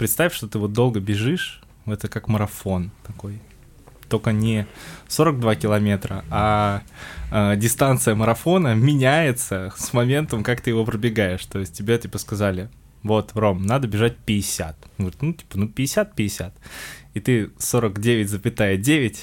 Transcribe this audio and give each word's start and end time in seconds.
представь, 0.00 0.32
что 0.32 0.48
ты 0.48 0.58
вот 0.58 0.72
долго 0.72 0.98
бежишь, 0.98 1.60
это 1.84 2.08
как 2.08 2.26
марафон 2.26 2.90
такой. 3.06 3.38
Только 4.08 4.32
не 4.32 4.66
42 5.08 5.56
километра, 5.56 6.24
а 6.30 6.80
э, 7.30 7.56
дистанция 7.56 8.14
марафона 8.14 8.74
меняется 8.74 9.70
с 9.76 9.92
моментом, 9.92 10.42
как 10.42 10.62
ты 10.62 10.70
его 10.70 10.86
пробегаешь. 10.86 11.44
То 11.44 11.58
есть 11.58 11.76
тебе 11.76 11.98
типа 11.98 12.16
сказали, 12.16 12.70
вот, 13.02 13.32
Ром, 13.34 13.66
надо 13.66 13.88
бежать 13.88 14.16
50. 14.16 14.74
Он 14.96 15.04
говорит, 15.04 15.20
ну, 15.20 15.32
типа, 15.34 15.58
ну, 15.58 15.66
50-50. 15.66 16.52
И 17.12 17.20
ты 17.20 17.44
49,9 17.58 19.18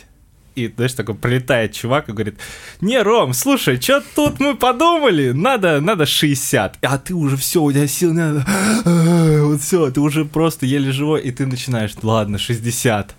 и, 0.58 0.74
знаешь, 0.76 0.94
такой 0.94 1.16
прилетает 1.16 1.74
чувак 1.74 2.10
и 2.10 2.12
говорит, 2.12 2.40
не, 2.82 3.02
Ром, 3.02 3.34
слушай, 3.34 3.80
что 3.80 4.04
тут 4.16 4.40
мы 4.40 4.56
подумали, 4.56 5.32
надо, 5.32 5.80
надо 5.82 6.06
60, 6.06 6.80
а 6.82 6.98
ты 6.98 7.14
уже 7.14 7.38
все, 7.38 7.62
у 7.62 7.72
тебя 7.72 7.88
сил 7.88 8.14
надо, 8.14 8.46
вот 9.44 9.62
все, 9.62 9.92
ты 9.92 10.00
уже 10.00 10.26
просто 10.26 10.66
еле 10.66 10.92
живой, 10.92 11.22
и 11.22 11.32
ты 11.32 11.46
начинаешь, 11.46 11.94
ладно, 12.02 12.38
60. 12.38 13.16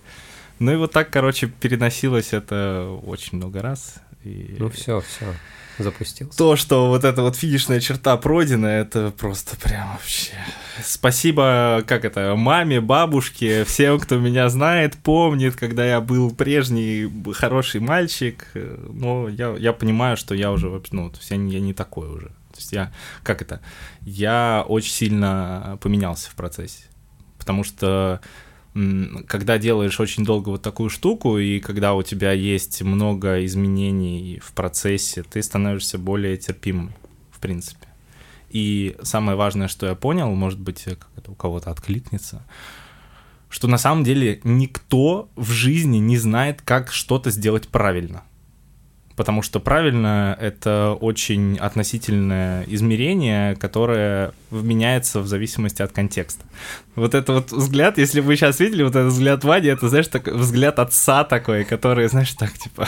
Ну 0.59 0.73
и 0.73 0.75
вот 0.75 0.91
так, 0.91 1.09
короче, 1.09 1.47
переносилось 1.47 2.33
это 2.33 2.99
очень 3.05 3.37
много 3.37 3.61
раз. 3.61 3.95
И... 4.25 4.55
Ну 4.59 4.69
все, 4.69 5.01
все 5.01 5.25
запустился. 5.83 6.37
То, 6.37 6.55
что 6.55 6.89
вот 6.89 7.03
эта 7.03 7.21
вот 7.21 7.35
финишная 7.35 7.79
черта 7.79 8.15
пройдена, 8.17 8.67
это 8.67 9.11
просто 9.11 9.55
прям 9.57 9.93
вообще... 9.93 10.31
Спасибо, 10.83 11.83
как 11.85 12.05
это, 12.05 12.35
маме, 12.37 12.79
бабушке, 12.79 13.65
всем, 13.65 13.99
кто 13.99 14.17
меня 14.17 14.47
знает, 14.49 14.95
помнит, 14.97 15.55
когда 15.55 15.85
я 15.85 15.99
был 15.99 16.31
прежний 16.33 17.11
хороший 17.33 17.81
мальчик, 17.81 18.47
но 18.53 19.27
я, 19.27 19.55
я 19.57 19.73
понимаю, 19.73 20.15
что 20.15 20.35
я 20.35 20.51
уже, 20.51 20.81
ну, 20.91 21.09
то 21.09 21.17
есть 21.17 21.31
я, 21.31 21.35
я 21.35 21.59
не 21.59 21.73
такой 21.73 22.07
уже. 22.07 22.27
То 22.27 22.57
есть 22.57 22.71
я, 22.71 22.93
как 23.23 23.41
это, 23.41 23.61
я 24.01 24.63
очень 24.67 24.91
сильно 24.91 25.77
поменялся 25.81 26.29
в 26.29 26.35
процессе, 26.35 26.83
потому 27.37 27.63
что 27.63 28.21
когда 29.27 29.57
делаешь 29.57 29.99
очень 29.99 30.23
долго 30.23 30.49
вот 30.49 30.61
такую 30.61 30.89
штуку, 30.89 31.37
и 31.37 31.59
когда 31.59 31.93
у 31.93 32.03
тебя 32.03 32.31
есть 32.31 32.81
много 32.81 33.43
изменений 33.45 34.39
в 34.43 34.53
процессе, 34.53 35.23
ты 35.23 35.41
становишься 35.41 35.97
более 35.97 36.37
терпимым, 36.37 36.93
в 37.31 37.39
принципе. 37.39 37.87
И 38.49 38.95
самое 39.01 39.37
важное, 39.37 39.67
что 39.67 39.85
я 39.87 39.95
понял, 39.95 40.33
может 40.33 40.59
быть, 40.59 40.85
это 40.87 41.31
у 41.31 41.35
кого-то 41.35 41.71
откликнется, 41.71 42.43
что 43.49 43.67
на 43.67 43.77
самом 43.77 44.03
деле 44.03 44.39
никто 44.43 45.29
в 45.35 45.51
жизни 45.51 45.97
не 45.97 46.17
знает, 46.17 46.61
как 46.61 46.91
что-то 46.91 47.31
сделать 47.31 47.67
правильно 47.67 48.23
потому 49.19 49.41
что 49.41 49.59
правильно 49.59 50.37
это 50.39 50.97
очень 51.01 51.57
относительное 51.57 52.63
измерение, 52.67 53.57
которое 53.57 54.31
меняется 54.49 55.19
в 55.19 55.27
зависимости 55.27 55.81
от 55.81 55.91
контекста. 55.91 56.45
Вот 56.95 57.13
это 57.13 57.33
вот 57.33 57.51
взгляд, 57.51 57.97
если 57.97 58.21
вы 58.21 58.37
сейчас 58.37 58.61
видели 58.61 58.81
вот 58.81 58.95
этот 58.95 59.11
взгляд 59.11 59.43
Вади, 59.43 59.67
это, 59.67 59.89
знаешь, 59.89 60.07
такой 60.07 60.37
взгляд 60.37 60.79
отца 60.79 61.25
такой, 61.25 61.65
который, 61.65 62.07
знаешь, 62.07 62.31
так, 62.31 62.53
типа... 62.53 62.87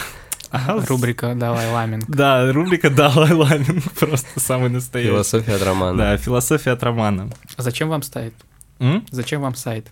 Ага, 0.52 0.86
рубрика 0.88 1.36
«Далай 1.36 1.70
Ламинг». 1.70 2.06
Да, 2.08 2.50
рубрика 2.54 2.90
«Далай 2.90 3.34
Ламинг», 3.34 3.84
просто 4.00 4.40
самый 4.40 4.70
настоящий. 4.70 5.12
Философия 5.12 5.56
от 5.56 5.64
романа. 5.64 5.98
Да, 5.98 6.18
философия 6.18 6.72
от 6.72 6.84
романа. 6.84 7.30
А 7.58 7.62
зачем 7.62 7.90
вам 7.90 8.04
сайт? 8.04 8.34
М? 8.80 9.06
Зачем 9.12 9.42
вам 9.42 9.56
сайт? 9.56 9.92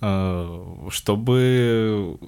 Э, 0.00 0.64
Чтобы 0.88 2.18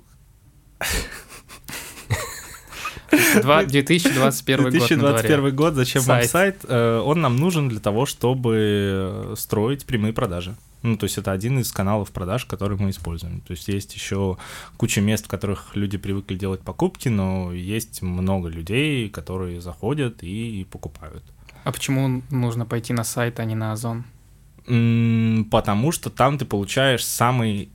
2021 3.67 4.71
2021 4.71 5.43
год. 5.43 5.55
год, 5.55 5.75
зачем 5.75 6.03
сайт. 6.03 6.23
вам 6.23 6.31
сайт? 6.31 6.65
Э, 6.69 7.01
он 7.05 7.21
нам 7.21 7.37
нужен 7.37 7.69
для 7.69 7.81
того, 7.81 8.07
чтобы 8.07 9.35
строить 9.37 9.85
прямые 9.87 10.13
продажи. 10.13 10.55
Ну, 10.83 10.97
то 10.97 11.05
есть 11.05 11.19
это 11.19 11.33
один 11.33 11.59
из 11.59 11.73
каналов 11.73 12.11
продаж, 12.13 12.45
который 12.45 12.79
мы 12.79 12.91
используем. 12.91 13.41
То 13.41 13.53
есть 13.53 13.67
есть 13.69 13.95
еще 13.95 14.37
куча 14.77 15.01
мест, 15.01 15.25
в 15.25 15.29
которых 15.29 15.75
люди 15.75 15.99
привыкли 15.99 16.37
делать 16.37 16.61
покупки, 16.61 17.09
но 17.09 17.53
есть 17.53 18.03
много 18.03 18.49
людей, 18.49 19.09
которые 19.09 19.61
заходят 19.61 20.23
и 20.23 20.67
покупают. 20.71 21.25
А 21.65 21.73
почему 21.73 22.23
нужно 22.31 22.67
пойти 22.67 22.93
на 22.93 23.03
сайт, 23.03 23.41
а 23.41 23.45
не 23.45 23.57
на 23.57 23.73
Озон? 23.73 24.05
Потому 25.51 25.93
что 25.93 26.11
там 26.11 26.39
ты 26.39 26.45
получаешь 26.45 27.05
самый 27.05 27.71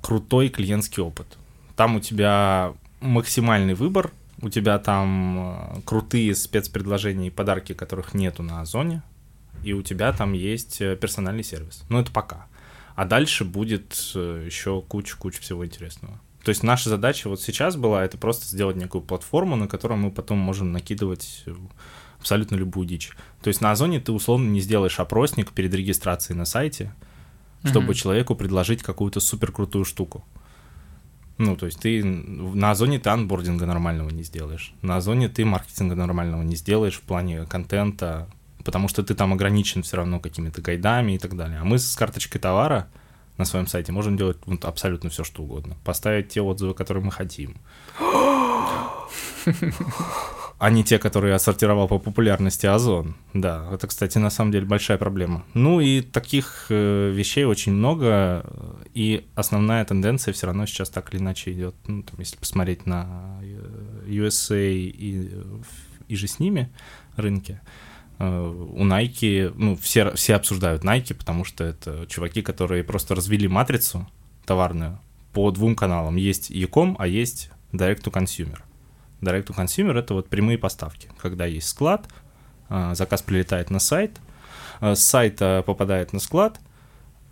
крутой 0.00 0.48
клиентский 0.48 1.02
опыт. 1.02 1.38
Там 1.74 1.96
у 1.96 2.00
тебя 2.00 2.72
максимальный 3.00 3.74
выбор 3.74 4.12
у 4.42 4.48
тебя 4.48 4.78
там 4.78 5.38
э, 5.38 5.80
крутые 5.84 6.34
спецпредложения 6.34 7.28
и 7.28 7.30
подарки, 7.30 7.72
которых 7.72 8.12
нету 8.12 8.42
на 8.42 8.60
Озоне, 8.60 9.02
и 9.62 9.72
у 9.72 9.82
тебя 9.82 10.12
там 10.12 10.32
есть 10.32 10.80
э, 10.80 10.96
персональный 10.96 11.44
сервис. 11.44 11.84
Но 11.88 12.00
это 12.00 12.10
пока. 12.10 12.46
А 12.96 13.04
дальше 13.04 13.44
будет 13.44 13.96
э, 14.14 14.42
еще 14.44 14.82
куча-куча 14.82 15.40
всего 15.40 15.64
интересного. 15.64 16.20
То 16.44 16.48
есть 16.48 16.64
наша 16.64 16.90
задача 16.90 17.28
вот 17.28 17.40
сейчас 17.40 17.76
была 17.76 18.04
это 18.04 18.18
просто 18.18 18.46
сделать 18.46 18.76
некую 18.76 19.02
платформу, 19.02 19.54
на 19.54 19.68
которую 19.68 19.98
мы 19.98 20.10
потом 20.10 20.38
можем 20.38 20.72
накидывать 20.72 21.44
абсолютно 22.18 22.56
любую 22.56 22.86
дичь. 22.86 23.12
То 23.42 23.48
есть 23.48 23.60
на 23.60 23.70
Озоне 23.70 24.00
ты 24.00 24.10
условно 24.10 24.48
не 24.50 24.60
сделаешь 24.60 24.98
опросник 24.98 25.52
перед 25.52 25.72
регистрацией 25.72 26.36
на 26.36 26.44
сайте, 26.44 26.92
чтобы 27.64 27.92
mm-hmm. 27.92 27.94
человеку 27.94 28.34
предложить 28.34 28.82
какую-то 28.82 29.20
супер 29.20 29.52
крутую 29.52 29.84
штуку. 29.84 30.24
Ну, 31.42 31.56
то 31.56 31.66
есть 31.66 31.80
ты 31.80 32.04
на 32.04 32.70
Озоне 32.70 33.00
ты 33.00 33.10
анбординга 33.10 33.66
нормального 33.66 34.10
не 34.10 34.22
сделаешь. 34.22 34.72
На 34.80 34.98
Озоне 34.98 35.28
ты 35.28 35.44
маркетинга 35.44 35.96
нормального 35.96 36.42
не 36.42 36.54
сделаешь 36.54 36.94
в 36.94 37.00
плане 37.00 37.46
контента, 37.46 38.28
потому 38.62 38.86
что 38.86 39.02
ты 39.02 39.16
там 39.16 39.32
ограничен 39.32 39.82
все 39.82 39.96
равно 39.96 40.20
какими-то 40.20 40.62
гайдами 40.62 41.12
и 41.12 41.18
так 41.18 41.36
далее. 41.36 41.58
А 41.58 41.64
мы 41.64 41.80
с 41.80 41.96
карточкой 41.96 42.40
товара 42.40 42.86
на 43.38 43.44
своем 43.44 43.66
сайте 43.66 43.90
можем 43.90 44.16
делать 44.16 44.38
вот, 44.46 44.64
абсолютно 44.64 45.10
все, 45.10 45.24
что 45.24 45.42
угодно. 45.42 45.76
Поставить 45.82 46.28
те 46.28 46.40
отзывы, 46.40 46.74
которые 46.74 47.04
мы 47.04 47.10
хотим. 47.10 47.56
а 50.62 50.70
не 50.70 50.84
те, 50.84 51.00
которые 51.00 51.34
отсортировал 51.34 51.88
по 51.88 51.98
популярности 51.98 52.66
Озон. 52.66 53.16
Да, 53.34 53.68
это, 53.72 53.88
кстати, 53.88 54.18
на 54.18 54.30
самом 54.30 54.52
деле 54.52 54.64
большая 54.64 54.96
проблема. 54.96 55.44
Ну 55.54 55.80
и 55.80 56.02
таких 56.02 56.66
э, 56.68 57.10
вещей 57.10 57.44
очень 57.44 57.72
много, 57.72 58.46
и 58.94 59.26
основная 59.34 59.84
тенденция 59.84 60.32
все 60.32 60.46
равно 60.46 60.66
сейчас 60.66 60.88
так 60.88 61.12
или 61.12 61.20
иначе 61.20 61.50
идет. 61.50 61.74
Ну, 61.88 62.04
там, 62.04 62.14
если 62.20 62.36
посмотреть 62.36 62.86
на 62.86 63.40
э, 63.42 64.04
USA 64.06 64.72
и, 64.72 65.32
и 66.06 66.14
же 66.14 66.28
с 66.28 66.38
ними 66.38 66.70
рынки, 67.16 67.60
э, 68.20 68.48
у 68.48 68.86
Nike, 68.86 69.52
ну, 69.56 69.74
все, 69.74 70.14
все 70.14 70.36
обсуждают 70.36 70.84
Nike, 70.84 71.14
потому 71.14 71.44
что 71.44 71.64
это 71.64 72.06
чуваки, 72.06 72.40
которые 72.40 72.84
просто 72.84 73.16
развели 73.16 73.48
матрицу 73.48 74.08
товарную 74.46 75.00
по 75.32 75.50
двум 75.50 75.74
каналам. 75.74 76.14
Есть 76.14 76.50
e-com, 76.50 76.94
а 77.00 77.08
есть 77.08 77.50
Direct 77.72 78.04
to 78.04 78.12
Consumer. 78.12 78.60
Direct 79.22 79.46
to 79.46 79.56
Consumer— 79.56 79.98
это 79.98 80.14
вот 80.14 80.28
прямые 80.28 80.58
поставки, 80.58 81.08
когда 81.18 81.46
есть 81.46 81.68
склад, 81.68 82.06
а, 82.68 82.94
заказ 82.94 83.22
прилетает 83.22 83.70
на 83.70 83.78
сайт, 83.78 84.20
а, 84.80 84.94
с 84.94 85.02
сайта 85.02 85.62
попадает 85.64 86.12
на 86.12 86.20
склад, 86.20 86.60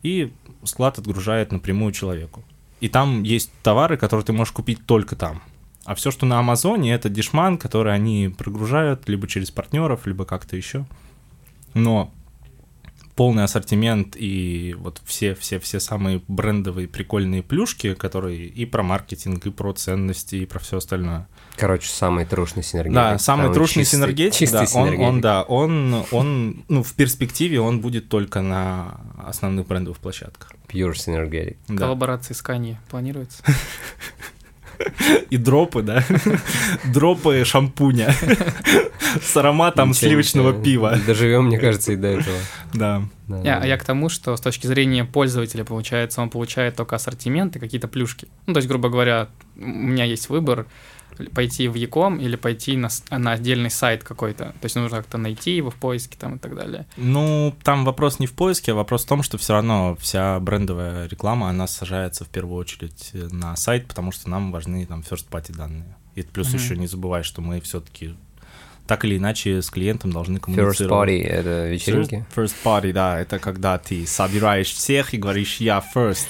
и 0.03 0.33
склад 0.65 0.99
отгружает 0.99 1.53
напрямую 1.53 1.93
человеку. 1.93 2.45
И 2.81 2.89
там 2.89 3.23
есть 3.23 3.51
товары, 3.63 3.97
которые 3.97 4.25
ты 4.25 4.33
можешь 4.33 4.53
купить 4.53 4.87
только 4.87 5.17
там. 5.17 5.43
А 5.85 5.95
все, 5.95 6.11
что 6.11 6.25
на 6.25 6.39
Амазоне, 6.39 6.95
это 6.95 7.09
дешман, 7.09 7.59
который 7.59 7.93
они 7.93 8.33
прогружают 8.37 9.09
либо 9.09 9.27
через 9.27 9.51
партнеров, 9.51 10.07
либо 10.07 10.25
как-то 10.25 10.57
еще. 10.57 10.87
Но 11.75 12.13
полный 13.15 13.45
ассортимент 13.45 14.17
и 14.17 14.75
вот 14.79 15.01
все-все-все 15.05 15.81
самые 15.81 16.23
брендовые 16.29 16.89
прикольные 16.89 17.43
плюшки, 17.43 17.95
которые 17.95 18.47
и 18.47 18.65
про 18.65 18.83
маркетинг, 18.83 19.47
и 19.47 19.51
про 19.51 19.73
ценности, 19.73 20.37
и 20.37 20.47
про 20.47 20.59
все 20.59 20.79
остальное. 20.79 21.29
Короче, 21.57 21.91
самый 21.91 22.25
трушный 22.25 22.63
синергетик. 22.63 22.95
Да, 22.95 23.19
самый 23.19 23.53
трушный 23.53 23.85
чистый, 23.85 23.97
синергетик, 23.97 24.39
чистый 24.39 24.61
да, 24.61 24.67
синергетик. 24.67 25.01
Он, 25.01 25.15
он, 25.15 25.21
да, 25.21 25.43
он, 25.43 26.05
он, 26.11 26.65
ну, 26.69 26.83
в 26.83 26.95
перспективе 26.95 27.61
он 27.61 27.81
будет 27.81 28.09
только 28.09 28.41
на 28.41 29.01
основных 29.19 29.67
брендовых 29.67 29.99
площадках. 29.99 30.53
Pure 30.69 30.95
синергетик. 30.95 31.59
Да. 31.69 31.85
Коллаборации 31.85 32.35
с 32.35 32.43
Kanye 32.43 32.77
планируется? 32.89 33.43
И 35.31 35.37
дропы, 35.37 35.83
да? 35.83 36.05
Дропы 36.85 37.45
шампуня 37.45 38.15
с 39.23 39.37
ароматом 39.37 39.95
сливочного 39.95 40.53
пива. 40.53 40.99
Доживем, 41.07 41.47
мне 41.47 41.59
кажется, 41.59 41.93
и 41.93 41.97
до 41.97 42.09
этого. 42.09 42.37
Да. 42.75 43.03
Я, 43.45 43.65
я 43.65 43.79
к 43.79 43.85
тому, 43.85 44.09
что 44.09 44.37
с 44.37 44.41
точки 44.41 44.67
зрения 44.67 45.05
пользователя, 45.05 45.65
получается, 45.65 46.21
он 46.21 46.31
получает 46.31 46.77
только 46.77 46.97
ассортимент 46.97 47.57
и 47.57 47.59
какие-то 47.59 47.89
плюшки. 47.89 48.29
Ну, 48.47 48.55
то 48.55 48.59
есть, 48.59 48.69
грубо 48.69 48.89
говоря, 48.89 49.29
у 49.57 49.61
меня 49.61 50.05
есть 50.05 50.29
выбор, 50.29 50.67
пойти 51.29 51.69
в 51.69 51.75
Яком 51.75 52.19
или 52.19 52.37
пойти 52.37 52.77
на, 52.77 52.89
на 53.11 53.33
отдельный 53.33 53.71
сайт 53.71 54.05
какой-то. 54.05 54.47
То 54.61 54.65
есть 54.65 54.77
нужно 54.77 54.99
как-то 54.99 55.19
найти 55.19 55.57
его 55.57 55.71
в 55.71 55.77
поиске 55.77 56.17
там 56.19 56.37
и 56.37 56.39
так 56.39 56.55
далее. 56.55 56.87
Ну, 56.97 57.55
там 57.63 57.85
вопрос 57.85 58.19
не 58.19 58.27
в 58.27 58.33
поиске, 58.33 58.73
а 58.73 58.75
вопрос 58.75 59.05
в 59.05 59.09
том, 59.09 59.23
что 59.23 59.39
все 59.39 59.55
равно 59.55 59.97
вся 60.01 60.39
брендовая 60.41 61.09
реклама, 61.09 61.49
она 61.49 61.67
сажается 61.67 62.25
в 62.25 62.29
первую 62.29 62.57
очередь 62.57 63.11
на 63.13 63.57
сайт, 63.57 63.87
потому 63.87 64.13
что 64.13 64.31
нам 64.31 64.53
важны 64.53 64.87
там 64.87 65.01
first 65.01 65.27
party 65.31 65.55
данные. 65.55 65.97
И 66.15 66.23
плюс 66.23 66.49
mm-hmm. 66.49 66.59
еще 66.59 66.77
не 66.77 66.87
забывай, 66.87 67.23
что 67.23 67.41
мы 67.41 67.61
все-таки 67.61 68.15
так 68.91 69.05
или 69.05 69.19
иначе 69.19 69.63
с 69.63 69.71
клиентом 69.71 70.11
должны 70.11 70.39
First 70.39 70.41
коммуницировать. 70.41 71.11
party— 71.11 71.23
это 71.25 71.69
вечеринки? 71.69 72.27
First, 72.35 72.51
first 72.51 72.55
party, 72.65 72.93
да, 72.93 73.21
это 73.21 73.39
когда 73.39 73.79
ты 73.79 74.05
собираешь 74.05 74.73
всех 74.73 75.15
и 75.15 75.17
говоришь 75.17 75.59
«я 75.59 75.81
first». 75.95 76.27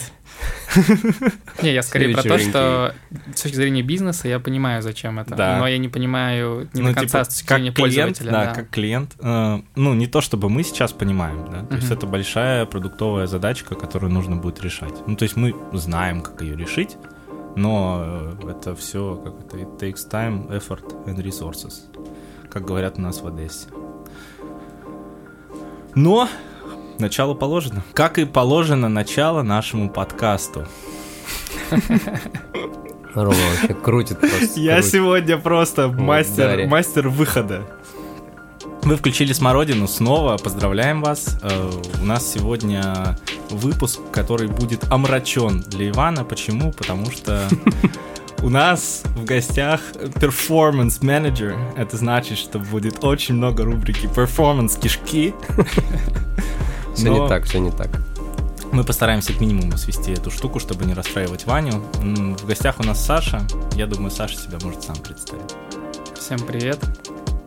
Не, 1.62 1.72
я 1.72 1.82
скорее 1.82 2.14
про 2.14 2.22
то, 2.22 2.38
что 2.38 2.94
с 3.34 3.42
точки 3.42 3.56
зрения 3.56 3.82
бизнеса 3.82 4.28
я 4.28 4.38
понимаю, 4.40 4.82
зачем 4.82 5.18
это. 5.18 5.34
Да. 5.34 5.58
Но 5.58 5.66
я 5.66 5.78
не 5.78 5.88
понимаю 5.88 6.68
не 6.72 6.82
Ну, 6.82 6.88
до 6.88 6.94
конца 6.94 7.24
типа, 7.24 7.30
с 7.30 7.34
точки 7.38 7.48
зрения 7.48 7.72
клиент, 7.72 7.94
пользователя. 8.18 8.30
да, 8.30 8.44
да. 8.46 8.54
как 8.54 8.70
клиент, 8.70 9.16
э, 9.20 9.60
ну, 9.76 9.94
не 9.94 10.06
то 10.06 10.20
чтобы 10.20 10.48
мы 10.48 10.62
сейчас 10.62 10.92
понимаем, 10.92 11.46
да, 11.50 11.64
то 11.64 11.74
есть 11.74 11.88
Мгм. 11.88 11.96
это 11.98 12.06
большая 12.06 12.66
продуктовая 12.66 13.26
задачка, 13.26 13.74
которую 13.74 14.12
нужно 14.12 14.36
будет 14.36 14.60
решать. 14.62 14.94
Ну, 15.06 15.16
то 15.16 15.24
есть 15.24 15.36
мы 15.36 15.54
знаем, 15.72 16.22
как 16.22 16.40
ее 16.42 16.56
решить, 16.56 16.96
но 17.56 18.02
э, 18.40 18.50
это 18.50 18.74
все, 18.76 19.16
как 19.16 19.34
это, 19.46 19.56
it 19.58 19.78
takes 19.78 20.08
time, 20.10 20.48
effort 20.50 21.04
and 21.06 21.16
resources, 21.22 21.72
как 22.50 22.64
говорят 22.64 22.98
у 22.98 23.00
нас 23.02 23.20
в 23.20 23.26
Одессе. 23.26 23.66
Но 25.94 26.28
начало 27.00 27.34
положено. 27.34 27.82
Как 27.94 28.18
и 28.18 28.24
положено 28.24 28.88
начало 28.88 29.42
нашему 29.42 29.88
подкасту. 29.90 30.66
Рома 33.14 33.34
вообще 33.60 33.74
крутит 33.74 34.20
просто. 34.20 34.60
Я 34.60 34.74
крутит. 34.74 34.92
сегодня 34.92 35.36
просто 35.38 35.88
мастер, 35.88 36.66
мастер 36.66 37.08
выхода. 37.08 37.66
Вы 38.82 38.96
включили 38.96 39.32
Смородину 39.32 39.86
снова, 39.88 40.38
поздравляем 40.38 41.02
вас. 41.02 41.38
Э, 41.42 41.70
У 42.00 42.04
нас 42.04 42.32
сегодня 42.32 43.18
выпуск, 43.50 44.00
который 44.12 44.48
будет 44.48 44.84
омрачен 44.90 45.60
для 45.66 45.90
Ивана. 45.90 46.24
Почему? 46.24 46.72
Потому 46.72 47.10
что 47.10 47.46
у 48.42 48.48
нас 48.48 49.02
в 49.16 49.24
гостях 49.24 49.80
performance 50.14 51.00
manager. 51.02 51.58
Это 51.76 51.96
значит, 51.98 52.38
что 52.38 52.58
будет 52.58 53.04
очень 53.04 53.34
много 53.34 53.64
рубрики 53.64 54.06
performance 54.06 54.80
кишки. 54.80 55.34
Все 56.94 57.04
Но 57.10 57.22
не 57.22 57.28
так, 57.28 57.44
все 57.44 57.58
не 57.60 57.70
так. 57.70 57.88
Мы 58.72 58.84
постараемся 58.84 59.32
к 59.32 59.40
минимуму 59.40 59.76
свести 59.78 60.12
эту 60.12 60.30
штуку, 60.30 60.60
чтобы 60.60 60.84
не 60.84 60.94
расстраивать 60.94 61.44
Ваню. 61.46 61.82
В 62.02 62.46
гостях 62.46 62.78
у 62.78 62.84
нас 62.84 63.04
Саша. 63.04 63.42
Я 63.74 63.86
думаю, 63.86 64.10
Саша 64.10 64.36
себя 64.36 64.58
может 64.62 64.82
сам 64.82 64.96
представить. 64.96 65.54
Всем 66.18 66.38
привет. 66.40 66.78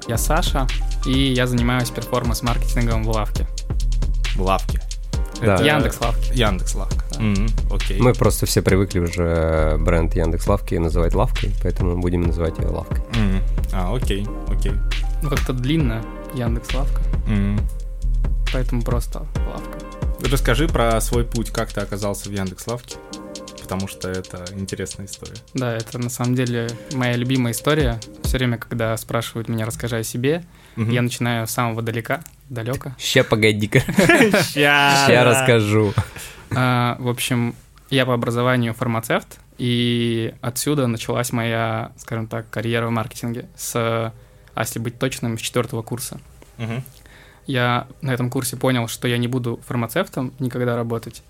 Я 0.08 0.18
Саша, 0.18 0.68
и 1.06 1.12
я 1.34 1.48
занимаюсь 1.48 1.90
перформанс-маркетингом 1.92 3.04
в 3.04 3.10
лавке. 3.10 3.48
В 4.36 4.42
лавке. 4.42 4.82
Да. 5.42 5.56
Это- 5.56 5.64
Яндекс 5.64 6.02
лавки. 6.02 6.32
Яндекс 6.34 6.76
Лавка. 6.76 7.04
Мгм, 7.20 7.48
Окей. 7.72 8.00
Мы 8.02 8.14
просто 8.14 8.46
все 8.46 8.62
привыкли 8.62 9.00
уже 9.00 9.78
бренд 9.80 10.16
Яндекс 10.16 10.48
Лавки 10.48 10.76
называть 10.76 11.14
лавкой, 11.16 11.52
поэтому 11.62 12.00
будем 12.00 12.22
называть 12.24 12.58
ее 12.60 12.68
лавкой. 12.68 13.00
Мгм. 13.12 13.42
А, 13.72 13.94
окей, 13.96 14.28
окей. 14.50 14.74
Ну, 15.22 15.30
как-то 15.30 15.54
длинно 15.54 16.02
Яндекс 16.34 16.74
лавка, 16.74 17.02
Мгм. 17.28 17.60
Поэтому 18.54 18.82
просто 18.84 19.20
лавка. 19.48 19.78
Расскажи 20.32 20.68
про 20.68 21.00
свой 21.02 21.26
путь, 21.26 21.50
как 21.52 21.72
ты 21.74 21.82
оказался 21.82 22.30
в 22.30 22.32
Яндекс 22.32 22.66
Лавке, 22.68 22.96
потому 23.62 23.88
что 23.90 24.10
это 24.10 24.46
интересная 24.56 25.06
история. 25.06 25.36
Да, 25.54 25.76
это 25.76 25.98
на 25.98 26.10
самом 26.10 26.36
деле 26.36 26.70
моя 26.94 27.16
любимая 27.18 27.52
история. 27.54 28.00
Все 28.24 28.38
время, 28.38 28.58
когда 28.58 28.96
спрашивают 28.98 29.50
меня, 29.50 29.66
расскажи 29.66 29.98
о 29.98 30.04
себе, 30.04 30.44
Мгм. 30.76 30.92
я 30.92 31.02
начинаю 31.02 31.46
с 31.46 31.52
самого 31.52 31.82
далека, 31.82 32.24
далека. 32.50 32.96
Ща, 33.00 33.24
погоди-ка, 33.24 33.80
Ща. 34.54 35.24
расскажу. 35.24 35.94
А, 36.56 36.96
в 37.00 37.10
общем, 37.10 37.54
я 37.90 38.06
по 38.06 38.14
образованию 38.14 38.74
фармацевт, 38.74 39.40
и 39.58 40.34
отсюда 40.42 40.88
началась 40.88 41.32
моя, 41.32 41.92
скажем 41.98 42.28
так, 42.28 42.50
карьера 42.50 42.88
в 42.88 42.92
маркетинге 42.92 43.46
с, 43.56 43.76
а 43.76 44.14
если 44.60 44.80
быть 44.80 44.98
точным, 44.98 45.38
с 45.38 45.42
четвертого 45.42 45.82
курса. 45.84 46.20
Я 47.46 47.88
на 48.02 48.12
этом 48.12 48.30
курсе 48.30 48.58
понял, 48.58 48.88
что 48.88 49.08
я 49.08 49.18
не 49.18 49.28
буду 49.28 49.60
фармацевтом 49.66 50.34
никогда 50.40 50.76
работать. 50.76 51.24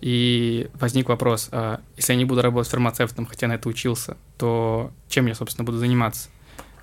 И 0.00 0.68
возник 0.74 1.08
вопрос, 1.08 1.48
а 1.52 1.80
если 1.96 2.12
я 2.12 2.18
не 2.18 2.24
буду 2.24 2.42
работать 2.42 2.70
фармацевтом, 2.70 3.26
хотя 3.26 3.46
на 3.46 3.54
это 3.54 3.68
учился, 3.68 4.16
то 4.36 4.90
чем 5.08 5.26
я, 5.26 5.34
собственно, 5.34 5.64
буду 5.64 5.78
заниматься? 5.78 6.28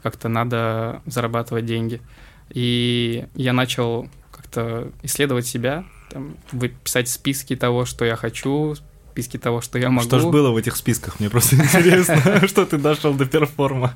Как-то 0.02 0.28
надо 0.30 1.02
зарабатывать 1.06 1.66
деньги. 1.66 2.02
И 2.50 3.28
я 3.36 3.54
начал 3.54 4.10
как-то 4.32 4.92
исследовать 5.04 5.46
себя, 5.46 5.86
там, 6.10 6.36
писать 6.84 7.10
списки 7.10 7.56
того, 7.56 7.86
что 7.86 8.06
я 8.06 8.16
хочу, 8.16 8.76
списки 9.12 9.38
того, 9.38 9.62
что 9.62 9.78
я 9.78 9.90
могу. 9.90 10.08
Что 10.08 10.20
ж 10.20 10.26
было 10.26 10.52
в 10.52 10.58
этих 10.58 10.76
списках? 10.76 11.20
Мне 11.20 11.30
просто 11.30 11.56
интересно, 11.58 12.48
что 12.48 12.66
ты 12.66 12.78
дошел 12.78 13.14
до 13.14 13.26
перформа. 13.26 13.94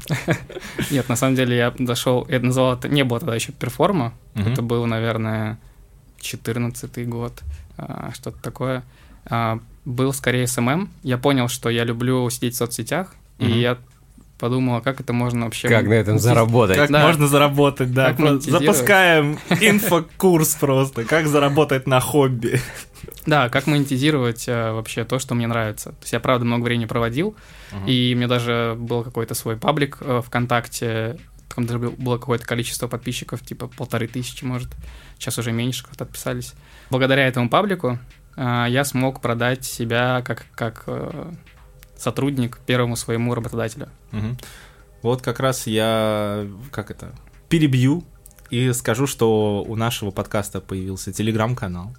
Нет, 0.91 1.09
на 1.09 1.15
самом 1.15 1.35
деле 1.35 1.55
я 1.57 1.71
дошел, 1.77 2.27
я 2.29 2.39
называл 2.39 2.73
это, 2.73 2.89
не 2.89 3.03
было 3.03 3.19
тогда 3.19 3.35
еще 3.35 3.51
перформа. 3.51 4.13
Это 4.35 4.61
был, 4.61 4.85
наверное, 4.85 5.57
14 6.19 7.07
год, 7.07 7.43
а, 7.77 8.11
что-то 8.13 8.41
такое. 8.41 8.83
А, 9.25 9.59
Был 9.85 10.13
скорее 10.13 10.47
SMM. 10.47 10.89
Я 11.03 11.17
понял, 11.17 11.47
что 11.47 11.69
я 11.69 11.83
люблю 11.83 12.29
сидеть 12.29 12.55
в 12.55 12.57
соцсетях, 12.57 13.13
и 13.39 13.49
я 13.59 13.77
подумал, 14.45 14.75
а 14.75 14.81
как 14.81 14.99
это 14.99 15.11
можно 15.11 15.45
вообще... 15.45 15.67
Как 15.67 15.85
на 15.87 15.93
этом 15.93 16.19
заработать? 16.19 16.77
Как 16.77 16.91
Да. 16.91 17.07
можно 17.07 17.27
заработать, 17.27 17.91
да. 17.91 18.13
Как. 18.13 18.41
Запускаем 18.43 19.39
инфокурс 19.49 20.55
просто. 20.55 21.03
Как 21.03 21.25
заработать 21.27 21.87
на 21.87 21.99
хобби. 21.99 22.59
Да, 23.25 23.49
как 23.49 23.65
монетизировать 23.65 24.45
а, 24.47 24.73
вообще 24.73 25.03
то, 25.03 25.17
что 25.17 25.33
мне 25.35 25.47
нравится. 25.47 25.89
То 25.89 25.97
есть 26.01 26.13
я, 26.13 26.19
правда, 26.19 26.45
много 26.45 26.63
времени 26.65 26.85
проводил, 26.85 27.35
и 27.87 28.11
у 28.13 28.17
меня 28.17 28.27
даже 28.27 28.75
был 28.77 29.03
какой-то 29.03 29.33
свой 29.33 29.57
паблик 29.57 29.97
э, 30.01 30.21
ВКонтакте, 30.25 31.17
там 31.53 31.65
даже 31.65 31.79
был- 31.79 31.91
было 31.97 32.17
какое-то 32.17 32.45
количество 32.45 32.87
подписчиков, 32.87 33.41
типа 33.41 33.67
полторы 33.67 34.07
тысячи, 34.07 34.43
может. 34.45 34.69
Сейчас 35.17 35.37
уже 35.39 35.51
меньше 35.51 35.83
как-то 35.85 36.03
отписались. 36.03 36.53
Благодаря 36.91 37.27
этому 37.27 37.49
паблику 37.49 37.97
а, 38.37 38.67
я 38.67 38.83
смог 38.85 39.21
продать 39.21 39.65
себя 39.65 40.21
как, 40.25 40.45
как 40.55 40.83
э, 40.87 41.31
сотрудник 41.97 42.59
первому 42.65 42.95
своему 42.95 43.33
работодателю. 43.33 43.89
Мгм. 44.11 44.37
Вот 45.01 45.21
как 45.21 45.39
раз 45.39 45.67
я, 45.67 46.47
как 46.71 46.91
это, 46.91 47.13
перебью 47.49 48.03
и 48.49 48.73
скажу, 48.73 49.07
что 49.07 49.63
у 49.67 49.75
нашего 49.75 50.11
подкаста 50.11 50.61
появился 50.61 51.11
телеграм-канал, 51.13 51.95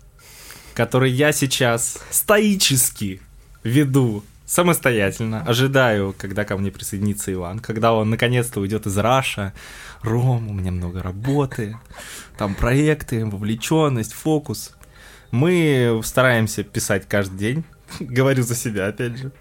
который 0.75 1.11
я 1.11 1.33
сейчас 1.33 1.99
стоически 2.11 3.21
веду 3.63 4.25
самостоятельно. 4.47 5.43
Ожидаю, 5.43 6.15
когда 6.17 6.45
ко 6.45 6.57
мне 6.57 6.71
присоединится 6.71 7.33
Иван, 7.33 7.59
когда 7.59 7.93
он 7.93 8.11
наконец-то 8.11 8.61
уйдет 8.61 8.87
из 8.87 8.97
Раша. 8.97 9.53
Ром, 10.03 10.49
у 10.49 10.53
меня 10.53 10.71
много 10.71 11.03
работы, 11.03 11.77
там 12.39 12.55
проекты, 12.55 13.27
вовлеченность, 13.27 14.13
фокус. 14.13 14.73
Мы 15.33 16.01
стараемся 16.05 16.63
писать 16.63 17.07
каждый 17.09 17.39
день, 17.39 17.65
говорю 18.01 18.45
за 18.45 18.55
себя, 18.55 18.87
опять 18.87 19.19
же. 19.19 19.33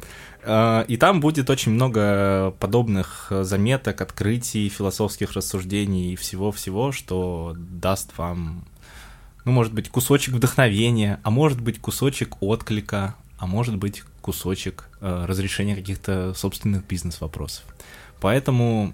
А, 0.46 0.86
И 0.88 0.98
там 0.98 1.20
будет 1.20 1.50
очень 1.50 1.72
много 1.72 2.56
подобных 2.60 3.32
заметок, 3.42 4.02
открытий, 4.02 4.70
философских 4.70 5.34
рассуждений 5.34 6.14
и 6.14 6.16
всего-всего, 6.16 6.92
что 6.92 7.56
даст 7.58 8.18
вам, 8.18 8.66
ну, 9.44 9.52
может 9.52 9.74
быть, 9.74 9.90
кусочек 9.90 10.36
вдохновения, 10.36 11.20
а 11.24 11.32
может 11.32 11.60
быть, 11.62 11.80
кусочек 11.80 12.42
отклика, 12.42 13.16
а 13.38 13.48
может 13.48 13.78
быть, 13.78 14.04
кусочек 14.22 14.90
э, 15.02 15.26
разрешения 15.28 15.76
каких-то 15.76 16.34
собственных 16.36 16.86
бизнес-вопросов. 16.86 17.64
Поэтому 18.22 18.94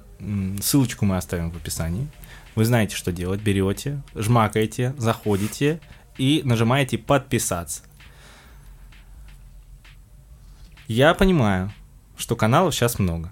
ссылочку 0.62 1.05
мы 1.05 1.17
оставим 1.17 1.51
в 1.51 1.58
описании. 1.58 2.08
Вы 2.55 2.65
знаете, 2.65 2.96
что 2.96 3.12
делать. 3.12 3.41
Берете, 3.41 4.01
жмакаете, 4.15 4.93
заходите 4.98 5.79
и 6.17 6.41
нажимаете 6.43 6.98
подписаться. 6.98 7.84
Я 10.92 11.14
понимаю, 11.14 11.72
что 12.18 12.36
каналов 12.36 12.76
сейчас 12.76 13.00
много. 13.00 13.32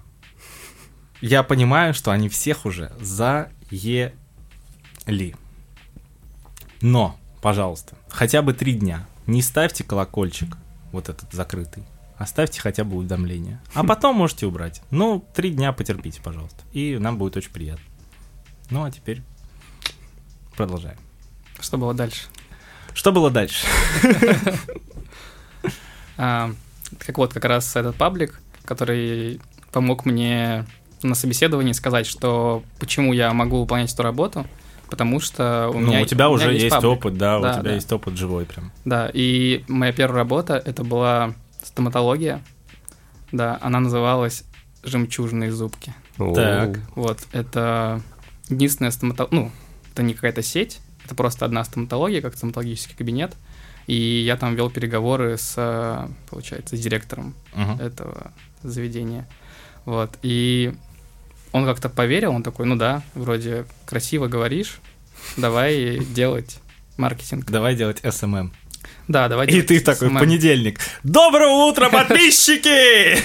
Я 1.20 1.42
понимаю, 1.42 1.92
что 1.92 2.10
они 2.10 2.30
всех 2.30 2.64
уже 2.64 2.90
заели. 2.98 4.14
Но, 6.80 7.18
пожалуйста, 7.42 7.96
хотя 8.08 8.40
бы 8.40 8.54
три 8.54 8.72
дня 8.72 9.06
не 9.26 9.42
ставьте 9.42 9.84
колокольчик, 9.84 10.56
вот 10.90 11.10
этот 11.10 11.30
закрытый. 11.34 11.82
Оставьте 12.16 12.62
хотя 12.62 12.82
бы 12.82 12.96
уведомление. 12.96 13.60
А 13.74 13.84
потом 13.84 14.16
можете 14.16 14.46
убрать. 14.46 14.80
Ну, 14.90 15.22
три 15.34 15.50
дня 15.50 15.74
потерпите, 15.74 16.22
пожалуйста. 16.22 16.64
И 16.72 16.96
нам 16.96 17.18
будет 17.18 17.36
очень 17.36 17.52
приятно. 17.52 17.84
Ну, 18.70 18.84
а 18.84 18.90
теперь 18.90 19.20
продолжаем. 20.56 20.96
Что 21.60 21.76
было 21.76 21.92
дальше? 21.92 22.22
Что 22.94 23.12
было 23.12 23.30
дальше? 23.30 23.66
Как 26.98 27.18
вот 27.18 27.32
как 27.32 27.44
раз 27.44 27.74
этот 27.76 27.96
паблик, 27.96 28.40
который 28.64 29.40
помог 29.72 30.04
мне 30.04 30.66
на 31.02 31.14
собеседовании 31.14 31.72
сказать, 31.72 32.06
что 32.06 32.62
почему 32.78 33.12
я 33.12 33.32
могу 33.32 33.60
выполнять 33.60 33.92
эту 33.92 34.02
работу, 34.02 34.46
потому 34.90 35.20
что 35.20 35.70
у 35.72 35.78
ну, 35.78 35.88
меня 35.88 36.02
у 36.02 36.04
тебя 36.04 36.28
у 36.28 36.32
уже 36.32 36.48
меня 36.48 36.58
есть, 36.58 36.70
паблик. 36.70 36.90
опыт, 36.90 37.16
да, 37.16 37.38
у 37.38 37.42
Да, 37.42 37.52
тебя 37.54 37.62
да. 37.62 37.74
есть 37.74 37.90
опыт 37.92 38.16
живой 38.16 38.44
прям. 38.44 38.72
Да, 38.84 39.10
и 39.12 39.64
моя 39.68 39.92
первая 39.92 40.18
работа 40.18 40.60
это 40.64 40.84
была 40.84 41.34
стоматология. 41.62 42.42
Да, 43.32 43.58
она 43.62 43.78
называлась 43.80 44.44
«Жемчужные 44.82 45.52
зубки». 45.52 45.94
О, 46.18 46.34
Так. 46.34 46.80
Вот, 46.96 47.20
это 47.32 48.02
единственная 48.48 48.90
стоматология, 48.90 49.44
ну, 49.44 49.50
это 49.92 50.02
не 50.02 50.14
какая-то 50.14 50.42
сеть, 50.42 50.80
это 51.04 51.14
просто 51.14 51.44
одна 51.44 51.62
стоматология, 51.64 52.20
как 52.20 52.36
стоматологический 52.36 52.96
кабинет, 52.96 53.34
и 53.90 54.22
я 54.24 54.36
там 54.36 54.54
вел 54.54 54.70
переговоры 54.70 55.36
с, 55.36 56.08
получается, 56.28 56.76
с 56.76 56.80
директором 56.80 57.34
Мгм. 57.54 57.80
этого 57.80 58.32
заведения. 58.62 59.26
Вот. 59.84 60.10
И 60.22 60.72
он 61.52 61.64
как-то 61.64 61.88
поверил, 61.88 62.32
он 62.32 62.42
такой, 62.44 62.66
ну 62.66 62.76
да, 62.76 63.02
вроде 63.14 63.64
красиво 63.86 64.28
говоришь, 64.28 64.80
давай 65.36 65.98
делать 66.14 66.60
маркетинг. 66.96 67.50
Давай 67.50 67.74
делать 67.74 68.00
SMM. 68.08 68.52
Да, 69.08 69.26
давай 69.28 69.48
И 69.48 69.62
ты 69.62 69.80
такой 69.80 70.08
SMM. 70.08 70.18
понедельник. 70.20 70.78
Доброе 71.02 71.48
утро, 71.48 71.88
подписчики! 71.98 73.18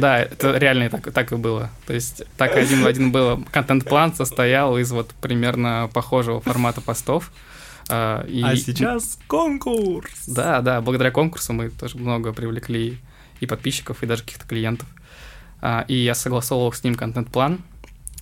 Да, 0.00 0.18
это 0.20 0.58
реально 0.58 0.90
так, 0.90 1.10
так 1.12 1.32
и 1.32 1.36
было. 1.36 1.70
То 1.86 1.94
есть 1.94 2.22
так 2.36 2.54
один 2.56 2.82
в 2.82 2.86
один 2.86 3.10
было. 3.12 3.42
Контент-план 3.50 4.14
состоял 4.14 4.76
из 4.76 4.90
вот 4.92 5.12
примерно 5.22 5.88
похожего 5.94 6.40
формата 6.42 6.82
постов. 6.82 7.32
А, 7.88 8.24
и- 8.26 8.42
А 8.42 8.56
сейчас 8.56 9.18
конкурс. 9.26 10.26
Да, 10.26 10.60
да, 10.60 10.80
благодаря 10.80 11.10
конкурсу 11.10 11.52
мы 11.52 11.70
тоже 11.70 11.98
много 11.98 12.32
привлекли 12.32 12.98
и 13.40 13.46
подписчиков, 13.46 14.02
и 14.02 14.06
даже 14.06 14.22
каких-то 14.22 14.46
клиентов. 14.46 14.88
А, 15.60 15.84
и 15.88 15.94
я 15.94 16.14
согласовывал 16.14 16.72
с 16.72 16.82
ним 16.84 16.94
контент-план. 16.94 17.58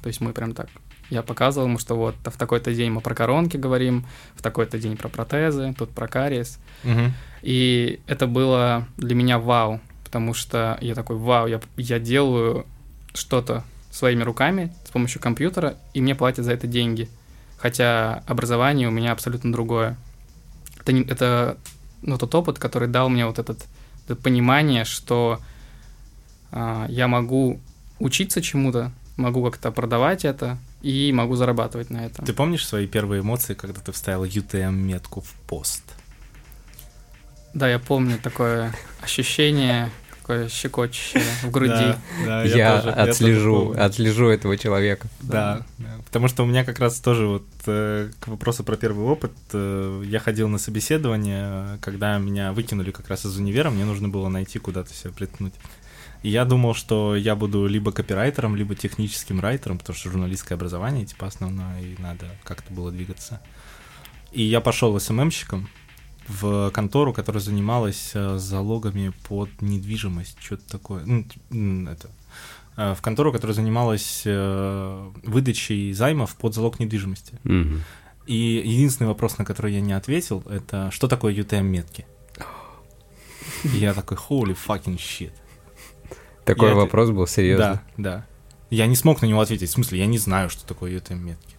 То 0.02 0.08
есть 0.08 0.20
мы 0.20 0.32
прям 0.32 0.54
так... 0.54 0.68
Я 1.10 1.22
показывал 1.22 1.66
ему, 1.68 1.78
что 1.78 1.94
вот 1.96 2.14
в 2.22 2.36
такой-то 2.36 2.74
день 2.74 2.90
мы 2.90 3.00
про 3.00 3.14
коронки 3.14 3.56
говорим, 3.56 4.04
в 4.34 4.42
такой-то 4.42 4.78
день 4.78 4.96
про 4.96 5.08
протезы, 5.08 5.74
тут 5.76 5.90
про 5.90 6.06
кариес. 6.06 6.58
Мгм. 6.84 7.14
И 7.42 8.00
это 8.06 8.26
было 8.26 8.86
для 8.98 9.14
меня 9.14 9.38
вау, 9.38 9.80
потому 10.04 10.34
что 10.34 10.76
я 10.82 10.94
такой, 10.94 11.16
вау, 11.16 11.46
я, 11.46 11.60
я 11.76 11.98
делаю 11.98 12.66
что-то 13.14 13.64
своими 13.90 14.22
руками 14.22 14.74
с 14.86 14.90
помощью 14.90 15.20
компьютера, 15.22 15.76
и 15.94 16.00
мне 16.02 16.14
платят 16.14 16.44
за 16.44 16.52
это 16.52 16.66
деньги. 16.66 17.08
Хотя 17.58 18.22
образование 18.26 18.88
у 18.88 18.92
меня 18.92 19.12
абсолютно 19.12 19.52
другое. 19.52 19.96
Это, 20.80 20.92
не- 20.92 21.02
это 21.02 21.58
ну, 22.02 22.16
тот 22.16 22.34
опыт, 22.34 22.58
который 22.58 22.88
дал 22.88 23.08
мне 23.08 23.26
вот 23.26 23.38
этот, 23.38 23.64
это 24.04 24.16
понимание, 24.16 24.84
что 24.84 25.40
а, 26.52 26.86
я 26.88 27.08
могу 27.08 27.60
учиться 27.98 28.40
чему-то, 28.40 28.92
могу 29.16 29.44
как-то 29.44 29.70
продавать 29.72 30.24
это 30.24 30.58
и 30.82 31.12
могу 31.12 31.34
зарабатывать 31.34 31.90
на 31.90 32.06
этом. 32.06 32.24
Ты 32.24 32.32
помнишь 32.32 32.66
свои 32.66 32.86
первые 32.86 33.20
эмоции, 33.22 33.54
когда 33.54 33.80
ты 33.80 33.90
вставил 33.92 34.24
UTM-метку 34.24 35.20
в 35.20 35.32
пост? 35.48 35.82
Да, 37.54 37.68
я 37.68 37.78
помню 37.78 38.18
такое 38.22 38.72
ощущение, 39.00 39.90
такое 40.28 40.48
щекочущее 40.48 41.22
в 41.42 41.50
груди. 41.50 41.72
Да, 41.72 41.98
да, 42.26 42.44
Я, 42.44 42.80
тоже- 42.80 42.92
тоже 42.92 43.10
отслежу, 43.10 43.64
помню. 43.66 43.84
отслежу 43.84 44.28
этого 44.28 44.58
человека. 44.58 45.08
Да, 45.22 45.62
да. 45.78 45.86
потому 46.04 46.28
что 46.28 46.42
у 46.42 46.46
меня 46.46 46.64
как 46.64 46.78
раз 46.80 47.00
тоже 47.00 47.26
вот 47.26 47.46
э, 47.66 48.10
к 48.20 48.28
вопросу 48.28 48.62
про 48.62 48.76
первый 48.76 49.06
опыт, 49.06 49.32
э, 49.54 50.02
я 50.04 50.18
ходил 50.20 50.48
на 50.48 50.58
собеседование, 50.58 51.78
когда 51.80 52.18
меня 52.18 52.52
выкинули 52.52 52.90
как 52.90 53.08
раз 53.08 53.24
из 53.24 53.38
универа, 53.38 53.70
мне 53.70 53.86
нужно 53.86 54.08
было 54.08 54.28
найти 54.28 54.58
куда-то 54.58 54.92
себя 54.92 55.12
приткнуть. 55.12 55.54
И 56.22 56.28
я 56.28 56.44
думал, 56.44 56.74
что 56.74 57.16
я 57.16 57.34
буду 57.34 57.66
либо 57.66 57.92
копирайтером, 57.92 58.54
либо 58.54 58.74
техническим 58.74 59.40
райтером, 59.40 59.78
потому 59.78 59.96
что 59.96 60.10
журналистское 60.10 60.58
образование, 60.58 61.06
типа, 61.06 61.26
основное, 61.28 61.80
и 61.80 61.96
надо 62.02 62.26
как-то 62.44 62.72
было 62.74 62.90
двигаться. 62.90 63.40
И 64.32 64.42
я 64.42 64.60
пошел 64.60 64.98
СММщиком 65.00 65.70
в 66.28 66.70
контору, 66.70 67.12
которая 67.12 67.42
занималась 67.42 68.12
э, 68.14 68.36
залогами 68.38 69.12
под 69.28 69.48
недвижимость, 69.62 70.36
что-то 70.40 70.68
такое. 70.70 71.02
Ну, 71.06 71.24
это, 71.88 72.10
э, 72.76 72.94
в 72.94 73.00
контору, 73.02 73.32
которая 73.32 73.54
занималась 73.54 74.22
э, 74.24 75.10
выдачей 75.22 75.92
займов 75.92 76.36
под 76.36 76.54
залог 76.54 76.78
недвижимости. 76.80 77.38
Мгм. 77.44 77.82
И 78.26 78.62
единственный 78.64 79.06
вопрос, 79.06 79.38
на 79.38 79.44
который 79.46 79.72
я 79.72 79.80
не 79.80 79.94
ответил, 79.94 80.42
это 80.50 80.90
что 80.90 81.08
такое 81.08 81.32
UTM-метки? 81.34 82.06
И 83.64 83.78
я 83.78 83.94
такой, 83.94 84.18
holy 84.18 84.56
fucking 84.66 84.96
shit. 84.98 85.32
Такой 86.44 86.68
Я- 86.70 86.74
вопрос 86.74 87.10
был, 87.10 87.26
серьезно. 87.26 87.82
Да, 87.96 88.02
да. 88.10 88.26
Я 88.70 88.86
не 88.86 88.96
смог 88.96 89.22
на 89.22 89.26
него 89.26 89.40
ответить. 89.40 89.70
В 89.70 89.72
смысле, 89.72 89.98
я 90.00 90.06
не 90.06 90.18
знаю, 90.18 90.50
что 90.50 90.66
такое 90.66 90.92
UTM-метки. 90.98 91.56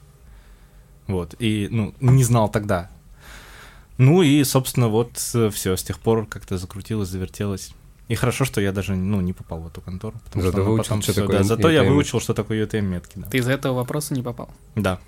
Вот. 1.08 1.34
И, 1.40 1.68
ну, 1.72 1.96
не 2.00 2.24
знал 2.24 2.50
тогда. 2.50 2.92
Ну 4.00 4.22
и, 4.22 4.46
собственно, 4.46 4.88
вот 4.88 5.18
все, 5.18 5.76
с 5.76 5.84
тех 5.84 6.00
пор 6.00 6.26
как-то 6.26 6.58
закрутилось, 6.58 7.10
завертелось. 7.10 7.72
И 8.08 8.16
хорошо, 8.16 8.46
что 8.46 8.62
я 8.62 8.72
даже, 8.72 8.96
ну, 8.96 9.20
не 9.20 9.34
попал 9.34 9.60
в 9.60 9.68
эту 9.68 9.82
контору. 9.82 10.18
Потому 10.24 10.46
Зато 10.46 10.58
что 10.58 10.64
выучил, 10.64 10.84
потом 10.84 11.02
что 11.02 11.12
всё- 11.12 11.22
такое 11.22 11.38
да, 11.40 11.44
зато 11.44 11.70
я 11.70 11.84
выучил, 11.84 12.22
что 12.22 12.34
такое 12.34 12.66
UTM-метки, 12.66 13.20
да. 13.20 13.28
Ты 13.28 13.40
из-за 13.40 13.52
этого 13.52 13.76
вопроса 13.76 14.14
не 14.14 14.24
попал. 14.24 14.50
Да. 14.76 15.00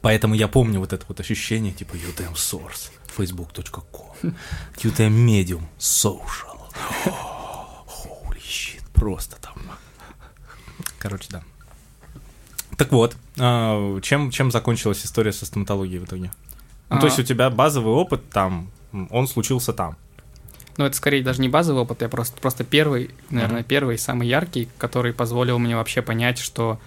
Поэтому 0.00 0.34
я 0.34 0.48
помню 0.48 0.80
вот 0.80 0.92
это 0.92 1.04
вот 1.08 1.20
ощущение, 1.20 1.72
типа 1.72 1.94
UTM 1.94 2.34
Source, 2.34 2.90
facebook.com, 3.16 4.34
UTM 4.76 5.26
Medium, 5.26 5.62
Social. 5.78 6.58
Holy 7.06 8.42
shit, 8.42 8.82
просто 8.92 9.36
там. 9.40 9.54
Короче, 10.98 11.28
да. 11.30 11.42
Так 12.76 12.90
вот, 12.90 13.16
а, 13.38 14.00
чем, 14.00 14.32
чем 14.32 14.50
закончилась 14.50 15.06
история 15.06 15.32
со 15.32 15.46
стоматологией 15.46 16.00
в 16.00 16.04
итоге? 16.04 16.32
Ну, 16.90 16.96
то 16.98 17.02
А. 17.02 17.06
есть 17.06 17.18
у 17.18 17.22
тебя 17.22 17.50
базовый 17.50 17.92
опыт 17.94 18.28
там, 18.30 18.70
он 19.10 19.26
случился 19.28 19.72
там. 19.72 19.96
Ну, 20.76 20.84
это 20.84 20.96
скорее 20.96 21.22
даже 21.22 21.40
не 21.40 21.48
базовый 21.48 21.82
опыт, 21.82 22.02
я 22.02 22.08
просто, 22.08 22.40
просто 22.40 22.62
первый, 22.64 23.10
наверное, 23.30 23.60
Мгм. 23.60 23.68
первый, 23.68 23.98
самый 23.98 24.28
яркий, 24.28 24.68
который 24.78 25.12
позволил 25.12 25.58
мне 25.58 25.74
вообще 25.76 26.02
понять, 26.02 26.38
что 26.38 26.78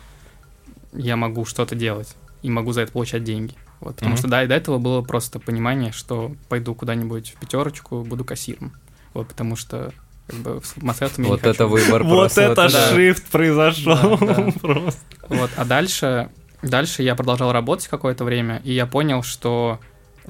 я 0.94 1.16
могу 1.18 1.46
что-то 1.46 1.76
делать 1.76 2.16
и 2.42 2.50
могу 2.50 2.72
за 2.72 2.82
это 2.82 2.92
получать 2.94 3.24
деньги. 3.24 3.54
Вот, 3.82 3.96
потому 3.96 4.12
Мгм. 4.14 4.18
что 4.20 4.28
да, 4.30 4.44
и 4.44 4.48
до 4.48 4.56
этого 4.56 4.78
было 4.78 5.02
просто 5.02 5.40
понимание, 5.40 5.92
что 5.92 6.32
пойду 6.50 6.74
куда-нибудь 6.74 7.32
в 7.36 7.40
пятерочку, 7.40 8.04
буду 8.04 8.24
кассиром. 8.24 8.74
Вот, 9.14 9.28
потому 9.28 9.56
что 9.56 9.92
как 10.28 10.40
бы 10.40 10.62
в 10.62 10.78
не 10.78 11.28
Вот 11.28 11.42
хочу. 11.42 11.52
это 11.54 11.68
выбор 11.68 12.04
Вот 12.04 12.38
это 12.38 12.66
shift 12.68 13.24
произошел 13.32 14.18
просто. 14.62 15.00
Вот, 15.28 15.50
а 15.58 15.66
дальше, 15.66 16.30
дальше 16.62 17.04
я 17.04 17.16
продолжал 17.16 17.52
работать 17.52 17.88
какое-то 17.90 18.24
время, 18.24 18.62
и 18.64 18.72
я 18.72 18.86
понял, 18.86 19.22
что 19.24 19.80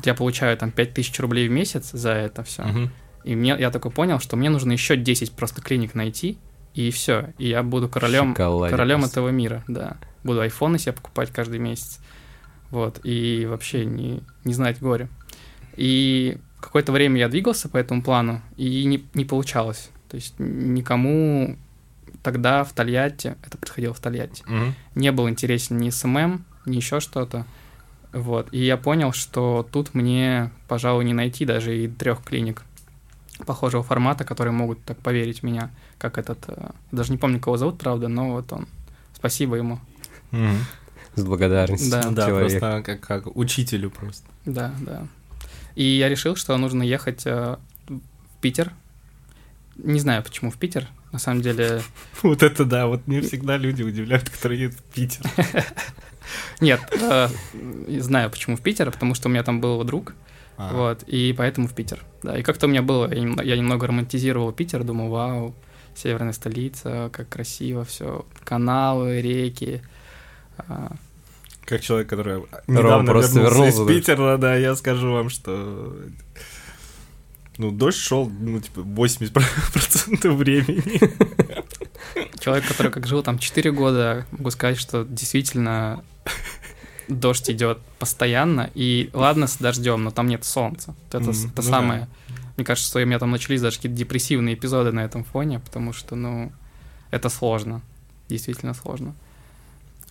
вот 0.01 0.07
я 0.07 0.15
получаю 0.15 0.57
там 0.57 0.71
5000 0.71 1.19
рублей 1.19 1.47
в 1.47 1.51
месяц 1.51 1.91
за 1.91 2.09
это 2.11 2.43
все. 2.43 2.63
Мгм. 2.63 2.91
И 3.23 3.35
мне, 3.35 3.55
я 3.59 3.69
такой 3.69 3.91
понял, 3.91 4.19
что 4.19 4.35
мне 4.35 4.49
нужно 4.49 4.71
еще 4.71 4.97
10 4.97 5.33
просто 5.33 5.61
клиник 5.61 5.93
найти, 5.93 6.39
и 6.73 6.89
все. 6.89 7.33
И 7.37 7.49
я 7.49 7.61
буду 7.61 7.87
королем, 7.87 8.33
королем 8.33 8.99
просто. 9.01 9.19
этого 9.19 9.29
мира, 9.29 9.63
да. 9.67 9.97
Буду 10.23 10.41
айфоны 10.41 10.79
себе 10.79 10.93
покупать 10.93 11.29
каждый 11.29 11.59
месяц. 11.59 11.99
Вот, 12.71 12.99
и 13.03 13.45
вообще 13.47 13.85
не, 13.85 14.23
не 14.43 14.53
знать 14.55 14.79
горе. 14.79 15.07
И 15.75 16.37
какое-то 16.59 16.91
время 16.91 17.19
я 17.19 17.29
двигался 17.29 17.69
по 17.69 17.77
этому 17.77 18.01
плану, 18.01 18.41
и 18.57 18.85
не, 18.85 19.05
не 19.13 19.25
получалось. 19.25 19.91
То 20.09 20.15
есть 20.15 20.33
никому 20.39 21.57
тогда 22.23 22.63
в 22.63 22.73
Тольятти, 22.73 23.35
это 23.45 23.57
происходило 23.57 23.93
в 23.93 23.99
Тольятти, 23.99 24.43
Мгм. 24.47 24.73
не 24.95 25.11
был 25.11 25.29
интересен 25.29 25.77
ни 25.77 25.89
SMM, 25.91 26.43
ни 26.65 26.77
еще 26.77 26.99
что-то. 26.99 27.45
Вот. 28.13 28.49
И 28.51 28.59
я 28.63 28.77
понял, 28.77 29.13
что 29.13 29.67
тут 29.71 29.93
мне, 29.93 30.51
пожалуй, 30.67 31.05
не 31.05 31.13
найти 31.13 31.45
даже 31.45 31.77
и 31.77 31.87
трех 31.87 32.23
клиник 32.23 32.63
похожего 33.45 33.83
формата, 33.83 34.23
которые 34.23 34.53
могут 34.53 34.83
так 34.83 34.97
поверить 34.97 35.39
в 35.39 35.43
меня, 35.43 35.71
как 35.97 36.17
этот... 36.17 36.39
э, 36.47 36.71
Даже 36.91 37.11
не 37.11 37.17
помню, 37.17 37.39
кого 37.39 37.57
зовут, 37.57 37.79
правда, 37.79 38.07
но 38.07 38.31
вот 38.33 38.51
он. 38.53 38.67
Спасибо 39.15 39.55
ему. 39.55 39.79
Мгм. 40.31 40.57
С 41.15 41.23
благодарностью 41.23 41.91
Да. 41.91 42.09
Да, 42.11 42.27
человек. 42.27 42.59
просто 42.59 42.81
как, 42.85 42.99
как 43.01 43.35
учителю 43.37 43.89
просто. 43.89 44.25
Да, 44.45 44.73
да. 44.81 45.07
И 45.75 45.83
я 45.83 46.09
решил, 46.09 46.35
что 46.35 46.55
нужно 46.57 46.83
ехать 46.83 47.23
э, 47.25 47.57
в 47.87 48.41
Питер. 48.41 48.73
Не 49.77 49.99
знаю, 49.99 50.21
почему 50.23 50.51
в 50.51 50.57
Питер. 50.57 50.87
На 51.11 51.19
самом 51.19 51.41
деле... 51.41 51.81
Вот 52.23 52.43
это 52.43 52.65
да, 52.65 52.87
вот 52.87 53.07
мне 53.07 53.21
всегда 53.21 53.57
люди 53.57 53.83
удивляют, 53.83 54.29
которые 54.29 54.61
едут 54.63 54.77
в 54.79 54.83
Питер. 54.83 55.25
Нет, 56.59 56.79
э, 56.99 57.27
знаю, 57.99 58.29
почему 58.29 58.55
в 58.57 58.61
Питер, 58.61 58.91
потому 58.91 59.15
что 59.15 59.27
у 59.29 59.31
меня 59.31 59.43
там 59.43 59.61
был 59.61 59.83
друг, 59.83 60.13
А, 60.57 60.73
Вот, 60.73 61.03
и 61.03 61.33
поэтому 61.37 61.67
в 61.67 61.73
Питер. 61.73 62.03
Да, 62.23 62.37
и 62.37 62.43
как-то 62.43 62.67
у 62.67 62.69
меня 62.69 62.81
было, 62.83 63.11
я, 63.11 63.19
нем- 63.21 63.39
я 63.41 63.57
немного 63.57 63.87
романтизировал 63.87 64.51
Питер, 64.51 64.83
думал, 64.83 65.09
вау, 65.09 65.55
северная 65.95 66.33
столица, 66.33 67.09
как 67.11 67.29
красиво 67.29 67.83
все, 67.83 68.25
каналы, 68.43 69.21
реки. 69.21 69.81
А, 70.57 70.91
Как 71.65 71.81
человек, 71.81 72.09
который 72.09 72.43
недавно 72.67 73.11
просто 73.11 73.39
вернулся 73.39 73.81
из. 73.83 73.87
Питера, 73.87 74.37
да, 74.37 74.55
я 74.55 74.75
скажу 74.75 75.11
вам, 75.11 75.29
что 75.29 75.95
ну, 77.57 77.71
дождь 77.71 77.97
шел, 77.97 78.29
ну, 78.29 78.59
типа, 78.59 78.79
80% 78.79 80.29
времени. 80.35 81.01
Человек, 82.39 82.67
который 82.67 82.91
как 82.91 83.05
жил 83.07 83.21
там 83.23 83.37
4 83.39 83.71
года, 83.71 84.25
могу 84.31 84.49
сказать, 84.51 84.77
что 84.79 85.03
действительно 85.03 86.03
дождь 87.07 87.49
идет 87.49 87.79
постоянно, 87.99 88.69
и 88.73 89.09
ладно 89.13 89.47
с 89.47 89.57
дождем, 89.57 90.03
но 90.03 90.11
там 90.11 90.27
нет 90.27 90.43
солнца. 90.45 90.95
Это, 91.09 91.19
Мгм, 91.19 91.31
это 91.31 91.61
ну 91.61 91.61
самое. 91.61 92.07
Мне 92.57 92.65
кажется, 92.65 92.89
что 92.89 92.99
у 92.99 93.05
меня 93.05 93.19
там 93.19 93.31
начались 93.31 93.61
даже 93.61 93.77
какие-то 93.77 93.97
депрессивные 93.97 94.55
эпизоды 94.55 94.91
на 94.91 95.01
этом 95.01 95.23
фоне, 95.23 95.59
потому 95.59 95.93
что, 95.93 96.15
ну, 96.15 96.51
это 97.09 97.29
сложно. 97.29 97.81
Действительно 98.29 98.73
сложно. 98.73 99.15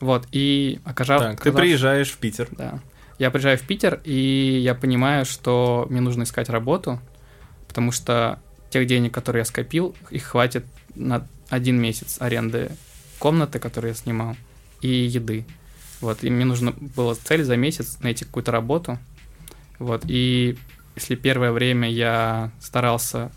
Вот, 0.01 0.27
и 0.33 0.81
окажав... 0.85 1.21
Так, 1.21 1.43
ты 1.43 1.53
приезжаешь 1.53 2.11
в 2.11 2.19
Питер. 2.19 2.49
Да. 2.53 2.81
Я 3.19 3.31
приезжаю 3.31 3.59
в 3.59 3.63
Питер, 3.63 4.01
и 4.05 4.61
я 4.63 4.75
понимаю, 4.75 5.27
что 5.27 5.87
мне 5.91 6.01
нужно 6.01 6.23
искать 6.23 6.49
работу, 6.49 7.01
потому 7.69 7.93
что 7.93 8.41
тех 8.71 8.87
денег, 8.87 9.13
которые 9.13 9.41
я 9.41 9.45
скопил, 9.45 9.95
их 10.11 10.25
хватит 10.25 10.65
на 10.95 11.27
один 11.51 11.79
месяц 11.81 12.17
аренды 12.19 12.73
комнаты, 13.19 13.59
которую 13.59 13.91
я 13.91 13.95
снимал, 13.95 14.37
и 14.81 14.89
еды. 14.89 15.45
Вот, 16.01 16.25
и 16.25 16.31
мне 16.31 16.45
нужно 16.45 16.73
было 16.73 17.15
цель 17.15 17.45
за 17.45 17.57
месяц 17.57 17.99
найти 18.01 18.25
какую-то 18.25 18.53
работу. 18.53 18.99
Вот, 19.79 20.03
и 20.07 20.57
если 20.97 21.15
первое 21.15 21.53
время 21.53 21.91
я 21.91 22.51
старался 22.61 23.31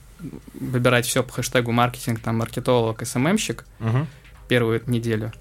выбирать 0.54 1.06
все 1.06 1.24
по 1.24 1.34
хэштегу 1.34 1.72
маркетинг, 1.72 2.20
там, 2.22 2.38
маркетолог, 2.38 3.06
СММщик, 3.06 3.66
Мгм. 3.80 4.08
первую 4.48 4.82
неделю, 4.88 5.32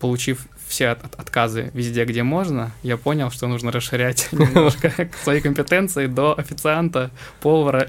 получив 0.00 0.46
все 0.66 0.88
от- 0.88 1.04
от- 1.04 1.14
отказы 1.20 1.70
везде, 1.74 2.04
где 2.04 2.22
можно, 2.22 2.72
я 2.82 2.96
понял, 2.96 3.30
что 3.30 3.46
нужно 3.48 3.70
расширять 3.70 4.28
немножко 4.32 4.92
свои 5.22 5.40
компетенции 5.40 6.06
до 6.06 6.36
официанта, 6.38 7.10
повара 7.40 7.88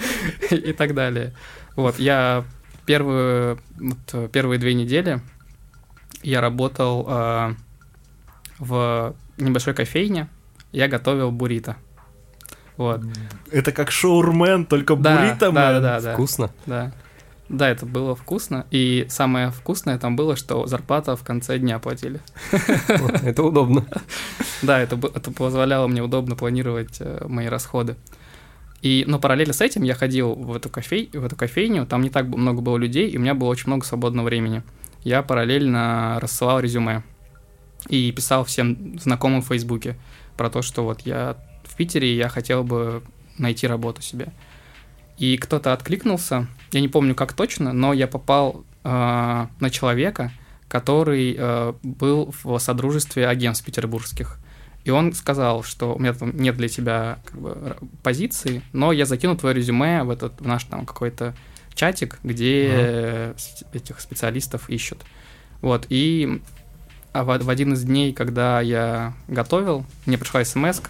и 0.50 0.72
так 0.72 0.94
далее. 0.94 1.32
Вот, 1.76 1.98
я 1.98 2.44
первую, 2.86 3.60
вот, 3.78 4.30
первые 4.32 4.58
две 4.58 4.74
недели 4.74 5.20
я 6.22 6.40
работал 6.40 7.06
э, 7.08 7.54
в 8.60 9.16
небольшой 9.38 9.74
кофейне, 9.74 10.28
я 10.70 10.86
готовил 10.86 11.32
буррито. 11.32 11.76
Вот. 12.76 13.02
Это 13.50 13.72
как 13.72 13.90
шоурмен, 13.90 14.64
только 14.66 14.94
Да, 14.94 15.16
буррито 15.16 15.50
да, 15.50 15.72
да, 15.72 15.80
да, 15.80 16.00
да. 16.00 16.12
Вкусно? 16.14 16.50
Да. 16.66 16.92
Да, 17.48 17.68
это 17.68 17.84
было 17.84 18.14
вкусно. 18.14 18.64
И 18.70 19.06
самое 19.08 19.50
вкусное 19.50 19.98
там 19.98 20.14
было, 20.14 20.36
что 20.36 20.66
зарплата 20.66 21.16
в 21.16 21.24
конце 21.24 21.58
дня 21.58 21.80
платили. 21.80 22.20
Это 23.22 23.42
удобно. 23.42 23.84
Да, 24.62 24.78
это, 24.78 24.96
это 24.96 25.30
позволяло 25.30 25.86
мне 25.86 26.02
удобно 26.02 26.36
планировать 26.36 26.98
э, 27.00 27.24
мои 27.26 27.46
расходы. 27.46 27.96
И, 28.82 29.04
но 29.06 29.18
параллельно 29.18 29.54
с 29.54 29.62
этим 29.62 29.84
я 29.84 29.94
ходил 29.94 30.34
в 30.34 30.54
эту, 30.54 30.68
кофей, 30.68 31.08
в 31.14 31.24
эту 31.24 31.34
кофейню, 31.34 31.86
там 31.86 32.02
не 32.02 32.10
так 32.10 32.26
много 32.26 32.60
было 32.60 32.76
людей, 32.76 33.08
и 33.08 33.16
у 33.16 33.20
меня 33.20 33.32
было 33.32 33.48
очень 33.48 33.68
много 33.68 33.86
свободного 33.86 34.26
времени. 34.26 34.62
Я 35.02 35.22
параллельно 35.22 36.18
рассылал 36.20 36.60
резюме 36.60 37.02
и 37.88 38.10
писал 38.12 38.44
всем 38.44 38.98
знакомым 38.98 39.42
в 39.42 39.46
Фейсбуке 39.48 39.96
про 40.36 40.50
то, 40.50 40.62
что 40.62 40.84
вот 40.84 41.00
я 41.02 41.36
в 41.64 41.76
Питере, 41.76 42.12
и 42.12 42.16
я 42.16 42.28
хотел 42.28 42.64
бы 42.64 43.02
найти 43.38 43.66
работу 43.66 44.02
себе. 44.02 44.28
И 45.18 45.36
кто-то 45.36 45.72
откликнулся, 45.72 46.46
я 46.72 46.80
не 46.80 46.88
помню 46.88 47.14
как 47.14 47.32
точно, 47.32 47.72
но 47.72 47.92
я 47.92 48.06
попал 48.06 48.64
э, 48.84 48.88
на 48.88 49.70
человека, 49.70 50.32
который 50.68 51.34
э, 51.38 51.74
был 51.82 52.34
в 52.42 52.58
содружестве 52.58 53.26
агентств 53.26 53.64
петербургских. 53.64 54.38
И 54.84 54.90
он 54.90 55.12
сказал, 55.12 55.62
что 55.62 55.94
у 55.94 55.98
меня 55.98 56.14
там 56.14 56.34
нет 56.36 56.56
для 56.56 56.68
тебя 56.68 57.18
как 57.26 57.38
бы, 57.38 57.76
позиции, 58.02 58.62
но 58.72 58.92
я 58.92 59.04
закину 59.04 59.36
твое 59.36 59.54
резюме 59.54 60.04
в 60.04 60.10
этот 60.10 60.40
в 60.40 60.46
наш 60.46 60.64
там 60.64 60.86
какой-то 60.86 61.34
чатик, 61.74 62.18
где 62.22 63.34
с- 63.36 63.62
этих 63.74 64.00
специалистов 64.00 64.70
ищут. 64.70 65.04
Вот, 65.60 65.86
и 65.90 66.40
а 67.12 67.24
в, 67.24 67.38
в 67.44 67.50
один 67.50 67.72
из 67.74 67.82
дней, 67.84 68.12
когда 68.12 68.60
я 68.60 69.14
готовил, 69.28 69.84
мне 70.06 70.18
пришла 70.18 70.44
смс 70.44 70.80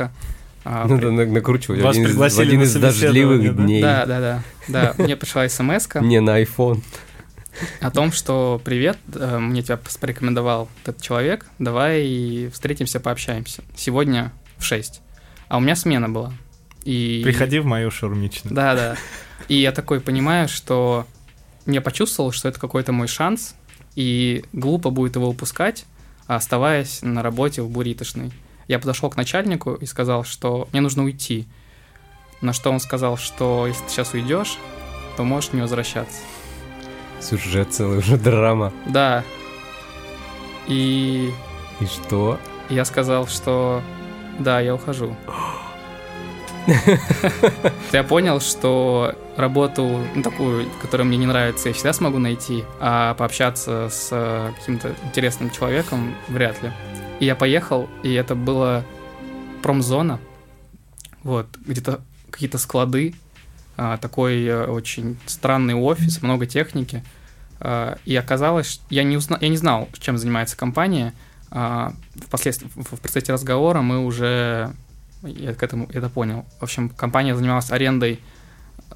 Надо 0.64 1.10
на- 1.10 1.26
накручивать. 1.26 1.80
Вас 1.80 1.92
Один 1.96 2.02
из- 2.04 2.08
в 2.08 2.12
пригласили 2.12 2.46
один 2.46 2.60
на 2.60 2.64
из 2.64 2.74
дождливых 2.74 3.42
да? 3.56 3.62
дней. 3.62 3.82
Да, 3.82 4.06
да, 4.06 4.20
да, 4.20 4.42
да. 4.68 4.94
Мне 5.02 5.16
пришла 5.16 5.48
смс 5.48 5.88
Не 6.00 6.20
на 6.20 6.40
iPhone. 6.42 6.82
о 7.80 7.90
том, 7.90 8.12
что 8.12 8.60
привет, 8.64 8.98
э, 9.14 9.38
мне 9.38 9.62
тебя 9.62 9.78
порекомендовал 10.00 10.68
этот 10.84 11.00
человек, 11.02 11.46
давай 11.58 12.48
встретимся, 12.52 13.00
пообщаемся. 13.00 13.62
Сегодня 13.76 14.32
в 14.58 14.64
6. 14.64 15.00
А 15.48 15.56
у 15.56 15.60
меня 15.60 15.74
смена 15.76 16.08
была. 16.08 16.32
И... 16.84 17.22
Приходи 17.24 17.58
в 17.58 17.66
мою 17.66 17.90
шаурмичную. 17.90 18.54
Да, 18.54 18.74
да. 18.74 18.96
И 19.48 19.54
я 19.56 19.72
такой 19.72 20.00
понимаю, 20.00 20.48
что 20.48 21.06
я 21.66 21.80
почувствовал, 21.80 22.32
что 22.32 22.48
это 22.48 22.60
какой-то 22.60 22.92
мой 22.92 23.08
шанс, 23.08 23.54
и 23.96 24.44
глупо 24.52 24.90
будет 24.90 25.16
его 25.16 25.28
упускать, 25.28 25.84
оставаясь 26.36 27.02
на 27.02 27.22
работе 27.22 27.62
в 27.62 27.68
буритошной. 27.70 28.30
Я 28.68 28.78
подошел 28.78 29.10
к 29.10 29.16
начальнику 29.16 29.74
и 29.74 29.86
сказал, 29.86 30.24
что 30.24 30.68
мне 30.72 30.80
нужно 30.80 31.04
уйти. 31.04 31.46
На 32.40 32.52
что 32.52 32.70
он 32.70 32.80
сказал, 32.80 33.16
что 33.16 33.66
если 33.66 33.82
ты 33.84 33.90
сейчас 33.90 34.14
уйдешь, 34.14 34.56
то 35.16 35.24
можешь 35.24 35.52
не 35.52 35.60
возвращаться. 35.60 36.20
Сюжет 37.20 37.72
целый 37.74 37.98
уже 37.98 38.16
драма. 38.16 38.72
Да. 38.86 39.24
И 40.66 41.32
И 41.80 41.84
что? 41.86 42.38
я 42.68 42.84
сказал, 42.84 43.26
что 43.26 43.82
да, 44.38 44.60
я 44.60 44.74
ухожу. 44.74 45.16
Я 47.92 48.04
понял, 48.04 48.40
что 48.40 49.14
работу 49.36 50.00
ну, 50.14 50.22
такую, 50.22 50.68
которая 50.80 51.06
мне 51.06 51.16
не 51.16 51.26
нравится, 51.26 51.68
я 51.68 51.74
всегда 51.74 51.92
смогу 51.92 52.18
найти, 52.18 52.64
а 52.78 53.14
пообщаться 53.14 53.88
с 53.90 54.08
э, 54.12 54.52
каким-то 54.58 54.94
интересным 55.04 55.50
человеком 55.50 56.14
вряд 56.28 56.62
ли. 56.62 56.70
И 57.20 57.24
я 57.24 57.34
поехал, 57.34 57.88
и 58.02 58.12
это 58.12 58.34
была 58.34 58.84
промзона, 59.62 60.20
вот, 61.22 61.46
где-то 61.66 62.00
какие-то 62.30 62.58
склады, 62.58 63.14
а, 63.76 63.96
такой 63.96 64.44
э, 64.44 64.66
очень 64.66 65.18
странный 65.26 65.74
офис, 65.74 66.22
много 66.22 66.46
техники. 66.46 67.02
А, 67.60 67.98
И 68.04 68.14
оказалось, 68.14 68.80
я 68.90 69.04
не, 69.04 69.16
узна... 69.16 69.38
я 69.40 69.48
не 69.48 69.56
знал, 69.56 69.88
чем 69.98 70.18
занимается 70.18 70.56
компания. 70.56 71.14
А, 71.50 71.94
Впоследствии, 72.26 72.68
в 72.74 73.00
процессе 73.00 73.32
разговора 73.32 73.80
мы 73.80 74.04
уже 74.04 74.74
я 75.22 75.54
к 75.54 75.62
этому 75.62 75.88
это 75.92 76.08
понял. 76.08 76.44
В 76.58 76.62
общем, 76.62 76.88
компания 76.88 77.34
занималась 77.34 77.70
арендой 77.70 78.20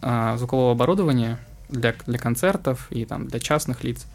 а, 0.01 0.37
звукового 0.37 0.73
оборудования 0.73 1.39
для, 1.69 1.95
для 2.07 2.19
концертов 2.19 2.87
и 2.91 3.05
там 3.05 3.29
для 3.29 3.41
частных 3.41 3.85
лиц. 3.85 4.07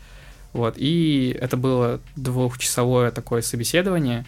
Вот. 0.53 0.75
И 0.77 1.37
это 1.39 1.57
было 1.57 1.99
двухчасовое 2.15 3.11
такое 3.11 3.41
собеседование, 3.41 4.25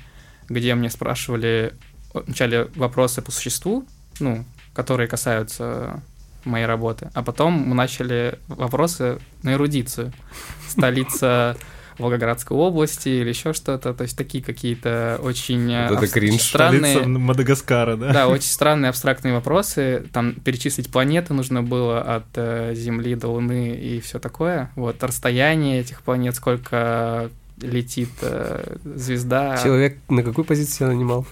где 0.50 0.76
мне 0.76 0.90
спрашивали 0.90 1.74
вначале 2.14 2.66
вопросы 2.76 3.22
по 3.22 3.32
существу, 3.32 3.86
ну, 4.20 4.46
которые 4.74 5.08
касаются 5.08 6.02
моей 6.44 6.66
работы, 6.66 7.10
а 7.14 7.22
потом 7.22 7.54
мы 7.54 7.76
начали 7.76 8.40
вопросы 8.48 9.20
на 9.44 9.54
эрудицию. 9.54 10.12
Столица 10.68 11.58
Волгоградской 12.02 12.58
области 12.58 13.10
или 13.10 13.30
еще 13.30 13.54
что-то, 13.54 13.94
то 13.94 14.02
есть 14.04 14.18
такие 14.18 14.44
какие-то 14.44 15.20
очень 15.24 15.72
э, 15.72 15.88
Вот 15.88 15.94
это 15.98 16.04
абс- 16.04 16.12
кринж. 16.14 16.42
странные, 16.42 16.94
Столица 16.96 17.08
Мадагаскара, 17.08 17.96
да? 17.96 18.12
да, 18.12 18.28
очень 18.28 18.50
странные 18.50 18.90
абстрактные 18.90 19.34
вопросы. 19.34 20.06
Там 20.12 20.34
перечислить 20.34 20.92
планеты 20.92 21.34
нужно 21.34 21.64
было 21.64 22.02
от 22.02 22.26
э, 22.36 22.74
Земли 22.76 23.16
до 23.16 23.30
Луны 23.30 23.76
и 23.76 24.00
все 24.02 24.20
такое. 24.20 24.72
Вот 24.76 25.04
расстояние 25.04 25.80
этих 25.82 26.02
планет, 26.02 26.36
сколько 26.36 27.30
летит 27.62 28.10
э, 28.22 28.78
звезда. 28.84 29.60
Человек 29.64 29.98
на 30.10 30.24
какую 30.24 30.46
позицию 30.46 30.90
нанимал? 30.90 31.26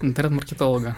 Интернет-маркетолога. 0.00 0.96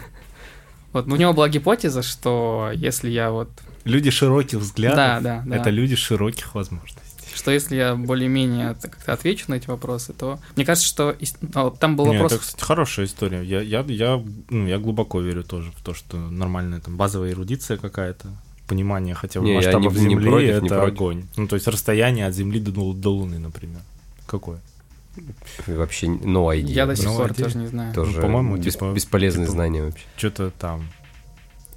Вот, 0.93 1.07
у 1.09 1.17
него 1.17 1.33
была 1.33 1.49
гипотеза, 1.49 2.03
что 2.03 2.71
если 2.75 3.11
я 3.11 3.31
вот... 3.31 3.51
Люди 3.85 4.11
широких 4.11 4.59
взглядов. 4.59 4.97
Да, 4.97 5.21
да, 5.21 5.43
да. 5.45 5.57
Это 5.57 5.71
люди 5.71 5.95
широких 5.95 6.55
возможностей. 6.55 7.03
Что 7.37 7.51
если 7.51 7.77
я 7.77 7.95
более-менее 7.95 8.75
как-то 8.81 9.13
отвечу 9.13 9.45
на 9.49 9.55
эти 9.57 9.67
вопросы, 9.69 10.15
то... 10.15 10.39
Мне 10.57 10.65
кажется, 10.65 10.89
что 10.89 11.15
ну, 11.55 11.71
там 11.71 11.95
был 11.95 12.07
Не, 12.07 12.13
вопрос... 12.13 12.33
это, 12.33 12.41
кстати, 12.41 12.65
хорошая 12.65 13.05
история. 13.07 13.43
Я, 13.43 13.61
я, 13.61 13.85
я, 13.87 14.23
ну, 14.49 14.67
я 14.67 14.79
глубоко 14.79 15.21
верю 15.21 15.45
тоже 15.45 15.71
в 15.77 15.83
то, 15.85 15.93
что 15.93 16.17
нормальная 16.17 16.81
там 16.81 16.97
базовая 16.97 17.33
эрудиция 17.33 17.77
какая-то, 17.77 18.29
понимание 18.67 19.15
хотя 19.15 19.41
бы 19.41 19.47
Не, 19.47 19.55
масштабов 19.57 19.95
не- 19.95 20.01
не 20.05 20.11
Земли, 20.15 20.31
против, 20.31 20.49
это 20.49 20.63
не 20.63 20.69
против. 20.71 20.95
огонь. 20.95 21.25
Ну, 21.37 21.47
то 21.47 21.57
есть 21.57 21.69
расстояние 21.69 22.27
от 22.27 22.35
Земли 22.35 22.59
до, 22.59 22.93
до 22.95 23.13
Луны, 23.15 23.39
например. 23.39 23.81
Какое? 24.27 24.59
Вообще 25.67 26.07
no 26.07 26.47
idea. 26.55 26.67
Я 26.73 26.87
до 26.87 26.97
сих 26.97 27.05
Ну, 27.07 27.17
пор 27.17 27.31
один. 27.31 27.45
тоже 27.45 27.59
не 27.59 27.67
знаю. 27.67 27.95
Тоже 27.95 28.13
Ну, 28.17 28.23
по-моему, 28.23 28.57
бес- 28.57 28.75
типа- 28.75 28.93
бесполезные 28.95 29.45
типа- 29.47 29.53
знания 29.53 29.83
вообще. 29.85 30.05
Что-то 30.17 30.51
там. 30.59 30.89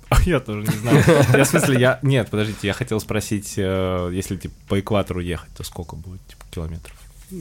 А 0.10 0.22
я 0.26 0.40
тоже 0.40 0.62
не 0.62 0.76
знаю. 0.78 1.04
Я 1.34 1.44
в 1.44 1.48
смысле, 1.48 1.80
я... 1.80 2.00
Нет, 2.02 2.30
подождите, 2.30 2.68
я 2.68 2.74
хотел 2.74 3.00
спросить, 3.00 3.54
э, 3.58 4.10
если 4.14 4.36
типа 4.38 4.56
по 4.68 4.80
экватору 4.80 5.20
ехать, 5.20 5.50
то 5.56 5.64
сколько 5.64 5.96
будет, 5.96 6.26
типа, 6.28 6.46
километров? 6.52 6.96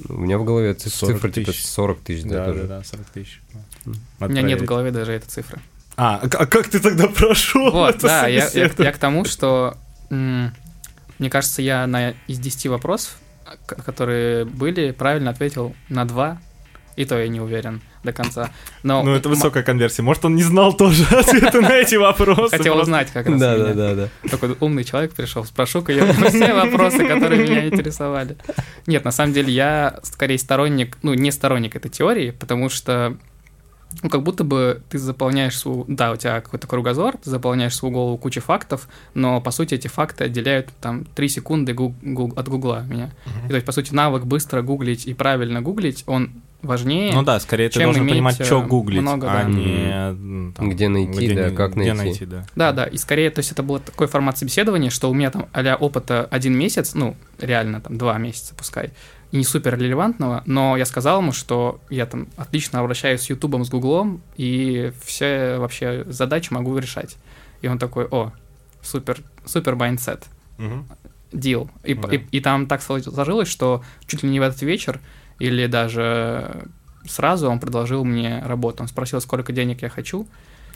У 0.09 0.15
меня 0.15 0.37
в 0.39 0.45
голове 0.45 0.75
ц- 0.75 0.91
40 0.91 1.15
цифра 1.17 1.31
типа 1.31 1.53
тысяч. 1.53 1.67
40 1.67 2.01
тысяч, 2.01 2.23
да, 2.25 2.29
Да, 2.29 2.45
да, 2.47 2.53
тоже. 2.53 2.65
да, 2.69 2.85
40 2.85 3.07
тысяч. 3.07 3.41
У 4.21 4.27
меня 4.29 4.43
нет 4.43 4.61
в 4.61 4.65
голове 4.67 4.91
даже 4.91 5.13
этой 5.13 5.29
цифры. 5.29 5.61
А, 5.97 6.21
а 6.23 6.47
как 6.47 6.69
ты 6.69 6.79
тогда 6.79 7.09
прошел? 7.09 7.71
Вот, 7.73 7.99
да, 8.01 8.27
я, 8.27 8.49
я- 8.53 8.93
к 8.93 8.99
тому, 8.99 9.25
что 9.25 9.77
мне 10.11 11.31
кажется, 11.31 11.63
я 11.63 11.87
на 11.87 12.11
из 12.27 12.39
10 12.39 12.67
вопросов, 12.67 13.17
которые 13.67 14.45
были, 14.45 14.91
правильно 14.93 15.31
ответил 15.31 15.75
на 15.89 16.05
два. 16.05 16.39
И 16.99 17.05
то 17.05 17.17
я 17.17 17.29
не 17.29 17.41
уверен 17.41 17.81
до 18.03 18.13
конца. 18.13 18.51
Но 18.83 19.05
Ну, 19.05 19.13
это 19.15 19.29
высокая 19.29 19.63
конверсия. 19.63 20.03
Может, 20.03 20.25
он 20.25 20.35
не 20.35 20.43
знал 20.43 20.73
тоже 20.77 21.05
ответы 21.11 21.61
на 21.61 21.73
эти 21.77 21.95
вопросы. 21.95 22.57
Хотел 22.57 22.77
узнать 22.79 23.11
как 23.13 23.27
раз. 23.29 23.41
Да, 23.41 23.57
да, 23.57 23.73
да, 23.73 23.95
да. 23.95 24.09
Такой 24.29 24.57
умный 24.59 24.83
человек 24.83 25.13
пришел, 25.15 25.45
спрошу-ка 25.45 25.93
я 25.93 26.13
все 26.13 26.53
вопросы, 26.55 27.07
которые 27.07 27.43
меня 27.43 27.69
интересовали. 27.69 28.37
Нет, 28.89 29.05
на 29.05 29.13
самом 29.13 29.33
деле 29.33 29.53
я 29.53 30.01
скорее 30.03 30.39
сторонник, 30.39 30.99
ну, 31.03 31.15
не 31.15 31.31
сторонник 31.31 31.77
этой 31.77 31.89
теории, 31.91 32.33
потому 32.33 32.69
что 32.69 33.17
ну, 34.03 34.11
как 34.11 34.23
будто 34.23 34.45
бы 34.45 34.83
ты 34.91 34.99
заполняешь 34.99 35.57
свою... 35.57 35.85
Да, 35.89 36.13
у 36.13 36.17
тебя 36.17 36.41
какой-то 36.41 36.67
кругозор, 36.67 37.17
ты 37.17 37.31
заполняешь 37.31 37.75
свою 37.75 37.95
голову 37.95 38.19
кучей 38.19 38.41
фактов, 38.41 38.87
но, 39.15 39.41
по 39.41 39.51
сути, 39.51 39.75
эти 39.75 39.89
факты 39.89 40.25
отделяют 40.25 40.69
там 40.81 41.05
3 41.15 41.29
секунды 41.29 41.73
гуг- 41.73 41.95
гуг- 42.03 42.37
от 42.39 42.49
гугла 42.49 42.83
меня. 42.89 43.11
И, 43.47 43.49
то 43.49 43.55
есть, 43.55 43.65
по 43.67 43.73
сути, 43.73 43.95
навык 43.95 44.25
быстро 44.25 44.63
гуглить 44.63 45.07
и 45.07 45.15
правильно 45.15 45.63
гуглить, 45.63 46.05
он 46.07 46.33
важнее. 46.63 47.13
Ну 47.15 47.23
да, 47.23 47.39
скорее 47.41 47.69
ты 47.69 47.75
чем 47.75 47.85
должен 47.85 48.09
понимать, 48.09 48.41
э, 48.41 48.45
что 48.45 48.63
гуглить, 48.63 49.01
много, 49.01 49.31
а 49.31 49.45
да. 49.45 49.49
не... 49.49 50.53
там, 50.53 50.71
Где 50.71 50.89
найти, 50.89 51.35
да, 51.35 51.51
не- 51.51 51.57
как 51.57 51.75
где 51.77 51.93
найти. 51.93 52.25
да. 52.25 52.45
Да, 52.57 52.73
да, 52.73 52.85
и 52.87 52.97
скорее, 52.97 53.31
то 53.31 53.39
есть 53.41 53.53
это 53.53 53.63
был 53.63 53.79
такой 53.79 54.07
формат 54.09 54.39
собеседования, 54.39 54.91
что 54.91 55.11
у 55.11 55.15
меня 55.15 55.31
там 55.31 55.47
а 55.53 55.77
опыта 55.77 56.27
один 56.31 56.57
месяц, 56.59 56.95
ну, 56.95 57.17
реально 57.41 57.81
там 57.81 57.97
два 57.99 58.19
месяца 58.19 58.55
пускай, 58.55 58.91
и 59.31 59.37
не 59.37 59.45
супер 59.45 59.79
релевантного, 59.79 60.43
но 60.47 60.77
я 60.77 60.85
сказал 60.87 61.21
ему, 61.21 61.33
что 61.33 61.81
я 61.91 62.07
там 62.07 62.29
отлично 62.37 62.81
обращаюсь 62.81 63.21
с 63.23 63.31
Ютубом, 63.31 63.65
с 63.65 63.69
Гуглом, 63.71 64.23
и 64.37 64.93
все 65.05 65.59
вообще 65.59 66.05
задачи 66.09 66.53
могу 66.53 66.77
решать. 66.79 67.17
И 67.61 67.69
он 67.69 67.79
такой, 67.79 68.07
о, 68.07 68.33
супер, 68.83 69.19
супер 69.45 69.75
mindset, 69.77 70.25
Мгм. 70.57 70.87
deal. 71.33 71.69
И, 71.85 71.95
Да. 71.95 72.09
и, 72.09 72.21
и 72.31 72.41
там 72.41 72.67
так 72.67 72.81
сложилось, 72.83 73.49
что 73.49 73.83
чуть 74.07 74.23
ли 74.23 74.31
не 74.31 74.41
в 74.41 74.43
этот 74.43 74.63
вечер, 74.63 74.99
или 75.39 75.67
даже 75.67 76.67
сразу 77.07 77.49
он 77.51 77.61
предложил 77.61 78.05
мне 78.05 78.43
работу. 78.45 78.83
Он 78.83 78.89
спросил, 78.89 79.21
сколько 79.21 79.53
денег 79.53 79.83
я 79.83 79.89
хочу, 79.89 80.27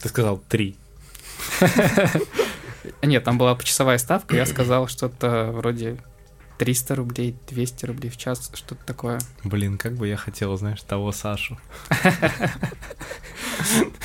Ты 0.01 0.09
сказал 0.09 0.39
три. 0.49 0.77
Нет, 3.03 3.25
там 3.25 3.39
была 3.39 3.55
почасовая 3.55 3.99
ставка, 3.99 4.37
я 4.37 4.47
сказал 4.47 4.89
что-то 4.89 5.51
вроде 5.53 5.97
300 6.59 6.95
рублей, 6.95 7.37
200 7.49 7.87
рублей 7.87 8.11
в 8.11 8.17
час, 8.17 8.51
что-то 8.55 8.85
такое. 8.85 9.21
Блин, 9.45 9.79
как 9.79 9.95
бы 9.95 10.09
я 10.09 10.17
хотел, 10.17 10.57
знаешь, 10.57 10.83
того 10.83 11.13
Сашу. 11.13 11.59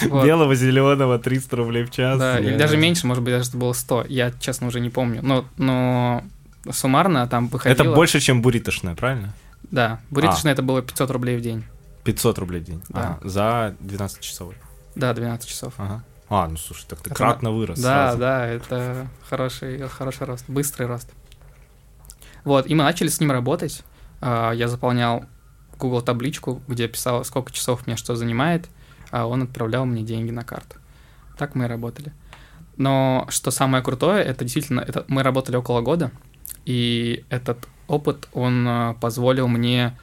Белого, 0.03 0.55
зеленого, 0.55 1.19
300 1.19 1.55
рублей 1.55 1.83
в 1.83 1.91
час. 1.91 2.19
Да, 2.19 2.39
или 2.39 2.51
Да. 2.51 2.57
даже 2.57 2.77
меньше, 2.77 3.07
может 3.07 3.23
быть, 3.23 3.33
даже 3.33 3.49
это 3.49 3.57
было 3.57 3.73
100. 3.73 4.05
Я, 4.09 4.31
честно, 4.39 4.67
уже 4.67 4.79
не 4.79 4.89
помню. 4.89 5.21
Но, 5.23 5.45
но 5.57 6.23
суммарно 6.71 7.27
там 7.27 7.47
выходило... 7.47 7.73
Это 7.73 7.95
больше, 7.95 8.19
чем 8.19 8.41
буритошная, 8.41 8.95
правильно? 8.95 9.33
Да, 9.63 9.99
буриточно 10.09 10.49
это 10.49 10.61
было 10.61 10.81
500 10.81 11.11
рублей 11.11 11.37
в 11.37 11.41
день. 11.41 11.63
500 12.03 12.39
рублей 12.39 12.61
в 12.61 12.63
день. 12.63 12.81
Да. 12.89 13.19
А, 13.21 13.27
за 13.27 13.75
12 13.81 14.21
часовой. 14.21 14.55
Да, 14.95 15.13
12 15.13 15.47
часов. 15.47 15.73
Ага. 15.77 16.03
А, 16.29 16.47
ну 16.47 16.57
слушай, 16.57 16.85
так 16.87 16.99
ты 16.99 17.09
Это 17.09 17.15
кратно 17.15 17.51
вырос. 17.51 17.79
Да, 17.79 18.07
сразу. 18.07 18.19
да, 18.19 18.45
это 18.47 19.07
хороший, 19.29 19.87
хороший 19.87 20.25
рост, 20.25 20.45
быстрый 20.47 20.87
рост. 20.87 21.09
Вот, 22.43 22.67
и 22.67 22.75
мы 22.75 22.83
начали 22.83 23.07
с 23.09 23.19
ним 23.19 23.31
работать. 23.31 23.83
А, 24.21 24.51
Я 24.51 24.67
заполнял 24.67 25.25
Google 25.77 26.01
табличку, 26.01 26.61
где 26.67 26.87
писал, 26.87 27.23
сколько 27.25 27.51
часов 27.51 27.85
меня 27.87 27.97
что 27.97 28.15
занимает, 28.15 28.69
а 29.11 29.25
он 29.25 29.43
отправлял 29.43 29.85
мне 29.85 30.03
деньги 30.03 30.31
на 30.31 30.43
карту. 30.43 30.77
Так 31.37 31.55
мы 31.55 31.65
и 31.65 31.67
работали. 31.67 32.13
Но 32.77 33.25
что 33.29 33.51
самое 33.51 33.83
крутое, 33.83 34.23
это 34.23 34.43
действительно, 34.43 34.81
это 34.81 35.05
мы 35.07 35.23
работали 35.23 35.55
около 35.55 35.81
года, 35.81 36.11
и 36.65 37.25
этот 37.29 37.67
опыт, 37.87 38.27
он 38.33 38.65
а, 38.67 38.93
позволил 38.95 39.47
мне 39.47 39.97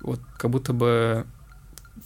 вот 0.00 0.20
как 0.38 0.50
будто 0.50 0.72
бы 0.72 1.26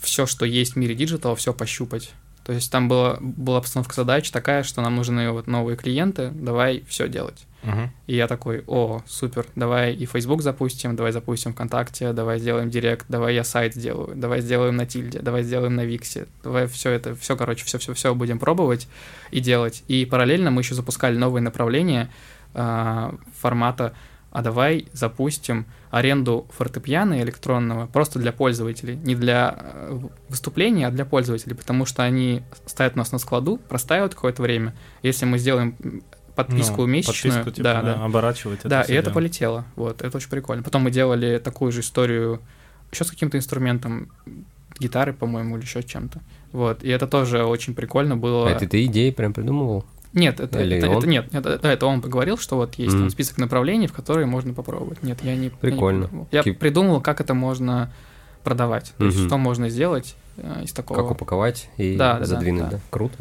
все, 0.00 0.26
что 0.26 0.44
есть 0.44 0.74
в 0.74 0.76
мире 0.76 0.94
digital, 0.95 1.35
все 1.35 1.53
пощупать. 1.53 2.12
То 2.44 2.53
есть 2.53 2.72
там 2.72 2.88
была, 2.88 3.18
была 3.20 3.61
постановка 3.61 3.94
задач 3.94 4.31
такая, 4.31 4.62
что 4.62 4.81
нам 4.81 4.96
нужны 4.96 5.31
вот 5.31 5.46
новые 5.46 5.76
клиенты, 5.76 6.31
давай 6.31 6.85
все 6.88 7.09
делать. 7.09 7.46
Мгм. 7.62 7.90
И 8.07 8.16
я 8.16 8.26
такой, 8.26 8.64
о, 8.66 9.03
супер, 9.07 9.46
давай 9.55 9.92
и 9.92 10.07
Facebook 10.07 10.40
запустим, 10.40 10.96
давай 10.96 11.12
запустим 11.12 11.53
ВКонтакте, 11.53 12.12
давай 12.14 12.38
сделаем 12.38 12.70
Директ, 12.70 13.05
давай 13.09 13.35
я 13.35 13.44
сайт 13.44 13.74
сделаю, 13.74 14.16
давай 14.16 14.40
сделаем 14.40 14.76
на 14.76 14.87
Тильде, 14.87 15.18
давай 15.18 15.42
сделаем 15.42 15.76
на 15.76 15.85
Виксе, 15.85 16.26
давай 16.42 16.66
все 16.66 16.90
это, 16.90 17.14
все, 17.14 17.37
короче, 17.37 17.66
все-все-все 17.66 18.14
будем 18.14 18.38
пробовать 18.38 18.88
и 19.31 19.40
делать. 19.40 19.85
И 19.88 20.07
параллельно 20.07 20.50
мы 20.50 20.62
еще 20.62 20.74
запускали 20.74 21.18
новые 21.18 21.42
направления 21.42 22.11
а, 22.55 23.14
формата, 23.38 23.94
а 24.31 24.43
давай 24.43 24.87
запустим 24.93 25.66
аренду 25.90 26.47
фортепиано 26.57 27.21
электронного 27.21 27.87
просто 27.87 28.19
для 28.19 28.33
пользователей, 28.33 28.97
не 28.97 29.14
для 29.14 29.57
э, 29.59 30.01
выступления, 30.29 30.87
а 30.87 30.90
для 30.90 31.05
пользователей, 31.05 31.57
потому 31.57 31.85
что 31.85 32.03
они 32.05 32.43
стоят 32.66 32.95
у 32.95 32.99
нас 32.99 33.11
на 33.12 33.19
складу, 33.19 33.59
простаивают 33.69 34.14
какое-то 34.14 34.43
время. 34.43 34.75
Если 35.03 35.25
мы 35.25 35.38
сделаем 35.38 35.77
подписку 36.37 36.83
Ну, 36.83 36.87
месячную, 36.87 37.35
подписку, 37.35 37.51
типа, 37.51 37.64
да, 37.64 37.83
да, 37.83 37.95
да, 37.95 38.05
оборачивать 38.05 38.61
да, 38.64 38.83
всё 38.85 38.95
и 38.95 38.97
это 38.97 39.11
полетело. 39.11 39.64
Вот, 39.77 40.03
это 40.03 40.16
очень 40.16 40.31
прикольно. 40.31 40.62
Потом 40.62 40.83
мы 40.83 40.90
делали 40.90 41.38
такую 41.38 41.73
же 41.73 41.81
историю 41.81 42.40
еще 42.93 43.05
с 43.05 43.11
каким-то 43.11 43.37
инструментом, 43.37 44.11
гитары, 44.79 45.12
по-моему, 45.12 45.57
или 45.57 45.64
еще 45.64 45.83
чем-то. 45.83 46.21
Вот, 46.53 46.83
и 46.83 46.88
это 46.88 47.07
тоже 47.07 47.45
очень 47.45 47.75
прикольно 47.75 48.16
было. 48.16 48.49
А 48.49 48.51
это 48.51 48.66
ты 48.66 48.85
идеи 48.87 49.11
прям 49.11 49.33
придумывал? 49.33 49.85
Нет, 50.12 50.40
это, 50.40 50.61
Или 50.61 50.79
это, 50.79 50.90
он? 50.90 50.99
это 50.99 51.07
нет, 51.07 51.27
это, 51.33 51.59
да, 51.59 51.73
это 51.73 51.87
он 51.87 52.01
поговорил, 52.03 52.37
что 52.37 52.57
вот 52.57 52.75
есть 52.75 52.92
там 52.92 53.03
Мгм. 53.03 53.11
список 53.11 53.38
направлений, 53.38 53.87
в 53.87 53.92
которые 53.92 54.27
можно 54.27 54.53
попробовать. 54.55 55.03
Нет, 55.05 55.18
я 55.23 55.33
не. 55.37 55.37
я 55.37 55.42
не 55.44 55.51
Прикольно. 55.51 56.11
Я, 56.33 56.42
Тип- 56.42 56.59
придумал, 56.59 57.01
как 57.01 57.20
это 57.20 57.33
можно 57.35 57.92
продавать. 58.42 58.92
То 58.99 59.05
есть, 59.05 59.18
Мгм. 59.18 59.27
что 59.29 59.38
можно 59.38 59.68
сделать 59.68 60.16
э, 60.37 60.62
из 60.64 60.73
такого. 60.73 60.99
Как 61.03 61.11
упаковать 61.12 61.68
и 61.77 61.96
Да, 61.96 62.14
да, 62.14 62.18
да, 62.20 62.25
задвинуть, 62.25 62.62
да. 62.62 62.70
да? 62.70 62.81
Круто. 62.90 63.14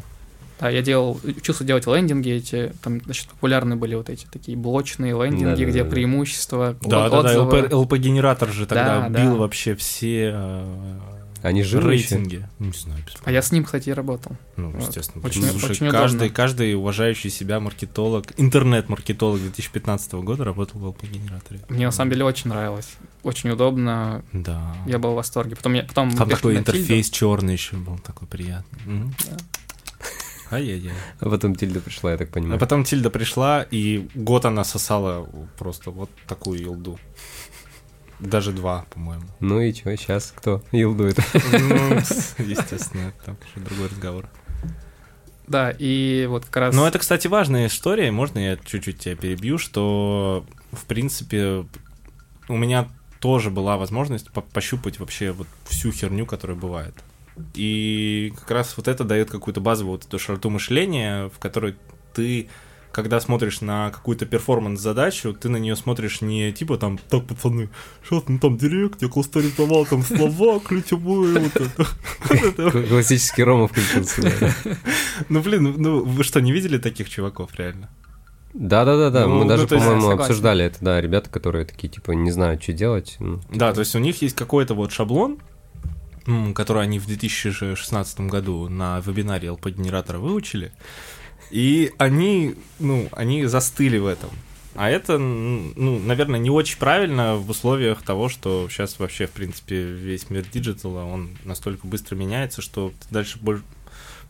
Да, 0.59 0.69
я 0.69 0.81
делал, 0.81 1.19
учился 1.23 1.63
делать 1.63 1.85
лендинги 1.87 2.31
эти, 2.31 2.73
там, 2.81 3.01
значит, 3.03 3.27
популярны 3.29 3.75
были 3.75 3.95
вот 3.95 4.09
эти 4.09 4.25
такие 4.25 4.57
блочные 4.57 5.11
лендинги, 5.13 5.43
Да-да-да-да. 5.43 5.69
где 5.69 5.83
преимущества, 5.85 6.75
Да, 6.81 7.05
от- 7.05 7.11
да, 7.11 7.21
да, 7.21 7.29
отзывы. 7.29 7.61
ЛП, 7.63 7.73
ЛП-генератор 7.73 8.49
же 8.49 8.65
тогда 8.65 9.07
Да, 9.07 9.21
бил 9.21 9.33
да. 9.33 9.37
вообще 9.39 9.75
все 9.75 10.31
э, 10.33 10.99
Они 11.41 11.61
ещё? 11.61 11.79
рейтинги. 11.79 12.47
Не 12.59 12.71
знаю, 12.71 13.03
А 13.23 13.31
я 13.31 13.41
с 13.41 13.51
ним, 13.51 13.63
кстати, 13.63 13.89
и 13.89 13.93
работал. 13.93 14.35
Ну, 14.57 14.71
Вот. 14.71 14.81
естественно. 14.81 15.25
Очень- 15.25 15.41
потому 15.41 15.59
что 15.59 15.71
очень 15.71 15.89
каждый, 15.89 16.15
удобно. 16.17 16.35
каждый 16.35 16.75
уважающий 16.75 17.29
себя 17.29 17.59
маркетолог, 17.59 18.33
интернет-маркетолог 18.37 19.39
2015 19.39 20.21
года 20.23 20.43
работал 20.43 20.79
в 20.81 20.85
ЛП-генераторе. 20.87 21.61
Мне 21.69 21.85
на 21.85 21.91
самом 21.91 22.11
деле 22.11 22.25
очень 22.25 22.49
нравилось. 22.49 22.89
Очень 23.23 23.49
удобно. 23.51 24.23
Да. 24.33 24.75
Я 24.85 24.99
был 24.99 25.11
в 25.11 25.15
восторге. 25.15 25.55
Потом, 25.55 25.73
я, 25.73 25.83
потом 25.83 26.11
Там 26.15 26.29
такой 26.29 26.55
Тильду. 26.55 26.71
интерфейс 26.71 27.09
черный 27.09 27.53
еще 27.53 27.75
был, 27.77 27.97
такой 27.99 28.27
приятный. 28.27 28.79
Мгм. 28.85 29.15
Да. 29.29 29.37
Ай-яй-яй. 30.51 30.93
А 31.19 31.29
потом 31.29 31.53
Тильда 31.55 31.79
пришла, 31.79 32.11
я 32.11 32.17
так 32.17 32.29
А 32.29 32.31
понимаю. 32.33 32.59
потом 32.59 32.83
Тильда 32.83 33.11
пришла, 33.11 33.61
и 33.69 34.07
год 34.15 34.45
она 34.45 34.63
сосала 34.63 35.29
просто 35.59 35.91
вот 35.91 36.09
такую 36.27 36.59
елду. 36.59 36.97
Даже 38.19 38.51
два, 38.51 38.85
по-моему. 38.93 39.23
Ну 39.39 39.61
и 39.61 39.73
чё, 39.73 39.95
сейчас 39.95 40.33
кто 40.35 40.61
елдует? 40.71 41.17
Ну, 41.17 41.95
естественно, 42.37 43.13
это 43.21 43.35
уже 43.55 43.65
другой 43.65 43.87
разговор. 43.87 44.29
Да, 45.47 45.71
и 45.71 46.27
вот 46.29 46.45
как 46.45 46.57
раз... 46.57 46.75
Но 46.75 46.87
это, 46.87 46.99
кстати, 46.99 47.27
важная 47.27 47.67
история. 47.67 48.11
Можно 48.11 48.39
я 48.39 48.57
чуть-чуть 48.57 48.99
тебя 48.99 49.15
перебью, 49.15 49.57
что, 49.57 50.45
в 50.71 50.85
принципе, 50.85 51.65
у 52.47 52.57
меня 52.57 52.87
тоже 53.19 53.49
была 53.49 53.77
возможность 53.77 54.31
по- 54.31 54.41
пощупать 54.41 54.99
вообще 54.99 55.31
вот 55.31 55.47
всю 55.65 55.91
херню, 55.91 56.25
которая 56.25 56.55
бывает. 56.57 56.93
И 57.55 58.33
как 58.37 58.51
раз 58.51 58.75
вот 58.77 58.87
это 58.87 59.03
дает 59.03 59.31
какую-то 59.31 59.61
базовую 59.61 59.93
вот 59.93 60.05
эту 60.05 60.19
широту 60.19 60.49
мышления, 60.49 61.29
в 61.29 61.39
которой 61.39 61.75
ты, 62.13 62.49
когда 62.91 63.19
смотришь 63.19 63.61
на 63.61 63.91
какую-то 63.91 64.25
перформанс-задачу, 64.25 65.33
ты 65.33 65.47
на 65.49 65.57
нее 65.57 65.75
смотришь 65.75 66.21
не 66.21 66.51
типа 66.51 66.77
там, 66.77 66.97
так, 67.09 67.25
пацаны, 67.27 67.69
сейчас 68.03 68.23
ну 68.27 68.39
там 68.39 68.57
директ, 68.57 69.01
я 69.01 69.07
кластеризовал 69.07 69.85
там 69.85 70.03
слова 70.03 70.59
ключевые, 70.59 71.39
вот 71.39 71.55
это. 71.55 72.81
Классический 72.89 73.43
Рома 73.43 73.67
включился. 73.67 74.21
да. 74.21 74.75
Ну, 75.29 75.41
блин, 75.41 75.75
ну 75.77 76.03
вы 76.03 76.23
что, 76.23 76.41
не 76.41 76.51
видели 76.51 76.77
таких 76.77 77.09
чуваков 77.09 77.53
реально? 77.55 77.89
Да-да-да-да, 78.53 79.27
Ну, 79.27 79.43
мы 79.43 79.45
даже, 79.47 79.63
ну, 79.63 79.67
то 79.69 79.75
есть- 79.75 79.85
по-моему, 79.85 80.09
Согласен. 80.09 80.21
обсуждали 80.31 80.65
это, 80.65 80.77
да, 80.81 80.99
ребята, 80.99 81.29
которые 81.29 81.65
такие, 81.65 81.87
типа, 81.89 82.11
не 82.11 82.31
знают, 82.31 82.63
что 82.63 82.73
делать. 82.73 83.15
ну, 83.19 83.39
Да, 83.53 83.71
то 83.73 83.81
есть 83.81 83.93
у 83.95 83.99
них 83.99 84.21
есть 84.23 84.35
какой-то 84.35 84.73
вот 84.73 84.91
шаблон, 84.91 85.37
который 86.55 86.83
они 86.83 86.97
в 86.99 87.05
2016 87.07 88.21
году 88.21 88.67
на 88.69 88.99
вебинаре 89.01 89.49
LP-генератора 89.49 90.17
выучили, 90.19 90.71
и 91.49 91.91
они, 91.97 92.55
ну, 92.79 93.09
они 93.11 93.45
застыли 93.45 93.97
в 93.97 94.05
этом. 94.05 94.29
А 94.75 94.89
это, 94.89 95.17
ну, 95.17 95.99
наверное, 95.99 96.39
не 96.39 96.49
очень 96.49 96.77
правильно 96.77 97.35
в 97.35 97.49
условиях 97.49 98.01
того, 98.01 98.29
что 98.29 98.69
сейчас 98.69 98.99
вообще, 98.99 99.25
в 99.27 99.31
принципе, 99.31 99.81
весь 99.81 100.29
мир 100.29 100.45
диджитала, 100.45 101.03
он 101.03 101.37
настолько 101.43 101.87
быстро 101.87 102.15
меняется, 102.15 102.61
что 102.61 102.93
ты 102.99 103.07
дальше 103.13 103.39
боль- 103.41 103.63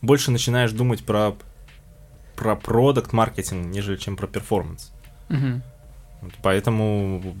больше 0.02 0.30
начинаешь 0.30 0.72
думать 0.72 1.04
про 1.04 1.36
про 2.36 2.56
продукт 2.56 3.12
маркетинг, 3.12 3.66
нежели 3.66 3.98
чем 3.98 4.16
про 4.16 4.26
performance. 4.26 4.90
Мгм. 5.28 5.62
Вот 6.22 6.32
Поэтому 6.42 7.36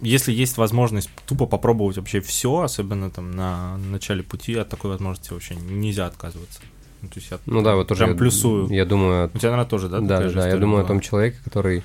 если 0.00 0.32
есть 0.32 0.56
возможность 0.56 1.10
тупо 1.26 1.46
попробовать 1.46 1.98
вообще 1.98 2.20
все, 2.20 2.60
особенно 2.60 3.10
там 3.10 3.30
на 3.32 3.76
начале 3.76 4.22
пути, 4.22 4.54
от 4.54 4.68
такой 4.68 4.90
возможности 4.90 5.32
вообще 5.32 5.54
нельзя 5.56 6.06
отказываться. 6.06 6.60
Ну, 7.02 7.08
то 7.08 7.18
есть 7.18 7.30
я 7.30 7.38
ну 7.46 7.62
да, 7.62 7.74
вот 7.74 7.88
тоже 7.88 8.04
прям 8.04 8.16
плюсую. 8.16 8.68
Я 8.68 8.84
думаю... 8.84 9.30
У 9.32 9.38
тебя, 9.38 9.50
наверное, 9.50 9.68
тоже, 9.68 9.88
да? 9.88 10.00
Да, 10.00 10.28
да, 10.28 10.48
я 10.48 10.56
думаю 10.56 10.78
была? 10.78 10.84
о 10.84 10.86
том 10.86 11.00
человеке, 11.00 11.38
который 11.44 11.82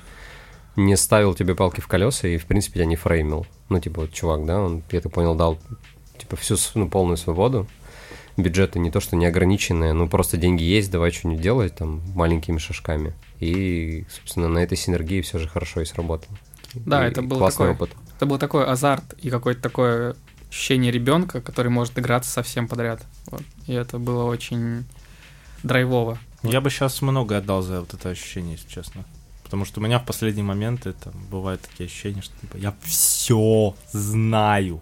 не 0.76 0.96
ставил 0.96 1.34
тебе 1.34 1.54
палки 1.54 1.80
в 1.80 1.88
колеса 1.88 2.28
и, 2.28 2.36
в 2.36 2.46
принципе, 2.46 2.74
тебя 2.74 2.86
не 2.86 2.96
фреймил. 2.96 3.46
Ну, 3.68 3.80
типа, 3.80 4.02
вот 4.02 4.12
чувак, 4.12 4.44
да, 4.44 4.60
он, 4.60 4.82
я 4.90 5.00
так 5.00 5.12
понял, 5.12 5.34
дал, 5.34 5.58
типа, 6.18 6.36
всю, 6.36 6.56
ну, 6.74 6.88
полную 6.88 7.16
свободу. 7.16 7.66
Бюджеты 8.36 8.78
не 8.78 8.90
то, 8.90 9.00
что 9.00 9.16
неограниченные, 9.16 9.94
ну, 9.94 10.08
просто 10.08 10.36
деньги 10.36 10.62
есть, 10.62 10.90
давай 10.90 11.10
что-нибудь 11.10 11.42
делать 11.42 11.74
там 11.74 12.02
маленькими 12.14 12.58
шажками. 12.58 13.14
И, 13.40 14.04
собственно, 14.10 14.48
на 14.48 14.58
этой 14.58 14.76
синергии 14.76 15.22
все 15.22 15.38
же 15.38 15.48
хорошо 15.48 15.80
и 15.80 15.86
сработало. 15.86 16.36
Да, 16.74 17.06
и 17.06 17.10
это 17.10 17.22
был 17.22 17.38
классный 17.38 17.68
такой, 17.68 17.86
опыт. 17.86 17.96
Это 18.16 18.26
был 18.26 18.38
такой 18.38 18.66
азарт 18.66 19.14
и 19.14 19.30
какое-то 19.30 19.62
такое 19.62 20.16
ощущение 20.50 20.92
ребенка, 20.92 21.40
который 21.40 21.68
может 21.68 21.98
играться 21.98 22.30
со 22.30 22.43
всем 22.43 22.68
подряд. 22.68 23.02
Вот. 23.26 23.42
И 23.66 23.72
это 23.72 23.98
было 23.98 24.24
очень 24.24 24.84
драйвово. 25.62 26.18
Я 26.42 26.60
бы 26.60 26.70
сейчас 26.70 27.02
много 27.02 27.36
отдал 27.38 27.62
за 27.62 27.80
вот 27.80 27.94
это 27.94 28.10
ощущение, 28.10 28.52
если 28.52 28.68
честно. 28.68 29.04
Потому 29.42 29.64
что 29.64 29.80
у 29.80 29.82
меня 29.84 29.98
в 29.98 30.04
последние 30.04 30.44
моменты 30.44 30.92
там 30.92 31.12
бывают 31.30 31.60
такие 31.62 31.86
ощущения, 31.86 32.20
что 32.20 32.34
типа 32.40 32.56
я 32.56 32.74
все 32.82 33.74
знаю 33.92 34.80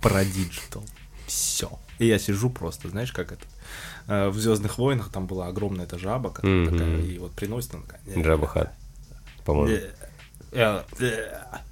про 0.00 0.24
digital. 0.24 0.84
Все. 1.26 1.78
И 1.98 2.06
я 2.06 2.18
сижу 2.18 2.50
просто, 2.50 2.88
знаешь, 2.88 3.12
как 3.12 3.32
это. 3.32 3.44
Э, 4.08 4.28
в 4.28 4.38
Звездных 4.38 4.76
войнах 4.78 5.10
там 5.10 5.26
была 5.26 5.46
огромная 5.46 5.86
эта 5.86 5.98
жаба, 5.98 6.30
которая 6.30 6.66
mm-hmm. 6.66 6.70
такая, 6.70 7.00
и 7.00 7.18
вот 7.18 7.32
приносит 7.32 7.74
она 7.74 7.84
такая. 7.84 8.24
Жаба 8.24 8.46
Хатт, 8.46 8.74
по-моему. 9.44 9.86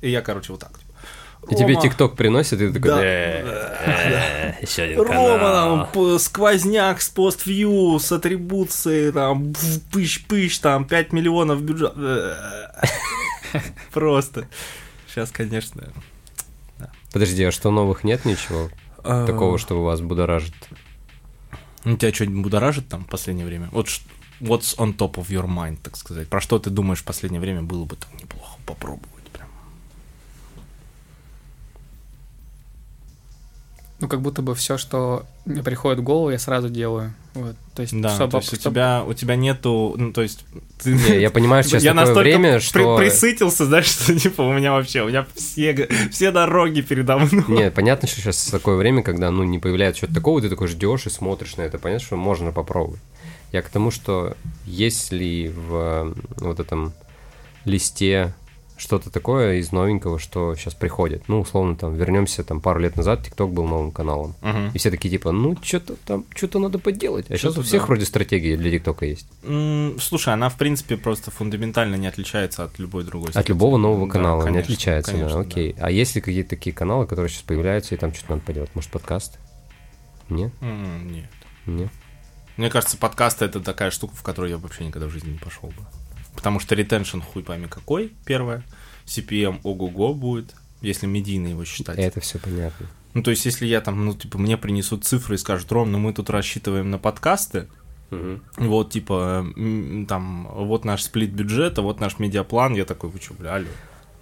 И 0.01 0.11
я, 0.11 0.23
короче, 0.23 0.53
вот 0.53 0.61
так. 0.61 0.81
Типа, 1.49 1.55
и 1.55 1.57
тебе 1.57 1.77
ТикТок 1.77 2.17
приносит, 2.17 2.61
и 2.61 2.69
ты 2.69 2.75
такой, 2.75 3.03
«Э, 3.03 4.55
еще 4.61 4.83
один 4.83 5.01
Рома, 5.01 5.89
там, 5.93 6.19
сквозняк 6.19 7.01
с 7.01 7.09
поствью, 7.09 7.99
с 7.99 8.13
атрибуцией, 8.13 9.11
там, 9.11 9.53
пыщ-пыщ, 9.91 10.59
там, 10.61 10.85
5 10.85 11.13
миллионов 11.13 11.63
бюджет. 11.63 11.95
Просто. 13.93 14.49
Сейчас, 15.09 15.31
конечно. 15.31 15.89
Подожди, 17.13 17.43
а 17.45 17.51
что 17.51 17.71
новых 17.71 18.05
нет 18.05 18.25
ничего? 18.25 18.71
А. 19.03 19.27
Такого, 19.27 19.59
что 19.59 19.83
вас 19.83 20.01
будоражит? 20.01 20.55
У 21.85 21.97
тебя 21.97 22.13
что-нибудь 22.13 22.43
будоражит 22.45 22.89
там 22.89 23.05
в 23.05 23.09
последнее 23.09 23.47
время? 23.47 23.69
Вот 23.73 23.89
what's 24.41 24.77
on 24.77 24.97
top 24.97 25.15
of 25.15 25.29
your 25.29 25.47
mind, 25.47 25.79
так 25.83 25.97
сказать? 25.97 26.29
Про 26.29 26.41
что 26.41 26.59
ты 26.59 26.71
думаешь 26.71 27.01
в 27.01 27.05
последнее 27.05 27.41
время 27.41 27.63
было 27.63 27.85
бы 27.85 27.97
там 27.97 28.11
неплохо 28.21 28.59
попробовать? 28.67 29.20
Ну, 34.01 34.09
как 34.09 34.23
будто 34.23 34.41
бы 34.41 34.55
все, 34.55 34.79
что 34.79 35.27
мне 35.45 35.63
приходит 35.63 35.99
в 35.99 36.03
голову, 36.03 36.31
я 36.31 36.39
сразу 36.39 36.71
делаю. 36.71 37.15
Вот. 37.35 37.55
То 37.75 37.83
есть, 37.83 37.99
да, 38.01 38.09
чтобы, 38.15 38.31
то 38.33 38.37
есть 38.39 38.61
чтобы... 38.61 38.71
у 38.71 38.73
тебя 38.73 39.05
у 39.07 39.13
тебя 39.13 39.37
нету, 39.37 39.95
ну, 39.97 40.13
то 40.13 40.23
есть 40.23 40.45
ты... 40.83 40.95
Не, 40.95 41.21
я 41.21 41.31
понимаю, 41.31 41.63
сейчас 41.63 41.83
я 41.83 41.95
такое 41.95 42.15
время, 42.15 42.61
что... 42.61 42.97
При, 42.97 43.05
присытился, 43.05 43.67
знаешь, 43.67 43.87
что 43.89 44.19
типа 44.19 44.43
у 44.43 44.53
меня 44.53 44.73
вообще, 44.73 45.03
у 45.03 45.09
меня 45.09 45.27
все, 45.35 45.89
все 46.11 46.31
дороги 46.31 46.81
передо 46.81 47.19
мной. 47.19 47.45
Не, 47.49 47.71
понятно, 47.71 48.09
что 48.09 48.21
сейчас 48.21 48.47
такое 48.47 48.77
время, 48.77 49.03
когда, 49.03 49.31
ну, 49.31 49.45
не 49.45 49.59
появляется 49.59 49.99
что-то 49.99 50.15
такого, 50.15 50.41
ты 50.41 50.49
такой 50.49 50.69
ждешь 50.69 51.07
и 51.07 51.11
смотришь 51.11 51.57
на 51.57 51.63
это, 51.63 51.79
понятно, 51.79 52.07
что 52.07 52.17
можно 52.17 52.53
попробовать. 52.53 53.01
Я 53.53 53.63
к 53.63 53.69
тому, 53.69 53.91
что 53.91 54.37
если 54.65 55.53
в 55.55 56.15
вот 56.39 56.61
этом 56.61 56.95
листе 57.65 58.33
что-то 58.81 59.11
такое 59.11 59.57
из 59.57 59.73
новенького, 59.73 60.19
что 60.19 60.55
сейчас 60.55 60.75
приходит. 60.75 61.29
Ну, 61.29 61.41
условно, 61.41 61.77
там, 61.77 61.95
вернемся 61.95 62.43
там 62.43 62.61
пару 62.61 62.81
лет 62.81 62.97
назад, 62.97 63.23
ТикТок 63.23 63.53
был 63.53 63.67
новым 63.67 63.93
каналом. 63.93 64.35
Uh-huh. 64.41 64.71
И 64.73 64.79
все 64.79 64.91
такие, 64.91 65.11
типа, 65.11 65.33
ну, 65.33 65.57
что-то 65.63 65.97
там, 66.07 66.25
что-то 66.35 66.59
надо 66.59 66.79
поделать. 66.79 67.31
А 67.31 67.37
сейчас 67.37 67.59
у 67.59 67.63
всех 67.63 67.83
да. 67.83 67.87
вроде 67.87 68.07
стратегии 68.07 68.57
для 68.57 68.71
ТикТока 68.71 69.05
есть. 69.05 69.27
Mm, 69.43 70.01
слушай, 70.01 70.33
она, 70.33 70.49
в 70.49 70.57
принципе, 70.57 70.97
просто 70.97 71.31
фундаментально 71.31 71.97
не 71.97 72.07
отличается 72.07 72.65
от 72.65 72.79
любой 72.79 73.05
другой 73.05 73.31
От 73.35 73.49
любого 73.51 73.77
нового 73.77 74.07
да, 74.07 74.13
канала 74.13 74.43
конечно, 74.43 74.57
не 74.57 74.63
отличается, 74.63 75.13
конечно, 75.13 75.43
да, 75.43 75.49
окей. 75.49 75.75
Да. 75.75 75.87
А 75.87 75.91
есть 75.91 76.15
ли 76.15 76.23
какие-то 76.23 76.51
такие 76.51 76.75
каналы, 76.75 77.07
которые 77.07 77.29
сейчас 77.29 77.43
появляются, 77.43 77.95
и 77.95 77.99
там 77.99 78.15
что-то 78.15 78.33
надо 78.33 78.47
поделать? 78.47 78.71
Может, 78.75 78.91
подкаст? 78.91 79.39
Нет? 80.31 80.53
Mm, 80.63 81.05
нет. 81.05 81.31
Нет? 81.67 81.91
Мне 82.57 82.71
кажется, 82.71 82.97
подкасты— 82.97 83.45
это 83.47 83.61
такая 83.61 83.91
штука, 83.91 84.17
в 84.17 84.23
которую 84.23 84.51
я 84.51 84.57
вообще 84.57 84.87
никогда 84.87 85.07
в 85.07 85.11
жизни 85.11 85.33
не 85.33 85.39
пошел 85.39 85.69
бы 85.69 86.00
потому 86.35 86.61
что 86.61 86.75
ретеншн 86.75 87.21
хуй 87.21 87.43
пойми 87.43 87.67
какой, 87.69 88.13
первое. 88.25 88.63
CPM 89.07 89.61
ого-го 89.63 90.15
будет, 90.15 90.55
если 90.81 91.07
медийно 91.07 91.49
его 91.49 91.65
считать. 91.65 91.99
Это 91.99 92.21
все 92.21 92.39
понятно. 92.39 92.87
Ну, 93.15 93.23
то 93.23 93.31
есть, 93.31 93.45
если 93.45 93.67
я 93.67 93.81
там, 93.81 94.05
ну, 94.05 94.15
типа, 94.15 94.39
мне 94.39 94.57
принесут 94.57 95.05
цифры 95.05 95.35
и 95.35 95.39
скажут, 95.39 95.73
Ром, 95.73 95.91
ну, 95.91 95.99
мы 95.99 96.13
тут 96.13 96.31
рассчитываем 96.31 96.91
на 96.91 96.99
подкасты, 96.99 97.67
Угу. 98.11 98.41
Вот, 98.67 98.91
типа, 98.91 99.47
там, 100.09 100.49
вот 100.53 100.85
наш 100.85 101.05
сплит 101.05 101.31
бюджета, 101.31 101.81
вот 101.83 102.01
наш 102.01 102.19
медиаплан, 102.19 102.75
я 102.75 102.85
такой, 102.85 103.09
вы 103.09 103.21
что, 103.21 103.35
бля, 103.35 103.55
алло. 103.55 103.69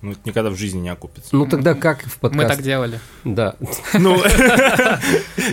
Ну, 0.01 0.13
это 0.13 0.21
никогда 0.25 0.51
в 0.51 0.57
жизни 0.57 0.81
не 0.81 0.91
окупится. 0.91 1.35
Ну, 1.35 1.47
тогда 1.47 1.75
как 1.75 2.03
в 2.03 2.19
подкасте? 2.19 2.47
Мы 2.47 2.49
так 2.49 2.63
делали. 2.63 3.01
Да. 3.25 3.57
Ну, 3.95 4.17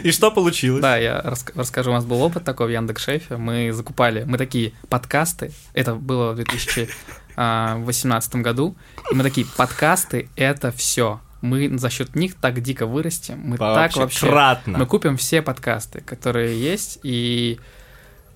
и 0.04 0.12
что 0.12 0.32
получилось? 0.32 0.82
Да, 0.82 0.98
я 0.98 1.20
расскажу, 1.56 1.90
у 1.90 1.94
нас 1.94 2.06
был 2.06 2.22
опыт 2.22 2.44
такой 2.44 2.68
в 2.68 2.70
Яндекс.Шефе. 2.70 3.38
Мы 3.38 3.72
закупали, 3.72 4.24
мы 4.24 4.38
такие 4.38 4.74
подкасты, 4.90 5.52
это 5.74 5.96
было 5.96 6.34
в 6.34 6.36
2018 6.36 8.36
году, 8.36 8.76
и 9.12 9.16
мы 9.16 9.24
такие, 9.24 9.48
подкасты— 9.58 10.30
это 10.36 10.72
все 10.72 11.22
мы 11.42 11.78
за 11.78 11.90
счет 11.90 12.16
них 12.16 12.36
так 12.36 12.62
дико 12.62 12.88
вырастем, 12.88 13.40
мы 13.40 13.58
так 13.58 13.96
вообще... 13.96 14.28
Кратно. 14.28 14.80
Мы 14.80 14.86
купим 14.86 15.16
все 15.16 15.42
подкасты, 15.42 16.02
которые 16.02 16.60
есть, 16.60 17.00
и 17.04 17.60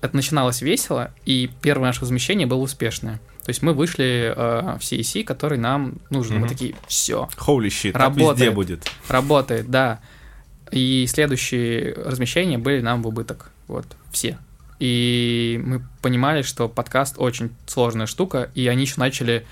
это 0.00 0.16
начиналось 0.16 0.62
весело, 0.62 1.12
и 1.26 1.50
первое 1.60 1.88
наше 1.88 2.00
возмещение 2.00 2.46
было 2.46 2.60
успешное. 2.60 3.20
То 3.50 3.52
есть 3.52 3.62
мы 3.62 3.74
вышли 3.74 4.32
э, 4.32 4.78
в 4.78 4.80
CEC, 4.80 5.24
который 5.24 5.58
нам 5.58 5.94
нужен. 6.08 6.36
Mm-hmm. 6.36 6.40
Мы 6.40 6.48
такие, 6.48 6.76
все. 6.86 7.28
Holy 7.36 7.66
shit, 7.66 7.98
работает, 7.98 8.38
везде 8.38 8.50
будет. 8.52 8.88
Работает, 9.08 9.68
да. 9.68 9.98
И 10.70 11.04
следующие 11.08 11.94
размещения 11.94 12.58
были 12.58 12.80
нам 12.80 13.02
в 13.02 13.08
убыток. 13.08 13.50
Вот, 13.66 13.86
все. 14.12 14.38
И 14.78 15.60
мы 15.64 15.82
понимали, 16.00 16.42
что 16.42 16.68
подкаст 16.68 17.16
очень 17.18 17.50
сложная 17.66 18.06
штука, 18.06 18.52
и 18.54 18.68
они 18.68 18.82
еще 18.82 18.94
начали... 18.98 19.44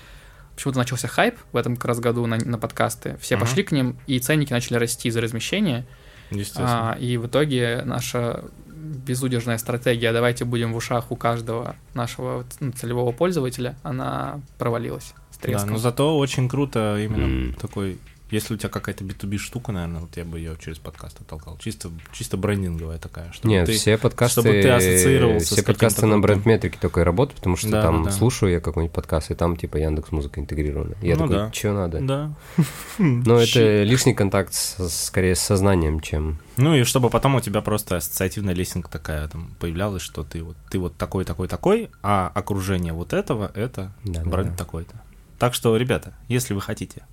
Почему-то 0.55 0.77
начался 0.77 1.09
хайп 1.09 1.35
в 1.51 1.57
этом 1.57 1.75
как 1.75 1.83
раз 1.83 1.99
году 1.99 2.25
на, 2.25 2.37
на 2.37 2.57
подкасты. 2.57 3.17
Все 3.19 3.35
uh-huh. 3.35 3.39
пошли 3.41 3.63
к 3.63 3.73
ним, 3.73 3.97
и 4.07 4.19
ценники 4.19 4.53
начали 4.53 4.77
расти 4.77 5.09
за 5.09 5.19
размещение. 5.19 5.85
Естественно. 6.31 6.93
А, 6.93 6.97
и 6.97 7.17
в 7.17 7.27
итоге 7.27 7.81
наша 7.83 8.45
безудержная 8.79 9.57
стратегия, 9.57 10.13
давайте 10.13 10.45
будем 10.45 10.73
в 10.73 10.77
ушах 10.77 11.11
у 11.11 11.15
каждого 11.15 11.75
нашего 11.93 12.45
ну, 12.59 12.71
целевого 12.71 13.11
пользователя, 13.11 13.75
она 13.83 14.39
провалилась. 14.57 15.13
Да, 15.41 15.65
но 15.65 15.77
зато 15.77 16.17
очень 16.17 16.49
круто 16.49 16.97
именно 16.99 17.51
mm. 17.51 17.59
такой 17.59 17.97
если 18.31 18.53
у 18.53 18.57
тебя 18.57 18.69
какая-то 18.69 19.03
B2B 19.03 19.37
штука, 19.37 19.71
наверное, 19.71 20.01
вот 20.01 20.15
я 20.17 20.25
бы 20.25 20.37
ее 20.37 20.55
через 20.59 20.77
подкаст 20.77 21.19
оттолкал. 21.21 21.57
Чисто, 21.57 21.89
чисто 22.11 22.37
брендинговая 22.37 22.97
такая. 22.97 23.31
Чтобы 23.31 23.49
Нет, 23.49 23.65
ты, 23.65 23.73
все 23.73 23.97
подкасты, 23.97 24.41
чтобы 24.41 24.61
ты 24.61 24.69
ассоциировался 24.69 25.55
все 25.55 25.63
подкасты 25.63 26.05
на 26.05 26.19
бренд-метрике 26.19 26.77
только 26.79 27.01
и 27.01 27.03
работают, 27.03 27.37
потому 27.37 27.55
что 27.55 27.69
да, 27.69 27.83
там 27.83 28.03
да. 28.03 28.11
слушаю 28.11 28.51
я 28.51 28.59
какой-нибудь 28.59 28.93
подкаст, 28.93 29.31
и 29.31 29.35
там 29.35 29.57
типа 29.57 29.77
Яндекс 29.77 30.11
Музыка 30.11 30.39
интегрирована. 30.39 30.95
Я 31.01 31.15
ну, 31.15 31.21
такой, 31.23 31.35
да. 31.35 31.51
что 31.53 31.73
надо? 31.73 31.99
Да. 32.01 32.33
Но 32.97 33.39
это 33.39 33.83
лишний 33.83 34.13
контакт 34.13 34.53
скорее 34.53 35.35
с 35.35 35.39
сознанием, 35.39 35.99
чем... 35.99 36.39
Ну 36.57 36.75
и 36.75 36.83
чтобы 36.83 37.09
потом 37.09 37.35
у 37.35 37.41
тебя 37.41 37.61
просто 37.61 37.97
ассоциативная 37.97 38.53
лестница 38.53 38.89
такая 38.89 39.27
там 39.27 39.55
появлялась, 39.59 40.01
что 40.01 40.23
ты 40.23 40.43
вот, 40.43 40.57
ты 40.69 40.77
вот 40.77 40.95
такой, 40.95 41.25
такой, 41.25 41.47
такой, 41.47 41.89
а 42.03 42.31
окружение 42.33 42.93
вот 42.93 43.13
этого, 43.13 43.51
это 43.55 43.91
да, 44.03 44.23
бренд 44.23 44.51
да. 44.51 44.57
такой-то. 44.57 45.01
Так 45.37 45.53
что, 45.53 45.75
ребята, 45.77 46.13
если 46.27 46.53
вы 46.53 46.61
хотите 46.61 47.03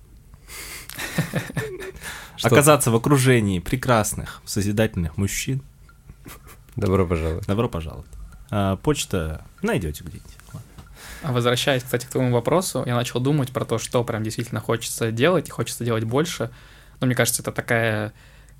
Оказаться 2.43 2.91
в 2.91 2.95
окружении 2.95 3.59
прекрасных, 3.59 4.41
созидательных 4.45 5.17
мужчин. 5.17 5.61
Добро 6.75 7.05
пожаловать. 7.05 7.47
Добро 7.47 7.69
пожаловать. 7.69 8.09
А, 8.51 8.75
почта 8.77 9.43
найдете 9.61 10.03
где-нибудь. 10.03 10.37
А 11.23 11.31
возвращаясь, 11.31 11.83
кстати, 11.83 12.05
к 12.05 12.09
твоему 12.09 12.31
вопросу, 12.31 12.83
я 12.85 12.95
начал 12.95 13.19
думать 13.19 13.51
про 13.51 13.65
то, 13.65 13.79
что 13.79 14.03
прям 14.03 14.23
действительно 14.23 14.61
хочется 14.61 15.11
делать, 15.11 15.47
и 15.47 15.51
хочется 15.51 15.83
делать 15.83 16.03
больше. 16.03 16.51
Но 16.99 17.07
мне 17.07 17.15
кажется, 17.15 17.41
это 17.41 17.51
такая, 17.51 18.13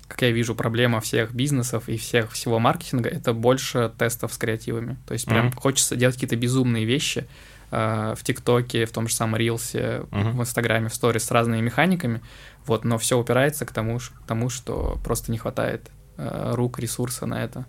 как 0.08 0.22
я 0.22 0.30
вижу, 0.30 0.54
проблема 0.54 1.00
всех 1.00 1.32
бизнесов 1.32 1.88
и 1.88 1.96
всех 1.96 2.32
всего 2.32 2.58
маркетинга, 2.58 3.08
это 3.08 3.32
больше 3.32 3.92
тестов 3.96 4.32
с 4.34 4.38
креативами. 4.38 4.96
То 5.06 5.12
есть 5.12 5.26
прям 5.26 5.48
mm-hmm. 5.48 5.56
хочется 5.56 5.96
делать 5.96 6.16
какие-то 6.16 6.36
безумные 6.36 6.84
вещи, 6.84 7.28
в 7.70 8.18
ТикТоке, 8.22 8.86
в 8.86 8.92
том 8.92 9.08
же 9.08 9.14
самом 9.14 9.36
Рилсе, 9.36 10.02
uh-huh. 10.10 10.32
в 10.32 10.40
Инстаграме, 10.40 10.88
в 10.88 10.94
Сторис 10.94 11.24
с 11.24 11.30
разными 11.30 11.60
механиками, 11.60 12.22
вот, 12.66 12.84
но 12.84 12.98
все 12.98 13.18
упирается 13.18 13.66
к 13.66 13.72
тому, 13.72 13.98
к 13.98 14.26
тому 14.26 14.48
что 14.48 14.98
просто 15.04 15.30
не 15.32 15.38
хватает 15.38 15.90
э, 16.16 16.52
рук, 16.54 16.78
ресурса 16.78 17.26
на 17.26 17.44
это. 17.44 17.66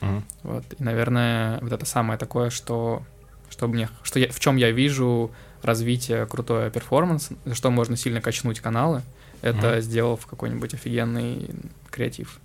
Uh-huh. 0.00 0.22
Вот, 0.42 0.64
и, 0.78 0.82
наверное, 0.82 1.60
вот 1.60 1.72
это 1.72 1.86
самое 1.86 2.18
такое, 2.18 2.50
что, 2.50 3.02
что 3.48 3.68
мне, 3.68 3.88
что 4.02 4.18
я, 4.18 4.30
в 4.30 4.40
чем 4.40 4.56
я 4.56 4.70
вижу 4.72 5.30
развитие 5.62 6.26
крутое 6.26 6.70
performance, 6.70 7.30
за 7.44 7.54
что 7.54 7.70
можно 7.70 7.96
сильно 7.96 8.20
качнуть 8.20 8.60
каналы, 8.60 9.02
это 9.42 9.72
Мгм. 9.72 9.80
сделал 9.80 10.16
в 10.16 10.26
какой-нибудь 10.26 10.74
офигенный 10.74 11.50
креатив. 11.90 12.40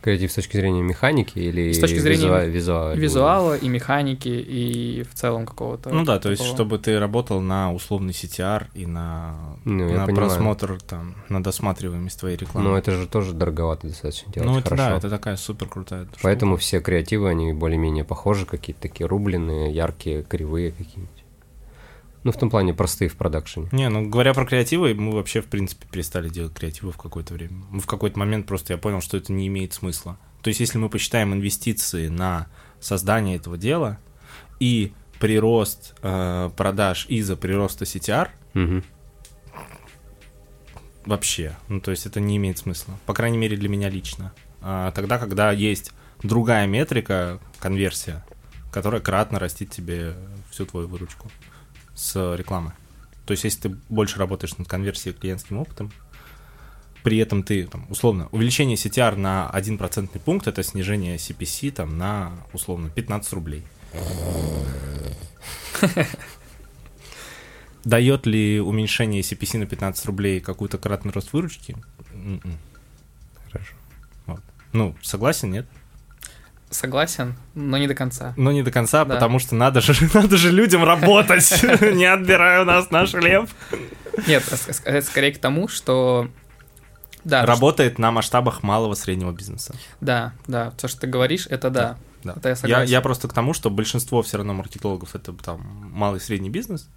Креатив 0.00 0.30
с 0.30 0.34
точки 0.36 0.56
зрения 0.56 0.82
механики 0.82 1.38
или 1.38 1.72
С 1.72 1.80
точки 1.80 1.98
зрения 1.98 2.26
визуа- 2.26 2.46
визуала? 2.46 2.94
Визуала 2.94 3.56
и 3.56 3.68
механики, 3.68 4.28
и 4.28 5.02
в 5.02 5.14
целом 5.14 5.46
какого-то... 5.46 5.90
Ну 5.90 6.04
да, 6.04 6.18
то 6.20 6.30
есть, 6.30 6.42
такого. 6.42 6.56
чтобы 6.56 6.78
ты 6.78 6.98
работал 7.00 7.40
на 7.40 7.72
условный 7.72 8.12
CTR 8.12 8.66
и 8.74 8.86
на, 8.86 9.34
Ну, 9.64 9.84
на 9.92 10.06
понимаю. 10.06 10.14
просмотр, 10.14 10.78
там, 10.80 11.16
на 11.28 11.42
досматриваемость 11.42 12.20
твоей 12.20 12.36
рекламы. 12.36 12.68
Но 12.68 12.78
это 12.78 12.92
же 12.92 13.06
тоже 13.08 13.32
дороговато 13.32 13.88
достаточно 13.88 14.32
делать 14.32 14.48
ну, 14.48 14.58
это 14.58 14.68
хорошо. 14.70 14.90
да, 14.90 14.96
это 14.98 15.10
такая 15.10 15.36
супер 15.36 15.66
крутая. 15.68 16.06
Поэтому 16.22 16.56
все 16.56 16.80
креативы, 16.80 17.28
они 17.28 17.52
более-менее 17.52 18.04
похожи, 18.04 18.46
какие-то 18.46 18.82
такие 18.82 19.06
рубленые, 19.06 19.72
яркие, 19.72 20.22
кривые 20.22 20.70
какие-нибудь. 20.70 21.24
Ну, 22.26 22.32
в 22.32 22.38
том 22.38 22.50
плане 22.50 22.74
простые 22.74 23.08
в 23.08 23.14
продакшене. 23.14 23.68
Не, 23.70 23.88
ну 23.88 24.08
говоря 24.08 24.34
про 24.34 24.44
креативы, 24.44 24.94
мы 24.94 25.12
вообще, 25.12 25.40
в 25.40 25.46
принципе, 25.46 25.86
перестали 25.88 26.28
делать 26.28 26.52
креативы 26.54 26.90
в 26.90 26.96
какое-то 26.96 27.34
время. 27.34 27.62
Ну, 27.70 27.78
В 27.78 27.86
какой-то 27.86 28.18
момент 28.18 28.46
просто 28.48 28.72
я 28.72 28.78
понял, 28.80 29.00
что 29.00 29.16
это 29.16 29.32
не 29.32 29.46
имеет 29.46 29.74
смысла. 29.74 30.18
То 30.42 30.48
есть, 30.48 30.58
если 30.58 30.76
мы 30.76 30.88
посчитаем 30.88 31.32
инвестиции 31.34 32.08
на 32.08 32.48
создание 32.80 33.36
этого 33.36 33.56
дела 33.56 34.00
и 34.58 34.92
прирост 35.20 35.94
э, 36.02 36.50
продаж 36.56 37.06
из-за 37.08 37.36
прироста 37.36 37.84
CTR, 37.84 38.30
Мгм. 38.54 38.82
вообще. 41.04 41.56
Ну, 41.68 41.80
то 41.80 41.92
есть 41.92 42.06
это 42.06 42.18
не 42.18 42.38
имеет 42.38 42.58
смысла. 42.58 42.94
По 43.06 43.14
крайней 43.14 43.38
мере, 43.38 43.56
для 43.56 43.68
меня 43.68 43.88
лично. 43.88 44.32
А, 44.60 44.90
тогда, 44.90 45.18
когда 45.18 45.52
есть 45.52 45.92
другая 46.24 46.66
метрика, 46.66 47.38
конверсия, 47.60 48.26
которая 48.72 49.00
кратно 49.00 49.38
растит 49.38 49.70
тебе 49.70 50.16
всю 50.50 50.66
твою 50.66 50.88
выручку 50.88 51.30
с 51.96 52.36
рекламы. 52.36 52.72
То 53.24 53.32
есть, 53.32 53.42
если 53.42 53.68
ты 53.68 53.76
больше 53.88 54.18
работаешь 54.18 54.56
над 54.56 54.68
конверсией 54.68 55.16
клиентским 55.16 55.58
опытом, 55.58 55.90
при 57.02 57.18
этом 57.18 57.42
ты, 57.42 57.66
там, 57.66 57.86
условно, 57.88 58.28
увеличение 58.30 58.76
CTR 58.76 59.16
на 59.16 59.50
1% 59.52 60.18
пункт, 60.20 60.46
это 60.46 60.62
снижение 60.62 61.16
CPC 61.16 61.72
там, 61.72 61.98
на, 61.98 62.32
условно, 62.52 62.90
15 62.90 63.32
рублей. 63.32 63.64
Дает 67.84 68.26
ли 68.26 68.60
уменьшение 68.60 69.22
CPC 69.22 69.58
на 69.58 69.66
15 69.66 70.06
рублей 70.06 70.40
какой-то 70.40 70.78
кратный 70.78 71.12
рост 71.12 71.32
выручки? 71.32 71.76
М-м. 72.12 72.58
Хорошо. 73.52 73.74
Вот. 74.26 74.40
Ну, 74.72 74.96
согласен, 75.02 75.52
нет? 75.52 75.66
Согласен, 76.76 77.36
но 77.54 77.78
не 77.78 77.86
до 77.88 77.94
конца. 77.94 78.34
Но 78.36 78.52
не 78.52 78.62
до 78.62 78.70
конца, 78.70 79.06
Да. 79.06 79.14
потому 79.14 79.38
что 79.38 79.54
надо 79.54 79.80
же, 79.80 79.94
надо 80.14 80.36
же 80.36 80.50
людям 80.52 80.84
работать. 80.84 81.50
Не 81.80 82.04
отбирай 82.04 82.60
у 82.60 82.64
нас 82.66 82.90
наш 82.90 83.12
хлеб. 83.12 83.48
Нет, 84.26 84.42
скорее 85.02 85.32
к 85.32 85.38
тому, 85.38 85.68
что... 85.68 86.28
Да, 87.24 87.46
Работает 87.46 87.98
на 87.98 88.10
масштабах 88.12 88.62
малого 88.62 88.92
среднего 88.94 89.32
бизнеса. 89.32 89.74
да, 90.02 90.34
да, 90.46 90.70
то, 90.72 90.86
что 90.86 91.00
ты 91.00 91.06
говоришь, 91.06 91.46
это 91.48 91.70
да. 91.70 91.96
Да. 92.22 92.34
Это 92.36 92.66
я 92.68 92.80
Я, 92.80 92.82
я 92.84 93.00
просто 93.00 93.26
к 93.26 93.32
тому, 93.32 93.54
что 93.54 93.70
большинство 93.70 94.20
все 94.22 94.36
равно 94.36 94.52
маркетологов 94.52 95.14
это 95.14 95.32
там 95.32 95.60
малый 95.92 96.18
и 96.18 96.20
средний 96.20 96.50
бизнес. 96.50 96.88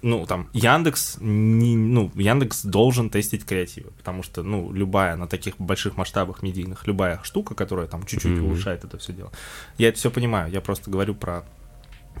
Ну, 0.00 0.26
там, 0.26 0.48
Яндекс, 0.52 1.16
не, 1.20 1.76
ну, 1.76 2.10
Яндекс 2.14 2.64
должен 2.64 3.10
тестить 3.10 3.44
креативы, 3.44 3.90
потому 3.98 4.22
что, 4.22 4.44
ну, 4.44 4.72
любая 4.72 5.16
на 5.16 5.26
таких 5.26 5.56
больших 5.58 5.96
масштабах 5.96 6.42
медийных, 6.42 6.86
любая 6.86 7.20
штука, 7.24 7.54
которая 7.56 7.88
там 7.88 8.04
чуть-чуть 8.06 8.30
Мгм. 8.32 8.44
улучшает 8.46 8.84
это 8.84 8.96
все 8.98 9.12
дело. 9.12 9.32
Я 9.76 9.88
это 9.88 9.98
все 9.98 10.10
понимаю, 10.12 10.52
я 10.52 10.60
просто 10.60 10.90
говорю 10.90 11.14
про 11.16 11.44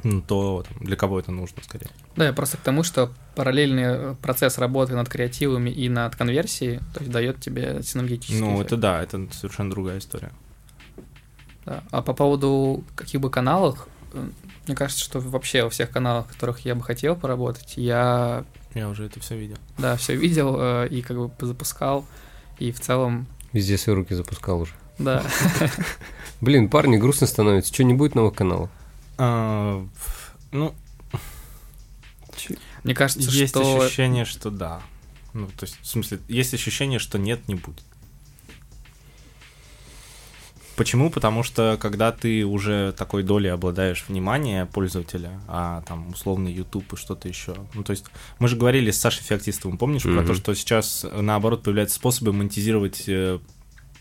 ну, 0.04 0.20
то, 0.22 0.64
там, 0.68 0.78
для 0.84 0.94
кого 0.96 1.18
это 1.18 1.32
нужно, 1.32 1.60
скорее. 1.62 1.90
Да, 2.14 2.26
я 2.26 2.32
просто 2.32 2.56
к 2.56 2.60
тому, 2.60 2.84
что 2.84 3.10
параллельный 3.34 3.82
э, 3.84 4.14
процесс 4.22 4.56
работы 4.58 4.94
над 4.94 5.08
креативами 5.08 5.70
и 5.70 5.88
над 5.88 6.14
конверсией, 6.14 6.78
то 6.94 7.00
есть 7.00 7.10
дает 7.10 7.40
тебе 7.40 7.80
синергетический 7.82 8.40
Ну, 8.40 8.54
эффект. 8.56 8.66
это 8.66 8.76
да, 8.76 9.02
это 9.02 9.26
совершенно 9.32 9.70
другая 9.70 9.98
история. 9.98 10.30
Да. 11.64 11.82
А 11.90 12.02
по 12.02 12.12
поводу 12.14 12.84
каких 12.94 13.20
бы 13.20 13.28
каналов, 13.30 13.88
э, 14.12 14.28
мне 14.68 14.76
кажется, 14.76 15.02
что 15.02 15.20
вообще 15.20 15.64
во 15.64 15.70
всех 15.70 15.90
каналах, 15.90 16.26
в 16.26 16.32
которых 16.32 16.60
я 16.64 16.74
бы 16.74 16.82
хотел 16.82 17.16
поработать, 17.16 17.74
я, 17.76 18.44
Я 18.74 18.88
уже 18.88 19.06
это 19.06 19.18
все 19.20 19.36
видел. 19.36 19.56
да, 19.78 19.96
все 19.96 20.14
видел 20.14 20.56
э, 20.58 20.88
и 20.90 21.02
как 21.02 21.16
бы 21.18 21.30
запускал, 21.46 22.04
и 22.58 22.70
в 22.72 22.80
целом, 22.80 23.26
Везде 23.52 23.78
свои 23.78 23.96
руки 23.96 24.14
запускал 24.14 24.60
уже. 24.60 24.74
да. 24.98 25.22
Блин, 26.40 26.68
парни, 26.68 26.96
грустно 26.98 27.26
становится. 27.26 27.72
Что, 27.74 27.82
не 27.82 27.94
будет 27.94 28.14
новых 28.14 28.34
каналов? 28.34 28.70
А, 29.16 29.84
ну, 30.52 30.74
Мне 32.84 32.94
кажется, 32.94 33.28
есть 33.30 33.50
что... 33.54 33.80
ощущение, 33.80 34.24
что 34.24 34.50
да. 34.50 34.80
Ну, 35.34 35.46
то 35.48 35.66
есть, 35.66 35.78
в 35.82 35.86
смысле, 35.86 36.20
есть 36.28 36.54
ощущение, 36.54 36.98
что 36.98 37.18
нет, 37.18 37.48
не 37.48 37.54
будет. 37.56 37.82
Почему? 40.78 41.10
Потому 41.10 41.42
что 41.42 41.76
когда 41.80 42.12
ты 42.12 42.46
уже 42.46 42.92
такой 42.96 43.22
долей 43.24 43.48
обладаешь 43.48 44.04
внимания 44.08 44.64
пользователя, 44.66 45.40
а 45.48 45.82
там 45.82 46.08
условно 46.10 46.48
YouTube 46.48 46.92
и 46.92 46.96
что-то 46.96 47.28
еще. 47.28 47.54
Ну, 47.74 47.82
то 47.82 47.90
есть, 47.90 48.04
мы 48.38 48.46
же 48.48 48.56
говорили 48.56 48.90
с 48.92 49.00
Сашей 49.00 49.24
Феоктистовым, 49.24 49.76
помнишь, 49.76 50.04
про 50.04 50.12
Мгм. 50.12 50.26
то, 50.26 50.34
что 50.34 50.54
сейчас 50.54 51.04
наоборот 51.12 51.64
появляются 51.64 51.96
способы 51.96 52.32
монетизировать 52.32 53.04
э, 53.08 53.38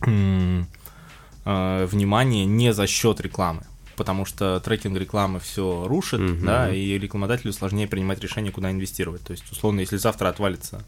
э, 0.06 1.86
внимание 1.86 2.46
не 2.46 2.74
за 2.74 2.88
счет 2.88 3.20
рекламы. 3.22 3.64
Потому 3.96 4.26
что 4.26 4.60
трекинг 4.60 4.96
рекламы 5.00 5.40
все 5.40 5.88
рушит, 5.88 6.20
Мгм. 6.20 6.46
да, 6.46 6.72
и 6.72 7.00
рекламодателю 7.00 7.52
сложнее 7.54 7.88
принимать 7.88 8.20
решение, 8.22 8.52
куда 8.52 8.70
инвестировать. 8.70 9.24
То 9.24 9.32
есть, 9.32 9.52
условно, 9.52 9.80
если 9.80 9.98
завтра 9.98 10.30
отвалится 10.30 10.84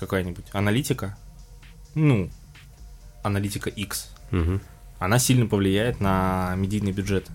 какая-нибудь 0.00 0.46
аналитика, 0.52 1.16
ну, 1.94 2.28
аналитика 3.22 3.70
X, 3.70 4.10
Мгм. 4.32 4.60
Она 5.00 5.18
сильно 5.18 5.46
повлияет 5.46 5.98
на 5.98 6.54
медийный 6.56 6.92
бюджет. 6.92 7.26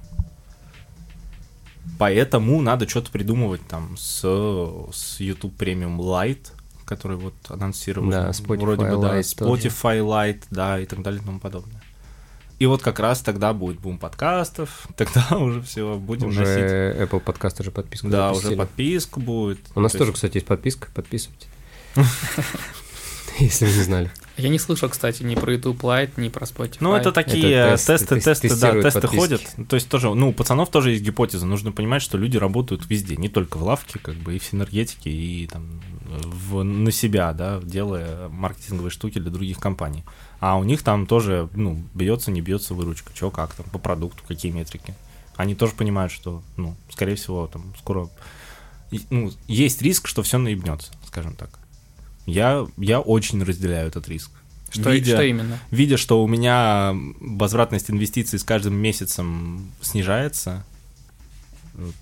Поэтому 1.97 2.62
надо 2.62 2.88
что-то 2.88 3.12
придумывать 3.12 3.65
там 3.67 3.97
с, 3.97 4.19
с 4.21 5.19
YouTube 5.19 5.60
Premium 5.62 5.97
Lite, 5.97 6.47
который 6.86 7.17
вот 7.17 7.34
анонсировали. 7.49 8.12
Да, 8.12 8.30
Spotify 8.30 8.58
Вроде 8.60 8.86
бы, 8.86 9.01
да, 9.01 9.17
Lite 9.19 9.38
тоже. 9.38 9.67
Spotify 9.67 9.99
Lite, 9.99 10.43
да, 10.51 10.80
и 10.80 10.86
так 10.86 11.01
далее 11.01 11.21
и 11.21 11.25
тому 11.25 11.39
подобное. 11.39 11.82
И 12.60 12.67
вот 12.67 12.82
как 12.82 12.99
раз 12.99 13.21
тогда 13.21 13.51
будет 13.54 13.80
бум 13.80 13.97
подкастов, 13.97 14.88
тогда 14.95 15.38
уже 15.38 15.62
все 15.62 15.95
будем 15.97 16.28
Уже 16.30 16.41
носить. 16.41 17.01
Apple 17.10 17.19
подкаст 17.19 17.60
уже 17.60 17.71
подписку 17.71 18.08
Да, 18.10 18.28
запустили. 18.30 18.54
уже 18.54 18.58
подписка 18.58 19.19
будет. 19.19 19.60
У 19.73 19.80
нас 19.80 19.91
То 19.91 19.97
тоже, 19.99 20.10
есть- 20.12 20.15
кстати, 20.15 20.36
есть 20.36 20.47
подписка, 20.47 20.88
подписывайтесь. 20.93 21.47
Если 23.39 23.65
вы 23.65 23.73
не 23.73 23.82
знали. 23.84 24.12
Я 24.38 24.50
не 24.50 24.60
слышал, 24.60 24.89
кстати, 24.89 25.24
ни 25.24 25.36
про 25.36 25.54
YouTube 25.54 25.82
Lite, 25.82 26.13
ни 26.17 26.28
про 26.28 26.45
Spotify. 26.45 26.78
Ну, 26.82 26.93
это 26.93 27.12
такие 27.13 27.52
Это 27.52 27.78
тесты, 27.78 28.15
тесты, 28.15 28.15
тест- 28.15 28.41
тесты, 28.41 28.60
да, 28.60 28.82
тесты 28.82 29.02
подписки. 29.02 29.15
ходят. 29.15 29.41
То 29.69 29.76
есть 29.76 29.88
тоже, 29.88 30.13
ну, 30.13 30.30
у 30.30 30.34
пацанов 30.34 30.69
тоже 30.69 30.91
есть 30.91 31.04
гипотеза. 31.04 31.45
Нужно 31.45 31.71
понимать, 31.71 32.02
что 32.02 32.17
люди 32.17 32.36
работают 32.38 32.86
везде, 32.89 33.15
не 33.15 33.30
только 33.30 33.58
в 33.58 33.63
лавке, 33.63 33.98
как 34.00 34.15
бы, 34.15 34.36
и 34.36 34.39
в 34.39 34.43
синергетике, 34.43 35.10
и 35.10 35.48
там 35.48 35.82
в, 36.10 36.63
на 36.63 36.91
себя, 36.91 37.32
да, 37.34 37.62
делая 37.63 38.28
маркетинговые 38.28 38.91
штуки 38.91 39.19
для 39.19 39.32
других 39.32 39.58
компаний. 39.60 40.04
А 40.41 40.58
у 40.58 40.63
них 40.65 40.84
там 40.84 41.08
тоже, 41.08 41.50
ну, 41.54 41.82
бьется, 41.93 42.30
не 42.30 42.41
бьется 42.41 42.74
выручка, 42.74 43.12
что 43.15 43.32
как 43.32 43.54
там, 43.54 43.65
по 43.67 43.80
продукту, 43.80 44.21
какие 44.28 44.52
метрики. 44.52 44.93
Они 45.38 45.56
тоже 45.56 45.74
понимают, 45.74 46.12
что, 46.12 46.43
ну, 46.58 46.76
скорее 46.89 47.15
всего, 47.15 47.48
там 47.48 47.74
скоро... 47.80 48.10
Ну, 49.10 49.32
есть 49.48 49.82
риск, 49.82 50.08
что 50.08 50.24
все 50.24 50.38
наебнется, 50.38 50.91
скажем 51.08 51.36
так. 51.36 51.60
Я, 52.26 52.66
я 52.78 53.00
очень 53.00 53.44
разделяю 53.44 53.88
этот 53.88 54.08
риск. 54.10 54.32
Что, 54.70 54.92
видя- 54.94 55.14
что 55.14 55.24
именно? 55.24 55.60
видя, 55.72 55.98
что 55.98 56.24
у 56.24 56.28
меня 56.28 56.94
возвратность 57.20 57.90
инвестиций 57.90 58.40
с 58.40 58.44
каждым 58.44 58.76
месяцем 58.76 59.72
снижается, 59.82 60.66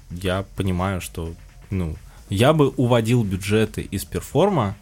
я 0.10 0.46
понимаю, 0.56 1.02
что, 1.02 1.34
ну, 1.70 1.96
я 2.30 2.54
бы 2.54 2.70
уводил 2.70 3.24
бюджеты 3.24 3.82
из 3.82 4.06
перформа, 4.06 4.76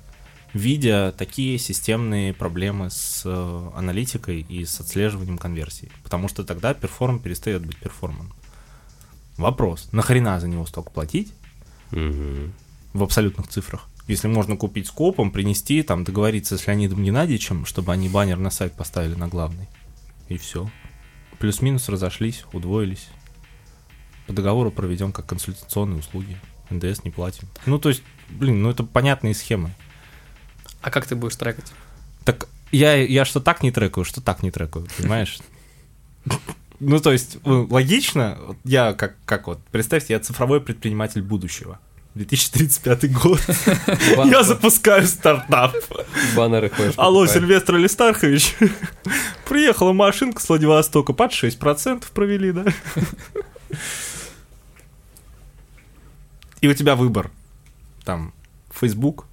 видя 0.54 1.14
такие 1.18 1.58
системные 1.58 2.34
проблемы 2.34 2.90
с 2.90 3.24
э, 3.26 3.70
аналитикой 3.76 4.42
и 4.42 4.66
с 4.66 4.80
отслеживанием 4.80 5.38
конверсий. 5.38 5.90
Потому 6.04 6.28
что 6.28 6.44
тогда 6.44 6.74
перформ 6.74 7.20
перестает 7.20 7.66
быть 7.66 7.78
перформом. 7.78 8.34
Вопрос, 9.38 9.88
нахрена 9.92 10.40
за 10.40 10.48
него 10.48 10.66
столько 10.66 10.92
платить? 10.92 11.34
Мгм. 11.92 12.54
в 12.94 13.04
абсолютных 13.04 13.48
цифрах. 13.50 13.88
Если 14.12 14.28
можно 14.28 14.58
купить 14.58 14.88
скопом, 14.88 15.32
принести, 15.32 15.84
там, 15.84 16.04
договориться 16.04 16.58
с 16.58 16.68
Леонидом 16.68 17.02
Геннадьевичем, 17.02 17.66
чтобы 17.66 17.94
они 17.94 18.10
баннер 18.10 18.38
на 18.38 18.50
сайт 18.50 18.74
поставили 18.74 19.16
на 19.16 19.30
главный. 19.30 19.70
И 20.28 20.38
все. 20.38 20.70
Плюс-минус 21.40 21.88
разошлись, 21.88 22.44
удвоились. 22.52 23.08
По 24.28 24.34
договору 24.34 24.70
проведем 24.70 25.14
как 25.14 25.28
консультационные 25.28 26.00
услуги. 26.00 26.38
НДС 26.70 27.06
не 27.06 27.12
платим. 27.12 27.48
Ну, 27.66 27.80
то 27.80 27.88
есть, 27.88 28.04
блин, 28.28 28.62
ну 28.62 28.70
это 28.70 28.84
понятные 28.84 29.34
схемы. 29.34 29.74
А 30.82 30.92
как 30.92 31.06
ты 31.06 31.16
будешь 31.16 31.38
трекать? 31.38 31.72
Так 32.26 32.50
я, 32.74 32.96
я 32.96 33.24
что 33.24 33.40
так 33.40 33.64
не 33.64 33.72
трекаю, 33.72 34.04
что 34.04 34.20
так 34.20 34.44
не 34.44 34.52
трекаю, 34.52 34.88
понимаешь? 34.98 35.40
Ну, 36.82 37.00
то 37.00 37.14
есть, 37.14 37.38
логично, 37.46 38.38
я 38.66 38.92
как, 38.92 39.16
как 39.24 39.48
вот, 39.48 39.64
представьте, 39.72 40.16
я 40.16 40.20
цифровой 40.20 40.60
предприниматель 40.60 41.22
будущего. 41.22 41.80
2035 42.16 43.12
год. 43.14 43.40
Я 44.26 44.44
запускаю 44.44 45.08
стартап. 45.08 45.74
Баннеры 46.36 46.70
ходишь. 46.70 46.94
Алло. 46.98 47.26
Сильвестр 47.26 47.76
Алистархович. 47.76 48.56
Приехала 49.48 49.94
машинка 49.94 50.42
с 50.42 50.50
Владивостока, 50.50 51.14
под 51.14 51.32
6% 51.32 52.06
провели, 52.14 52.52
да? 52.52 52.66
И 56.60 56.68
у 56.68 56.74
тебя 56.74 56.96
выбор. 56.96 57.32
Там, 58.04 58.34
Facebook, 58.72 59.26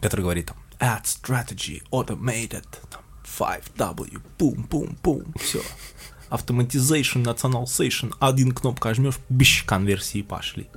который 0.00 0.22
говорит 0.22 0.46
там, 0.46 0.56
Ad 0.78 1.04
Strategy 1.04 1.82
Automated, 1.90 2.64
там, 2.90 3.02
5W, 3.24 4.20
бум-бум-бум, 4.38 5.34
все. 5.40 5.60
Автоматизation, 6.28 7.22
национализation, 7.22 8.14
один 8.20 8.52
кнопка 8.52 8.94
жмешь, 8.94 9.18
бищ, 9.28 9.64
конверсии 9.64 10.22
пошли. 10.22 10.68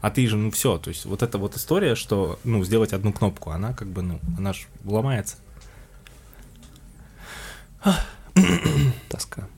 А 0.00 0.10
ты 0.10 0.26
же, 0.26 0.36
ну 0.36 0.50
все, 0.50 0.78
то 0.78 0.88
есть 0.88 1.04
вот 1.04 1.22
эта 1.22 1.38
вот 1.38 1.56
история, 1.56 1.94
что, 1.94 2.38
ну, 2.44 2.62
сделать 2.64 2.92
одну 2.92 3.12
кнопку, 3.12 3.50
она 3.50 3.72
как 3.72 3.88
бы, 3.88 4.02
ну, 4.02 4.20
она 4.36 4.52
же 4.52 4.66
ломается. 4.84 5.36
Тоска. 9.08 9.48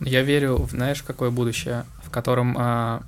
Я 0.00 0.22
верю, 0.22 0.56
в, 0.56 0.70
знаешь, 0.70 1.02
какое 1.02 1.30
будущее, 1.30 1.84
в 2.02 2.10
котором 2.10 2.56
а, 2.58 3.02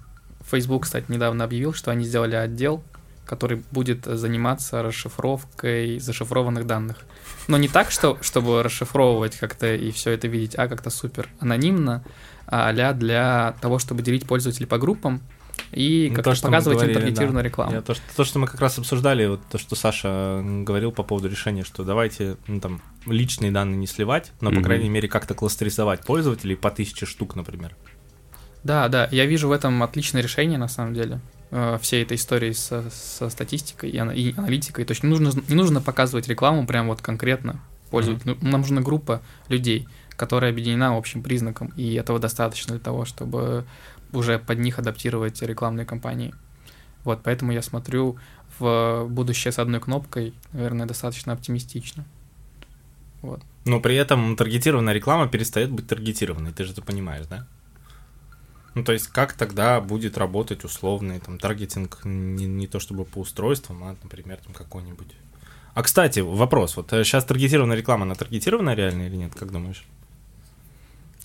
Facebook, 0.51 0.85
кстати, 0.85 1.07
недавно 1.09 1.45
объявил, 1.45 1.73
что 1.75 1.91
они 1.91 2.05
сделали 2.05 2.35
отдел, 2.35 2.83
который 3.27 3.63
будет 3.71 4.07
заниматься 4.07 4.83
расшифровкой 4.83 5.99
зашифрованных 5.99 6.67
данных. 6.67 6.99
Но 7.47 7.59
не 7.59 7.69
так, 7.69 7.91
что, 7.91 8.19
чтобы 8.23 8.63
расшифровывать 8.63 9.37
как-то 9.37 9.75
и 9.75 9.91
все 9.91 10.13
это 10.13 10.29
видеть, 10.29 10.55
а 10.57 10.69
как-то 10.69 10.91
супер 10.91 11.29
анонимно, 11.41 12.03
а 12.47 12.73
для 12.95 13.55
того, 13.61 13.79
чтобы 13.79 14.03
делить 14.03 14.27
пользователей 14.27 14.67
по 14.67 14.79
группам 14.79 15.21
и 15.73 16.09
Ну, 16.11 16.17
как-то 16.17 16.35
то, 16.35 16.43
показывать 16.43 16.79
говорили, 16.79 16.99
таргетированную 16.99 17.43
да. 17.43 17.49
рекламу. 17.49 17.73
Я 17.73 17.83
то, 17.83 17.95
что, 17.95 18.03
то, 18.17 18.25
что 18.25 18.39
мы 18.39 18.47
как 18.47 18.61
раз 18.61 18.79
обсуждали, 18.79 19.27
вот 19.27 19.41
то, 19.51 19.59
что 19.59 19.75
Саша 19.77 20.43
говорил 20.45 20.93
по 20.93 21.03
поводу 21.03 21.29
решения, 21.29 21.65
что 21.65 21.85
давайте, 21.85 22.37
ну, 22.47 22.61
там, 22.61 22.81
личные 23.07 23.51
данные 23.51 23.77
не 23.77 23.87
сливать, 23.87 24.33
но, 24.41 24.51
по 24.51 24.57
Мгм. 24.57 24.65
крайней 24.65 24.89
мере, 24.89 25.09
как-то 25.09 25.35
кластеризовать 25.35 26.05
пользователей 26.05 26.57
по 26.57 26.71
тысяче 26.71 27.07
штук, 27.07 27.37
например. 27.37 27.77
Да, 28.65 28.89
да, 28.89 29.09
я 29.13 29.27
вижу 29.27 29.49
в 29.49 29.53
этом 29.53 29.83
отличное 29.83 30.23
решение, 30.23 30.59
на 30.59 30.69
самом 30.69 30.95
деле, 30.95 31.21
э, 31.51 31.79
всей 31.81 32.03
этой 32.03 32.17
истории 32.17 32.53
со, 32.53 32.91
со 32.91 33.31
статистикой 33.31 33.91
и, 33.91 33.97
и 33.97 34.35
аналитикой. 34.37 34.85
То 34.85 34.93
есть 34.93 35.03
не 35.03 35.09
нужно, 35.11 35.31
не 35.49 35.55
нужно 35.55 35.81
показывать 35.81 36.29
рекламу 36.29 36.67
прям 36.67 36.89
вот 36.89 37.01
конкретно 37.01 37.61
пользователю. 37.91 38.37
Ну, 38.41 38.51
Нам 38.51 38.61
нужна 38.63 38.81
группа 38.83 39.23
людей, 39.49 39.87
которая 40.17 40.51
объединена 40.51 40.97
общим 40.97 41.23
признаком, 41.23 41.73
и 41.77 41.95
этого 41.95 42.19
достаточно 42.19 42.75
для 42.75 42.83
того, 42.83 43.05
чтобы 43.05 43.65
уже 44.13 44.39
под 44.39 44.59
них 44.59 44.79
адаптировать 44.79 45.41
рекламные 45.43 45.87
кампании. 45.87 46.35
Вот, 47.05 47.21
поэтому 47.23 47.53
я 47.53 47.63
смотрю 47.63 48.19
в 48.59 49.07
будущее 49.09 49.53
с 49.53 49.59
одной 49.59 49.81
кнопкой, 49.81 50.35
наверное, 50.53 50.87
достаточно 50.87 51.33
оптимистично. 51.33 52.05
Вот. 53.23 53.43
Но 53.65 53.81
при 53.81 53.97
этом 53.97 54.37
таргетированная 54.37 54.95
реклама 54.95 55.29
перестает 55.29 55.71
быть 55.71 55.87
таргетированной, 55.87 56.53
ты 56.53 56.65
же 56.65 56.73
это 56.73 56.83
понимаешь, 56.83 57.27
да? 57.27 57.47
Ну, 58.75 58.85
то 58.85 58.93
есть, 58.93 59.09
как 59.09 59.33
тогда 59.33 59.81
будет 59.81 60.19
работать 60.19 60.65
условный 60.65 61.19
там 61.19 61.39
таргетинг 61.39 62.01
не, 62.05 62.47
не 62.47 62.67
то 62.67 62.79
чтобы 62.79 63.05
по 63.05 63.19
устройствам, 63.19 63.83
а, 63.83 63.97
например, 64.03 64.39
там 64.39 64.55
какой-нибудь. 64.55 65.09
А 65.75 65.83
кстати, 65.83 66.21
вопрос: 66.21 66.77
вот 66.77 66.91
сейчас 66.91 67.25
таргетированная 67.25 67.77
реклама, 67.77 68.05
она 68.05 68.15
таргетированная 68.15 68.75
реально 68.75 69.03
или 69.03 69.17
нет, 69.17 69.35
как 69.35 69.51
думаешь? 69.51 69.85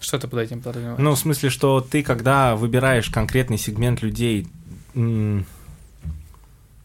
Что 0.04 0.20
ты 0.20 0.28
под 0.28 0.39
этим 0.39 0.62
подразумеваешь? 0.62 0.99
Ну, 0.99 1.16
в 1.16 1.18
смысле, 1.18 1.49
что 1.49 1.80
ты, 1.80 2.04
когда 2.04 2.58
выбираешь 2.58 3.10
конкретный 3.10 3.58
сегмент 3.58 4.01
людей, 4.01 4.47
ну, 4.93 5.45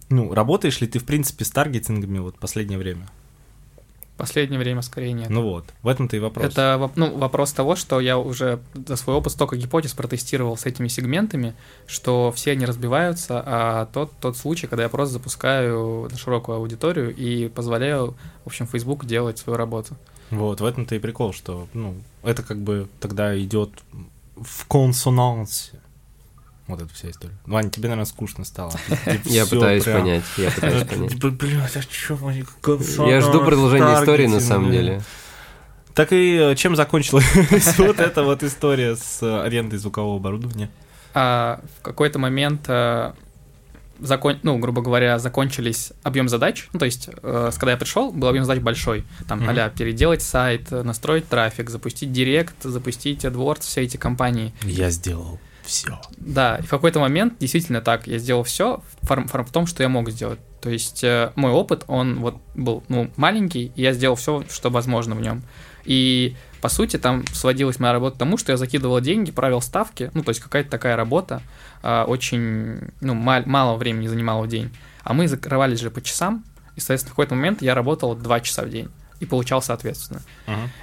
работаешь 0.09 0.81
ли 0.81 0.87
ты, 0.87 1.01
в 1.01 1.05
принципе, 1.05 1.45
с 1.45 1.51
таргетингами 1.51 2.21
вот 2.21 2.39
последнее 2.39 2.79
время? 2.79 3.09
Последнее 4.17 4.59
время 4.61 4.83
скорее 4.83 5.13
нет. 5.13 5.31
Ну 5.31 5.43
вот, 5.43 5.65
в 5.83 5.89
этом-то 5.89 6.17
и 6.17 6.21
вопрос. 6.21 6.47
Это 6.47 6.91
ну, 6.95 7.17
вопрос 7.19 7.53
того, 7.53 7.75
что 7.75 8.01
я 8.01 8.19
уже 8.19 8.61
за 8.75 8.97
свой 8.97 9.17
опыт 9.17 9.33
столько 9.33 9.57
гипотез 9.57 9.93
протестировал 9.95 10.57
с 10.57 10.67
этими 10.67 10.89
сегментами, 10.89 11.55
что 11.87 12.33
все 12.33 12.53
они 12.53 12.67
разбиваются, 12.67 13.43
а 13.45 13.87
тот, 13.93 14.13
тот 14.21 14.37
случай, 14.37 14.67
когда 14.69 14.85
я 14.85 14.89
просто 14.89 15.15
запускаю 15.15 16.09
на 16.11 16.17
широкую 16.17 16.59
аудиторию 16.59 17.15
и 17.15 17.49
позволяю, 17.49 18.17
в 18.45 18.47
общем, 18.47 18.67
Facebook 18.67 19.07
делать 19.07 19.39
свою 19.39 19.57
работу. 19.57 19.97
Вот, 20.31 20.61
в 20.61 20.65
этом-то 20.65 20.95
и 20.95 20.99
прикол, 20.99 21.33
что, 21.33 21.69
ну, 21.73 21.95
это 22.23 22.43
как 22.43 22.59
бы 22.59 22.89
тогда 23.01 23.39
идет 23.39 23.71
в 24.37 24.67
консонансе. 24.67 25.81
Вот 26.67 26.83
эта 26.83 26.93
вся 26.93 27.11
история. 27.11 27.35
Ваня, 27.47 27.71
тебе, 27.71 27.89
наверное, 27.89 28.05
скучно 28.05 28.45
стало. 28.45 28.73
Ты 29.05 29.21
Я 29.25 29.47
пытаюсь 29.47 29.85
понять, 29.85 30.25
я 30.37 30.51
пытаюсь 30.51 30.85
понять. 30.85 31.13
Типа, 31.13 31.31
Блядь, 31.31 31.77
а 31.77 31.83
чё, 31.83 32.15
Ваня, 32.17 32.45
Я 33.07 33.21
жду 33.23 33.45
продолжения 33.45 33.95
истории 34.01 34.27
на 34.27 34.41
самом 34.41 34.71
деле. 34.71 35.03
Так 35.95 36.13
и 36.13 36.37
э, 36.37 36.55
чем 36.55 36.77
закончилась 36.77 37.25
вот 37.79 37.99
эта 37.99 38.23
вот 38.23 38.45
история 38.45 38.95
с 38.95 39.21
э, 39.21 39.43
арендой 39.43 39.81
звукового 39.81 40.19
оборудования? 40.19 40.71
А 41.13 41.61
в 41.77 41.83
какой-то 41.83 42.21
момент, 42.21 42.67
э, 42.69 43.15
закон... 44.01 44.39
ну, 44.43 44.59
грубо 44.59 44.83
говоря, 44.83 45.19
закончились 45.19 45.93
объем 46.03 46.29
задач. 46.29 46.69
Ну, 46.73 46.79
то 46.79 46.85
есть, 46.85 47.09
э, 47.23 47.51
когда 47.55 47.73
я 47.73 47.77
пришел, 47.77 48.13
был 48.13 48.29
объем 48.29 48.45
задач 48.45 48.63
большой. 48.63 49.05
Там, 49.27 49.41
Мгм. 49.41 49.51
а 49.59 49.71
переделать 49.71 50.23
сайт, 50.23 50.71
э, 50.71 50.83
настроить 50.83 51.29
трафик, 51.29 51.71
запустить 51.71 52.13
Директ, 52.13 52.55
запустить 52.63 53.25
AdWords, 53.25 53.63
все 53.63 53.83
эти 53.83 53.97
компании. 53.97 54.53
Я 54.63 54.91
сделал 54.91 55.39
все. 55.69 56.01
Да, 56.17 56.57
и 56.57 56.63
в 56.63 56.71
какой-то 56.71 56.99
момент 56.99 57.35
действительно 57.39 57.81
так, 57.81 58.07
я 58.07 58.19
сделал 58.19 58.43
все 58.43 58.83
в 59.03 59.53
том, 59.53 59.67
что 59.67 59.83
я 59.83 59.89
мог 59.89 60.11
сделать. 60.11 60.41
То 60.61 60.71
есть 60.71 61.05
э, 61.05 61.33
мой 61.37 61.53
опыт, 61.53 61.85
он 61.87 62.19
вот 62.21 62.37
был 62.55 62.83
ну, 62.89 63.11
маленький, 63.17 63.71
и 63.77 63.83
я 63.83 63.93
сделал 63.93 64.17
все, 64.17 64.45
что 64.51 64.71
возможно 64.71 65.15
в 65.15 65.21
нем. 65.21 65.43
И 65.85 66.37
по 66.61 66.69
сути 66.69 66.97
там 66.97 67.25
сводилась 67.33 67.79
моя 67.79 67.93
работа 67.93 68.17
к 68.17 68.19
тому, 68.19 68.37
что 68.37 68.53
я 68.53 68.59
закидывал 68.59 69.01
деньги, 69.01 69.31
правил 69.31 69.61
ставки, 69.61 70.11
ну 70.15 70.23
то 70.23 70.31
есть 70.31 70.41
какая-то 70.41 70.71
такая 70.71 70.97
работа 70.97 71.43
очень, 71.83 72.91
ну 73.01 73.15
ма- 73.15 73.43
мало 73.47 73.77
времени 73.77 74.07
занимала 74.09 74.43
в 74.43 74.49
день. 74.49 74.71
А 75.05 75.13
мы 75.15 75.29
закрывались 75.29 75.81
же 75.81 75.91
по 75.91 76.01
часам, 76.03 76.45
и, 76.77 76.81
соответственно, 76.81 77.11
в 77.11 77.15
какой-то 77.15 77.35
момент 77.35 77.63
я 77.63 77.75
работал 77.75 78.15
2 78.15 78.41
часа 78.41 78.63
в 78.63 78.71
день 78.71 78.89
и 79.21 79.27
получал 79.27 79.63
соответственно. 79.63 80.23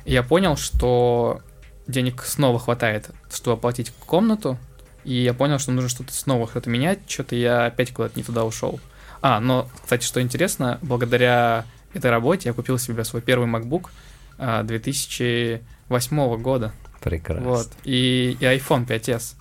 И 0.05 0.11
я 0.13 0.23
понял, 0.23 0.57
что 0.57 1.41
денег 1.87 2.23
снова 2.23 2.59
хватает, 2.59 3.09
чтобы 3.31 3.57
оплатить 3.57 3.91
комнату, 4.05 4.57
и 5.03 5.13
я 5.13 5.33
понял, 5.33 5.59
что 5.59 5.71
нужно 5.71 5.89
что-то 5.89 6.11
снова 6.13 6.47
что-то 6.47 6.69
менять, 6.69 6.99
что-то 7.07 7.35
я 7.35 7.65
опять 7.67 7.93
куда-то 7.93 8.17
не 8.17 8.23
туда 8.23 8.43
ушел. 8.43 8.79
А, 9.21 9.39
но, 9.39 9.67
кстати, 9.83 10.03
что 10.03 10.21
интересно, 10.21 10.79
благодаря 10.81 11.65
этой 11.93 12.09
работе 12.11 12.49
я 12.49 12.53
купил 12.53 12.77
себе 12.79 13.03
свой 13.05 13.21
первый 13.21 13.47
MacBook 13.47 13.89
а, 14.37 14.63
2008 14.63 16.37
года, 16.41 16.73
Прекрасно. 17.01 17.43
вот, 17.47 17.69
и, 17.83 18.35
и 18.39 18.43
iPhone 18.43 18.85
5s. 18.87 19.35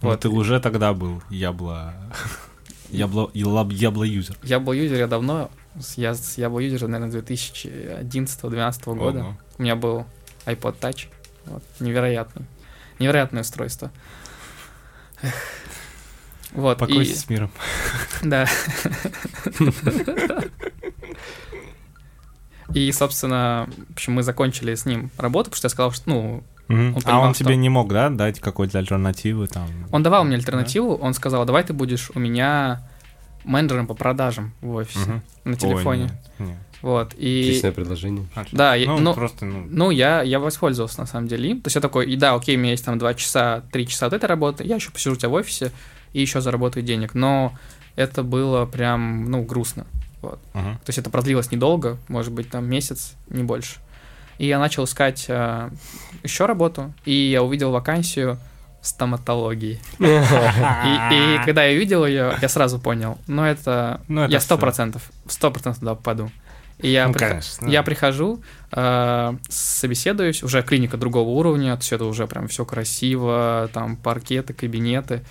Вот 0.00 0.10
Вот. 0.10 0.20
ты 0.20 0.28
уже 0.28 0.60
тогда 0.60 0.92
был 0.94 1.22
ябло... 1.30 1.94
Ябло... 2.90 3.30
Ябло... 3.34 3.68
Ябло-юзер. 3.70 4.36
Я 4.42 4.58
был 4.58 4.72
юзер, 4.72 4.96
я 4.98 5.06
давно, 5.06 5.50
я, 5.96 6.14
с- 6.14 6.38
я 6.38 6.48
был 6.50 6.58
юзер, 6.58 6.88
наверное, 6.88 7.20
2011-2012 7.22 8.94
года. 8.96 9.18
Ого. 9.20 9.36
У 9.58 9.62
меня 9.62 9.76
был 9.76 10.06
iPod 10.46 10.78
Touch, 10.80 11.06
вот, 11.46 11.62
невероятный, 11.80 12.46
невероятное 12.98 13.42
устройство. 13.42 13.90
Вот, 16.52 16.76
и- 16.78 16.80
Покойся 16.80 17.16
с 17.16 17.28
миром. 17.28 17.50
Да. 18.22 18.46
И, 22.74 22.90
собственно, 22.92 23.68
в 23.88 23.92
общем, 23.94 24.12
мы 24.14 24.22
закончили 24.22 24.74
с 24.74 24.84
ним 24.86 25.10
работу, 25.18 25.50
потому 25.50 25.56
что 25.58 25.66
я 25.66 25.70
сказал, 25.70 25.90
что, 25.92 26.08
ну, 26.08 26.44
Мгм. 26.70 26.96
А 26.96 27.00
понимал, 27.00 27.22
он 27.24 27.34
что- 27.34 27.44
тебе 27.44 27.56
не 27.56 27.68
мог, 27.68 27.88
да, 27.92 28.08
дать 28.10 28.40
какой-то 28.40 28.78
альтернативы 28.78 29.46
там? 29.48 29.66
он 29.92 30.02
давал 30.02 30.24
мне 30.24 30.36
альтернативу, 30.36 30.94
он 30.94 31.14
сказал, 31.14 31.44
давай 31.44 31.64
ты 31.64 31.72
будешь 31.72 32.10
у 32.14 32.18
меня 32.18 32.80
менеджером 33.44 33.86
по 33.86 33.94
продажам 33.94 34.52
в 34.60 34.74
офисе 34.74 34.98
Мгм. 35.00 35.22
на 35.44 35.50
Ой, 35.52 35.56
телефоне. 35.56 36.02
нет, 36.02 36.12
нет. 36.38 36.56
Вот, 36.82 37.12
и... 37.18 37.42
Отличное 37.48 37.72
предложение. 37.72 38.26
Да, 38.52 38.74
я- 38.74 38.86
ну, 38.86 38.98
ну- 38.98 39.12
просто, 39.14 39.44
ну, 39.44 39.66
Ну, 39.68 39.90
я, 39.90 40.22
я 40.22 40.38
воспользовался, 40.38 41.00
на 41.00 41.06
самом 41.06 41.28
деле, 41.28 41.50
им. 41.50 41.60
То 41.60 41.66
есть 41.66 41.74
я 41.76 41.82
такой, 41.82 42.06
и 42.10 42.16
да, 42.16 42.34
окей, 42.34 42.56
у 42.56 42.58
меня 42.58 42.70
есть 42.70 42.84
там 42.84 42.98
2 42.98 43.14
часа, 43.14 43.62
3 43.72 43.86
часа 43.86 44.06
от 44.06 44.12
этой 44.14 44.24
работы, 44.26 44.64
я 44.64 44.76
еще 44.76 44.90
посижу 44.90 45.14
у 45.14 45.18
тебя 45.18 45.28
в 45.28 45.34
офисе 45.34 45.72
и 46.14 46.20
еще 46.22 46.40
заработаю 46.40 46.82
денег. 46.82 47.12
Но 47.14 47.52
это 47.96 48.22
было 48.22 48.64
прям, 48.64 49.30
ну, 49.30 49.42
грустно. 49.42 49.84
ага. 50.22 50.74
То 50.84 50.88
есть 50.88 50.98
это 50.98 51.10
продлилось 51.10 51.50
недолго, 51.50 51.98
может 52.08 52.32
быть, 52.32 52.48
там 52.50 52.66
месяц, 52.68 53.14
не 53.28 53.42
больше. 53.42 53.76
И 54.38 54.46
я 54.46 54.58
начал 54.58 54.84
искать 54.84 55.26
еще 56.22 56.46
работу, 56.46 56.92
и 57.04 57.12
я 57.12 57.42
увидел 57.42 57.70
вакансию 57.70 58.38
в 58.80 58.86
стоматологии. 58.86 59.78
И, 59.98 60.04
и 60.04 61.44
когда 61.44 61.64
я 61.64 61.76
увидел 61.76 62.06
ее, 62.06 62.34
я 62.40 62.48
сразу 62.48 62.78
понял, 62.78 63.18
ну 63.26 63.44
это, 63.44 64.00
Ну, 64.08 64.22
это 64.22 64.32
я 64.32 64.40
сто 64.40 64.56
процентов, 64.56 65.02
сто 65.28 65.50
процентов 65.50 65.80
туда 65.80 65.94
попаду. 65.94 66.30
И 66.78 66.88
я, 66.90 67.06
Ну, 67.08 67.12
приход- 67.12 67.28
конечно. 67.28 67.66
я 67.68 67.82
прихожу, 67.82 68.42
э, 68.72 69.32
собеседуюсь, 69.50 70.42
уже 70.42 70.62
клиника 70.62 70.96
другого 70.96 71.28
уровня, 71.28 71.74
есть 71.74 71.92
это 71.92 72.04
уже 72.06 72.26
прям 72.26 72.48
все 72.48 72.64
красиво, 72.64 73.68
там 73.74 73.96
паркеты, 73.96 74.54
кабинеты. 74.54 75.22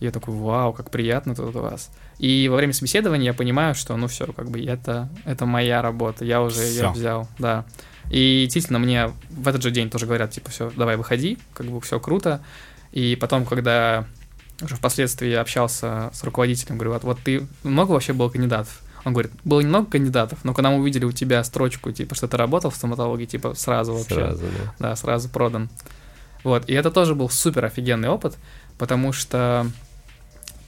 Я 0.00 0.10
такой, 0.10 0.34
вау, 0.34 0.72
как 0.74 0.90
приятно 0.90 1.34
тут 1.34 1.56
у 1.56 1.60
вас. 1.60 1.90
И 2.18 2.46
во 2.50 2.56
время 2.56 2.74
собеседования 2.74 3.26
я 3.28 3.34
понимаю, 3.34 3.74
что, 3.74 3.96
ну 3.96 4.06
все, 4.06 4.26
как 4.26 4.50
бы 4.50 4.62
это, 4.62 5.08
это 5.24 5.46
моя 5.46 5.80
работа, 5.80 6.24
я 6.26 6.42
уже 6.42 6.60
ее 6.60 6.82
Всё. 6.82 6.90
взял, 6.92 7.28
да. 7.38 7.64
И 8.12 8.42
действительно, 8.42 8.78
мне 8.78 9.10
в 9.30 9.48
этот 9.48 9.62
же 9.62 9.70
день 9.70 9.88
тоже 9.88 10.04
говорят, 10.04 10.32
типа, 10.32 10.50
все, 10.50 10.70
давай 10.76 10.98
выходи, 10.98 11.38
как 11.54 11.66
бы 11.66 11.80
все 11.80 11.98
круто. 11.98 12.44
И 12.92 13.16
потом, 13.16 13.46
когда 13.46 14.04
уже 14.60 14.76
впоследствии 14.76 15.32
общался 15.32 16.10
с 16.12 16.22
руководителем, 16.22 16.76
говорю, 16.76 16.92
вот, 16.92 17.04
вот 17.04 17.18
ты 17.24 17.46
много 17.62 17.92
вообще 17.92 18.12
было 18.12 18.28
кандидатов? 18.28 18.82
Он 19.04 19.14
говорит, 19.14 19.32
было 19.44 19.62
немного 19.62 19.90
кандидатов, 19.90 20.40
но 20.44 20.52
когда 20.52 20.70
мы 20.70 20.76
увидели 20.76 21.06
у 21.06 21.12
тебя 21.12 21.42
строчку, 21.42 21.90
типа, 21.90 22.14
что 22.14 22.28
ты 22.28 22.36
работал 22.36 22.70
в 22.70 22.76
стоматологии, 22.76 23.24
типа, 23.24 23.54
сразу 23.54 23.94
вообще. 23.94 24.14
Сразу, 24.14 24.42
да. 24.42 24.74
Да, 24.78 24.96
сразу 24.96 25.30
продан. 25.30 25.70
Вот, 26.44 26.68
и 26.68 26.74
это 26.74 26.90
тоже 26.90 27.14
был 27.14 27.30
супер 27.30 27.64
офигенный 27.64 28.10
опыт, 28.10 28.36
потому 28.76 29.14
что 29.14 29.66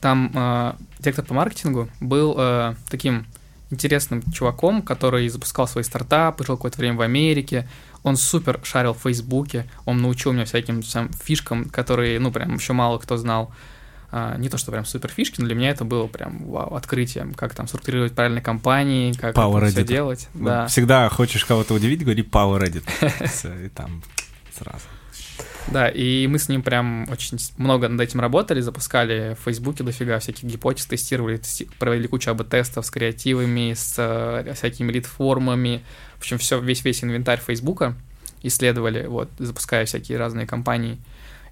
там 0.00 0.32
э, 0.34 0.72
директор 0.98 1.26
по 1.26 1.34
маркетингу 1.34 1.90
был 2.00 2.36
э, 2.38 2.74
таким 2.88 3.26
интересным 3.70 4.22
чуваком, 4.32 4.82
который 4.82 5.28
запускал 5.28 5.66
свои 5.66 5.84
стартапы, 5.84 6.44
жил 6.44 6.56
какое-то 6.56 6.78
время 6.78 6.96
в 6.96 7.00
Америке. 7.00 7.68
Он 8.02 8.16
супер 8.16 8.60
шарил 8.62 8.94
в 8.94 9.02
Фейсбуке, 9.02 9.66
он 9.86 10.02
научил 10.02 10.32
меня 10.32 10.44
всяким 10.44 10.82
там, 10.82 11.10
фишкам, 11.12 11.64
которые, 11.66 12.20
ну, 12.20 12.30
прям 12.30 12.54
еще 12.54 12.72
мало 12.72 12.98
кто 12.98 13.16
знал. 13.16 13.52
А, 14.16 14.36
не 14.36 14.48
то, 14.48 14.58
что 14.58 14.70
прям 14.70 14.84
супер 14.84 15.10
фишки, 15.10 15.40
но 15.40 15.46
для 15.46 15.56
меня 15.56 15.70
это 15.70 15.84
было 15.84 16.06
прям 16.06 16.44
вау, 16.44 16.76
открытием, 16.76 17.34
как 17.34 17.52
там 17.54 17.66
структурировать 17.66 18.14
правильные 18.14 18.42
компании, 18.42 19.12
как 19.12 19.34
Power 19.34 19.68
все 19.70 19.82
делать. 19.82 20.28
Вот 20.34 20.44
Да. 20.44 20.66
Всегда 20.68 21.08
хочешь 21.08 21.44
кого-то 21.44 21.74
удивить, 21.74 22.04
говори 22.04 22.22
Power. 22.22 22.64
Всё, 23.26 23.52
И 23.58 23.68
там 23.70 24.02
сразу. 24.56 24.84
Да, 25.68 25.88
и 25.88 26.26
мы 26.26 26.38
с 26.38 26.48
ним 26.48 26.62
прям 26.62 27.08
очень 27.10 27.38
много 27.56 27.88
над 27.88 28.00
этим 28.00 28.20
работали, 28.20 28.60
запускали 28.60 29.34
в 29.40 29.44
Фейсбуке 29.44 29.82
дофига 29.82 30.18
всяких 30.18 30.44
гипотез, 30.44 30.86
тестировали, 30.86 31.38
тести- 31.38 31.68
провели 31.78 32.06
кучу 32.06 32.30
АБ-тестов 32.30 32.84
с 32.84 32.90
креативами, 32.90 33.72
с 33.72 33.94
э, 33.96 34.52
всякими 34.54 34.92
лид-формами, 34.92 35.82
в 36.16 36.18
общем, 36.18 36.38
все, 36.38 36.60
весь, 36.60 36.84
весь 36.84 37.02
инвентарь 37.02 37.40
Фейсбука 37.40 37.94
исследовали, 38.42 39.06
вот, 39.06 39.30
запуская 39.38 39.86
всякие 39.86 40.18
разные 40.18 40.46
компании. 40.46 40.98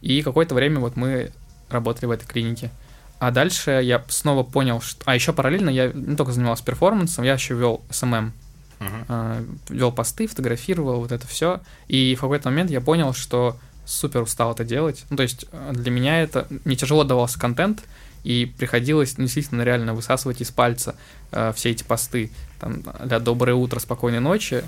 И 0.03 0.23
какое-то 0.23 0.55
время 0.55 0.81
вот 0.81 0.95
мы 0.97 1.33
работали 1.71 2.07
в 2.07 2.11
этой 2.11 2.27
клинике. 2.27 2.71
А 3.19 3.31
дальше 3.31 3.81
я 3.83 4.05
снова 4.09 4.43
понял, 4.43 4.81
что... 4.81 5.03
А 5.07 5.15
еще 5.15 5.33
параллельно 5.33 5.71
я 5.71 5.91
не 5.93 6.17
только 6.17 6.33
занимался 6.33 6.65
перформансом, 6.65 7.25
я 7.25 7.35
еще 7.35 7.55
вел 7.55 7.81
SMM, 7.89 8.33
э, 9.09 9.45
вел 9.69 9.93
посты, 9.93 10.27
фотографировал, 10.27 11.01
вот 11.01 11.13
это 11.13 11.27
все. 11.27 11.61
И 11.89 12.15
в 12.17 12.21
какой-то 12.21 12.51
момент 12.51 12.71
я 12.71 12.81
понял, 12.81 13.15
что 13.15 13.57
супер 13.93 14.23
устал 14.23 14.53
это 14.53 14.65
делать. 14.65 15.05
Ну, 15.11 15.17
то 15.17 15.23
есть 15.23 15.47
э, 15.53 15.73
для 15.75 15.91
меня 15.91 16.23
это 16.23 16.47
не 16.65 16.77
тяжело 16.77 17.05
давался 17.05 17.39
контент, 17.39 17.83
и 18.25 18.53
приходилось 18.59 19.15
действительно 19.15 19.63
реально 19.63 19.95
высасывать 19.95 20.41
из 20.41 20.51
пальца 20.51 20.95
э, 21.33 21.53
все 21.55 21.71
эти 21.71 21.83
посты. 21.83 22.31
Там, 22.61 22.83
для 23.05 23.19
«Доброе 23.19 23.55
утро, 23.55 23.81
спокойной 23.81 24.21
ночи». 24.21 24.65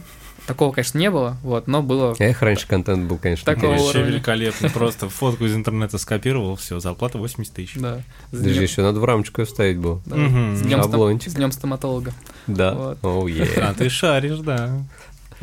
Такого, 0.46 0.72
конечно, 0.72 0.98
не 0.98 1.10
было, 1.10 1.38
вот, 1.42 1.68
но 1.68 1.82
было... 1.82 2.14
Эх, 2.18 2.42
раньше 2.42 2.68
контент 2.68 3.08
был, 3.08 3.16
конечно, 3.16 3.46
Такого 3.46 3.72
такой. 3.72 3.78
Вообще 3.84 3.98
уровня. 4.00 4.12
великолепно. 4.16 4.68
Просто 4.74 5.08
фотку 5.08 5.46
из 5.46 5.54
интернета 5.54 5.96
скопировал, 5.96 6.56
все, 6.56 6.80
зарплата 6.80 7.16
80 7.16 7.54
тысяч. 7.54 7.76
Да. 7.76 8.02
Даже 8.30 8.62
еще 8.62 8.82
надо 8.82 9.00
в 9.00 9.04
рамочку 9.06 9.42
вставить 9.44 9.78
было. 9.78 10.02
да, 10.04 10.16
с 10.16 10.60
стом- 10.60 11.18
днем 11.34 11.50
стоматолога. 11.50 12.12
Да. 12.46 12.96
Оу. 13.00 13.26
А 13.56 13.72
ты 13.72 13.88
шаришь, 13.88 14.40
да. 14.40 14.82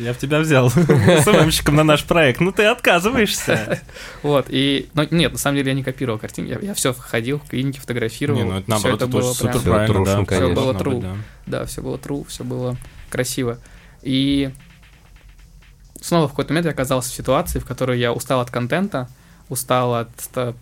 Я 0.01 0.13
в 0.13 0.17
тебя 0.17 0.39
взял 0.39 0.69
СММщиком 0.69 1.75
на 1.75 1.83
наш 1.83 2.03
проект. 2.05 2.39
Ну 2.41 2.51
ты 2.51 2.65
отказываешься. 2.65 3.79
Вот, 4.23 4.47
и... 4.49 4.89
Ну, 4.93 5.07
нет, 5.11 5.31
на 5.31 5.37
самом 5.37 5.57
деле 5.57 5.69
я 5.69 5.75
не 5.75 5.83
копировал 5.83 6.19
картинки, 6.19 6.57
я, 6.61 6.73
все 6.73 6.93
ходил 6.93 7.39
в 7.39 7.49
клинике, 7.49 7.79
фотографировал. 7.79 8.39
Не, 8.39 8.45
ну 8.45 8.57
это 8.59 8.69
наоборот, 8.69 9.01
это 9.01 9.07
было 9.07 9.21
тоже 9.21 9.35
супер 9.35 9.59
правильно, 9.59 10.05
да. 10.05 10.25
конечно. 10.25 10.35
Всё 10.35 10.55
было 10.55 10.73
true. 10.73 11.01
да. 11.01 11.15
Да, 11.45 11.65
все 11.65 11.81
было 11.81 11.97
true, 11.97 12.25
все 12.27 12.43
было 12.43 12.77
красиво. 13.09 13.57
И 14.01 14.51
снова 16.01 16.27
в 16.27 16.31
какой-то 16.31 16.53
момент 16.53 16.65
я 16.65 16.71
оказался 16.71 17.09
в 17.09 17.13
ситуации, 17.13 17.59
в 17.59 17.65
которой 17.65 17.99
я 17.99 18.13
устал 18.13 18.41
от 18.41 18.51
контента, 18.51 19.09
устал 19.49 19.95
от, 19.95 20.09
от, 20.35 20.55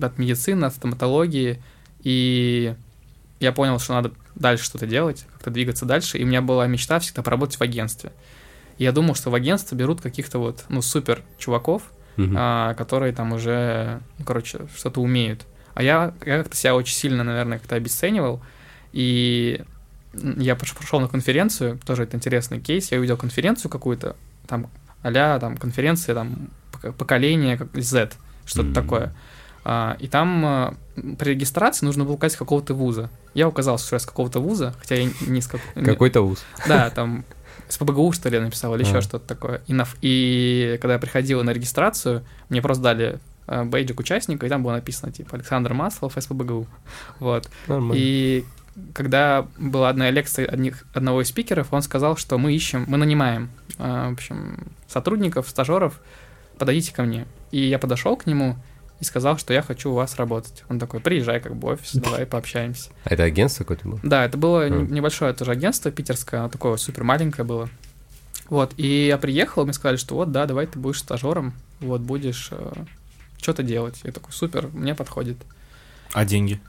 от 0.00 0.18
медицины, 0.18 0.64
от 0.64 0.74
стоматологии, 0.74 1.62
и 2.02 2.74
я 3.40 3.52
понял, 3.52 3.78
что 3.78 3.94
надо 3.94 4.12
дальше 4.34 4.64
что-то 4.64 4.86
делать, 4.86 5.26
как-то 5.32 5.50
двигаться 5.50 5.84
дальше, 5.84 6.18
и 6.18 6.24
у 6.24 6.26
меня 6.26 6.42
была 6.42 6.66
мечта 6.66 6.98
всегда 6.98 7.22
поработать 7.22 7.56
в 7.56 7.62
агентстве. 7.62 8.12
Я 8.80 8.92
думал, 8.92 9.14
что 9.14 9.30
в 9.30 9.34
агентство 9.34 9.74
берут 9.76 10.00
каких-то 10.00 10.38
вот, 10.38 10.64
ну, 10.70 10.80
супер 10.82 11.22
чуваков, 11.38 11.82
Мгм. 12.16 12.34
а, 12.38 12.74
которые 12.74 13.12
там 13.12 13.32
уже, 13.32 14.00
ну, 14.18 14.24
короче, 14.24 14.60
что-то 14.76 15.00
умеют. 15.02 15.46
А 15.74 15.82
я, 15.82 16.14
я 16.24 16.38
как-то 16.38 16.56
себя 16.56 16.74
очень 16.74 16.94
сильно, 16.94 17.22
наверное, 17.22 17.58
как-то 17.58 17.76
обесценивал, 17.76 18.40
и 18.92 19.62
я 20.14 20.54
пош- 20.54 20.76
пошел 20.76 20.98
на 21.00 21.08
конференцию, 21.08 21.78
тоже 21.86 22.04
это 22.04 22.16
интересный 22.16 22.58
кейс, 22.58 22.90
я 22.90 22.98
увидел 22.98 23.16
конференцию 23.16 23.70
какую-то, 23.70 24.16
там, 24.46 24.68
а 25.02 25.38
там, 25.38 25.56
конференция, 25.56 26.14
там, 26.14 26.48
пок- 26.72 26.92
поколение 26.92 27.56
как 27.58 27.68
Z, 27.76 28.12
что-то 28.46 28.64
Мгм. 28.68 28.74
такое. 28.74 29.14
А, 29.62 29.96
и 30.00 30.08
там 30.08 30.42
а, 30.46 30.74
при 31.18 31.30
регистрации 31.30 31.84
нужно 31.84 32.04
было 32.04 32.14
указать 32.14 32.38
какого-то 32.38 32.72
вуза. 32.74 33.10
Я 33.34 33.46
указал, 33.46 33.78
что 33.78 33.94
я 33.96 34.00
с 34.00 34.06
какого-то 34.06 34.40
вуза, 34.40 34.74
хотя 34.80 34.94
я 34.94 35.10
не 35.26 35.40
с 35.42 35.46
как... 35.46 35.60
Какой-то 35.74 36.22
вуз. 36.22 36.42
да, 36.66 36.88
там 36.90 37.24
с 37.70 37.78
ПБГУ, 37.78 38.12
что 38.12 38.28
ли, 38.28 38.36
я 38.36 38.42
написал, 38.42 38.74
или 38.74 38.82
еще 38.82 38.98
А. 38.98 39.02
что-то 39.02 39.26
такое. 39.26 39.62
И, 39.66 39.72
на, 39.72 39.86
и 40.02 40.78
когда 40.80 40.94
я 40.94 40.98
приходил 40.98 41.42
на 41.42 41.50
регистрацию, 41.50 42.24
мне 42.48 42.60
просто 42.60 42.82
дали 42.82 43.18
э, 43.46 43.64
бейджик 43.64 44.00
участника, 44.00 44.46
и 44.46 44.48
там 44.48 44.62
было 44.62 44.72
написано, 44.72 45.12
типа, 45.12 45.36
Александр 45.36 45.72
Маслов, 45.72 46.14
СПБГУ. 46.18 46.66
Вот. 47.20 47.48
Нормально. 47.68 47.94
И 47.96 48.44
когда 48.92 49.46
была 49.58 49.88
одна 49.88 50.10
лекция 50.10 50.46
одних, 50.46 50.84
одного 50.92 51.22
из 51.22 51.28
спикеров, 51.28 51.72
он 51.72 51.82
сказал, 51.82 52.16
что 52.16 52.38
мы 52.38 52.54
ищем, 52.54 52.84
мы 52.88 52.98
нанимаем, 52.98 53.50
э, 53.78 54.08
в 54.10 54.12
общем, 54.12 54.68
сотрудников, 54.88 55.48
стажеров, 55.48 56.00
подойдите 56.58 56.92
ко 56.92 57.02
мне. 57.02 57.26
И 57.52 57.60
я 57.60 57.78
подошел 57.78 58.16
к 58.16 58.26
нему 58.26 58.56
и 59.00 59.04
сказал, 59.04 59.38
что 59.38 59.52
я 59.54 59.62
хочу 59.62 59.90
у 59.90 59.94
вас 59.94 60.16
работать. 60.16 60.62
Он 60.68 60.78
такой, 60.78 61.00
приезжай 61.00 61.40
как 61.40 61.56
бы 61.56 61.68
в 61.68 61.70
офис, 61.72 61.92
давай 61.94 62.26
пообщаемся. 62.26 62.90
А 63.04 63.14
это 63.14 63.24
агентство 63.24 63.64
какое-то 63.64 63.88
было? 63.88 64.00
Да, 64.02 64.24
это 64.24 64.36
было 64.38 64.64
А. 64.64 64.68
не- 64.68 64.90
небольшое 64.92 65.32
тоже 65.32 65.50
агентство 65.52 65.90
питерское, 65.90 66.40
оно 66.40 66.48
такое 66.50 66.76
супер 66.76 67.02
маленькое 67.04 67.44
было. 67.46 67.68
Вот, 68.48 68.72
и 68.76 69.06
я 69.06 69.16
приехал, 69.16 69.64
мне 69.64 69.72
сказали, 69.72 69.96
что 69.96 70.16
вот, 70.16 70.32
да, 70.32 70.44
давай 70.46 70.66
ты 70.66 70.78
будешь 70.78 70.98
стажером, 70.98 71.54
вот, 71.80 72.00
будешь 72.00 72.50
что-то 73.38 73.62
делать. 73.62 74.00
Я 74.02 74.12
такой, 74.12 74.32
супер, 74.32 74.68
мне 74.72 74.94
подходит. 74.94 75.36
А 76.12 76.24
деньги? 76.24 76.60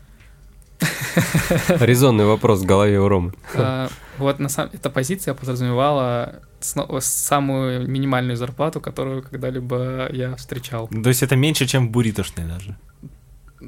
Резонный 1.79 2.25
вопрос 2.25 2.61
в 2.61 2.65
голове 2.65 2.99
у 2.99 3.07
Ромы. 3.07 3.33
А, 3.55 3.89
Вот, 4.17 4.39
на 4.39 4.49
самом 4.49 4.71
эта 4.73 4.89
позиция 4.89 5.33
подразумевала 5.33 6.41
самую 6.59 7.87
минимальную 7.89 8.37
зарплату, 8.37 8.79
которую 8.81 9.23
когда-либо 9.23 10.09
я 10.11 10.35
встречал. 10.35 10.87
То 10.87 11.09
есть 11.09 11.23
это 11.23 11.35
меньше, 11.35 11.65
чем 11.65 11.87
в 11.87 11.91
буритошной 11.91 12.45
даже. 12.45 12.77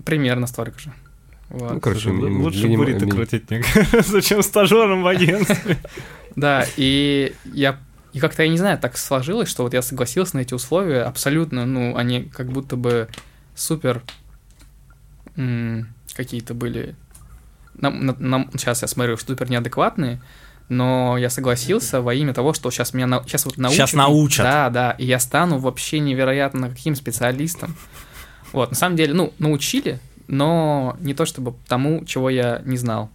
Примерно 0.06 0.48
столько 0.48 0.80
же. 0.80 0.94
Вот. 1.50 1.74
Ну, 1.74 1.80
короче, 1.80 2.10
Слушай, 2.10 2.30
ми- 2.30 2.44
лучше 2.44 2.68
миним- 2.68 2.78
бурито 2.78 3.06
ми- 3.06 3.12
крутить, 3.12 3.50
мне 3.50 3.62
кажется, 3.64 4.22
чем 4.30 4.44
стажером 4.44 5.04
в 5.04 5.08
агентстве. 5.08 5.78
Да, 6.36 6.66
и 6.78 7.34
я 7.54 7.78
и 8.14 8.20
как-то, 8.20 8.44
я 8.44 8.50
не 8.50 8.58
знаю, 8.58 8.78
так 8.78 8.96
сложилось, 8.98 9.50
что 9.50 9.64
вот 9.64 9.74
я 9.74 9.82
согласился 9.82 10.36
на 10.38 10.42
эти 10.42 10.54
условия 10.54 11.02
абсолютно, 11.04 11.66
ну, 11.66 11.96
они 11.96 12.24
как 12.24 12.48
будто 12.52 12.76
бы 12.76 13.08
супер 13.56 14.04
какие-то 16.16 16.54
были... 16.54 16.96
Нам, 17.76 18.06
на- 18.06 18.16
нам- 18.20 18.50
сейчас 18.54 18.82
я 18.82 18.88
смотрю, 18.88 19.18
супер 19.18 19.50
неадекватные, 19.50 20.22
но 20.70 21.18
я 21.18 21.30
согласился 21.30 22.02
во 22.02 22.14
имя 22.14 22.34
того, 22.34 22.54
что 22.54 22.72
сейчас 22.72 22.94
меня 22.94 23.22
сейчас 23.26 23.46
вот 23.46 23.58
научат. 23.58 23.78
Щас 23.90 23.94
научат. 23.94 24.44
Да, 24.44 24.70
да, 24.70 24.92
и 24.92 25.06
я 25.06 25.20
стану 25.20 25.58
вообще 25.60 26.00
невероятно 26.00 26.70
каким 26.70 26.96
специалистом. 26.96 27.76
Вот, 28.52 28.70
на 28.72 28.76
самом 28.76 28.96
деле, 28.96 29.14
ну, 29.14 29.34
научили, 29.40 30.00
но 30.34 30.98
не 31.00 31.14
то 31.14 31.26
чтобы 31.26 31.54
тому, 31.68 32.04
чего 32.06 32.30
я 32.30 32.62
не 32.66 32.78
знал. 32.78 33.10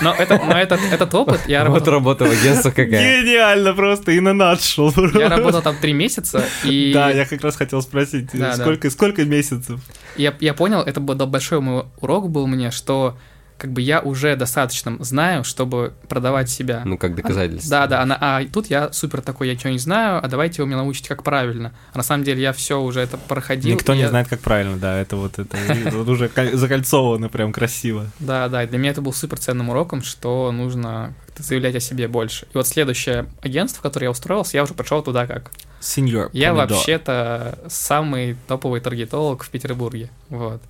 Но, 0.00 0.14
это, 0.14 0.40
но 0.44 0.58
этот, 0.58 1.14
опыт, 1.14 1.40
я 1.46 1.60
Вот 1.60 1.86
работал, 1.86 1.92
работа 1.92 2.24
в 2.24 2.30
агентствах 2.30 2.74
какая. 2.74 3.22
Гениально 3.22 3.72
просто, 3.74 4.12
и 4.12 4.20
на 4.20 4.32
надшел. 4.32 4.92
я 5.14 5.28
работал 5.28 5.62
там 5.62 5.76
три 5.76 5.92
месяца, 5.92 6.44
и 6.64 6.92
Да, 6.92 7.10
я 7.10 7.24
как 7.24 7.42
раз 7.42 7.56
хотел 7.56 7.82
спросить, 7.82 8.30
сколько, 8.54 8.90
сколько 8.90 9.24
месяцев? 9.24 9.80
я, 10.16 10.34
я 10.40 10.54
понял, 10.54 10.80
это 10.80 11.00
был 11.00 11.14
большой 11.26 11.60
мой 11.60 11.84
урок 12.00 12.28
был 12.30 12.46
мне, 12.46 12.70
что 12.70 13.16
как 13.62 13.70
бы 13.70 13.80
я 13.80 14.00
уже 14.00 14.34
достаточно 14.34 14.96
знаю, 15.04 15.44
чтобы 15.44 15.92
продавать 16.08 16.50
себя. 16.50 16.82
Ну, 16.84 16.98
как 16.98 17.14
доказательство. 17.14 17.70
Да, 17.70 17.86
да, 17.86 18.02
она, 18.02 18.18
а 18.20 18.44
тут 18.44 18.66
я 18.66 18.92
супер 18.92 19.20
такой, 19.20 19.46
я 19.46 19.54
ничего 19.54 19.70
не 19.70 19.78
знаю, 19.78 20.18
а 20.20 20.26
давайте 20.26 20.62
вы 20.62 20.66
меня 20.66 20.78
научите, 20.78 21.08
как 21.08 21.22
правильно. 21.22 21.72
А 21.92 21.98
на 21.98 22.02
самом 22.02 22.24
деле 22.24 22.42
я 22.42 22.52
все 22.52 22.80
уже 22.80 22.98
это 22.98 23.16
проходил. 23.16 23.72
Никто 23.72 23.94
не 23.94 24.00
я- 24.00 24.08
знает, 24.08 24.26
как 24.26 24.40
правильно, 24.40 24.78
да, 24.78 24.98
это 24.98 25.14
вот 25.14 25.38
это 25.38 25.56
уже 26.10 26.28
закольцовано 26.54 27.28
прям 27.28 27.52
красиво. 27.52 28.08
Да, 28.18 28.48
да, 28.48 28.64
и 28.64 28.66
для 28.66 28.78
меня 28.78 28.90
это 28.90 29.00
был 29.00 29.12
супер 29.12 29.38
ценным 29.38 29.68
уроком, 29.68 30.02
что 30.02 30.50
нужно 30.50 31.14
как-то 31.26 31.44
заявлять 31.44 31.76
о 31.76 31.80
себе 31.80 32.08
больше. 32.08 32.46
И 32.52 32.56
вот 32.56 32.66
следующее 32.66 33.26
агентство, 33.42 33.78
в 33.78 33.82
которое 33.82 34.06
я 34.06 34.10
устроился, 34.10 34.56
я 34.56 34.64
уже 34.64 34.74
пришел 34.74 35.02
туда 35.02 35.28
как 35.28 35.52
Сеньор 35.80 36.30
Я 36.32 36.52
вообще-то 36.52 37.58
самый 37.68 38.36
топовый 38.46 38.80
таргетолог 38.80 39.42
в 39.44 39.50
Петербурге. 39.50 40.10
Вот. 40.28 40.62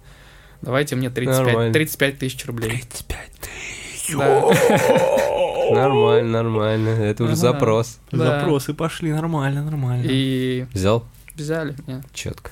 Давайте 0.63 0.97
мне 0.97 1.11
35, 1.11 1.47
Нормально. 1.47 1.73
35 1.73 2.19
тысяч 2.19 2.47
рублей. 2.47 2.71
35 2.71 3.19
тысяч. 3.41 4.17
Да. 4.17 4.49
Нормально, 5.73 6.43
нормально. 6.43 6.89
Это 6.91 7.25
уже 7.25 7.33
Ага. 7.33 7.41
запрос. 7.41 7.99
Да. 8.11 8.41
Запросы 8.41 8.75
пошли, 8.75 9.13
нормально, 9.13 9.63
нормально. 9.65 10.05
И 10.07 10.67
Взял? 10.73 11.05
взяли 11.35 11.75
меня. 11.87 12.03
Четко. 12.13 12.51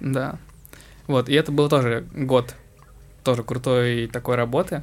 Да. 0.00 0.38
Вот, 1.06 1.28
и 1.28 1.34
это 1.34 1.52
был 1.52 1.68
тоже 1.68 2.04
год 2.14 2.54
тоже 3.22 3.42
крутой 3.44 4.08
такой 4.12 4.36
работы. 4.36 4.82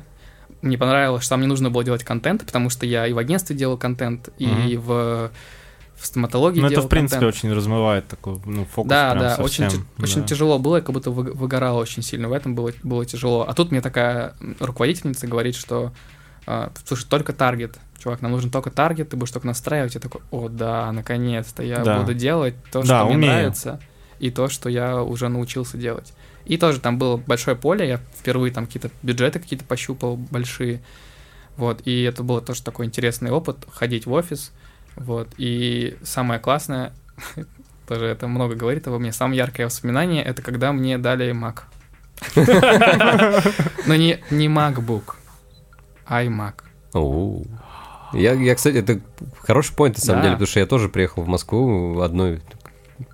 Мне 0.62 0.78
понравилось, 0.78 1.24
что 1.24 1.32
там 1.32 1.42
не 1.42 1.48
нужно 1.48 1.70
было 1.70 1.84
делать 1.84 2.04
контент, 2.04 2.46
потому 2.46 2.70
что 2.70 2.86
я 2.86 3.06
и 3.08 3.14
в 3.14 3.18
агентстве 3.18 3.56
делал 3.56 3.78
контент, 3.78 4.30
и 4.38 4.78
в, 4.82 5.32
в 6.04 6.06
стоматологии 6.06 6.60
Ну, 6.60 6.68
это, 6.68 6.82
в 6.82 6.90
принципе, 6.90 7.22
контент. 7.22 7.36
очень 7.46 7.54
размывает 7.56 8.08
такой, 8.10 8.38
ну, 8.46 8.66
фокус 8.66 8.90
Да, 8.90 9.16
да, 9.16 9.30
совсем. 9.38 9.68
очень, 9.68 9.78
ти- 9.78 10.04
очень 10.04 10.22
да. 10.22 10.28
тяжело 10.28 10.60
было, 10.60 10.76
я 10.78 10.82
как 10.82 10.94
будто 10.94 11.12
вы- 11.12 11.32
выгорал 11.32 11.78
очень 11.78 12.04
сильно. 12.04 12.28
В 12.28 12.34
этом 12.34 12.56
было, 12.56 12.74
было 12.84 13.06
тяжело. 13.06 13.46
А 13.48 13.54
тут 13.54 13.72
мне 13.72 13.80
такая 13.82 14.36
руководительница 14.60 15.28
говорит, 15.28 15.56
что 15.56 15.94
а, 16.46 16.72
слушай, 16.86 17.08
только 17.08 17.32
таргет. 17.32 17.80
Чувак, 17.98 18.22
нам 18.22 18.32
нужен 18.34 18.52
только 18.52 18.70
таргет, 18.70 19.10
ты 19.12 19.16
будешь 19.16 19.32
только 19.32 19.48
настраивать. 19.48 19.96
Я 19.96 20.02
такой, 20.02 20.20
о, 20.30 20.50
да, 20.50 20.92
наконец-то 20.92 21.64
я 21.64 21.80
Да. 21.82 22.02
буду 22.02 22.14
делать 22.14 22.56
то, 22.70 22.82
Да, 22.82 22.86
что 22.86 23.06
мне 23.06 23.16
умею. 23.16 23.34
нравится, 23.34 23.80
и 24.20 24.30
то, 24.30 24.50
что 24.50 24.68
я 24.68 25.02
уже 25.02 25.30
научился 25.30 25.78
делать. 25.78 26.12
И 26.46 26.58
тоже 26.58 26.82
там 26.82 26.98
было 26.98 27.16
большое 27.16 27.56
поле, 27.56 27.88
я 27.88 28.02
впервые 28.20 28.52
там 28.52 28.66
какие-то 28.66 28.92
бюджеты 29.04 29.40
какие-то 29.40 29.64
пощупал 29.64 30.18
большие. 30.18 30.82
Вот, 31.56 31.82
и 31.86 32.02
это 32.04 32.24
был 32.24 32.42
тоже 32.42 32.62
такой 32.62 32.88
интересный 32.88 33.32
опыт, 33.32 33.66
ходить 33.72 34.06
в 34.06 34.12
офис. 34.12 34.52
Вот, 34.96 35.30
и 35.38 35.98
самое 36.04 36.40
классное, 36.40 36.94
тоже 37.88 38.06
это 38.06 38.28
много 38.28 38.56
говорит 38.56 38.88
обо 38.88 39.00
мне, 39.00 39.12
самое 39.12 39.38
яркое 39.40 39.66
воспоминание, 39.66 40.24
это 40.24 40.42
когда 40.42 40.72
мне 40.72 40.98
дали 40.98 41.32
Mac. 41.34 41.62
Но 43.86 43.96
не, 43.96 44.20
не 44.30 44.48
MacBook, 44.48 45.16
а 46.06 46.24
iMac. 46.24 46.54
Оу. 46.94 47.46
Я, 48.14 48.34
я, 48.34 48.54
кстати, 48.56 48.78
это 48.78 49.00
хороший 49.40 49.76
point, 49.76 49.94
на 49.96 50.02
самом 50.02 50.22
Да. 50.22 50.28
деле, 50.28 50.34
потому 50.36 50.48
что 50.48 50.60
я 50.60 50.66
тоже 50.68 50.90
приехал 50.90 51.24
в 51.24 51.28
Москву, 51.28 52.00
одно, 52.02 52.36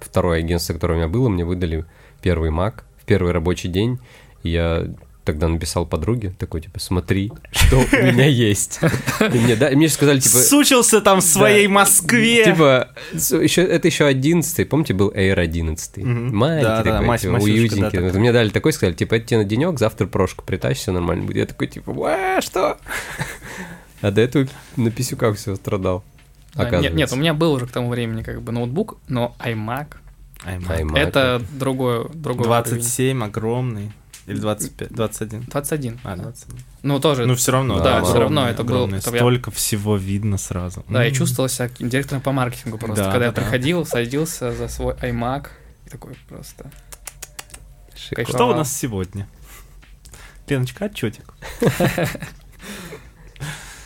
второе 0.02 0.40
агентство, 0.40 0.74
которое 0.74 0.96
у 0.96 0.98
меня 0.98 1.08
было, 1.08 1.30
мне 1.30 1.46
выдали 1.46 1.86
первый 2.22 2.52
Mac 2.52 2.84
в 3.02 3.06
первый 3.06 3.32
рабочий 3.32 3.70
день, 3.70 4.00
я 4.44 4.86
тогда 5.26 5.48
написал 5.48 5.86
подруге, 5.86 6.34
такой, 6.40 6.62
типа, 6.62 6.80
смотри, 6.80 7.32
что 7.52 7.78
у 7.78 8.04
меня 8.04 8.26
есть. 8.26 8.80
И 9.34 9.38
мне, 9.38 9.56
да, 9.56 9.70
и 9.70 9.76
мне 9.76 9.90
сказали, 9.90 10.20
типа... 10.20 10.38
Сучился 10.38 11.02
там 11.02 11.20
в 11.20 11.24
своей 11.24 11.68
Москве. 11.68 12.46
Типа, 12.46 12.90
еще, 13.14 13.62
это 13.64 13.88
еще 13.88 14.06
11 14.06 14.68
помните, 14.70 14.94
был 14.94 15.10
Air 15.12 15.40
11 15.40 15.98
Мгм. 15.98 16.36
Маленький 16.36 16.64
Да, 16.64 16.84
да, 16.84 16.92
такой, 16.92 17.08
мать- 17.08 17.22
типа, 17.22 17.34
масюшка, 17.34 17.52
да, 17.52 17.60
уютненький. 17.62 18.00
такой. 18.08 18.20
Мне 18.20 18.32
дали 18.32 18.50
такой, 18.50 18.74
сказали, 18.74 18.96
типа, 18.96 19.16
это 19.16 19.26
тебе 19.26 19.38
на 19.40 19.44
денек, 19.46 19.78
завтра 19.80 20.08
прошку 20.08 20.44
притащишь, 20.46 20.82
все 20.82 20.92
нормально 20.92 21.26
будет. 21.26 21.38
Я 21.38 21.46
такой, 21.46 21.68
типа, 21.68 21.92
«Уа, 21.92 22.42
что? 22.42 22.78
А 24.02 24.12
до 24.12 24.22
этого 24.22 24.48
на 24.78 24.92
писюках 24.92 25.38
все 25.38 25.56
страдал. 25.56 26.04
Да, 26.56 26.70
Нет, 26.80 26.94
нет, 26.96 27.12
у 27.12 27.16
меня 27.16 27.34
был 27.34 27.54
уже 27.54 27.68
к 27.68 27.72
тому 27.72 27.90
времени 27.90 28.24
как 28.24 28.42
бы 28.42 28.52
ноутбук, 28.52 28.98
но 29.08 29.36
iMac 29.40 29.88
iMac. 30.46 30.82
iMac. 30.82 30.98
это 30.98 31.42
другое, 31.52 32.06
другой 32.14 32.48
уровень. 32.48 32.64
27 32.64 33.24
огромный. 33.24 33.92
Или 34.30 34.40
25, 34.40 34.90
21. 34.94 35.44
21. 35.46 36.00
А, 36.04 36.16
да. 36.16 36.24
21. 36.24 36.64
Ну, 36.84 37.00
тоже. 37.00 37.26
Ну, 37.26 37.36
все 37.36 37.52
равно. 37.52 37.80
Да, 37.80 38.00
да, 38.00 38.04
всё 38.04 38.20
равно 38.20 38.48
это 38.48 38.64
был- 38.64 38.76
огромный. 38.76 39.00
это 39.00 39.10
я- 39.10 39.18
Столько 39.18 39.52
всего 39.52 39.98
видно 39.98 40.38
сразу. 40.38 40.86
Да, 40.88 41.04
я 41.04 41.12
чувствовал 41.12 41.50
себя 41.50 41.70
директором 41.80 42.22
по 42.22 42.32
маркетингу 42.32 42.78
просто. 42.78 43.06
Да, 43.06 43.12
когда 43.12 43.26
я 43.26 43.32
да, 43.32 43.42
да. 43.42 43.86
садился 43.86 44.52
за 44.54 44.68
свой 44.68 44.94
iMac 44.96 45.48
и 45.86 45.90
такой 45.90 46.16
просто... 46.28 46.72
Шикарно. 47.96 48.32
Что 48.34 48.48
у 48.50 48.54
нас 48.56 48.74
сегодня? 48.76 49.28
Леночка, 50.48 50.86
отчетик. 50.86 51.34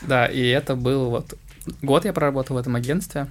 Да, 0.05 0.25
и 0.25 0.45
это 0.47 0.75
был 0.75 1.09
вот... 1.09 1.33
Год 1.81 2.03
я 2.05 2.11
проработал 2.11 2.57
в 2.57 2.59
этом 2.59 2.75
агентстве. 2.75 3.27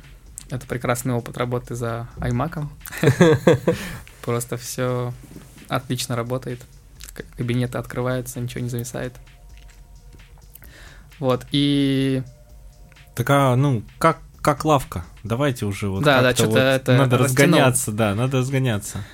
Это 0.51 0.67
прекрасный 0.67 1.13
опыт 1.13 1.37
работы 1.37 1.75
за 1.75 2.09
iMac. 2.17 2.65
Просто 4.23 4.57
все 4.57 5.13
отлично 5.69 6.17
работает. 6.17 6.63
Кабинеты 7.37 7.79
открываются, 7.79 8.41
ничего 8.41 8.63
не 8.63 8.69
зависает. 8.71 9.15
Вот, 11.19 11.47
и 11.53 12.23
Так, 13.15 13.31
а, 13.31 13.55
ну, 13.57 13.83
как, 13.99 14.19
как 14.41 14.65
лавка? 14.65 15.05
Давайте 15.23 15.67
уже 15.67 15.89
вот 15.89 16.03
Да, 16.03 16.21
да, 16.23 16.35
чё-то 16.35 16.51
вот 16.51 16.59
это 16.59 16.97
Надо 16.97 17.19
растянул. 17.19 17.55
разгоняться, 17.57 17.93
да, 17.93 18.15
надо 18.15 18.39
разгоняться. 18.39 19.05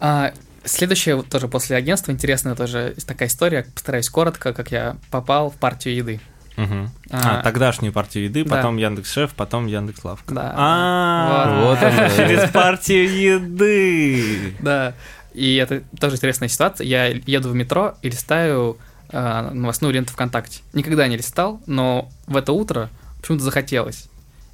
А, 0.00 0.32
следующее 0.64 1.16
вот 1.16 1.28
тоже 1.28 1.48
после 1.48 1.76
агентства 1.76 2.10
интересная 2.12 2.54
тоже 2.54 2.94
такая 3.06 3.28
история. 3.28 3.66
Постараюсь 3.74 4.08
коротко, 4.08 4.52
как 4.54 4.70
я 4.72 4.96
попал 5.10 5.50
в 5.50 5.56
партию 5.56 5.94
еды. 5.96 6.20
Мгм. 6.56 6.90
А, 7.10 7.40
А, 7.40 7.42
тогдашнюю 7.42 7.92
партию 7.92 8.24
еды, 8.24 8.44
да. 8.44 8.56
потом 8.56 8.76
Яндекс 8.76 9.10
Шеф, 9.12 9.32
потом 9.34 9.66
Яндекс 9.66 10.04
Лавка. 10.04 10.34
Да. 10.34 10.52
А, 10.56 11.60
Вот 11.64 11.82
оно. 11.82 12.08
через 12.16 12.50
партию 12.50 13.10
еды. 13.10 14.54
Да. 14.60 14.94
И 15.34 15.56
это 15.56 15.82
тоже 15.98 16.16
интересная 16.16 16.48
ситуация. 16.48 16.86
Я 16.86 17.06
еду 17.06 17.48
в 17.48 17.54
метро 17.54 17.94
и 18.02 18.10
листаю 18.10 18.78
а, 19.10 19.50
новостную 19.50 19.92
ленту 19.92 20.12
ВКонтакте. 20.12 20.60
Никогда 20.72 21.06
не 21.08 21.16
листал, 21.16 21.60
но 21.66 22.10
в 22.26 22.36
это 22.36 22.52
утро 22.52 22.90
почему-то 23.20 23.44
захотелось. 23.44 24.08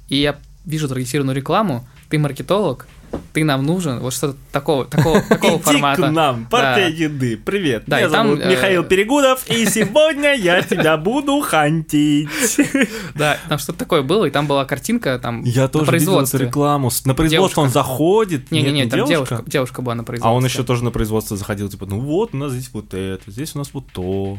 И 0.09 0.17
я 0.17 0.37
вижу 0.65 0.87
таргетированную 0.87 1.35
рекламу. 1.35 1.87
Ты 2.09 2.17
маркетолог, 2.19 2.87
ты 3.33 3.43
нам 3.43 3.63
нужен. 3.65 3.99
Вот 3.99 4.13
что-то 4.13 4.37
такого, 4.51 4.85
такого, 4.85 5.21
такого 5.29 5.55
Иди 5.55 5.61
формата. 5.63 6.01
к 6.01 6.11
нам, 6.11 6.45
партия 6.45 6.89
Да. 6.89 7.03
еды. 7.03 7.37
Привет, 7.37 7.83
Да, 7.87 7.97
меня 7.99 8.09
там, 8.09 8.27
зовут 8.27 8.41
э, 8.43 8.49
Михаил 8.49 8.83
Перегудов, 8.83 9.47
и 9.49 9.65
сегодня 9.65 10.33
я 10.35 10.61
тебя 10.61 10.97
буду 10.97 11.39
хантить. 11.41 12.29
Да, 13.15 13.37
там 13.49 13.59
что-то 13.59 13.79
такое 13.79 14.01
было, 14.01 14.25
и 14.25 14.29
там 14.31 14.47
была 14.47 14.65
картинка 14.65 15.19
там 15.19 15.43
Я 15.43 15.63
на 15.63 15.67
тоже 15.67 15.91
видел 15.91 15.95
эту 15.95 16.11
производстве. 16.11 16.39
рекламу. 16.45 16.89
На 17.05 17.13
производство 17.13 17.61
он 17.61 17.69
заходит. 17.69 18.51
Не-не-не, 18.51 18.85
там 18.87 19.01
не 19.01 19.07
девушка, 19.07 19.43
девушка 19.45 19.81
была 19.81 19.95
на 19.95 20.01
А 20.03 20.05
производстве. 20.05 20.37
он 20.37 20.45
еще 20.45 20.63
тоже 20.63 20.83
на 20.83 20.91
производство 20.91 21.37
заходил, 21.37 21.69
типа, 21.69 21.85
ну 21.85 21.99
вот, 21.99 22.33
у 22.33 22.37
нас 22.37 22.51
здесь 22.51 22.69
вот 22.73 22.93
это, 22.93 23.29
здесь 23.31 23.55
у 23.55 23.59
нас 23.59 23.69
вот 23.73 23.85
то. 23.93 24.37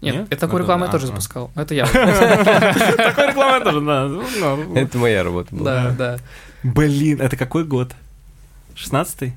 Нет, 0.00 0.14
Нет? 0.14 0.26
это 0.30 0.40
такую 0.40 0.60
Ну, 0.60 0.64
рекламу 0.64 0.80
да, 0.80 0.86
я 0.86 0.92
тоже 0.92 1.04
а. 1.04 1.06
запускал. 1.08 1.50
Это 1.54 1.74
я. 1.74 1.84
Такой 1.86 3.26
рекламы 3.28 3.58
я 3.58 3.60
тоже, 3.60 3.80
да. 3.82 4.80
Это 4.80 4.96
моя 4.98 5.22
работа 5.22 5.54
была. 5.54 5.64
Да, 5.74 5.90
да. 5.98 6.18
Блин, 6.62 7.20
это 7.20 7.36
какой 7.36 7.64
год? 7.64 7.92
16-й? 8.80 9.32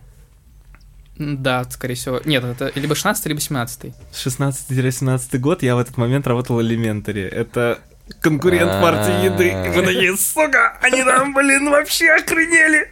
М, 1.20 1.44
Да, 1.44 1.64
скорее 1.70 1.96
всего. 1.96 2.22
Нет, 2.26 2.44
это 2.44 2.72
либо 2.76 2.96
16 2.96 3.26
либо 3.28 3.40
17 3.40 3.94
16-17 4.14 5.38
год 5.40 5.64
я 5.64 5.76
в 5.76 5.80
этот 5.80 5.98
момент 5.98 6.26
работал 6.28 6.58
в 6.58 6.62
Элементаре. 6.62 7.28
Это 7.28 7.80
конкурент 8.20 8.72
партии 8.82 9.26
еды. 9.26 9.54
Мы 9.76 9.86
такие, 9.86 10.16
сука, 10.18 10.78
они 10.82 11.04
там, 11.04 11.34
блин, 11.34 11.70
вообще 11.70 12.12
охренели. 12.12 12.92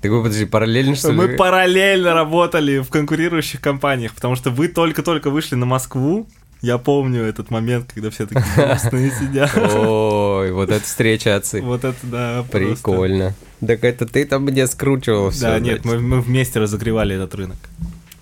Так 0.00 0.10
вы, 0.10 0.22
подожди, 0.22 0.44
параллельно, 0.46 0.96
что 0.96 1.10
ли? 1.10 1.16
Мы 1.16 1.28
параллельно 1.36 2.14
работали 2.14 2.78
в 2.80 2.88
конкурирующих 2.88 3.60
компаниях, 3.60 4.14
потому 4.14 4.34
что 4.36 4.50
вы 4.50 4.68
только-только 4.68 5.30
вышли 5.30 5.54
на 5.54 5.66
Москву. 5.66 6.28
Я 6.60 6.78
помню 6.78 7.22
этот 7.22 7.50
момент, 7.50 7.92
когда 7.94 8.10
все 8.10 8.26
такие 8.26 8.44
грустные 8.56 9.12
сидят. 9.12 9.56
Ой, 9.56 10.50
вот 10.52 10.70
эта 10.70 10.84
встреча 10.84 11.36
отцы. 11.36 11.62
Вот 11.62 11.84
это 11.84 11.96
да, 12.02 12.44
просто. 12.50 13.34
Так 13.66 13.82
это 13.84 14.06
ты 14.06 14.24
там 14.24 14.44
мне 14.44 14.66
скручивал 14.66 15.30
все. 15.30 15.42
Да, 15.42 15.58
нет, 15.60 15.84
мы, 15.84 15.98
мы 15.98 16.20
вместе 16.20 16.60
разогревали 16.60 17.16
этот 17.16 17.34
рынок. 17.34 17.58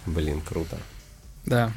Блин, 0.07 0.41
круто. 0.41 0.79
Да. 1.45 1.73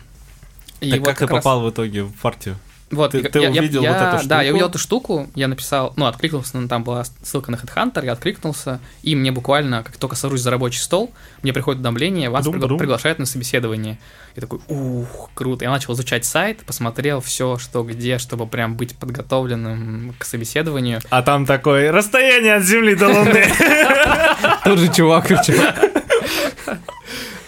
И 0.80 0.92
так 0.92 1.00
вот 1.00 1.08
как 1.10 1.18
ты 1.18 1.26
раз- 1.28 1.44
попал 1.44 1.62
в 1.62 1.70
итоге 1.70 2.04
в 2.04 2.14
партию? 2.14 2.58
Вот, 2.92 3.12
Ты- 3.12 3.20
я- 3.20 3.30
ты 3.30 3.40
увидел 3.50 3.84
я- 3.84 3.94
вот 3.94 4.20
эту 4.20 4.28
Да, 4.28 4.38
я 4.38 4.42
штуку? 4.42 4.52
увидел 4.54 4.70
эту 4.70 4.78
штуку, 4.80 5.28
я 5.36 5.48
написал, 5.48 5.94
ну, 5.96 6.08
откликнулся, 6.08 6.58
ну, 6.58 6.68
там 6.68 6.84
была 6.84 7.04
ссылка 7.22 7.52
на 7.52 7.56
HeadHunter, 7.58 8.04
я 8.04 8.14
откликнулся, 8.14 8.80
и 9.04 9.16
мне 9.16 9.32
буквально, 9.32 9.84
как 9.84 9.98
только 9.98 10.16
сажусь 10.16 10.42
за 10.42 10.50
рабочий 10.50 10.80
стол, 10.80 11.12
мне 11.44 11.54
приходит 11.54 11.78
уведомление, 11.80 12.32
вас 12.32 12.46
Дум-дум. 12.46 12.64
пригла- 12.72 12.78
приглашают 12.80 13.20
на 13.20 13.28
собеседование. 13.28 14.00
Я 14.36 14.42
такой, 14.42 14.60
ух, 14.68 15.30
круто. 15.36 15.66
Я 15.66 15.70
начал 15.72 15.94
изучать 15.94 16.26
сайт, 16.26 16.60
посмотрел 16.66 17.22
все, 17.22 17.58
что 17.60 17.84
где, 17.84 18.18
чтобы 18.18 18.48
прям 18.48 18.76
быть 18.76 18.96
подготовленным 18.98 20.16
к 20.18 20.24
собеседованию. 20.26 21.00
А 21.12 21.22
там 21.22 21.46
такое 21.46 21.92
расстояние 21.92 22.56
от 22.56 22.64
Земли 22.64 22.96
до 22.96 23.10
Луны. 23.10 23.46
Тот 24.64 24.80
же 24.80 24.92
чувак, 24.92 25.28
чувак. 25.46 25.76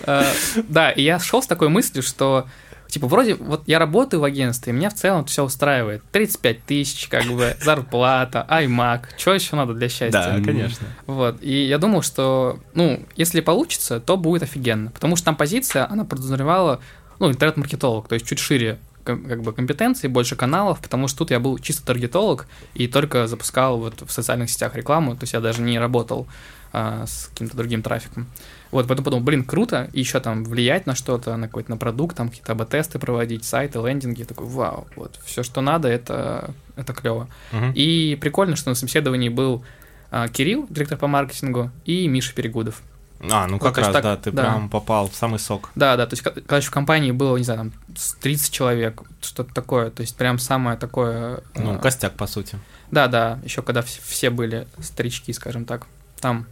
Э, 0.03 0.23
Да, 0.67 0.89
и 0.91 1.03
я 1.03 1.19
шел 1.19 1.43
с 1.43 1.47
такой 1.47 1.69
мыслью, 1.69 2.01
что 2.03 2.47
Типа, 2.91 3.07
вроде, 3.07 3.35
вот 3.35 3.63
я 3.67 3.79
работаю 3.79 4.19
в 4.19 4.25
агентстве, 4.25 4.73
и 4.73 4.75
меня 4.75 4.89
в 4.89 4.95
целом 4.95 5.23
все 5.23 5.45
устраивает. 5.45 6.03
35 6.11 6.63
тысяч, 6.65 7.07
как 7.07 7.23
бы, 7.23 7.55
зарплата, 7.61 8.45
iMac, 8.49 9.03
что 9.17 9.33
еще 9.33 9.55
надо 9.55 9.73
для 9.73 9.87
счастья? 9.87 10.11
Да, 10.11 10.43
конечно. 10.43 10.85
Вот, 11.07 11.41
и 11.41 11.63
я 11.63 11.77
думал, 11.77 12.01
что, 12.01 12.59
ну, 12.73 13.01
если 13.15 13.39
получится, 13.39 14.01
то 14.01 14.17
будет 14.17 14.43
офигенно, 14.43 14.91
потому 14.91 15.15
что 15.15 15.23
там 15.23 15.37
позиция, 15.37 15.89
она 15.89 16.03
подразумевала, 16.03 16.81
ну, 17.19 17.29
интернет-маркетолог, 17.29 18.09
то 18.09 18.15
есть 18.15 18.27
чуть 18.27 18.39
шире 18.39 18.77
как 19.05 19.41
бы 19.41 19.53
компетенций, 19.53 20.09
больше 20.09 20.35
каналов, 20.35 20.81
потому 20.81 21.07
что 21.07 21.19
тут 21.19 21.31
я 21.31 21.39
был 21.39 21.57
чисто 21.59 21.85
таргетолог 21.85 22.45
и 22.73 22.87
только 22.87 23.25
запускал 23.25 23.79
вот 23.79 24.01
в 24.01 24.11
социальных 24.11 24.49
сетях 24.49 24.75
рекламу, 24.75 25.15
то 25.15 25.23
есть 25.23 25.33
я 25.33 25.39
даже 25.39 25.61
не 25.61 25.79
работал 25.79 26.27
а, 26.73 27.05
с 27.07 27.27
каким-то 27.27 27.57
другим 27.57 27.83
трафиком. 27.83 28.27
Вот, 28.71 28.87
потом 28.87 29.03
подумал, 29.03 29.23
блин, 29.23 29.43
круто, 29.43 29.89
и 29.91 29.99
еще 29.99 30.19
там 30.19 30.45
влиять 30.45 30.85
на 30.85 30.95
что-то, 30.95 31.35
на 31.35 31.47
какой-то 31.47 31.71
на 31.71 31.77
продукт, 31.77 32.15
там 32.15 32.29
какие-то 32.29 32.53
АБ-тесты 32.53 32.99
проводить, 32.99 33.43
сайты, 33.43 33.79
лендинги, 33.79 34.23
такой, 34.23 34.47
вау, 34.47 34.87
вот, 34.95 35.19
все, 35.25 35.43
что 35.43 35.61
надо, 35.61 35.89
это, 35.89 36.51
это 36.77 36.93
клево. 36.93 37.27
Мгм. 37.51 37.73
И 37.75 38.17
прикольно, 38.21 38.55
что 38.55 38.69
на 38.69 38.75
собеседовании 38.75 39.29
был 39.29 39.63
а, 40.09 40.27
Кирилл, 40.29 40.67
директор 40.69 40.97
по 40.97 41.07
маркетингу, 41.07 41.69
и 41.85 42.07
Миша 42.07 42.33
Перегудов. 42.33 42.81
А, 43.29 43.45
ну 43.45 43.57
Вот, 43.59 43.63
как 43.63 43.77
раз, 43.77 43.93
так, 43.93 44.03
да, 44.03 44.17
ты 44.17 44.31
да. 44.31 44.43
прям 44.43 44.69
попал 44.69 45.09
в 45.09 45.15
самый 45.15 45.37
сок. 45.37 45.69
Да, 45.75 45.95
да, 45.95 46.07
то 46.07 46.13
есть, 46.13 46.23
когда 46.23 46.57
еще 46.57 46.69
в 46.69 46.71
компании 46.71 47.11
было, 47.11 47.37
не 47.37 47.43
знаю, 47.43 47.59
там, 47.59 47.73
с 47.95 48.13
30 48.15 48.51
человек, 48.51 49.03
что-то 49.21 49.53
такое, 49.53 49.91
то 49.91 50.01
есть, 50.01 50.15
прям 50.15 50.39
самое 50.39 50.77
такое... 50.77 51.41
Ну, 51.55 51.75
а, 51.75 51.77
костяк, 51.77 52.13
по 52.13 52.25
сути. 52.25 52.57
Да, 52.89 53.07
да, 53.07 53.39
еще 53.43 53.61
когда 53.61 53.81
вс- 53.81 54.01
все 54.03 54.29
были 54.31 54.67
старички, 54.79 55.33
скажем 55.33 55.65
так, 55.65 55.87
там. 56.19 56.47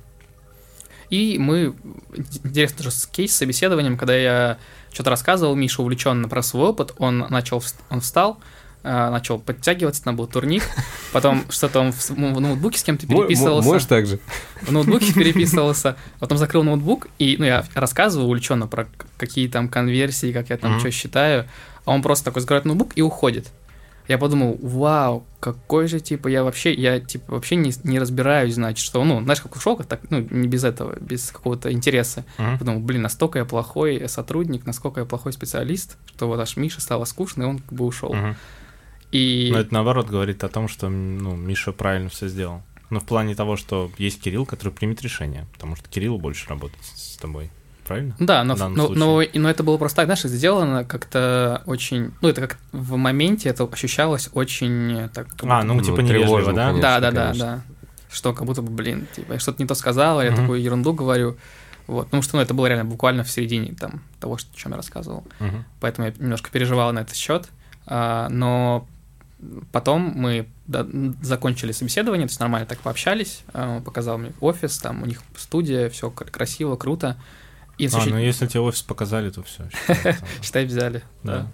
И 1.10 1.38
мы, 1.40 1.74
интересно 2.44 2.78
тоже 2.78 2.92
с 2.92 3.06
кейс, 3.08 3.34
с 3.34 3.38
собеседованием, 3.38 3.98
когда 3.98 4.16
я 4.16 4.58
что-то 4.92 5.10
рассказывал, 5.10 5.56
Миша 5.56 5.82
увлеченно 5.82 6.28
про 6.30 6.42
свой 6.44 6.70
опыт, 6.70 6.94
он 6.98 7.26
начал, 7.30 7.64
он 7.90 8.02
встал, 8.02 8.40
а, 8.84 9.12
начал 9.12 9.40
подтягиваться, 9.40 10.04
там 10.04 10.16
был 10.16 10.28
турник, 10.28 10.64
потом 11.12 11.44
что-то 11.50 11.80
он 11.82 11.92
в, 11.92 12.10
в 12.10 12.40
ноутбуке 12.40 12.80
с 12.80 12.84
кем-то 12.84 13.08
переписывался 13.08 13.68
Можешь 13.68 13.88
так 13.88 14.06
же? 14.06 14.20
в 14.62 14.72
ноутбуке 14.72 15.14
переписывался, 15.14 15.98
потом 16.20 16.38
закрыл 16.38 16.64
ноутбук, 16.64 17.08
и 17.18 17.36
ну, 17.38 17.46
я 17.46 17.66
рассказываю 17.74 18.28
увлеченно 18.28 18.68
про 18.68 18.88
какие 19.18 19.48
там 19.48 19.68
конверсии, 19.68 20.32
как 20.32 20.50
я 20.50 20.58
там 20.58 20.72
Мгм. 20.72 20.80
что 20.80 20.92
считаю, 20.92 21.48
а 21.86 21.92
он 21.92 22.02
просто 22.02 22.26
такой 22.26 22.42
закрывает 22.42 22.66
ноутбук 22.66 22.92
и 22.96 23.02
уходит. 23.02 23.48
Я 24.10 24.18
подумал, 24.18 24.58
вау, 24.60 25.24
какой 25.40 25.88
же, 25.88 26.00
типа, 26.00 26.30
я 26.30 26.44
вообще, 26.44 26.74
я, 26.74 27.00
типа, 27.00 27.34
вообще 27.34 27.56
не, 27.56 27.72
не 27.84 28.00
разбираюсь, 28.00 28.56
значит, 28.56 28.84
что, 28.84 29.04
ну, 29.04 29.22
знаешь, 29.22 29.40
как 29.40 29.56
ушел, 29.56 29.78
так, 29.78 30.02
ну, 30.10 30.26
не 30.32 30.48
без 30.48 30.64
этого, 30.64 30.98
без 31.00 31.30
какого-то 31.30 31.72
интереса. 31.72 32.26
Мгм. 32.40 32.58
Подумал, 32.58 32.80
блин, 32.80 33.04
настолько 33.04 33.38
я 33.38 33.46
плохой 33.46 34.10
сотрудник, 34.10 34.66
насколько 34.66 35.02
я 35.02 35.06
плохой 35.06 35.32
специалист, 35.32 35.98
что 36.08 36.28
вот 36.28 36.40
аж 36.40 36.58
Миша 36.58 36.82
стало 36.82 37.06
скучно, 37.06 37.44
и 37.44 37.46
он 37.46 37.60
как 37.60 37.72
бы 37.72 37.86
ушел. 37.86 38.12
Мгм. 38.12 38.36
И... 39.12 39.50
Но 39.52 39.60
это 39.60 39.72
наоборот 39.76 40.08
говорит 40.08 40.44
о 40.44 40.50
том, 40.50 40.68
что 40.68 40.90
ну, 40.90 41.36
Миша 41.36 41.72
правильно 41.72 42.10
все 42.10 42.30
сделал. 42.30 42.64
Ну, 42.90 43.00
в 43.00 43.06
плане 43.06 43.36
того, 43.36 43.58
что 43.58 43.92
есть 44.00 44.20
Кирилл, 44.22 44.48
который 44.48 44.74
примет 44.74 45.04
решение, 45.04 45.46
потому 45.54 45.76
что 45.76 45.88
Кириллу 45.88 46.18
больше 46.18 46.50
работать 46.50 46.84
с 46.84 47.16
тобой. 47.18 47.52
Правильно? 47.90 48.16
Да, 48.20 48.44
но, 48.44 48.56
но, 48.56 48.90
но, 48.90 49.24
но 49.34 49.50
это 49.50 49.64
было 49.64 49.78
просто 49.80 49.96
так, 49.96 50.06
знаешь, 50.06 50.22
сделано 50.22 50.86
как-то 50.86 51.64
очень... 51.66 52.12
Ну, 52.22 52.30
это 52.30 52.42
как 52.42 52.60
в 52.72 52.98
моменте 52.98 53.50
это 53.50 53.64
ощущалось 53.64 54.30
очень 54.34 55.10
так... 55.12 55.28
как 55.36 55.50
А, 55.50 55.64
ну, 55.64 55.74
Ну, 55.74 55.82
типа 55.82 56.02
невежливо, 56.02 56.54
да? 56.54 56.68
конечно. 56.68 56.82
да, 56.84 57.00
да, 57.00 57.12
да, 57.12 57.22
конечно. 57.26 57.46
да. 57.46 57.62
Что 58.12 58.34
как 58.34 58.46
будто 58.46 58.62
бы, 58.62 58.70
блин, 58.70 59.08
типа, 59.16 59.34
я 59.34 59.40
что-то 59.40 59.60
не 59.64 59.68
то 59.68 59.74
сказал, 59.74 60.22
я 60.22 60.30
Мгм. 60.30 60.42
такую 60.42 60.62
ерунду 60.62 60.94
говорю. 60.94 61.38
Вот, 61.88 62.06
потому 62.06 62.22
что, 62.22 62.36
ну, 62.36 62.44
это 62.44 62.54
было 62.54 62.68
реально 62.68 62.86
буквально 62.86 63.24
в 63.24 63.32
середине 63.32 63.74
там 63.74 64.04
того, 64.20 64.38
что, 64.38 64.52
о 64.54 64.56
чем 64.56 64.72
я 64.74 64.78
рассказывал. 64.78 65.24
Мгм. 65.40 65.66
Поэтому 65.80 66.08
я 66.10 66.14
немножко 66.20 66.52
переживал 66.52 66.94
на 66.94 67.00
этот 67.00 67.16
счет. 67.16 67.50
А, 67.88 68.30
но 68.30 68.88
потом 69.72 70.14
мы 70.16 70.48
да, 70.68 70.86
закончили 71.24 71.72
собеседование, 71.72 72.28
то 72.28 72.32
есть 72.32 72.40
нормально 72.40 72.68
так 72.68 72.78
пообщались. 72.82 73.42
а, 73.52 73.78
Он 73.78 73.82
показал 73.84 74.20
мне 74.20 74.32
офис, 74.42 74.78
там 74.78 75.02
у 75.02 75.08
них 75.08 75.24
студия, 75.38 75.90
все 75.90 76.12
красиво, 76.12 76.76
круто. 76.76 77.18
И 77.80 77.86
на 77.86 77.88
А, 77.88 77.92
следующий- 78.02 78.12
ну 78.12 78.18
если 78.20 78.46
тебе 78.48 78.60
офис 78.62 78.82
показали, 78.84 79.30
то 79.32 79.42
все. 79.44 79.68
Считай, 80.44 80.66
взяли. 80.66 81.02
Да. 81.24 81.48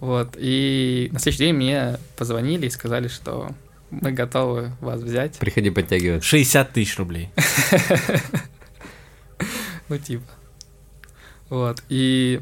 Вот. 0.00 0.34
И 0.36 1.08
на 1.12 1.18
следующий 1.18 1.44
день 1.46 1.54
мне 1.54 1.96
позвонили 2.18 2.66
и 2.66 2.70
сказали, 2.70 3.08
что 3.08 3.50
мы 3.90 4.12
готовы 4.12 4.72
вас 4.80 5.00
взять. 5.00 5.38
Приходи 5.38 5.70
подтягиваться. 5.70 6.28
60 6.28 6.72
тысяч 6.72 6.98
рублей. 6.98 7.30
Ну, 9.88 9.98
типа. 9.98 10.24
Вот. 11.48 11.82
И, 11.88 12.40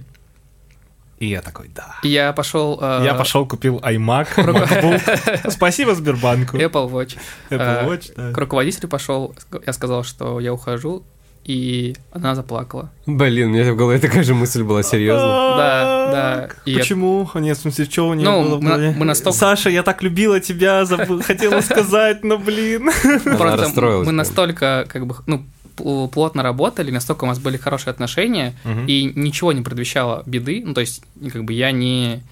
И 1.19 1.27
я 1.29 1.41
такой, 1.41 1.69
да. 1.75 1.97
и 2.03 2.09
я 2.09 2.33
пошел... 2.35 2.79
э, 2.81 3.01
Я 3.05 3.15
пошел 3.15 3.47
купил 3.47 3.79
iMac, 3.79 4.29
MacBook. 4.37 5.51
Спасибо 5.51 5.95
Сбербанку. 5.95 6.59
Apple 6.59 6.91
Watch. 6.91 7.17
Apple 7.49 7.85
э, 7.85 7.87
Watch, 7.89 8.13
да. 8.15 8.33
К 8.33 8.39
руководителю 8.39 8.89
пошел, 8.89 9.35
я 9.67 9.73
сказал, 9.73 10.05
что 10.05 10.39
я 10.41 10.53
ухожу, 10.53 11.05
и 11.49 11.97
она 12.13 12.35
заплакала. 12.35 12.91
Блин, 13.07 13.49
у 13.49 13.51
меня 13.55 13.73
в 13.73 13.77
голове 13.77 13.99
такая 13.99 14.23
же 14.23 14.35
мысль 14.35 14.63
была, 14.63 14.83
серьезно. 14.83 15.27
Да, 15.57 16.09
да. 16.13 16.49
И 16.67 16.73
я- 16.73 16.79
Почему? 16.79 17.29
Нет, 17.35 17.57
в 17.57 17.61
смысле, 17.63 17.85
что 17.87 18.09
у 18.09 18.15
нее 18.15 18.29
Ну, 18.29 18.43
было 18.45 18.57
в 18.59 18.63
мы- 18.63 19.05
настолько- 19.07 19.39
Саша, 19.39 19.71
я 19.71 19.83
так 19.83 20.03
любила 20.03 20.41
тебя, 20.41 20.83
забы- 20.83 21.23
хотела 21.23 21.61
сказать, 21.63 22.23
но, 22.23 22.37
блин. 22.39 22.91
Просто 23.39 23.81
мы 24.05 24.13
настолько, 24.13 24.85
как 24.89 25.07
бы, 25.07 25.17
ну, 25.27 25.43
пл- 25.77 26.09
плотно 26.09 26.43
работали, 26.43 26.91
настолько 26.91 27.25
у 27.25 27.27
нас 27.29 27.39
были 27.39 27.57
хорошие 27.57 27.93
отношения, 27.93 28.55
и 28.87 29.11
ничего 29.15 29.53
не 29.53 29.63
предвещало 29.63 30.23
беды. 30.27 30.63
Ну, 30.67 30.75
то 30.75 30.83
есть, 30.83 31.03
как 31.33 31.45
бы 31.45 31.55
я 31.55 31.71
не... 31.73 32.23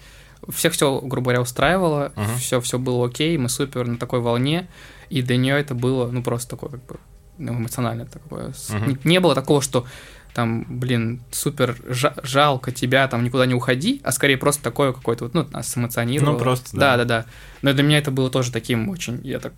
Всех 0.55 0.75
все, 0.75 1.01
грубо 1.01 1.25
говоря, 1.31 1.41
устраивало, 1.41 2.13
все, 2.39 2.61
все 2.61 2.79
было 2.79 3.07
окей, 3.07 3.37
мы 3.39 3.49
супер 3.49 3.87
на 3.89 3.97
такой 3.97 4.21
волне, 4.21 4.69
и 5.09 5.23
для 5.23 5.39
нее 5.39 5.59
это 5.59 5.75
было, 5.75 6.09
ну, 6.13 6.23
просто 6.23 6.51
такое, 6.51 6.71
как 6.73 6.85
бы, 6.87 6.97
эмоционально 7.39 8.07
такое. 8.07 8.53
Мгм. 8.69 8.89
Не, 8.89 8.99
не 9.05 9.21
было 9.21 9.35
такого, 9.35 9.61
что 9.63 9.87
там, 10.35 10.67
блин, 10.69 11.23
супер 11.31 11.77
жа- 11.89 12.19
жалко 12.23 12.71
тебя, 12.71 13.09
там, 13.09 13.25
никуда 13.25 13.47
не 13.47 13.55
уходи, 13.55 14.01
а 14.05 14.13
скорее 14.13 14.37
просто 14.37 14.63
такое 14.63 14.93
какое-то, 14.93 15.25
вот, 15.25 15.35
ну, 15.35 15.47
нас 15.51 15.77
эмоционировало. 15.77 16.35
Ну, 16.35 16.39
просто, 16.39 16.77
да. 16.77 16.97
Да, 16.97 17.05
да, 17.05 17.23
да. 17.23 17.27
Но 17.63 17.73
для 17.73 17.83
меня 17.83 17.99
это 17.99 18.11
было 18.11 18.29
тоже 18.31 18.53
таким 18.53 18.89
очень, 18.91 19.19
я 19.25 19.39
так, 19.41 19.55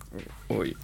ой. 0.47 0.77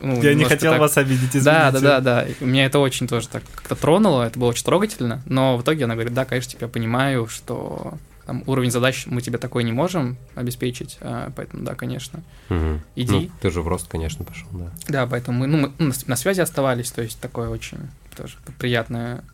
ну, 0.00 0.22
Я 0.22 0.34
не 0.34 0.44
хотел 0.44 0.72
так- 0.72 0.80
вас 0.80 0.96
обидеть, 0.98 1.30
извините. 1.30 1.44
да, 1.44 1.70
да, 1.72 1.80
да, 1.80 2.00
да. 2.00 2.22
И 2.26 2.44
Меня 2.44 2.66
это 2.66 2.78
очень 2.78 3.08
тоже 3.08 3.28
так 3.28 3.42
как-то 3.54 3.74
тронуло, 3.74 4.22
это 4.22 4.38
было 4.38 4.48
очень 4.50 4.64
трогательно. 4.64 5.20
Но 5.26 5.56
в 5.56 5.62
итоге 5.62 5.84
она 5.84 5.94
говорит, 5.94 6.14
да, 6.14 6.24
конечно, 6.24 6.52
типа, 6.52 6.64
я 6.64 6.68
понимаю, 6.68 7.26
что 7.26 7.94
там, 8.26 8.42
уровень 8.46 8.70
задач 8.70 9.06
мы 9.06 9.20
тебе 9.20 9.38
такой 9.38 9.64
не 9.64 9.72
можем 9.72 10.16
обеспечить, 10.34 10.98
а, 11.00 11.30
поэтому 11.34 11.64
да, 11.64 11.74
конечно. 11.74 12.22
Мгм. 12.48 12.80
Иди. 12.96 13.12
Ну, 13.12 13.30
ты 13.40 13.50
же 13.50 13.62
в 13.62 13.68
рост, 13.68 13.88
конечно, 13.88 14.24
пошел, 14.24 14.48
да. 14.52 14.70
Да, 14.88 15.06
поэтому 15.06 15.38
мы, 15.40 15.46
ну, 15.46 15.58
мы 15.58 15.72
ну, 15.78 15.92
на, 16.06 16.16
с- 16.16 16.20
связи 16.20 16.40
оставались, 16.40 16.90
то 16.92 17.02
есть 17.02 17.18
такое 17.20 17.48
очень 17.48 17.78
тоже 18.16 18.36
приятное, 18.58 19.24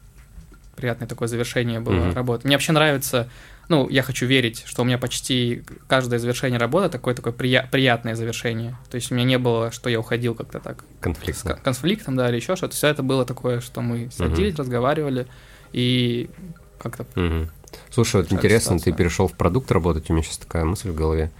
приятное 0.76 1.08
такое 1.08 1.28
завершение 1.28 1.80
было 1.80 1.94
Мгм. 1.94 2.14
работы. 2.14 2.46
Мне 2.46 2.56
вообще 2.56 2.72
нравится, 2.72 3.28
ну, 3.68 3.88
я 3.90 4.02
хочу 4.02 4.24
верить, 4.24 4.62
что 4.66 4.82
у 4.82 4.84
меня 4.86 4.96
почти 4.96 5.62
каждое 5.88 6.18
завершение 6.18 6.58
работы 6.58 6.88
такое 6.88 7.14
такое 7.14 7.32
прия- 7.34 7.68
приятное 7.70 8.14
завершение. 8.14 8.76
То 8.90 8.94
есть 8.94 9.10
у 9.12 9.14
меня 9.14 9.24
не 9.26 9.38
было, 9.38 9.70
что 9.72 9.90
я 9.90 10.00
уходил 10.00 10.34
как-то 10.34 10.60
так 10.60 10.84
с 11.00 11.02
Конфликт. 11.02 11.42
кон- 11.42 11.56
конфликтом, 11.62 12.16
да, 12.16 12.28
или 12.30 12.36
еще 12.36 12.56
что-то. 12.56 12.74
Все 12.74 12.86
это 12.88 13.02
было 13.02 13.26
такое, 13.26 13.60
что 13.60 13.82
мы 13.82 14.08
садились, 14.12 14.54
разговаривали 14.56 15.26
и 15.72 16.30
как-то 16.78 17.04
Мгм. 17.16 17.50
Слушай, 17.90 18.22
вот 18.22 18.32
интересно, 18.32 18.78
ты 18.78 18.92
перешел 18.92 19.28
в 19.28 19.32
продукт 19.32 19.70
работать, 19.70 20.10
у 20.10 20.12
меня 20.12 20.22
сейчас 20.22 20.38
такая 20.38 20.64
мысль 20.64 20.90
в 20.90 20.94
голове. 20.94 21.30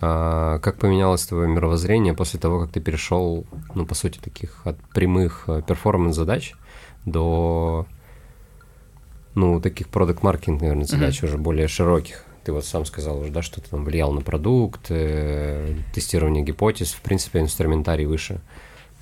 А, 0.00 0.58
как 0.60 0.78
поменялось 0.78 1.26
твое 1.26 1.48
мировоззрение 1.48 2.14
после 2.14 2.38
того, 2.38 2.60
как 2.60 2.70
ты 2.70 2.80
перешел, 2.80 3.44
ну, 3.74 3.84
по 3.84 3.94
сути, 3.94 4.18
таких 4.18 4.60
от 4.64 4.76
прямых 4.94 5.44
э, 5.48 5.62
перформанс-задач 5.66 6.54
до, 7.04 7.86
ну, 9.34 9.60
таких 9.60 9.88
продукт-маркетинг, 9.88 10.60
наверное, 10.60 10.86
задач 10.86 11.22
уже 11.24 11.36
более 11.36 11.66
широких? 11.66 12.24
Ты 12.44 12.52
вот 12.52 12.64
сам 12.64 12.84
сказал 12.86 13.18
уже, 13.18 13.32
да, 13.32 13.42
что 13.42 13.60
ты 13.60 13.68
там 13.68 13.84
влиял 13.84 14.12
на 14.12 14.20
продукт, 14.20 14.86
э, 14.90 15.76
тестирование 15.92 16.44
гипотез, 16.44 16.92
в 16.92 17.00
принципе, 17.00 17.40
инструментарий 17.40 18.06
выше. 18.06 18.40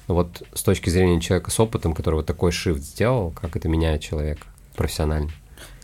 Но 0.09 0.15
Вот 0.15 0.45
с 0.55 0.63
точки 0.63 0.89
зрения 0.89 1.21
человека 1.21 1.51
с 1.51 1.61
опытом, 1.61 1.93
который 1.93 2.17
вот 2.17 2.27
такой 2.27 2.53
shift 2.53 2.79
сделал, 2.79 3.33
как 3.33 3.55
это 3.55 3.69
меняет 3.69 4.01
человека 4.01 4.47
профессионально? 4.75 5.31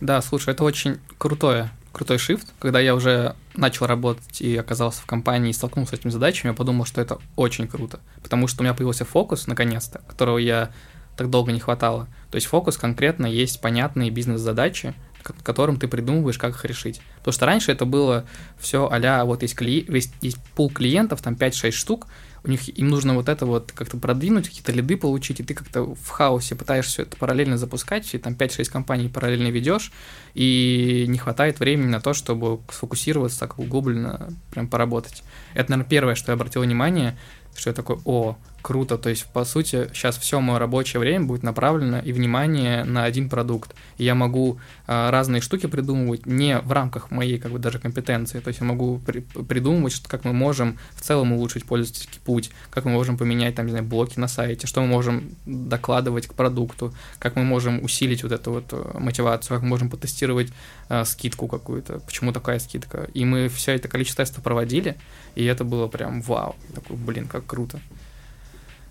Да, 0.03 0.21
слушай, 0.21 0.49
это 0.49 0.65
очень 0.65 0.99
крутое, 1.17 1.71
крутой 1.93 2.17
шифт. 2.17 2.47
Когда 2.59 2.81
я 2.81 2.93
уже 2.93 3.37
начал 3.55 3.85
работать 3.85 4.41
и 4.41 4.57
оказался 4.57 5.01
в 5.01 5.05
компании 5.05 5.51
и 5.51 5.53
столкнулся 5.53 5.95
с 5.95 5.99
этими 5.99 6.11
задачами, 6.11 6.51
я 6.51 6.53
подумал, 6.53 6.83
что 6.83 6.99
это 6.99 7.19
очень 7.37 7.69
круто. 7.69 8.01
Потому 8.21 8.47
что 8.47 8.59
у 8.59 8.63
меня 8.65 8.73
появился 8.73 9.05
фокус, 9.05 9.47
наконец-то, 9.47 10.01
которого 10.05 10.39
я 10.39 10.71
так 11.15 11.29
долго 11.29 11.53
не 11.53 11.61
хватало. 11.61 12.09
То 12.31 12.35
есть 12.35 12.47
фокус 12.47 12.75
конкретно 12.75 13.27
есть 13.27 13.61
понятные 13.61 14.09
бизнес-задачи, 14.09 14.93
которым 15.41 15.79
ты 15.79 15.87
придумываешь, 15.87 16.37
как 16.37 16.53
их 16.53 16.65
решить. 16.65 16.99
Потому 17.19 17.33
что 17.33 17.45
раньше 17.45 17.71
это 17.71 17.85
было 17.85 18.25
все 18.59 18.89
а 18.91 19.23
вот 19.23 19.41
есть, 19.41 19.55
кли... 19.55 19.87
есть 19.87 20.37
пул 20.53 20.69
клиентов, 20.69 21.21
там 21.21 21.35
5-6 21.35 21.71
штук, 21.71 22.07
у 22.43 22.49
них 22.49 22.77
им 22.77 22.89
нужно 22.89 23.13
вот 23.13 23.29
это 23.29 23.45
вот 23.45 23.71
как-то 23.71 23.97
продвинуть, 23.97 24.49
какие-то 24.49 24.71
лиды 24.71 24.97
получить, 24.97 25.39
и 25.39 25.43
ты 25.43 25.53
как-то 25.53 25.83
в 25.83 26.09
хаосе 26.09 26.55
пытаешься 26.55 26.91
все 26.91 27.01
это 27.03 27.15
параллельно 27.15 27.57
запускать, 27.57 28.13
и 28.13 28.17
там 28.17 28.33
5-6 28.33 28.65
компаний 28.65 29.07
параллельно 29.07 29.47
ведешь, 29.47 29.91
и 30.33 31.05
не 31.07 31.17
хватает 31.17 31.59
времени 31.59 31.87
на 31.87 32.01
то, 32.01 32.13
чтобы 32.13 32.59
сфокусироваться 32.71 33.39
так 33.39 33.59
углубленно, 33.59 34.33
прям 34.51 34.67
поработать. 34.67 35.23
Это, 35.53 35.71
наверное, 35.71 35.89
первое, 35.89 36.15
что 36.15 36.31
я 36.31 36.35
обратил 36.35 36.63
внимание, 36.63 37.17
что 37.55 37.69
я 37.69 37.73
такой, 37.73 37.97
о, 38.03 38.37
круто. 38.63 38.97
То 38.97 39.09
есть, 39.09 39.25
по 39.25 39.45
сути, 39.45 39.89
сейчас 39.93 40.17
все 40.17 40.39
мое 40.39 40.57
рабочее 40.57 40.99
время 40.99 41.25
будет 41.25 41.43
направлено 41.43 41.99
и 41.99 42.11
внимание 42.11 42.83
на 42.85 43.03
один 43.03 43.29
продукт. 43.29 43.75
И 43.97 44.05
я 44.05 44.15
могу 44.15 44.59
а, 44.87 45.11
разные 45.11 45.41
штуки 45.41 45.67
придумывать 45.67 46.25
не 46.25 46.57
в 46.59 46.71
рамках 46.71 47.11
моей, 47.11 47.37
как 47.37 47.51
бы, 47.51 47.59
даже 47.59 47.77
компетенции. 47.77 48.39
То 48.39 48.47
есть 48.47 48.61
я 48.61 48.65
могу 48.65 48.99
при 49.05 49.19
придумывать, 49.19 49.93
что, 49.93 50.09
как 50.09 50.23
мы 50.23 50.33
можем 50.33 50.79
в 50.95 51.01
целом 51.01 51.33
улучшить 51.33 51.65
пользовательский 51.65 52.19
путь, 52.23 52.51
как 52.69 52.85
мы 52.85 52.91
можем 52.91 53.17
поменять, 53.17 53.55
там, 53.55 53.65
не 53.65 53.71
знаю, 53.71 53.85
блоки 53.85 54.17
на 54.17 54.27
сайте, 54.27 54.65
что 54.65 54.81
мы 54.81 54.87
можем 54.87 55.35
докладывать 55.45 56.27
к 56.27 56.33
продукту, 56.33 56.93
как 57.19 57.35
мы 57.35 57.43
можем 57.43 57.83
усилить 57.83 58.23
вот 58.23 58.31
эту 58.31 58.51
вот 58.51 58.65
э, 58.71 58.97
мотивацию, 58.97 59.57
как 59.57 59.61
мы 59.61 59.69
можем 59.69 59.89
потестировать 59.89 60.51
э, 60.89 61.03
скидку 61.03 61.47
какую-то, 61.47 61.99
почему 61.99 62.31
такая 62.31 62.59
скидка. 62.59 63.09
И 63.13 63.25
мы 63.25 63.49
все 63.49 63.73
это 63.73 63.89
количество 63.89 64.23
тестов 64.23 64.43
проводили, 64.43 64.95
и 65.35 65.43
это 65.43 65.65
было 65.65 65.87
прям 65.87 66.21
вау. 66.21 66.55
Такой, 66.73 66.95
блин, 66.95 67.27
как 67.27 67.45
круто. 67.45 67.81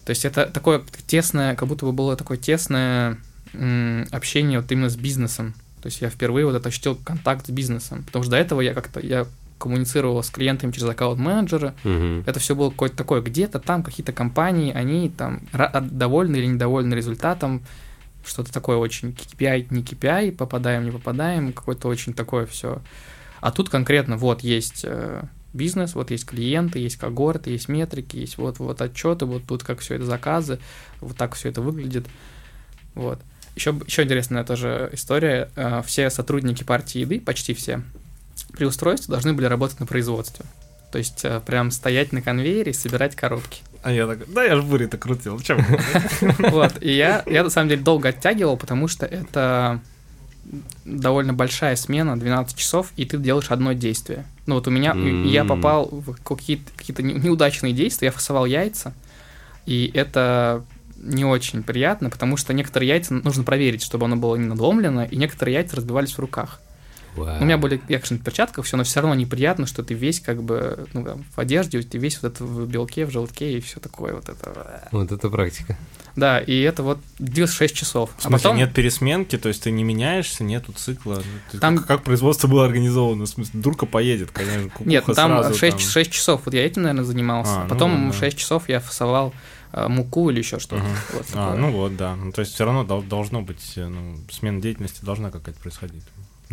То 0.05 0.11
есть 0.11 0.25
это 0.25 0.47
такое 0.47 0.83
тесное, 1.07 1.55
как 1.55 1.69
будто 1.69 1.87
бы 1.87 1.93
было 1.93 2.17
такое 2.17 2.39
тесное 2.39 3.19
общение 4.11 4.61
вот 4.61 4.71
именно 4.73 4.89
с 4.89 4.97
бизнесом. 4.97 5.55
То 5.83 5.87
есть 5.87 6.01
я 6.01 6.11
впервые 6.11 6.47
вот 6.47 6.55
это 6.55 6.69
ощутил 6.69 6.97
контакт 6.97 7.47
с 7.47 7.51
бизнесом. 7.51 8.05
Потому 8.05 8.23
что 8.23 8.33
до 8.33 8.37
этого 8.39 8.61
я 8.61 8.73
как-то 8.73 9.01
я 9.01 9.27
коммуницировал 9.59 10.23
с 10.23 10.31
клиентами 10.31 10.73
через 10.73 10.89
аккаунт-менеджера. 10.89 11.75
Мгм. 11.85 12.25
Это 12.27 12.41
все 12.41 12.57
было 12.57 12.71
какое-то 12.71 12.97
такое, 12.97 13.21
где-то 13.21 13.61
там 13.61 13.85
какие-то 13.85 14.13
компании, 14.13 14.73
они 14.73 15.09
там 15.09 15.43
довольны 15.53 16.37
или 16.37 16.47
недовольны 16.47 16.95
результатом, 16.95 17.63
что-то 18.27 18.53
такое 18.53 18.77
очень 18.77 19.11
KPI, 19.11 19.69
не 19.71 19.83
KPI, 19.83 20.33
попадаем, 20.33 20.85
не 20.85 20.91
попадаем, 20.91 21.53
какое-то 21.53 21.89
очень 21.89 22.13
такое 22.13 22.47
все. 22.47 22.83
А 23.41 23.53
тут 23.53 23.69
конкретно 23.69 24.17
вот 24.17 24.43
есть 24.43 24.83
э, 24.85 25.23
бизнес, 25.53 25.95
вот 25.95 26.11
есть 26.11 26.27
клиенты, 26.27 26.79
есть 26.79 26.97
когорты, 26.97 27.51
есть 27.51 27.69
метрики, 27.69 28.17
есть 28.17 28.39
вот, 28.39 28.59
вот 28.59 28.81
отчеты, 28.81 29.27
вот 29.27 29.45
тут 29.47 29.63
как 29.63 29.81
все 29.81 29.97
это 29.97 30.05
заказы, 30.05 30.59
вот 31.01 31.17
так 31.17 31.35
все 31.35 31.49
это 31.49 31.61
выглядит. 31.61 32.07
Вот. 32.95 33.19
Еще, 33.55 33.75
еще 33.87 34.03
интересная 34.03 34.45
тоже 34.45 34.89
история. 34.93 35.51
Э, 35.57 35.83
Все 35.85 36.09
сотрудники 36.11 36.65
партии 36.65 37.01
еды, 37.01 37.21
почти 37.21 37.53
все, 37.55 37.83
при 38.53 38.65
устройстве 38.65 39.13
должны 39.13 39.35
были 39.35 39.47
работать 39.47 39.81
на 39.81 39.87
производстве. 39.87 40.45
То 40.91 40.99
есть 40.99 41.25
э, 41.25 41.41
прям 41.45 41.71
стоять 41.71 42.13
на 42.13 42.23
конвейере 42.23 42.73
и 42.73 42.75
собирать 42.75 43.17
коробки. 43.17 43.63
А 43.83 43.91
я 43.91 44.07
такой, 44.07 44.27
да 44.33 44.45
я 44.45 44.57
ж 44.57 44.63
бурито 44.63 44.97
крутил, 44.99 45.41
чем? 45.41 45.65
Вот, 46.39 46.83
и 46.83 46.93
я, 46.95 47.25
я 47.27 47.43
на 47.45 47.51
самом 47.51 47.69
деле 47.71 47.83
долго 47.83 48.11
оттягивал, 48.11 48.57
потому 48.57 48.89
что 48.89 49.07
это 49.07 49.81
довольно 50.85 51.33
большая 51.33 51.77
смена, 51.77 52.19
12 52.19 52.57
часов, 52.57 52.93
и 52.97 53.05
ты 53.05 53.19
делаешь 53.19 53.51
одно 53.51 53.73
действие. 53.73 54.27
Ну 54.47 54.57
вот 54.57 54.67
у 54.67 54.71
меня, 54.71 54.93
М. 54.93 55.25
я 55.27 55.45
попал 55.45 55.89
в 55.91 56.15
какие-то, 56.23 56.71
какие-то 56.77 57.03
не- 57.03 57.15
неудачные 57.15 57.73
действия, 57.73 58.07
я 58.07 58.13
фасовал 58.13 58.45
яйца, 58.47 58.93
и 59.67 59.91
это 59.95 60.65
не 60.97 61.25
очень 61.25 61.63
приятно, 61.63 62.11
потому 62.11 62.37
что 62.37 62.53
некоторые 62.53 62.89
яйца 62.89 63.15
нужно 63.15 63.45
проверить, 63.45 63.83
чтобы 63.83 64.07
оно 64.07 64.17
было 64.17 64.37
не 64.37 64.47
надломлено, 64.47 65.05
и 65.05 65.17
некоторые 65.17 65.55
яйца 65.57 65.77
разбивались 65.77 66.13
в 66.13 66.19
руках. 66.19 66.61
Вау. 67.17 67.41
У 67.41 67.45
меня 67.45 67.59
были, 67.59 67.75
я, 67.89 67.99
конечно, 67.99 68.17
в 68.17 68.23
перчатках, 68.23 68.65
все, 68.65 68.77
но 68.77 68.85
все 68.85 69.01
равно 69.01 69.15
неприятно, 69.15 69.67
что 69.67 69.83
ты 69.83 69.95
весь 69.95 70.21
как 70.21 70.43
бы, 70.43 70.87
ну, 70.95 71.05
там, 71.05 71.25
в 71.35 71.39
одежде, 71.39 71.83
ты 71.83 71.99
весь 71.99 72.23
вот 72.23 72.33
это 72.33 72.45
в 72.45 72.67
белке, 72.67 73.05
в 73.05 73.11
желтке 73.11 73.59
и 73.59 73.61
все 73.61 73.81
такое 73.81 74.15
вот 74.15 74.29
это. 74.29 74.89
Вот 74.93 75.13
это 75.13 75.29
практика. 75.29 75.77
Да, 76.17 76.41
и 76.41 76.61
это 76.61 76.83
вот 76.83 76.99
длилось 77.19 77.53
6 77.53 77.75
часов. 77.75 78.11
В 78.17 78.23
смысле, 78.23 78.37
а 78.37 78.39
потом... 78.39 78.57
нет 78.57 78.75
пересменки, 78.75 79.39
то 79.39 79.49
есть 79.49 79.63
ты 79.63 79.71
не 79.71 79.83
меняешься, 79.85 80.45
нету 80.45 80.73
цикла. 80.73 81.23
Ну, 81.53 81.59
Там- 81.61 81.79
Как, 81.79 81.87
как 81.87 82.03
производство 82.03 82.49
было 82.49 82.65
организовано? 82.67 83.25
В 83.25 83.29
смысле, 83.29 83.61
дурка 83.61 83.87
поедет, 83.87 84.31
конечно. 84.31 84.71
Нет, 84.81 85.05
ну 85.07 85.15
там 85.15 85.31
сразу 85.43 85.59
6, 85.59 85.77
там. 85.79 85.87
6 85.87 86.11
часов, 86.11 86.43
вот 86.45 86.55
я 86.55 86.65
этим, 86.67 86.83
наверное, 86.83 87.05
занимался. 87.05 87.53
А, 87.61 87.63
ну 87.65 87.69
Потом 87.69 87.93
ладно. 87.93 88.13
6 88.13 88.37
часов 88.39 88.69
я 88.69 88.81
фасовал 88.81 89.33
э, 89.73 89.89
муку 89.89 90.29
или 90.31 90.39
еще 90.39 90.59
что-то. 90.59 90.83
Мгм. 90.83 90.97
Вот 91.15 91.27
А, 91.35 91.55
ну 91.57 91.71
вот, 91.73 91.97
да. 91.97 92.15
Ну, 92.15 92.31
то 92.33 92.41
есть 92.41 92.53
все 92.55 92.65
равно 92.67 92.85
дол- 92.85 93.03
должно 93.03 93.41
быть, 93.41 93.73
э, 93.77 93.87
ну, 93.87 94.19
смена 94.31 94.61
деятельности 94.61 95.03
должна 95.05 95.31
какая-то 95.31 95.61
происходить. 95.61 96.05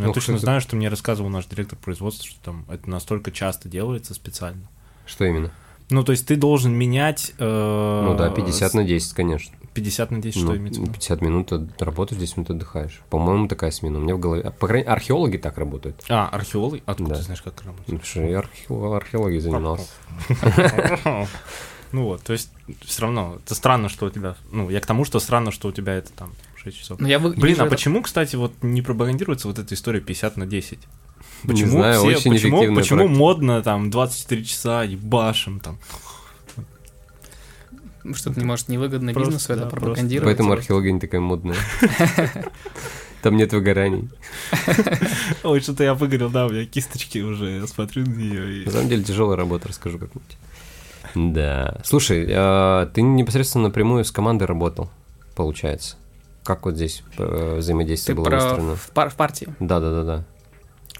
Ну, 0.04 0.08
я 0.08 0.14
точно 0.14 0.34
кстати- 0.36 0.42
знаю, 0.42 0.62
что 0.62 0.76
мне 0.76 0.90
рассказывал 0.90 1.30
наш 1.30 1.46
директор 1.46 1.78
производства, 1.78 2.26
что 2.26 2.40
там 2.44 2.66
это 2.70 2.90
настолько 2.90 3.32
часто 3.32 3.70
делается 3.70 4.14
специально. 4.14 4.68
Что 5.06 5.26
именно? 5.26 5.52
Ну, 5.92 6.04
то 6.04 6.12
есть 6.12 6.28
ты 6.28 6.36
должен 6.36 6.74
менять... 6.74 7.34
э, 7.40 8.02
Ну 8.06 8.16
да, 8.16 8.30
50 8.30 8.74
на 8.76 8.84
10, 8.84 9.14
конечно. 9.14 9.56
50 9.74 10.12
на 10.12 10.22
10, 10.22 10.42
Ну, 10.42 10.48
что 10.48 10.58
имеется 10.58 10.82
в 10.82 10.84
виду? 10.84 10.94
50 10.94 11.22
минут 11.22 11.52
от- 11.52 11.82
работаешь, 11.82 12.20
10 12.20 12.38
минут 12.38 12.50
отдыхаешь. 12.52 13.02
По-моему, 13.10 13.48
такая 13.48 13.72
смена. 13.72 13.98
У 13.98 14.02
меня 14.02 14.16
в 14.16 14.20
голове... 14.20 14.42
а, 14.44 14.52
По 14.52 14.68
крайней 14.68 14.88
археологи 14.88 15.38
так 15.38 15.58
работают. 15.58 16.04
А, 16.10 16.28
археолог? 16.30 16.82
Откуда 16.86 17.10
Да. 17.12 17.16
ты 17.18 17.22
знаешь, 17.24 17.42
как 17.42 17.54
это 17.56 17.64
работает? 17.66 17.88
Ну, 17.90 17.98
потому 18.00 18.06
что 18.06 18.22
я 18.22 18.40
архе- 18.40 18.96
археологией 18.96 19.40
занимался. 19.42 19.88
Ну 21.92 22.04
вот, 22.04 22.22
то 22.22 22.34
есть 22.34 22.52
все 22.86 23.02
равно, 23.02 23.40
это 23.44 23.56
странно, 23.56 23.90
что 23.90 24.06
у 24.06 24.10
тебя, 24.12 24.36
ну, 24.52 24.70
я 24.70 24.80
к 24.80 24.86
тому, 24.86 25.06
что 25.06 25.20
странно, 25.20 25.52
что 25.52 25.70
у 25.70 25.72
тебя 25.72 25.94
это 25.96 26.12
там 26.14 26.34
6 26.64 26.78
часов. 26.78 27.00
Но 27.00 27.08
я 27.08 27.20
вы- 27.20 27.32
Блин, 27.32 27.48
вижу 27.48 27.62
а 27.64 27.66
это- 27.66 27.76
почему, 27.76 28.02
кстати, 28.02 28.36
вот 28.36 28.54
не 28.62 28.82
пропагандируется 28.82 29.48
вот 29.48 29.60
эта 29.60 29.74
история 29.76 30.02
50 30.02 30.38
на 30.38 30.46
10? 30.46 30.80
Не 31.44 31.48
Почему 31.54 31.72
знаю, 31.72 32.00
все, 32.00 32.08
очень 32.18 32.32
почему, 32.32 32.76
почему 32.76 33.00
практика. 33.00 33.18
модно 33.20 33.62
там 33.62 33.90
24 33.90 34.44
часа 34.44 34.84
ебашим 34.84 35.60
там? 35.60 35.78
Что-то 38.14 38.40
не 38.40 38.46
может 38.46 38.70
невыгодно 38.70 39.14
Просто, 39.14 39.32
бизнесу 39.32 39.54
это 39.54 39.64
да, 39.64 39.70
пропагандировать. 39.70 40.28
Поэтому 40.30 40.54
археология 40.54 40.92
не 40.92 41.00
такая 41.00 41.22
модная. 41.22 41.56
Там 43.22 43.36
нет 43.36 43.52
выгораний. 43.52 44.10
Ой, 45.44 45.60
что-то 45.60 45.84
я 45.84 45.94
выгорел, 45.94 46.30
да, 46.30 46.46
у 46.46 46.50
меня 46.50 46.66
кисточки 46.66 47.18
уже, 47.20 47.58
я 47.58 47.68
смотрю 47.68 48.06
на 48.06 48.16
нее 48.16 48.66
На 48.66 48.72
самом 48.72 48.88
деле 48.88 49.04
тяжелая 49.04 49.36
работа, 49.36 49.68
расскажу 49.68 50.00
как-нибудь. 50.00 50.38
Да. 51.34 51.82
Слушай, 51.84 52.26
а, 52.32 52.86
ты 52.88 53.02
непосредственно 53.02 53.66
напрямую 53.66 54.06
с 54.06 54.12
командой 54.12 54.46
работал, 54.46 54.90
получается. 55.36 55.98
Как 56.50 56.66
вот 56.66 56.74
здесь 56.74 57.04
э, 57.20 57.52
Ты 57.54 57.60
взаимодействие 57.60 58.16
было 58.16 58.26
про 58.26 58.36
выстроено? 58.38 58.76
в, 58.76 58.90
пар- 58.90 59.10
в 59.12 59.16
партии. 59.16 59.48
Да, 59.60 59.80
да, 59.80 59.92
да, 59.92 60.04
да. 60.04 60.24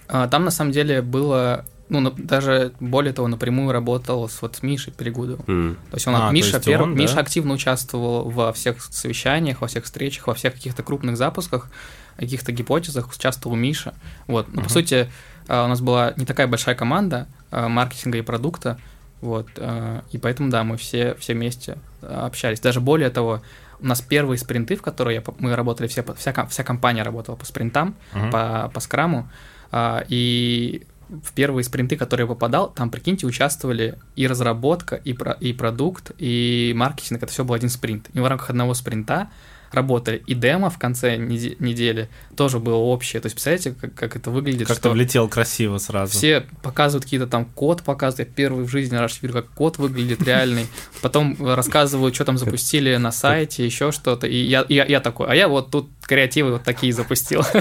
А, 0.08 0.28
Там 0.28 0.46
на 0.46 0.52
самом 0.52 0.72
деле 0.72 1.02
было, 1.02 1.66
ну, 1.90 2.02
на- 2.02 2.12
даже 2.12 2.72
более 2.80 3.14
того, 3.14 3.28
напрямую 3.28 3.72
работал 3.72 4.30
с 4.30 4.44
вот 4.44 4.62
Мишей 4.62 4.94
Перегудовым. 4.94 5.76
То 5.90 5.96
есть 5.96 6.06
он, 6.08 6.16
А, 6.18 6.28
то 6.28 6.34
Миша, 6.36 6.58
есть 6.58 6.68
перв- 6.68 6.84
он, 6.84 6.94
да? 6.94 7.02
Миша 7.02 7.20
активно 7.20 7.54
участвовал 7.56 8.30
во 8.30 8.54
всех 8.54 8.80
совещаниях, 8.84 9.62
во 9.62 9.68
всех 9.68 9.86
встречах, 9.86 10.28
во 10.28 10.36
всех 10.36 10.54
каких-то 10.54 10.84
крупных 10.84 11.18
запусках, 11.18 11.72
каких-то 12.18 12.52
гипотезах 12.52 13.12
участвовал 13.12 13.56
Миша. 13.58 13.96
Вот. 14.28 14.50
Ну, 14.50 14.54
по 14.58 14.60
Мгм. 14.62 14.70
сути, 14.70 15.10
а, 15.48 15.66
у 15.66 15.68
нас 15.68 15.82
была 15.82 16.14
не 16.16 16.26
такая 16.28 16.46
большая 16.46 16.76
команда 16.76 17.26
а, 17.50 17.70
маркетинга 17.70 18.20
и 18.20 18.22
продукта, 18.22 18.78
вот, 19.22 19.48
а, 19.58 20.04
и 20.12 20.20
поэтому, 20.20 20.52
да, 20.52 20.64
мы 20.64 20.78
все, 20.78 21.16
все 21.16 21.34
вместе 21.34 21.80
а, 22.04 22.28
общались. 22.28 22.60
Даже 22.60 22.82
более 22.82 23.10
того, 23.10 23.42
у 23.82 23.86
нас 23.86 24.02
первые 24.02 24.38
спринты, 24.38 24.76
в 24.76 24.82
которые 24.82 25.16
я 25.16 25.34
мы 25.40 25.56
работали, 25.56 25.88
все, 25.88 26.04
вся, 26.16 26.46
вся 26.46 26.64
компания 26.64 27.04
работала 27.04 27.36
по 27.36 27.46
спринтам, 27.46 27.96
Мгм. 28.14 28.32
по, 28.32 28.72
по 28.74 28.80
скраму, 28.80 29.30
а, 29.72 30.04
и 30.08 30.86
в 31.10 31.34
первые 31.34 31.64
спринты, 31.64 31.96
которые 31.96 32.26
я 32.26 32.28
попадал, 32.28 32.70
там, 32.70 32.90
прикиньте, 32.92 33.26
участвовали 33.26 33.98
и 34.16 34.28
разработка, 34.28 34.96
и, 34.96 35.14
про, 35.14 35.32
и 35.32 35.54
продукт, 35.54 36.12
и 36.20 36.72
маркетинг, 36.76 37.24
это 37.24 37.32
все 37.32 37.44
был 37.44 37.56
один 37.56 37.70
спринт. 37.70 38.10
И 38.14 38.20
в 38.20 38.28
рамках 38.28 38.52
одного 38.52 38.74
спринта 38.76 39.30
работали. 39.72 40.22
И 40.28 40.34
демо 40.34 40.70
в 40.70 40.78
конце 40.78 41.18
неде- 41.18 41.56
недели 41.60 42.10
тоже 42.36 42.60
было 42.60 42.76
общее. 42.76 43.22
То 43.22 43.28
есть, 43.28 43.36
представляете, 43.36 43.72
как, 43.80 43.94
как 43.94 44.16
это 44.16 44.32
выглядит, 44.32 44.68
Как-то 44.68 44.90
влетел 44.90 45.28
красиво 45.28 45.78
сразу. 45.78 46.12
все 46.12 46.46
показывают 46.62 47.04
какие-то 47.06 47.28
там 47.28 47.46
код, 47.46 47.84
показывают. 47.84 48.30
Я 48.30 48.34
первый 48.34 48.66
в 48.66 48.70
жизни 48.70 48.96
раз 48.96 49.20
вижу, 49.22 49.34
как 49.34 49.48
код 49.50 49.78
выглядит 49.78 50.22
реальный. 50.24 50.68
Потом 51.02 51.36
рассказывают, 51.40 52.16
что 52.16 52.26
там 52.26 52.38
запустили 52.38 52.96
на 52.98 53.12
сайте, 53.12 53.66
еще 53.66 53.92
что-то. 53.92 54.28
И 54.28 54.38
я, 54.38 54.66
я, 54.70 54.86
я 54.86 55.00
такой, 55.00 55.28
а 55.30 55.36
я 55.36 55.48
вот 55.48 55.72
тут 55.72 55.90
креативы 56.02 56.54
вот 56.54 56.64
такие 56.64 56.92
запустил. 56.94 57.44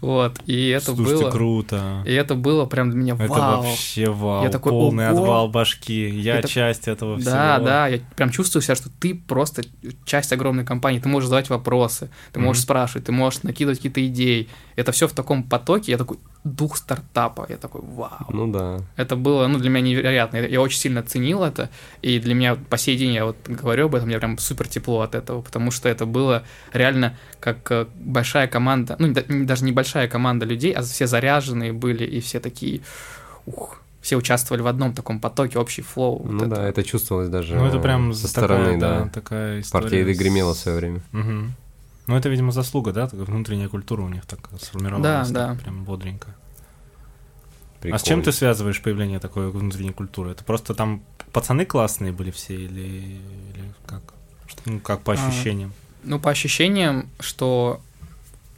Вот. 0.00 0.38
И 0.46 0.68
это 0.68 0.94
Слушайте, 0.94 1.22
было... 1.22 1.30
круто. 1.30 2.02
И 2.06 2.12
это 2.12 2.34
было 2.34 2.66
прям 2.66 2.90
для 2.90 2.98
меня 3.00 3.14
Это 3.14 3.28
вау. 3.28 3.62
вообще 3.62 4.10
вау. 4.10 4.42
Я 4.44 4.50
такой, 4.50 4.72
Полный 4.72 5.08
ого. 5.10 5.22
отвал 5.22 5.48
башки. 5.48 6.08
Я 6.08 6.38
Это- 6.38 6.48
часть 6.48 6.88
этого 6.88 7.16
всего. 7.18 7.30
Да, 7.30 7.58
да, 7.58 7.86
я 7.88 8.00
прям 8.16 8.30
чувствую 8.30 8.62
себя, 8.62 8.74
что 8.74 8.88
ты 9.00 9.14
просто 9.14 9.62
часть 10.04 10.32
огромной 10.32 10.64
компании, 10.64 10.98
ты 10.98 11.08
можешь 11.08 11.21
задавать 11.26 11.50
вопросы, 11.50 12.10
ты 12.32 12.40
можешь 12.40 12.60
Мгм. 12.62 12.64
спрашивать, 12.64 13.04
ты 13.06 13.12
можешь 13.12 13.42
накидывать 13.42 13.78
какие-то 13.78 14.06
идеи. 14.06 14.48
Это 14.76 14.92
все 14.92 15.06
в 15.06 15.12
таком 15.12 15.42
потоке, 15.42 15.92
я 15.92 15.98
такой, 15.98 16.18
дух 16.44 16.76
стартапа, 16.76 17.46
я 17.48 17.56
такой, 17.56 17.82
вау. 17.82 18.26
Ну 18.30 18.50
да. 18.50 18.80
Это 18.96 19.14
было, 19.16 19.46
ну, 19.46 19.58
для 19.58 19.70
меня 19.70 19.80
невероятно. 19.86 20.38
Я, 20.38 20.60
очень 20.60 20.78
сильно 20.78 21.02
ценил 21.02 21.44
это, 21.44 21.68
и 22.00 22.18
для 22.18 22.34
меня 22.34 22.56
по 22.56 22.76
сей 22.78 22.96
день, 22.96 23.12
я 23.12 23.24
вот 23.26 23.36
говорю 23.46 23.86
об 23.86 23.94
этом, 23.94 24.08
мне 24.08 24.18
прям 24.18 24.38
супер 24.38 24.66
тепло 24.68 25.00
от 25.02 25.14
этого, 25.14 25.42
потому 25.42 25.70
что 25.70 25.88
это 25.88 26.04
было 26.06 26.42
реально 26.72 27.16
как 27.40 27.70
э, 27.70 27.86
большая 27.94 28.48
команда, 28.48 28.96
ну, 28.98 29.12
да- 29.12 29.24
не- 29.28 29.44
даже 29.44 29.64
небольшая 29.64 30.08
команда 30.08 30.46
людей, 30.46 30.72
а 30.72 30.82
все 30.82 31.06
заряженные 31.06 31.72
были, 31.72 32.04
и 32.04 32.20
все 32.20 32.40
такие, 32.40 32.80
ух, 33.46 33.81
все 34.02 34.16
участвовали 34.16 34.60
в 34.62 34.66
одном 34.66 34.92
таком 34.92 35.18
потоке, 35.20 35.58
общий 35.58 35.80
флоу. 35.82 36.18
вот 36.18 36.30
Ну 36.32 36.46
да, 36.46 36.68
это 36.68 36.82
чувствовалось 36.82 37.28
даже 37.30 37.54
Ну, 37.56 37.64
это 37.66 37.78
прям 37.78 38.12
со 38.12 38.26
такая, 38.34 38.48
стороны, 38.48 38.78
да, 38.80 39.00
да. 39.04 39.08
такая 39.08 39.60
история. 39.60 39.82
Партия 39.84 40.00
еды 40.00 40.14
с- 40.14 40.18
гремела 40.18 40.52
в 40.54 40.58
свое 40.58 40.76
время. 40.76 41.00
Мгм. 41.12 41.54
Ну, 42.08 42.16
это, 42.16 42.28
видимо, 42.28 42.50
заслуга, 42.52 42.92
да? 42.92 43.06
Такая 43.08 43.24
внутренняя 43.24 43.68
культура 43.68 44.02
у 44.02 44.08
них 44.08 44.26
так 44.26 44.40
сформировалась. 44.60 45.30
Да, 45.30 45.46
так 45.46 45.56
да. 45.58 45.62
Прям 45.62 45.84
бодренько. 45.84 46.28
А 46.28 46.34
с 46.34 47.80
Прикольно. 47.82 48.04
чем 48.04 48.22
ты 48.22 48.32
связываешь 48.32 48.80
появление 48.82 49.18
такой 49.20 49.50
внутренней 49.50 49.92
культуры? 49.92 50.32
Это 50.32 50.44
просто 50.44 50.74
там 50.74 51.02
пацаны 51.32 51.64
классные 51.64 52.12
были 52.12 52.30
все 52.30 52.54
или, 52.54 52.80
или 52.80 53.72
как? 53.86 54.02
Что- 54.46 54.62
Ну, 54.66 54.80
как 54.80 55.02
по 55.02 55.12
А. 55.12 55.14
ощущениям? 55.16 55.72
Ну, 56.04 56.18
по 56.20 56.30
ощущениям, 56.30 57.08
что 57.20 57.80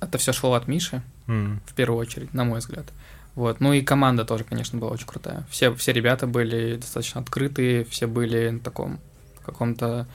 это 0.01 0.16
все 0.18 0.32
шло 0.32 0.55
от 0.55 0.66
Миши, 0.68 1.03
М. 1.26 1.61
в 1.66 1.74
первую 1.74 2.01
очередь, 2.01 2.32
на 2.34 2.45
мой 2.45 2.59
взгляд. 2.61 2.86
Вот. 3.35 3.61
Ну 3.61 3.72
и 3.72 3.82
команда 3.82 4.24
тоже, 4.24 4.45
конечно, 4.45 4.78
была 4.78 4.91
очень 4.91 5.07
крутая. 5.07 5.45
Все, 5.51 5.74
все 5.74 5.93
ребята 5.93 6.26
были 6.26 6.76
достаточно 6.76 7.20
открытые, 7.20 7.85
все 7.85 8.07
были 8.07 8.49
на 8.51 8.61
таком 8.61 9.01
каком-то... 9.45 10.07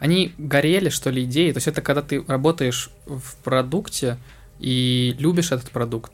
Они 0.00 0.34
горели, 0.38 0.88
что 0.88 1.10
ли, 1.10 1.22
идеей. 1.24 1.52
То 1.52 1.58
есть 1.58 1.68
это 1.68 1.82
когда 1.82 2.02
ты 2.02 2.24
работаешь 2.26 2.90
в 3.06 3.36
продукте 3.44 4.16
и 4.58 5.14
любишь 5.18 5.52
этот 5.52 5.70
продукт. 5.70 6.12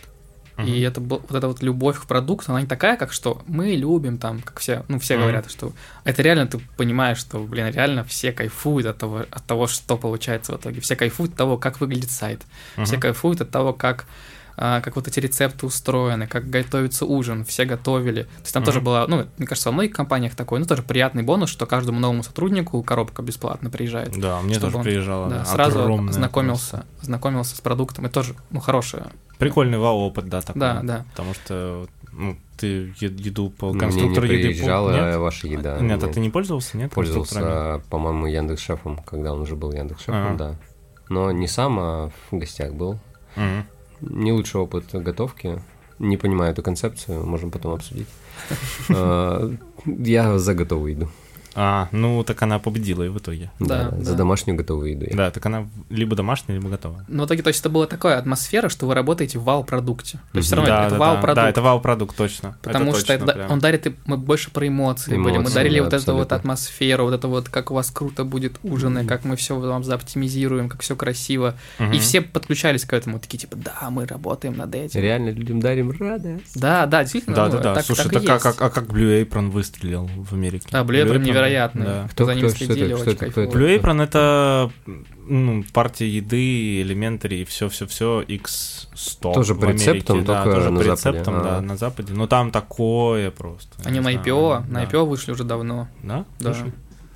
И 0.59 0.63
Мгм. 0.63 0.83
это 0.83 1.01
был- 1.01 1.23
вот 1.29 1.37
эта 1.39 1.47
вот 1.47 1.63
любовь 1.63 2.01
к 2.01 2.07
продукту, 2.07 2.51
она 2.51 2.61
не 2.61 2.67
такая, 2.67 2.97
как 2.97 3.13
что 3.13 3.41
мы 3.47 3.77
любим 3.77 4.19
там, 4.19 4.41
как 4.43 4.59
все, 4.59 4.85
ну 4.89 4.99
все 4.99 5.15
Мгм. 5.15 5.23
говорят, 5.23 5.49
что 5.53 5.73
это 6.03 6.21
реально 6.23 6.49
ты 6.49 6.59
понимаешь, 6.77 7.19
что, 7.19 7.39
блин, 7.39 7.69
реально 7.69 8.03
все 8.03 8.33
кайфуют 8.33 8.87
от 8.89 8.99
того, 8.99 9.25
от 9.31 9.45
того, 9.47 9.69
что 9.69 9.97
получается 9.97 10.53
в 10.53 10.57
итоге, 10.57 10.81
все 10.81 10.97
кайфуют 10.97 11.31
от 11.33 11.39
того, 11.39 11.59
как 11.59 11.81
выглядит 11.81 12.11
сайт, 12.11 12.43
все 12.85 12.95
Мгм. 12.95 13.01
кайфуют 13.03 13.41
от 13.41 13.51
того, 13.51 13.73
как 13.73 14.07
как 14.59 14.97
вот 14.97 15.07
эти 15.07 15.21
рецепты 15.21 15.67
устроены, 15.67 16.27
как 16.27 16.51
готовится 16.51 17.07
ужин, 17.07 17.45
все 17.45 17.65
готовили. 17.65 18.23
То 18.25 18.41
есть 18.41 18.53
там 18.53 18.63
Мгм. 18.63 18.67
тоже 18.67 18.81
было, 18.81 19.07
ну, 19.09 19.27
мне 19.37 19.47
кажется, 19.47 19.69
во 19.69 19.73
многих 19.73 19.95
компаниях 19.95 20.35
такое, 20.35 20.59
ну, 20.59 20.67
тоже 20.67 20.83
приятный 20.83 21.23
бонус, 21.23 21.51
что 21.51 21.67
каждому 21.67 22.01
новому 22.01 22.23
сотруднику 22.23 22.83
коробка 22.83 23.23
бесплатно 23.23 23.71
приезжает. 23.71 24.19
Да, 24.19 24.41
мне 24.41 24.55
чтобы 24.55 24.67
тоже 24.67 24.77
он, 24.79 24.83
приезжала. 24.85 25.29
Да, 25.29 25.39
да, 25.39 25.45
сразу 25.45 26.09
знакомился, 26.11 26.85
знакомился 27.03 27.57
с 27.57 27.61
продуктом. 27.61 28.07
Это 28.07 28.15
тоже, 28.15 28.35
ну, 28.51 28.61
хорошее. 28.61 29.03
просто. 29.03 29.19
Прикольный 29.39 29.79
вау-опыт, 29.79 30.29
да, 30.29 30.41
такой. 30.41 30.61
Да, 30.61 30.81
да. 30.83 31.05
Потому 31.13 31.35
что 31.35 31.87
ну, 32.13 32.37
ты 32.57 32.93
еду 32.99 33.51
по 33.51 33.67
Мне 33.67 33.75
не 33.75 33.81
конструктору 33.81 34.27
еды... 34.27 34.49
приезжала 34.49 34.91
Нет? 34.91 35.17
ваша 35.19 35.47
еда. 35.47 35.79
Нет, 35.79 36.03
а 36.03 36.09
ты 36.09 36.19
не 36.21 36.31
пользовался, 36.31 36.77
нет? 36.77 36.93
пользовался, 36.93 37.81
по-моему, 37.91 38.27
Яндекс 38.27 38.63
Шефом, 38.63 38.99
когда 39.07 39.33
он 39.33 39.41
уже 39.41 39.55
был 39.55 39.73
Яндекс 39.73 40.03
Шефом, 40.03 40.37
да. 40.37 40.57
Но 41.09 41.31
не 41.31 41.47
сам, 41.47 41.79
а 41.79 42.11
в 42.31 42.37
гостях 42.37 42.75
был. 42.75 42.99
Мгм. 43.37 43.65
Не 44.01 44.33
лучший 44.33 44.61
опыт 44.61 44.85
готовки. 44.93 45.61
Не 45.99 46.17
понимаю 46.17 46.53
эту 46.53 46.63
концепцию, 46.63 47.27
можем 47.27 47.51
потом 47.51 47.75
обсудить. 47.75 48.09
А, 48.91 49.51
Я 49.87 50.39
за 50.39 50.55
готовую 50.55 50.93
еду. 50.93 51.09
А, 51.55 51.89
ну 51.93 52.23
так 52.25 52.41
она 52.43 52.59
победила 52.59 53.03
и 53.03 53.09
в 53.09 53.19
итоге. 53.19 53.51
Да, 53.59 53.91
За 54.01 54.13
да. 54.13 54.19
домашнюю 54.19 54.57
готовую 54.57 54.91
еду. 54.93 55.07
Да, 55.13 55.31
так 55.31 55.45
она 55.47 55.67
либо 55.91 56.15
домашняя, 56.17 56.57
либо 56.59 56.69
готовая. 56.71 57.05
Но 57.09 57.25
в 57.25 57.27
итоге, 57.27 57.43
то 57.43 57.49
есть, 57.49 57.61
это 57.61 57.69
была 57.69 57.87
такая 57.87 58.19
атмосфера, 58.19 58.69
что 58.69 58.87
вы 58.87 58.95
работаете 58.95 59.39
в 59.39 59.45
вау-продукте. 59.45 60.19
То 60.33 60.39
есть, 60.39 60.47
все 60.49 60.57
равно 60.57 60.71
да, 60.71 60.83
это 60.87 60.95
да, 60.95 60.99
вау-продукт. 61.01 61.37
Да, 61.37 61.49
это 61.49 61.63
вау-продукт, 61.63 62.17
точно. 62.17 62.57
Потому 62.63 62.91
это 62.91 63.01
что 63.01 63.09
точно 63.09 63.25
это, 63.25 63.33
прям. 63.33 63.51
он 63.53 63.59
дарит, 63.61 63.87
и 63.87 63.95
мы 64.07 64.17
больше 64.17 64.51
про 64.51 64.67
эмоции, 64.69 65.17
были. 65.17 65.37
Мы 65.37 65.43
Эмоции, 65.43 65.55
дарили 65.55 65.79
да, 65.79 65.85
вот 65.85 65.93
эту 65.95 66.13
вот 66.13 66.21
абсолютно. 66.23 66.37
атмосферу, 66.37 67.05
вот 67.05 67.15
это 67.15 67.29
вот, 67.29 67.49
как 67.49 67.71
у 67.71 67.75
вас 67.75 67.91
круто 67.91 68.25
будет 68.25 68.59
ужины, 68.63 69.05
как 69.05 69.25
мы 69.25 69.37
все 69.37 69.59
вам 69.59 69.85
заоптимизируем, 69.85 70.69
как 70.69 70.83
все 70.83 70.97
красиво. 70.97 71.55
И 71.79 71.83
Мгм. 71.83 71.99
все 71.99 72.21
подключались 72.21 72.85
к 72.85 72.93
этому, 72.93 73.19
такие 73.19 73.39
типа, 73.39 73.57
да, 73.57 73.91
мы 73.91 74.07
работаем 74.07 74.57
над 74.57 74.75
этим. 74.75 75.01
Реально 75.01 75.31
людям 75.31 75.61
дарим 75.61 75.91
радость. 75.91 76.61
Да, 76.61 76.87
да, 76.87 77.03
действительно. 77.03 77.37
Да, 77.37 77.47
ну, 77.47 77.53
да, 77.53 77.59
да. 77.63 77.75
так- 77.77 77.85
Слушай, 77.87 78.05
так 78.11 78.23
и 78.23 78.27
так, 78.27 78.45
а, 78.45 78.49
есть. 78.49 78.59
как, 78.59 78.63
а 78.63 78.71
как 78.71 78.85
Blue 78.89 79.25
Apron 79.27 79.51
выстрелил 79.51 80.09
в 80.17 80.33
Америке? 80.35 80.67
Да, 80.71 80.83
Blue 80.83 81.03
Apron 81.05 81.23
Apron, 81.23 81.33
невероятный. 81.39 81.85
Да. 81.87 82.09
Кто- 82.11 82.25
За 82.25 82.35
ним 82.35 82.47
кто- 82.47 82.55
что 82.55 82.65
это- 82.65 82.75
следили, 82.75 82.95
что 82.95 83.03
очень 83.03 83.13
это- 83.13 83.27
кто 83.31 83.35
кайфово. 83.41 83.45
это? 83.45 83.59
Blue 83.59 83.81
Apron 83.81 84.03
это 84.03 84.71
ну, 85.31 85.65
партия 85.73 86.09
еды, 86.09 86.81
элементари, 86.83 87.45
все-все-все, 87.45 88.23
X100 88.23 89.35
Тоже 89.35 89.55
по 89.55 89.67
рецептам, 89.67 90.25
да, 90.25 90.45
тоже 90.45 90.71
на 90.71 90.79
по 90.81 90.85
Западе. 90.85 90.91
рецептам, 91.19 91.43
да, 91.43 91.59
А. 91.59 91.61
на 91.61 91.77
Западе. 91.77 92.13
Но 92.15 92.27
там 92.27 92.51
такое 92.51 93.31
просто. 93.31 93.77
Они 93.85 94.01
на 94.01 94.09
IPO, 94.13 94.65
на 94.69 94.81
да. 94.81 94.85
IPO 94.85 95.05
вышли 95.07 95.33
уже 95.33 95.45
давно. 95.45 95.89
Да? 96.03 96.25
Да. 96.41 96.55
Слушай, 96.55 96.73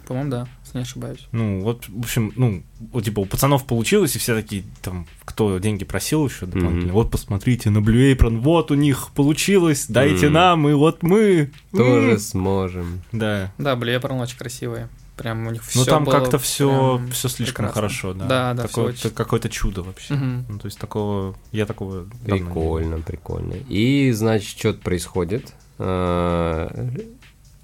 По-моему, 0.06 0.30
да, 0.30 0.48
если 0.64 0.78
не 0.78 0.82
ошибаюсь. 0.82 1.28
Ну, 1.32 1.60
вот, 1.62 1.88
в 1.88 2.00
общем, 2.00 2.32
ну, 2.36 2.62
типа, 3.00 3.20
у 3.20 3.24
пацанов 3.24 3.64
получилось, 3.66 4.14
и 4.16 4.18
все 4.18 4.34
такие, 4.34 4.64
там, 4.82 5.06
кто 5.32 5.58
деньги 5.58 5.84
просил 5.84 6.26
еще 6.28 6.44
дополнительно, 6.46 6.84
Мгм. 6.86 6.92
вот 6.92 7.10
посмотрите 7.10 7.70
на 7.70 7.78
Blue 7.78 8.14
Apron, 8.14 8.38
вот 8.40 8.70
у 8.70 8.74
них 8.74 9.08
получилось, 9.14 9.86
дайте 9.88 10.26
Мгм. 10.26 10.34
нам, 10.34 10.68
и 10.68 10.74
вот 10.74 11.02
мы. 11.02 11.50
Тоже 11.72 12.12
М. 12.12 12.18
сможем. 12.18 13.00
Да. 13.12 13.50
Да, 13.58 13.74
Blue 13.74 13.98
Apron 13.98 14.20
очень 14.20 14.36
красивые. 14.36 14.88
Прям 15.16 15.46
у 15.46 15.50
них 15.50 15.62
все 15.64 15.80
Ну, 15.80 15.84
там 15.84 16.06
как-то 16.06 16.38
все, 16.38 17.00
все 17.12 17.28
слишком 17.28 17.66
прекрасно. 17.66 17.74
хорошо, 17.74 18.14
да. 18.14 18.26
Да, 18.26 18.54
да, 18.54 18.62
Такое- 18.62 18.86
очень- 18.88 19.10
какое-то 19.10 19.48
чудо 19.48 19.82
вообще. 19.82 20.14
Мгм. 20.14 20.46
Ну, 20.48 20.58
то 20.58 20.66
есть 20.66 20.78
такого, 20.78 21.34
я 21.52 21.64
такого. 21.66 22.06
Прикольно, 22.24 22.98
прикольно. 23.00 23.54
И, 23.68 24.10
значит, 24.12 24.58
что-то 24.58 24.80
происходит. 24.80 25.52
а, 25.78 26.68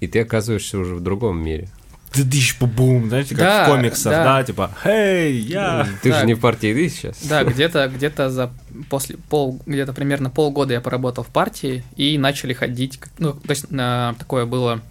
И 0.01 0.07
ты 0.07 0.21
оказываешься 0.21 0.77
уже 0.79 0.95
в 0.95 1.01
другом 1.01 1.43
мире. 1.43 1.67
Дыдыщ, 2.13 2.57
бум, 2.59 3.09
знаете, 3.09 3.29
как 3.35 3.39
Да, 3.39 3.65
в 3.65 3.69
комиксах, 3.69 4.11
да. 4.11 4.23
да, 4.23 4.43
типа, 4.43 4.71
«Хей, 4.83 5.39
я...» 5.41 5.87
Ты 6.01 6.09
же 6.09 6.17
Так. 6.19 6.25
не 6.25 6.33
в 6.33 6.39
партии 6.39 6.67
еды 6.69 6.89
сейчас. 6.89 7.17
Да, 7.23 7.43
где-то 7.43 7.87
где-то 7.87 8.29
за 8.29 8.51
после 8.89 9.17
пол 9.17 9.61
где-то 9.65 9.93
примерно 9.93 10.29
полгода 10.29 10.73
я 10.73 10.81
поработал 10.81 11.23
в 11.23 11.27
партии 11.27 11.83
и 11.95 12.17
начали 12.17 12.53
ходить, 12.53 12.99
ну 13.19 13.33
то 13.33 13.49
есть 13.51 13.69
на 13.71 14.15
такое 14.17 14.45
было 14.45 14.81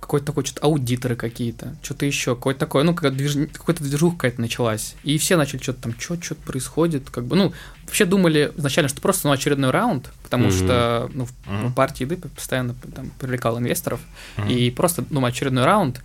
какой-то 0.00 0.26
такой 0.26 0.44
что-то 0.44 0.66
аудиторы 0.66 1.16
какие-то, 1.16 1.76
что-то 1.82 2.04
еще, 2.04 2.34
какой-то 2.36 2.60
такой, 2.60 2.84
ну 2.84 2.94
как 2.94 3.16
движ... 3.16 3.36
какой-то 3.52 3.82
движуха 3.82 4.16
какая-то 4.16 4.40
началась, 4.40 4.96
и 5.02 5.16
все 5.18 5.36
начали 5.36 5.62
что-то 5.62 5.82
там, 5.82 5.94
что 5.98 6.20
что 6.22 6.34
происходит, 6.34 7.08
как 7.10 7.24
бы, 7.24 7.36
ну 7.36 7.52
вообще 7.86 8.04
думали 8.04 8.52
изначально, 8.56 8.88
что 8.88 9.00
просто 9.00 9.28
ну, 9.28 9.32
очередной 9.34 9.70
раунд, 9.70 10.10
потому 10.22 10.44
Мгм. 10.46 10.52
что 10.52 11.10
ну, 11.12 11.26
в 11.46 11.72
партии 11.74 12.04
еды 12.04 12.16
постоянно 12.16 12.74
там 12.94 13.10
привлекал 13.18 13.58
инвесторов, 13.58 14.00
Мгм. 14.36 14.48
и 14.48 14.70
просто, 14.70 15.02
думаю, 15.02 15.30
очередной 15.30 15.64
раунд, 15.64 16.02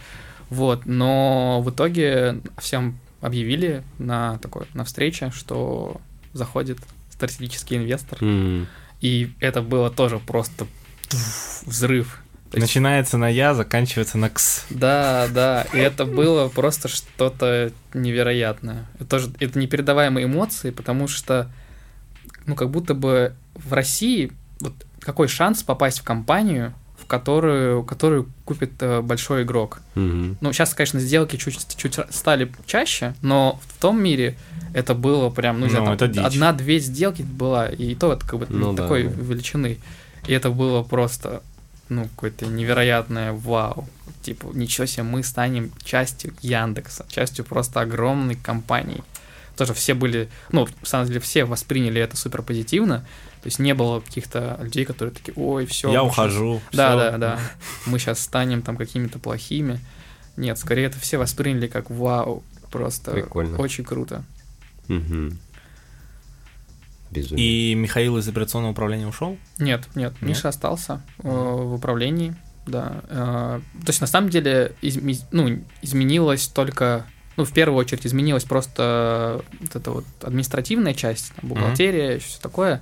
вот, 0.50 0.86
но 0.86 1.62
в 1.62 1.70
итоге 1.70 2.40
всем 2.60 2.98
объявили 3.22 3.84
на 3.98 4.38
такой, 4.40 4.66
на 4.74 4.84
встрече, 4.86 5.32
что 5.36 6.00
заходит 6.34 6.78
стратегический 7.12 7.76
инвестор, 7.78 8.18
М. 8.24 8.68
и 9.02 9.32
это 9.40 9.62
было 9.62 9.90
тоже 9.90 10.20
просто 10.20 10.68
взрыв. 11.66 12.22
То 12.52 12.58
есть- 12.58 12.68
Начинается 12.70 13.18
на 13.18 13.30
«я», 13.30 13.54
заканчивается 13.54 14.18
на 14.18 14.30
«кс». 14.30 14.66
Да, 14.72 15.28
да, 15.32 15.68
и 15.72 15.78
это 15.78 16.06
было 16.06 16.48
просто 16.50 16.88
что-то 16.88 17.72
невероятное. 17.94 18.88
Это 18.96 19.06
тоже 19.06 19.32
это 19.40 19.60
непередаваемые 19.60 20.26
эмоции, 20.26 20.72
потому 20.72 21.08
что, 21.08 21.52
ну, 22.50 22.56
как 22.56 22.70
будто 22.72 22.94
бы 22.96 23.34
в 23.54 23.74
России 23.74 24.32
вот 24.60 24.74
какой 25.00 25.28
шанс 25.28 25.64
попасть 25.64 26.00
в 26.00 26.04
компанию, 26.04 26.74
в 26.98 27.06
которую, 27.06 27.84
которую 27.84 28.28
купит 28.44 28.72
э, 28.82 29.02
большой 29.02 29.44
игрок. 29.44 29.82
Мгм. 29.96 30.38
Ну, 30.42 30.52
сейчас, 30.52 30.74
конечно, 30.74 31.00
сделки 31.00 31.38
чуть, 31.38 31.60
чуть 31.78 32.00
стали 32.10 32.52
чаще, 32.66 33.14
но 33.22 33.60
в 33.68 33.80
том 33.80 34.02
мире 34.02 34.36
это 34.74 34.96
было 34.96 35.30
прям, 35.30 35.60
ну, 35.60 35.68
не 35.68 35.72
знаю, 35.72 35.98
Ну, 36.00 36.24
одна-две 36.26 36.80
сделки 36.80 37.22
была, 37.22 37.68
и 37.70 37.96
то 37.96 38.14
это 38.14 38.26
как 38.28 38.40
бы 38.40 38.48
Ну 38.50 38.74
да, 38.74 38.84
такой 38.84 39.04
да. 39.04 39.10
величины. 39.22 39.78
И 40.28 40.34
это 40.34 40.50
было 40.50 40.84
просто, 40.84 41.42
ну, 41.88 42.06
какое-то 42.06 42.48
невероятное 42.48 43.32
вау. 43.32 43.88
Типа, 44.22 44.50
ничего 44.54 44.86
себе, 44.86 45.04
мы 45.04 45.24
станем 45.24 45.72
частью 45.84 46.34
Яндекса, 46.42 47.06
частью 47.10 47.46
просто 47.46 47.82
огромной 47.82 48.36
компании. 48.36 49.04
Тоже 49.60 49.74
все 49.74 49.94
были, 49.94 50.30
ну, 50.54 50.66
на 50.82 50.88
самом 50.88 51.08
деле, 51.08 51.20
все 51.20 51.44
восприняли 51.44 52.00
это 52.02 52.16
супер 52.16 52.42
позитивно. 52.44 53.00
То 53.42 53.48
есть 53.48 53.60
не 53.60 53.74
было 53.74 54.00
каких-то 54.00 54.58
людей, 54.62 54.86
которые 54.86 55.14
такие, 55.14 55.34
ой, 55.36 55.66
все. 55.66 55.92
Я 55.92 56.02
ухожу. 56.02 56.62
Да, 56.72 56.90
всё. 56.92 56.98
да, 56.98 57.18
да. 57.18 57.40
Мы 57.86 58.00
сейчас 58.00 58.22
станем 58.22 58.62
там 58.62 58.78
какими-то 58.78 59.20
плохими. 59.20 59.82
Нет, 60.38 60.58
скорее 60.58 60.86
это 60.86 60.98
все 60.98 61.18
восприняли 61.18 61.68
как 61.68 61.90
вау. 61.90 62.42
Просто 62.72 63.12
Прикольно. 63.12 63.58
очень 63.58 63.84
круто. 63.84 64.24
Мгм. 64.88 65.38
Безумие. 67.12 67.72
И 67.72 67.76
Михаил 67.76 68.18
из 68.18 68.30
операционного 68.30 68.72
управления 68.72 69.08
ушел? 69.08 69.38
Нет, 69.58 69.88
нет, 69.96 70.14
Нет? 70.14 70.22
Миша 70.22 70.48
остался 70.48 71.02
э, 71.22 71.28
в 71.28 71.74
управлении, 71.74 72.34
да. 72.66 73.02
Э, 73.10 73.62
то 73.84 73.88
есть 73.90 74.00
на 74.00 74.08
самом 74.08 74.30
деле 74.30 74.74
изме- 74.82 75.26
ну, 75.32 75.60
изменилось 75.82 76.48
только, 76.48 77.06
ну, 77.40 77.46
в 77.46 77.52
первую 77.54 77.78
очередь 77.80 78.06
изменилась 78.06 78.44
просто 78.44 79.42
вот 79.60 79.76
эта 79.76 79.92
вот 79.92 80.06
административная 80.22 80.94
часть, 80.94 81.34
там, 81.36 81.50
бухгалтерия, 81.50 82.16
и 82.16 82.20
все 82.20 82.40
такое. 82.42 82.82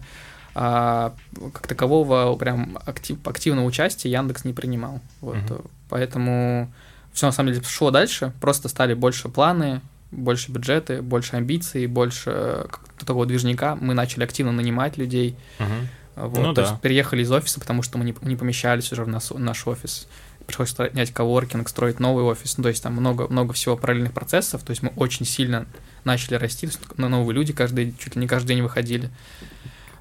А 0.55 1.13
как 1.53 1.67
такового 1.67 2.35
прям 2.35 2.79
актив- 2.85 3.19
активного 3.27 3.65
участия 3.65 4.09
Яндекс 4.09 4.43
не 4.43 4.53
принимал. 4.53 4.99
Вот, 5.21 5.37
э, 5.49 5.59
Поэтому 5.89 6.71
все 7.13 7.27
на 7.27 7.31
самом 7.31 7.53
деле 7.53 7.63
шло 7.65 7.91
дальше, 7.91 8.33
просто 8.41 8.67
стали 8.69 8.93
больше 8.93 9.29
планы, 9.29 9.81
больше 10.11 10.51
бюджеты, 10.51 11.01
больше 11.01 11.35
амбиций, 11.35 11.85
больше 11.87 12.31
э, 12.33 12.65
такого 13.05 13.25
движника. 13.25 13.75
Мы 13.75 13.93
начали 13.93 14.23
активно 14.23 14.51
нанимать 14.51 14.97
людей. 14.97 15.35
Мгм. 15.59 15.87
Вот, 16.15 16.37
Ну 16.39 16.53
то 16.53 16.61
да. 16.63 16.69
есть 16.69 16.81
переехали 16.81 17.21
из 17.21 17.31
офиса, 17.31 17.59
потому 17.59 17.83
что 17.83 17.97
мы 17.99 18.05
не, 18.05 18.15
не 18.23 18.35
помещались 18.35 18.91
уже 18.91 19.03
в 19.03 19.07
нас- 19.07 19.31
наш 19.35 19.67
офис. 19.67 20.07
Пришлось 20.47 20.71
снять 20.71 21.13
коворкинг, 21.13 21.69
строить 21.69 21.99
новый 21.99 22.23
офис. 22.23 22.57
Ну, 22.57 22.63
то 22.63 22.69
есть 22.69 22.81
там 22.81 22.93
много, 22.93 23.27
много 23.27 23.53
всего 23.53 23.77
параллельных 23.77 24.13
процессов. 24.13 24.63
То 24.63 24.71
есть 24.71 24.81
мы 24.81 24.91
очень 24.95 25.25
сильно 25.25 25.67
начали 26.03 26.35
расти. 26.35 26.69
На 26.95 27.09
новые 27.09 27.35
люди 27.35 27.53
каждый, 27.53 27.93
чуть 27.99 28.15
ли 28.15 28.21
не 28.21 28.27
каждый 28.27 28.47
день 28.47 28.61
выходили. 28.61 29.11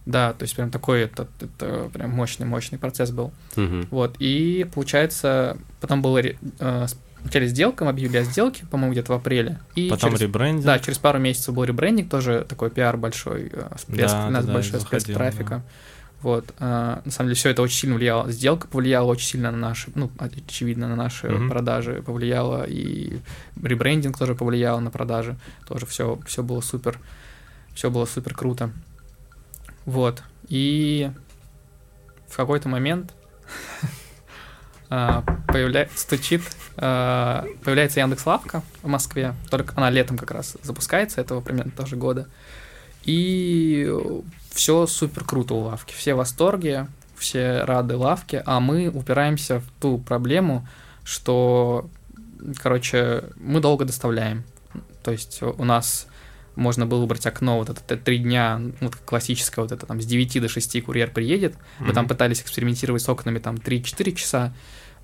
Да, 0.06 0.32
то 0.34 0.44
есть 0.44 0.54
прям 0.54 0.70
такой 0.70 1.02
это, 1.02 1.26
это 1.40 1.90
прям 1.92 2.10
мощный 2.10 2.46
мощный 2.46 2.78
процесс 2.78 3.10
был. 3.10 3.32
Мгм. 3.56 3.88
Вот 3.90 4.14
и 4.20 4.64
получается 4.72 5.58
потом 5.80 6.00
было 6.00 6.20
э, 6.22 6.86
вначале 7.26 7.48
сделка, 7.48 7.84
мы 7.84 7.90
объявили 7.90 8.18
о 8.18 8.22
сделке, 8.22 8.64
по-моему 8.70 8.92
где-то 8.92 9.12
в 9.12 9.16
апреле. 9.16 9.58
И 9.74 9.88
Потом 9.90 10.10
через, 10.10 10.22
ребрендинг. 10.22 10.64
да, 10.64 10.78
через 10.78 10.98
пару 10.98 11.18
месяцев 11.18 11.54
был 11.54 11.64
ребрендинг, 11.64 12.08
тоже 12.08 12.46
такой 12.48 12.70
пиар 12.70 12.96
большой, 12.96 13.50
э, 13.52 13.68
всплеск, 13.76 14.14
Да, 14.14 14.26
у 14.28 14.30
нас 14.30 14.44
да, 14.44 14.52
да, 14.52 14.54
большой 14.54 14.78
всплеск 14.78 15.12
трафика. 15.12 15.62
Вот, 16.26 16.52
э, 16.58 17.00
на 17.04 17.10
самом 17.12 17.28
деле 17.28 17.36
все 17.36 17.50
это 17.50 17.62
очень 17.62 17.76
сильно 17.76 17.94
влияло. 17.94 18.32
Сделка 18.32 18.66
повлияла 18.66 19.06
очень 19.12 19.28
сильно 19.28 19.52
на 19.52 19.58
наши, 19.58 19.92
ну, 19.94 20.10
очевидно, 20.18 20.88
на 20.88 20.96
наши 20.96 21.28
Мгм. 21.28 21.48
продажи 21.48 22.02
повлияло, 22.04 22.64
и 22.64 23.20
ребрендинг 23.62 24.18
тоже 24.18 24.34
повлиял 24.34 24.80
на 24.80 24.90
продажи. 24.90 25.36
Тоже 25.68 25.86
все, 25.86 26.18
все 26.26 26.42
было 26.42 26.60
супер, 26.62 26.98
все 27.76 27.92
было 27.92 28.06
супер 28.06 28.34
круто. 28.34 28.72
Вот. 29.84 30.24
И 30.48 31.12
в 32.26 32.36
какой-то 32.36 32.68
момент 32.68 33.14
а, 34.90 35.22
появля... 35.46 35.88
стучит, 35.94 36.42
а, 36.76 37.46
появляется 37.62 38.00
Яндекс 38.00 38.26
Лавка 38.26 38.64
в 38.82 38.88
Москве, 38.88 39.36
только 39.48 39.74
она 39.76 39.90
летом 39.90 40.18
как 40.18 40.32
раз 40.32 40.56
запускается, 40.64 41.20
этого 41.20 41.40
примерно 41.40 41.70
тоже 41.70 41.94
года. 41.94 42.26
И 43.04 43.88
все 44.56 44.86
супер 44.86 45.22
круто 45.24 45.52
у 45.54 45.60
лавки, 45.60 45.94
все 45.94 46.14
в 46.14 46.16
восторге, 46.18 46.88
все 47.14 47.62
рады 47.64 47.96
лавке, 47.96 48.42
а 48.46 48.58
мы 48.58 48.88
упираемся 48.88 49.60
в 49.60 49.64
ту 49.80 49.98
проблему, 49.98 50.66
что, 51.04 51.88
короче, 52.62 53.24
мы 53.36 53.60
долго 53.60 53.84
доставляем. 53.84 54.44
То 55.04 55.12
есть 55.12 55.42
у 55.42 55.64
нас 55.64 56.06
можно 56.54 56.86
было 56.86 57.00
выбрать 57.02 57.26
окно, 57.26 57.58
вот 57.58 57.68
это 57.68 57.96
три 57.98 58.18
дня, 58.18 58.60
вот 58.80 58.96
классическое, 58.96 59.62
вот 59.62 59.72
это 59.72 59.84
там 59.84 60.00
с 60.00 60.06
9 60.06 60.40
до 60.40 60.48
6 60.48 60.82
курьер 60.82 61.10
приедет. 61.10 61.54
Мы 61.78 61.92
там 61.92 62.04
Мгм. 62.04 62.08
пытались 62.08 62.40
экспериментировать 62.40 63.02
с 63.02 63.08
окнами 63.10 63.38
там 63.38 63.56
3-4 63.56 64.12
часа, 64.14 64.54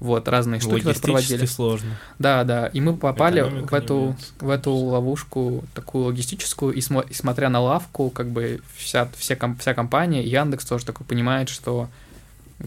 вот, 0.01 0.29
разные 0.29 0.61
штуки 0.61 0.83
тоже 0.83 1.01
проводили. 1.01 1.47
сложно. 1.47 1.97
Да, 2.19 2.45
да, 2.45 2.67
и 2.67 2.81
мы 2.81 2.97
попали 2.97 3.41
Экономика 3.41 3.71
в 3.71 3.75
эту, 3.75 4.17
в 4.41 4.51
эту 4.51 4.73
ловушку 4.73 5.65
такую 5.75 6.07
логистическую, 6.07 6.75
и, 6.75 6.81
смо- 6.81 7.07
и 7.09 7.15
смотря 7.15 7.49
на 7.49 7.61
лавку, 7.61 8.11
как 8.11 8.29
бы 8.31 8.61
вся, 8.77 9.09
все 9.17 9.37
ком- 9.37 9.57
вся 9.59 9.75
компания, 9.75 10.23
Яндекс 10.25 10.65
тоже 10.65 10.85
такой 10.85 11.07
понимает, 11.07 11.49
что 11.49 11.89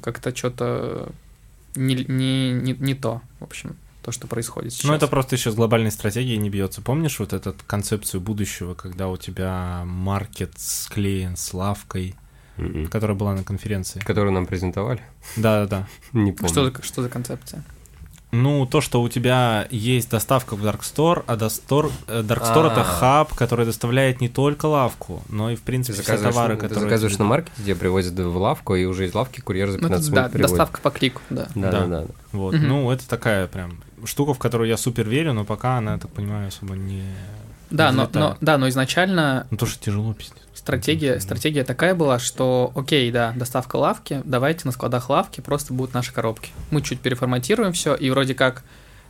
как-то 0.01 0.35
что-то 0.35 1.09
не, 1.75 1.95
не, 2.07 2.51
не, 2.51 2.73
не 2.73 2.95
то, 2.95 3.21
в 3.39 3.43
общем, 3.43 3.75
то, 4.01 4.11
что 4.11 4.27
происходит 4.27 4.71
сейчас. 4.73 4.85
Ну, 4.85 4.93
это 4.93 5.07
просто 5.07 5.35
еще 5.35 5.51
с 5.51 5.55
глобальной 5.55 5.91
стратегией 5.91 6.37
не 6.37 6.49
бьется. 6.49 6.81
Помнишь 6.81 7.19
вот 7.19 7.33
эту 7.33 7.55
концепцию 7.65 8.21
будущего, 8.21 8.75
когда 8.75 9.07
у 9.09 9.17
тебя 9.17 9.83
маркет 9.85 10.53
склеен 10.57 11.35
с 11.35 11.53
лавкой, 11.53 12.15
Мгм. 12.57 12.87
которая 12.87 13.17
была 13.17 13.33
на 13.33 13.43
конференции? 13.43 13.99
Которую 13.99 14.31
нам 14.33 14.45
презентовали? 14.45 15.01
Да-да-да. 15.35 15.87
Не 16.13 16.31
помню. 16.31 16.49
что, 16.49 16.65
за, 16.65 16.81
что 16.83 17.01
за 17.01 17.09
концепция? 17.09 17.63
Ну, 18.31 18.65
то, 18.65 18.81
что 18.81 19.01
у 19.01 19.07
тебя 19.07 19.65
есть 19.71 20.09
доставка 20.09 20.55
в 20.57 20.65
Dark 20.65 20.81
Store, 20.81 21.23
а 21.27 21.35
Dark 21.35 21.91
э, 22.07 22.21
Dark 22.21 22.41
Store 22.41 22.69
это 22.71 22.81
А. 22.81 22.83
хаб, 22.83 23.33
который 23.33 23.65
доставляет 23.65 24.19
не 24.19 24.27
только 24.27 24.65
лавку, 24.65 25.21
но 25.29 25.51
и, 25.51 25.55
в 25.55 25.59
Ты 25.59 25.65
принципе, 25.65 25.93
все 25.93 26.03
заказываешь, 26.03 26.33
товары, 26.35 26.55
ты 26.55 26.61
которые... 26.61 26.83
заказываешь 26.83 27.13
тебе- 27.13 27.23
на 27.23 27.29
маркете, 27.29 27.61
тебе 27.63 27.75
привозят 27.75 28.13
в 28.19 28.37
лавку, 28.37 28.75
и 28.75 28.83
уже 28.85 29.05
из 29.05 29.13
лавки 29.13 29.39
курьер 29.39 29.69
за 29.71 29.77
Ну, 29.77 29.83
15 29.83 30.07
это, 30.07 30.15
да, 30.15 30.21
минут 30.21 30.31
приводит. 30.33 30.49
доставка 30.57 30.81
по 30.81 30.89
клику, 30.91 31.21
да. 31.29 31.47
Да, 31.55 31.71
Да. 31.71 31.85
да, 31.85 32.01
да. 32.01 32.05
Вот. 32.33 32.55
Ну, 32.59 32.91
это 32.91 33.07
такая 33.07 33.47
прям 33.47 33.77
штука, 34.03 34.33
в 34.33 34.39
которую 34.39 34.67
я 34.69 34.75
супер 34.75 35.07
верю, 35.07 35.31
но 35.33 35.45
пока 35.45 35.77
она, 35.77 35.93
я 35.93 35.97
так 35.99 36.11
понимаю, 36.11 36.49
особо 36.49 36.75
не... 36.75 37.03
Да, 37.69 37.91
но, 37.93 38.37
да, 38.41 38.57
но 38.57 38.67
изначально 38.69 39.47
Ну, 39.49 39.55
то, 39.57 39.65
что 39.65 39.81
тяжело 39.83 40.13
пиздец. 40.13 40.54
Стратегия, 40.65 41.19
стратегия 41.19 41.63
такая 41.63 41.93
была, 41.93 42.17
что 42.17 42.71
окей, 42.75 43.11
да, 43.11 43.33
доставка 43.35 43.75
лавки, 43.75 44.23
давайте 44.25 44.61
на 44.65 44.71
складах 44.71 45.11
лавки 45.11 45.39
просто 45.39 45.73
будут 45.75 45.93
наши 45.93 46.11
коробки. 46.11 46.49
Мы 46.71 46.81
чуть 46.81 46.99
переформатируем 47.01 47.71
все, 47.71 47.93
и 47.93 48.09
вроде 48.09 48.33
как 48.33 48.63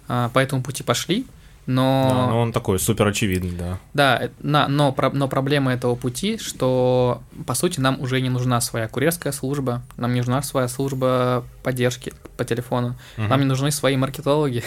а, 0.09 0.27
по 0.29 0.39
этому 0.39 0.61
пути 0.61 0.83
пошли, 0.83 1.25
но... 1.65 2.07
Да, 2.13 2.27
но 2.27 2.41
он 2.41 2.51
такой 2.51 2.77
супер 2.77 3.07
очевидный, 3.07 3.53
да. 3.57 3.79
Да, 3.93 4.19
э, 4.25 4.29
на, 4.41 4.67
но, 4.67 4.91
про- 4.91 5.11
но 5.11 5.29
проблема 5.29 5.71
этого 5.73 5.95
пути, 5.95 6.37
что, 6.37 7.21
по 7.47 7.53
сути, 7.55 7.79
нам 7.79 8.01
уже 8.01 8.19
не 8.19 8.29
нужна 8.29 8.59
своя 8.59 8.89
курьерская 8.89 9.31
служба, 9.31 9.81
нам 9.95 10.11
не 10.13 10.19
нужна 10.19 10.41
своя 10.41 10.67
служба 10.67 11.45
поддержки 11.63 12.11
по 12.35 12.43
телефону, 12.43 12.95
Мгм. 13.15 13.29
нам 13.29 13.39
не 13.39 13.45
нужны 13.45 13.71
свои 13.71 13.95
маркетологи, 13.95 14.61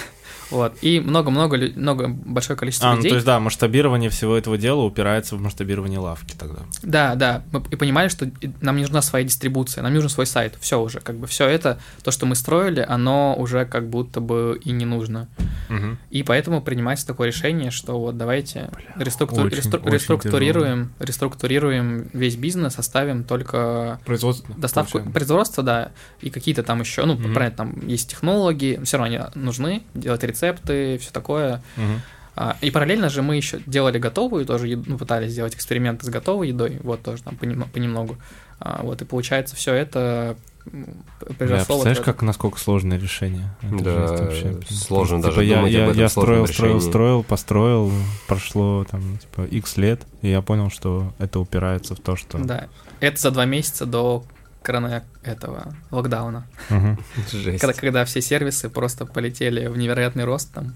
вот, 0.51 0.77
и 0.83 1.01
много-много, 1.01 1.59
много, 1.77 2.09
большое 2.09 2.57
количество 2.59 2.89
А, 2.89 2.93
ну, 2.93 2.97
людей. 2.99 3.11
то 3.11 3.15
есть, 3.17 3.27
да, 3.27 3.41
масштабирование 3.41 4.11
всего 4.11 4.37
этого 4.37 4.57
дела 4.59 4.83
упирается 4.83 5.37
в 5.37 5.41
масштабирование 5.41 5.99
лавки 5.99 6.35
тогда. 6.39 6.61
Да, 6.83 7.15
да, 7.15 7.43
мы 7.53 7.63
и 7.71 7.77
понимали, 7.77 8.09
что 8.09 8.31
нам 8.61 8.77
не 8.77 8.83
нужна 8.83 9.03
своя 9.03 9.25
дистрибуция, 9.25 9.83
нам 9.83 9.93
нужен 9.95 10.09
свой 10.11 10.27
сайт, 10.27 10.57
все 10.61 10.81
уже, 10.81 11.01
как 11.01 11.17
бы 11.17 11.27
все 11.27 11.47
это, 11.47 11.79
то, 12.03 12.11
что 12.11 12.27
мы 12.27 12.35
строили, 12.35 12.85
оно 12.89 13.35
уже 13.39 13.65
как 13.67 13.89
будто 13.89 14.21
бы 14.21 14.61
и 14.65 14.71
не 14.73 14.85
нужно. 14.85 15.29
Мгм. 15.69 15.99
И 16.11 16.23
поэтому 16.23 16.63
принимается 16.63 17.07
такое 17.07 17.29
решение, 17.29 17.71
что 17.71 17.99
вот 17.99 18.17
давайте 18.17 18.71
реструкту- 18.97 19.43
очень- 19.43 19.59
рестру- 19.59 19.81
очень 19.81 19.93
реструктурируем, 19.93 20.93
реструктурируем 20.99 22.09
весь 22.13 22.37
бизнес, 22.37 22.79
оставим 22.79 23.25
только 23.25 24.01
Производство. 24.05 24.55
доставку 24.57 24.93
получаем. 24.93 25.13
производства, 25.13 25.63
да, 25.63 25.91
и 26.21 26.31
какие-то 26.31 26.63
там 26.63 26.81
еще, 26.81 27.05
ну, 27.05 27.15
Мгм. 27.15 27.35
правильно, 27.35 27.57
там 27.57 27.87
есть 27.87 28.11
технологии, 28.11 28.81
все 28.85 28.97
равно 28.99 29.15
они 29.35 29.45
нужны, 29.45 29.83
делать 29.95 30.25
рецепты, 30.43 30.99
все 30.99 31.11
такое. 31.11 31.63
А, 32.41 32.57
И 32.61 32.71
параллельно 32.71 33.09
же 33.09 33.23
мы 33.23 33.35
еще 33.37 33.61
делали 33.67 33.99
готовую 33.99 34.47
тоже, 34.47 34.69
еду, 34.69 34.85
ну, 34.87 34.97
пытались 34.97 35.33
сделать 35.33 35.57
эксперименты 35.57 36.07
с 36.07 36.09
готовой 36.09 36.49
едой, 36.49 36.79
вот 36.85 37.03
тоже 37.03 37.23
там 37.25 37.35
понем- 37.35 37.69
понемногу. 37.73 38.17
А, 38.61 38.81
Вот, 38.85 39.03
и 39.03 39.05
получается, 39.05 39.57
все 39.57 39.75
это 39.75 40.37
произошло. 41.39 41.39
вот 41.39 41.39
представляешь, 41.67 41.97
это. 41.99 42.05
как 42.05 42.23
насколько 42.23 42.59
сложное 42.61 42.97
решение? 42.99 43.57
Это 43.63 43.83
Да, 43.83 44.07
жесть 44.09 44.21
вообще. 44.23 44.61
сложно 44.71 45.17
Типа, 45.19 45.29
даже 45.31 45.45
я, 45.45 45.57
думать 45.57 45.73
я, 45.73 45.83
об 45.85 45.89
этом 45.91 46.01
я 46.03 46.09
строил, 46.09 46.47
строил, 46.47 46.81
строил, 46.81 47.23
построил, 47.25 47.93
прошло 48.29 48.85
там 48.89 49.19
типа 49.19 49.43
X 49.43 49.77
лет, 49.77 50.03
и 50.23 50.29
я 50.31 50.41
понял, 50.43 50.71
что 50.71 51.13
это 51.19 51.41
упирается 51.41 51.97
в 51.97 52.01
то, 52.01 52.15
что... 52.15 52.39
Да, 52.39 52.69
это 53.01 53.21
за 53.21 53.31
два 53.33 53.47
месяца 53.47 53.85
до 53.87 54.25
корона 54.69 55.03
этого 55.23 55.75
локдауна. 55.91 56.47
Жесть. 57.33 57.61
Когда, 57.61 57.73
когда 57.73 58.05
все 58.05 58.21
сервисы 58.21 58.69
просто 58.69 59.07
полетели 59.07 59.67
в 59.67 59.79
невероятный 59.79 60.25
рост 60.25 60.53
там, 60.53 60.75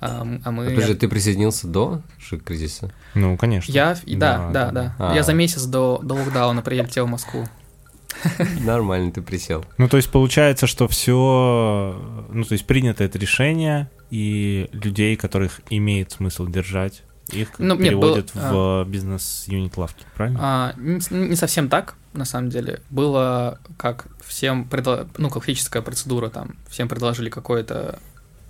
а, 0.00 0.26
а 0.44 0.50
мы... 0.50 0.68
Подожди, 0.68 0.94
ты 0.94 1.08
присоединился 1.08 1.66
до 1.66 2.02
кризиса? 2.44 2.92
Ну, 3.14 3.38
конечно. 3.38 3.72
Я, 3.72 3.96
да, 4.06 4.50
Да, 4.50 4.50
да, 4.50 4.70
да. 4.70 4.96
А. 4.98 5.14
Я 5.14 5.22
за 5.22 5.32
месяц 5.32 5.62
до, 5.62 5.98
до 6.02 6.14
локдауна 6.14 6.60
прилетел 6.60 7.06
в 7.06 7.08
Москву. 7.08 7.48
Нормально, 8.60 9.12
ты 9.12 9.22
присел. 9.22 9.64
Ну, 9.78 9.88
то 9.88 9.96
есть 9.96 10.10
получается, 10.10 10.66
что 10.66 10.88
все, 10.88 12.28
ну, 12.30 12.44
то 12.44 12.52
есть 12.52 12.66
принято 12.66 13.02
это 13.02 13.18
решение, 13.18 13.90
и 14.10 14.68
людей, 14.72 15.16
которых 15.16 15.62
имеет 15.70 16.12
смысл 16.12 16.46
держать, 16.46 17.02
их 17.30 17.48
Ну, 17.56 17.76
нет, 17.76 17.84
переводят 17.84 18.30
было- 18.34 18.84
в 18.84 18.88
бизнес-юнит 18.90 19.74
лавки, 19.78 20.04
правильно? 20.14 20.38
А, 20.42 20.74
не, 20.76 21.00
не 21.28 21.36
совсем 21.36 21.70
так, 21.70 21.94
на 22.12 22.24
самом 22.24 22.50
деле. 22.50 22.80
Было 22.90 23.58
как 23.76 24.06
всем, 24.24 24.68
предло- 24.70 25.08
ну, 25.18 25.30
классическая 25.30 25.82
процедура, 25.82 26.28
там, 26.28 26.56
всем 26.68 26.88
предложили 26.88 27.30
какое-то 27.30 27.98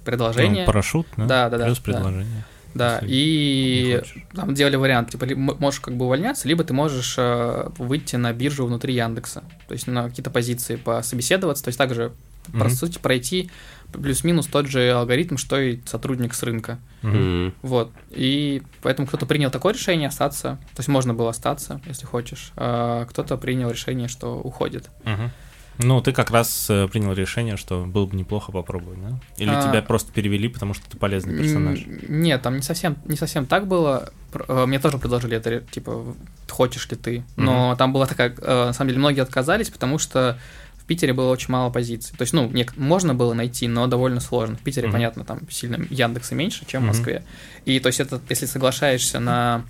предложение. 0.05 0.63
Ну, 0.63 0.67
парашют, 0.67 1.07
да? 1.17 1.27
Да, 1.27 1.49
да, 1.51 1.59
да, 1.59 1.65
Плюс 1.67 1.79
да. 1.79 1.85
предложение. 1.85 2.45
Да, 2.75 3.01
если 3.03 3.07
и 3.11 4.03
там 4.35 4.55
делали 4.55 4.77
вариант, 4.77 5.11
типа, 5.11 5.27
можешь 5.37 5.81
как 5.81 5.95
бы 5.95 6.07
увольняться, 6.07 6.49
либо 6.49 6.65
ты 6.65 6.73
можешь 6.73 7.17
э, 7.19 7.69
выйти 7.77 8.17
на 8.17 8.33
биржу 8.33 8.65
внутри 8.65 8.95
Яндекса, 8.95 9.45
то 9.69 9.75
есть 9.75 9.87
на 9.87 10.09
какие-то 10.09 10.31
позиции 10.31 10.77
пособеседоваться, 10.77 11.65
то 11.65 11.69
есть 11.69 11.77
также, 11.79 12.13
по 12.53 12.65
Мгм. 12.65 12.71
сути, 12.71 12.99
пройти 12.99 13.51
плюс-минус 13.93 14.47
тот 14.47 14.67
же 14.67 14.91
алгоритм, 14.91 15.37
что 15.37 15.61
и 15.61 15.81
сотрудник 15.85 16.35
с 16.35 16.43
рынка. 16.43 16.79
М. 17.03 17.55
Вот, 17.63 17.93
и 18.11 18.63
поэтому 18.83 19.07
кто-то 19.09 19.27
принял 19.27 19.51
такое 19.51 19.75
решение 19.75 20.09
остаться, 20.09 20.59
то 20.75 20.81
есть 20.81 20.89
можно 20.89 21.15
было 21.15 21.31
остаться, 21.31 21.81
если 21.87 22.07
хочешь, 22.07 22.53
а 22.57 23.05
кто-то 23.07 23.37
принял 23.37 23.71
решение, 23.71 24.09
что 24.09 24.39
уходит. 24.39 24.91
Мгм. 25.05 25.31
Ну, 25.79 26.01
ты 26.03 26.13
как 26.13 26.31
раз 26.31 26.67
э, 26.69 26.87
принял 26.89 27.13
решение, 27.15 27.57
что 27.57 27.85
было 27.85 28.05
бы 28.05 28.15
неплохо 28.15 28.53
попробовать, 28.53 29.01
да? 29.03 29.19
Или 29.39 29.51
А. 29.51 29.63
тебя 29.63 29.81
просто 29.83 30.13
перевели, 30.13 30.49
потому 30.49 30.75
что 30.75 30.89
ты 30.89 30.99
полезный 30.99 31.37
персонаж? 31.37 31.81
Нет, 32.09 32.43
там 32.43 32.57
не 32.57 32.63
совсем, 32.63 32.97
не 33.07 33.17
совсем 33.17 33.47
так 33.47 33.67
было. 33.67 34.11
Э, 34.49 34.67
Мне 34.67 34.79
тоже 34.79 34.99
предложили 34.99 35.37
это, 35.37 35.61
типа, 35.61 36.15
хочешь 36.49 36.89
ли 36.91 36.97
ты. 36.97 37.25
Но 37.37 37.75
там 37.77 37.93
была 37.93 38.07
такая, 38.07 38.35
э, 38.37 38.67
на 38.67 38.73
самом 38.75 38.89
деле, 38.91 38.99
многие 39.01 39.21
отказались, 39.23 39.71
потому 39.71 39.99
что 39.99 40.39
в 40.83 40.85
Питере 40.85 41.13
было 41.13 41.31
очень 41.31 41.53
мало 41.53 41.71
позиций. 41.71 42.15
То 42.17 42.23
есть, 42.23 42.33
ну, 42.33 42.49
нек- 42.49 42.73
можно 42.77 43.15
было 43.15 43.35
найти, 43.35 43.69
но 43.69 43.87
довольно 43.87 44.21
сложно. 44.21 44.57
В 44.57 44.61
Питере, 44.61 44.89
Мгм. 44.89 44.93
понятно, 44.93 45.25
там 45.25 45.41
сильно 45.51 45.79
Яндекса 45.91 46.35
меньше, 46.35 46.65
чем 46.67 46.83
в 46.83 46.85
Мгм. 46.87 46.97
Москве. 46.97 47.23
И 47.65 47.79
то 47.81 47.87
есть 47.87 48.01
это, 48.01 48.21
если 48.29 48.47
соглашаешься 48.47 49.21
на 49.21 49.65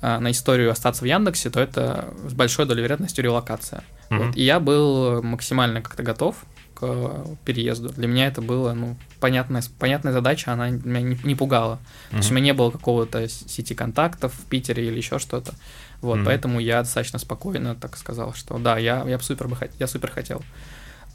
э, 0.00 0.18
на 0.20 0.30
историю 0.30 0.70
остаться 0.70 1.02
в 1.02 1.06
Яндексе, 1.08 1.50
то 1.50 1.58
это 1.60 2.14
с 2.28 2.32
большой 2.32 2.66
долей 2.66 2.82
вероятности 2.84 3.20
релокация. 3.20 3.82
Мгм. 4.10 4.26
Вот, 4.28 4.36
и 4.36 4.42
я 4.44 4.60
был 4.60 5.22
максимально 5.24 5.82
как-то 5.82 6.04
готов 6.04 6.36
к 6.74 7.24
переезду. 7.44 7.88
Для 7.88 8.06
меня 8.06 8.28
это 8.28 8.40
было, 8.40 8.72
ну, 8.74 8.96
понятная, 9.18 9.60
понятная 9.80 10.12
задача, 10.12 10.52
она 10.52 10.70
меня 10.70 11.00
не, 11.00 11.18
не 11.24 11.34
пугала. 11.34 11.80
То 12.10 12.18
есть 12.18 12.30
у 12.30 12.34
меня 12.34 12.44
не 12.44 12.52
было 12.52 12.70
какого-то 12.70 13.28
сети 13.28 13.74
контактов 13.74 14.32
в 14.34 14.44
Питере 14.44 14.86
или 14.86 14.96
еще 14.98 15.18
что-то. 15.18 15.52
Вот, 16.00 16.16
Мгм. 16.16 16.26
поэтому 16.26 16.60
я 16.60 16.82
достаточно 16.82 17.18
спокойно 17.18 17.74
так 17.74 17.96
сказал, 17.96 18.32
что 18.34 18.58
да, 18.58 18.78
я, 18.78 19.04
я, 19.06 19.18
супер, 19.18 19.48
бы 19.48 19.56
я 19.78 19.86
супер 19.86 20.10
хотел. 20.10 20.42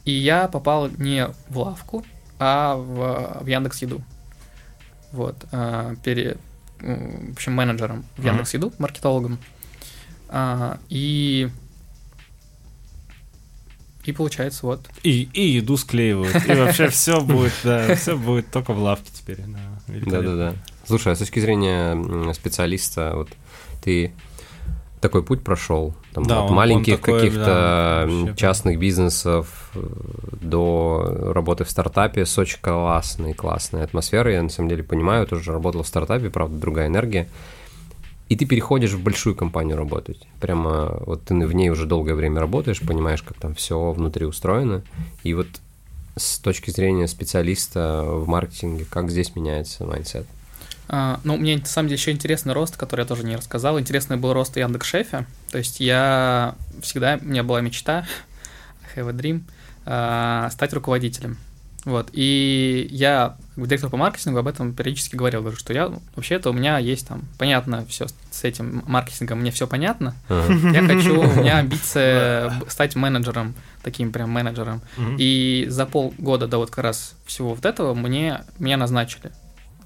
И 0.04 0.12
я 0.12 0.48
попал 0.48 0.90
не 0.90 1.28
в 1.50 1.58
лавку, 1.58 2.06
а 2.38 2.76
в, 2.76 3.44
в 3.44 3.48
Яндекс 3.48 3.82
Еду. 3.82 4.04
Вот, 5.14 5.38
а, 5.52 5.96
пере, 6.04 6.38
в 6.80 7.32
общем, 7.32 7.54
менеджером 7.54 8.04
в. 8.18 8.26
Яндекс 8.26 8.54
Еду, 8.56 8.74
маркетологом. 8.78 9.38
А, 10.28 10.80
и 10.90 11.50
и 14.04 14.12
получается 14.12 14.66
вот. 14.66 14.90
И, 15.04 15.30
и 15.34 15.52
еду 15.52 15.78
склеивают. 15.78 16.36
И 16.46 16.54
вообще 16.54 16.88
все 16.90 17.22
будет, 17.22 17.54
да, 17.64 17.96
все 17.96 18.18
будет 18.18 18.52
только 18.52 18.74
в 18.74 18.80
лавке 18.80 19.10
теперь. 19.14 19.38
Да, 19.38 19.60
великолепно. 19.88 20.36
Да-да-да. 20.36 20.56
Слушай, 20.86 21.14
а 21.14 21.16
с 21.16 21.20
точки 21.20 21.40
зрения 21.40 22.34
специалиста, 22.34 23.14
вот 23.16 23.30
ты 23.82 24.12
такой 25.04 25.22
путь 25.22 25.44
прошел, 25.44 25.94
там, 26.14 26.24
Да, 26.26 26.44
от 26.44 26.50
он- 26.50 26.56
маленьких 26.56 27.00
каких-то 27.02 28.10
да, 28.26 28.34
частных 28.36 28.80
бизнесов 28.80 29.70
э, 29.76 29.80
до 30.42 31.32
работы 31.34 31.64
в 31.64 31.70
стартапе 31.70 32.26
с 32.26 32.36
очень 32.40 32.58
классной, 32.60 33.34
классной 33.34 33.84
атмосферой. 33.84 34.34
Я 34.34 34.42
на 34.42 34.50
самом 34.50 34.70
деле 34.70 34.82
понимаю, 34.84 35.28
тоже 35.28 35.52
работал 35.52 35.84
в 35.84 35.88
стартапе, 35.88 36.30
правда, 36.32 36.58
другая 36.58 36.88
энергия. 36.88 37.28
И 38.30 38.36
ты 38.36 38.46
переходишь 38.46 38.94
в 38.94 39.04
большую 39.04 39.36
компанию 39.36 39.78
работать. 39.78 40.26
Прямо 40.40 40.98
вот 41.06 41.24
ты 41.26 41.36
в 41.36 41.54
ней 41.54 41.70
уже 41.70 41.86
долгое 41.86 42.16
время 42.16 42.40
работаешь, 42.40 42.80
понимаешь, 42.82 43.22
как 43.22 43.38
там 43.38 43.54
все 43.54 43.92
внутри 43.92 44.26
устроено. 44.26 44.82
И 45.24 45.34
вот 45.36 45.48
с 46.16 46.40
точки 46.40 46.72
зрения 46.72 47.08
специалиста 47.08 48.04
в 48.06 48.28
маркетинге, 48.28 48.86
как 48.90 49.12
здесь 49.12 49.36
меняется 49.36 49.86
mindset? 49.86 50.26
А, 50.96 51.20
ну, 51.24 51.38
мне 51.38 51.58
на 51.58 51.66
самом 51.66 51.90
деле 51.90 52.00
еще 52.00 52.12
интересный 52.12 52.54
рост, 52.54 52.78
который 52.78 53.02
я 53.02 53.08
тоже 53.08 53.26
не 53.26 53.36
рассказал. 53.36 53.80
Интересный 53.80 54.16
был 54.16 54.32
рост 54.32 54.56
Яндекс.Шефе. 54.58 55.26
То 55.50 55.58
есть 55.58 55.80
я 55.80 56.54
всегда, 56.84 57.18
у 57.20 57.26
меня 57.26 57.42
была 57.42 57.62
мечта, 57.62 58.06
I 58.96 59.02
have 59.02 59.10
a 59.10 59.12
dream, 59.12 59.42
а, 59.88 60.52
стать 60.52 60.72
руководителем. 60.72 61.40
Вот. 61.86 62.10
И 62.14 62.88
я, 62.92 63.38
как 63.56 63.68
директор 63.68 63.90
по 63.90 63.98
маркетингу, 63.98 64.38
об 64.38 64.48
этом 64.48 64.72
периодически 64.76 65.16
говорил. 65.16 65.42
Говорю, 65.42 65.58
что 65.58 65.74
я, 65.74 65.92
вообще-то 66.16 66.52
у 66.52 66.54
меня 66.54 66.78
есть 66.78 67.08
там, 67.08 67.24
понятно, 67.40 67.88
все 67.88 68.06
с 68.30 68.44
этим 68.44 68.84
маркетингом, 68.86 69.40
мне 69.40 69.50
все 69.50 69.66
понятно. 69.66 70.14
Я 70.30 70.84
хочу, 70.84 71.20
у 71.20 71.36
меня 71.40 71.58
амбиция 71.58 72.54
стать 72.68 72.96
менеджером, 72.96 73.56
таким 73.82 74.12
прям 74.12 74.30
менеджером. 74.30 74.84
И 75.18 75.66
за 75.70 75.88
полгода 75.88 76.48
до 76.48 76.60
вот 76.60 76.70
как 76.70 76.84
раз 76.84 77.16
всего 77.26 77.56
вот 77.56 77.66
этого 77.66 77.96
мне, 77.96 78.44
меня 78.60 78.78
назначили. 78.78 79.32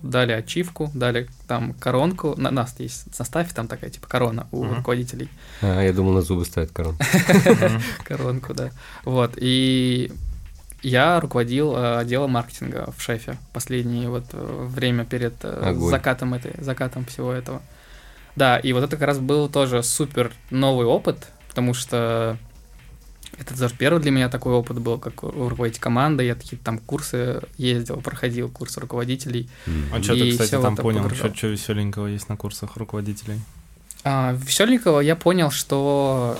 Дали 0.04 0.32
ачивку, 0.34 0.92
дали 0.94 1.28
там 1.48 1.74
коронку. 1.74 2.36
На 2.38 2.52
нас 2.52 2.76
есть 2.80 3.12
в 3.12 3.16
составе 3.16 3.50
там 3.54 3.68
такая 3.68 3.90
типа 3.90 4.08
корона 4.08 4.48
у 4.52 4.64
Мгм. 4.64 4.76
руководителей. 4.78 5.30
А, 5.62 5.82
я 5.82 5.94
думал, 5.94 6.14
на 6.14 6.22
зубы 6.22 6.46
ставят 6.46 6.72
корону. 6.72 6.98
Коронку, 8.04 8.54
да. 8.54 8.70
Вот. 9.06 9.34
И 9.38 10.12
я 10.84 11.20
руководил 11.20 11.76
э, 11.76 11.98
отделом 12.00 12.32
маркетинга 12.32 12.94
в 12.96 13.02
шефе 13.02 13.38
последнее 13.54 14.10
вот 14.10 14.26
э, 14.34 14.66
время 14.70 15.06
перед 15.06 15.34
э, 15.44 15.70
Огонь. 15.72 15.90
закатом 15.90 16.34
этой, 16.36 16.54
закатом 16.64 17.06
всего 17.06 17.32
этого. 17.34 17.62
Да, 18.36 18.58
и 18.60 18.72
вот 18.74 18.84
это 18.84 18.96
как 18.98 19.08
раз 19.08 19.18
был 19.20 19.50
тоже 19.50 19.82
супер 19.82 20.32
новый 20.52 20.86
опыт, 20.86 21.28
потому 21.50 21.74
что 21.74 22.38
это 23.40 23.58
даже 23.58 23.76
первый 23.76 24.02
для 24.02 24.12
меня 24.12 24.30
такой 24.30 24.54
опыт 24.54 24.80
был, 24.80 24.98
как 24.98 25.22
руководить 25.24 25.80
командой. 25.80 26.28
Я 26.28 26.36
такие 26.36 26.58
там 26.58 26.80
курсы 26.80 27.42
ездил, 27.58 27.98
проходил 28.02 28.50
курсы 28.50 28.80
руководителей. 28.80 29.50
А 29.94 30.02
что 30.02 30.16
ты, 30.16 30.32
кстати, 30.32 30.52
там 30.52 30.76
понял? 30.76 31.04
погружал. 31.04 31.34
Что 31.34 31.48
веселенького 31.48 32.08
есть 32.08 32.30
на 32.30 32.38
курсах 32.38 32.78
руководителей? 32.78 33.40
А, 34.04 34.34
веселенького 34.34 35.02
я 35.02 35.16
понял, 35.16 35.52
что 35.52 36.38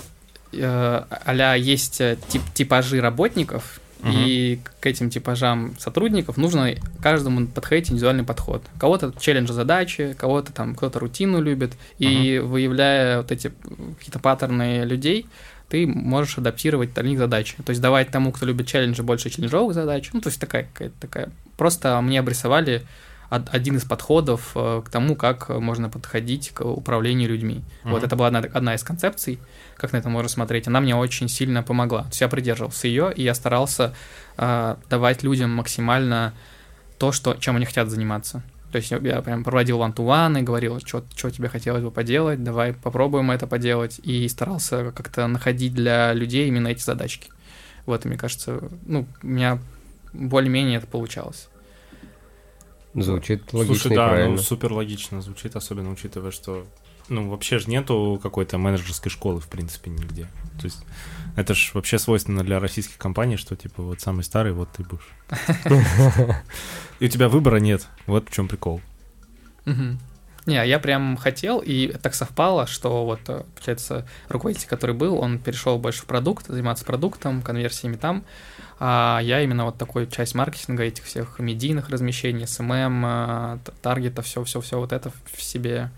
э, 0.54 0.60
а 0.62 1.56
есть 1.56 2.02
э, 2.02 2.18
тип, 2.30 2.42
типажи 2.54 3.00
работников, 3.02 3.80
Мгм. 4.00 4.12
и 4.16 4.60
к 4.80 4.86
этим 4.86 5.10
типажам 5.10 5.76
сотрудников 5.80 6.38
нужно 6.38 6.76
каждому 7.02 7.48
подходить 7.48 7.90
индивидуальный 7.90 8.24
подход. 8.24 8.64
Кого-то 8.80 9.12
челлендж 9.20 9.52
задачи, 9.52 10.16
кого-то 10.18 10.54
там 10.54 10.76
кто-то 10.76 11.00
рутину 11.00 11.42
любит, 11.42 11.74
и 11.98 12.40
выявляя 12.44 13.18
вот 13.18 13.32
эти 13.32 13.52
какие-то 13.98 14.20
паттерны 14.20 14.84
людей, 14.84 15.26
ты 15.70 15.86
можешь 15.88 16.38
адаптировать 16.38 16.94
для 16.94 17.04
них 17.04 17.18
задачи. 17.20 17.56
То 17.66 17.72
есть 17.72 17.82
давать 17.82 18.10
тому, 18.10 18.32
кто 18.32 18.46
любит 18.46 18.68
челленджи, 18.68 19.04
больше 19.04 19.30
челленджовых 19.30 19.74
задач. 19.74 20.10
Ну, 20.14 20.22
то 20.22 20.30
есть 20.30 20.40
такая 20.40 20.64
какая-то 20.64 20.96
такая. 21.00 21.30
Просто 21.58 22.00
мне 22.02 22.20
обрисовали 22.20 22.84
од- 23.30 23.50
один 23.54 23.76
из 23.76 23.84
подходов 23.84 24.52
э, 24.56 24.82
к 24.86 24.90
тому, 24.90 25.16
как 25.16 25.50
можно 25.50 25.90
подходить 25.90 26.52
к 26.52 26.62
управлению 26.64 27.28
людьми. 27.30 27.62
Вот 27.84 27.98
Мгм. 27.98 28.06
это 28.06 28.16
была 28.16 28.28
одна, 28.28 28.40
одна 28.40 28.76
из 28.76 28.84
концепций, 28.84 29.40
как 29.76 29.92
на 29.92 29.98
это 29.98 30.08
можно 30.10 30.30
смотреть. 30.30 30.68
Она 30.68 30.80
мне 30.80 30.96
очень 30.96 31.28
сильно 31.28 31.64
помогла. 31.64 32.04
То 32.04 32.08
есть 32.10 32.22
я 32.22 32.30
придерживался 32.30 32.88
ее, 32.88 33.12
и 33.14 33.24
я 33.24 33.34
старался 33.34 33.94
э, 34.38 34.76
давать 34.90 35.24
людям 35.24 35.50
максимально 35.50 36.32
то, 36.98 37.12
что, 37.12 37.34
чем 37.36 37.58
они 37.58 37.66
хотят 37.66 37.90
заниматься. 37.90 38.42
То 38.72 38.78
есть 38.78 38.92
я, 38.92 39.22
прям 39.22 39.44
проводил 39.44 39.78
ван-ту-ван 39.78 40.38
и 40.38 40.42
говорил, 40.42 40.80
что 40.80 41.02
тебе 41.30 41.48
хотелось 41.48 41.84
бы 41.84 41.92
поделать, 41.92 42.44
давай 42.44 42.74
попробуем 42.74 43.32
это 43.32 43.48
поделать. 43.48 44.00
И 44.04 44.28
старался 44.28 44.92
как-то 44.92 45.26
находить 45.28 45.74
для 45.74 46.14
людей 46.14 46.48
именно 46.48 46.68
эти 46.68 46.82
задачки. 46.82 47.30
Вот, 47.86 48.06
и 48.06 48.10
мне 48.10 48.18
кажется, 48.18 48.62
ну, 48.86 49.08
у 49.24 49.28
меня 49.28 49.60
более-менее 50.14 50.80
это 50.80 50.88
получалось. 50.88 51.48
Звучит 52.94 53.54
логично 53.54 53.76
Слушай, 53.76 53.94
и 53.94 53.96
да, 53.96 54.08
правильно. 54.10 54.36
ну 54.36 54.42
супер 54.42 54.74
логично 54.74 55.22
звучит, 55.22 55.56
особенно 55.56 55.92
учитывая, 55.92 56.32
что 56.32 56.66
ну 57.10 57.30
вообще 57.30 57.60
же 57.60 57.70
нету 57.70 58.20
какой-то 58.22 58.58
менеджерской 58.58 59.12
школы 59.12 59.40
в 59.40 59.48
принципе 59.48 59.92
нигде. 59.92 60.28
То 60.60 60.66
есть 60.66 60.84
это 61.38 61.54
ж 61.54 61.72
вообще 61.76 62.00
свойственно 62.00 62.44
для 62.44 62.60
российских 62.60 62.98
компаний, 62.98 63.38
что 63.38 63.56
типа 63.56 63.84
вот 63.84 64.02
самый 64.02 64.24
старый, 64.24 64.54
вот 64.54 64.70
ты 64.76 64.84
будешь. 64.84 65.08
И 67.00 67.06
у 67.06 67.08
тебя 67.10 67.30
выбора 67.30 67.58
нет. 67.58 67.88
Вот 68.08 68.28
в 68.28 68.34
чем 68.34 68.48
прикол. 68.48 68.82
Не, 70.48 70.66
я 70.66 70.80
прям 70.80 71.18
хотел, 71.18 71.60
и 71.60 71.92
так 72.02 72.16
совпало, 72.16 72.68
что 72.68 73.04
вот, 73.06 73.20
э, 73.28 73.44
получается, 73.54 74.08
руководитель, 74.30 74.70
который 74.70 74.96
был, 74.96 75.18
он 75.18 75.40
перешел 75.40 75.78
больше 75.78 76.04
в 76.04 76.06
продукт, 76.06 76.48
заниматься 76.48 76.86
продуктом, 76.86 77.42
конверсиями 77.42 77.98
там, 77.98 78.24
а 78.80 79.20
я 79.22 79.42
именно 79.42 79.66
вот 79.66 79.78
такой 79.78 80.08
часть 80.08 80.36
маркетинга, 80.36 80.84
этих 80.84 81.04
всех 81.04 81.40
медийных 81.40 81.90
размещений, 81.90 82.48
SMM, 82.48 83.06
э, 83.06 83.58
т- 83.66 83.74
таргета, 83.82 84.22
все-все-все 84.22 84.80
вот 84.80 84.94
это 84.94 85.12
в 85.34 85.42
себе 85.44 85.92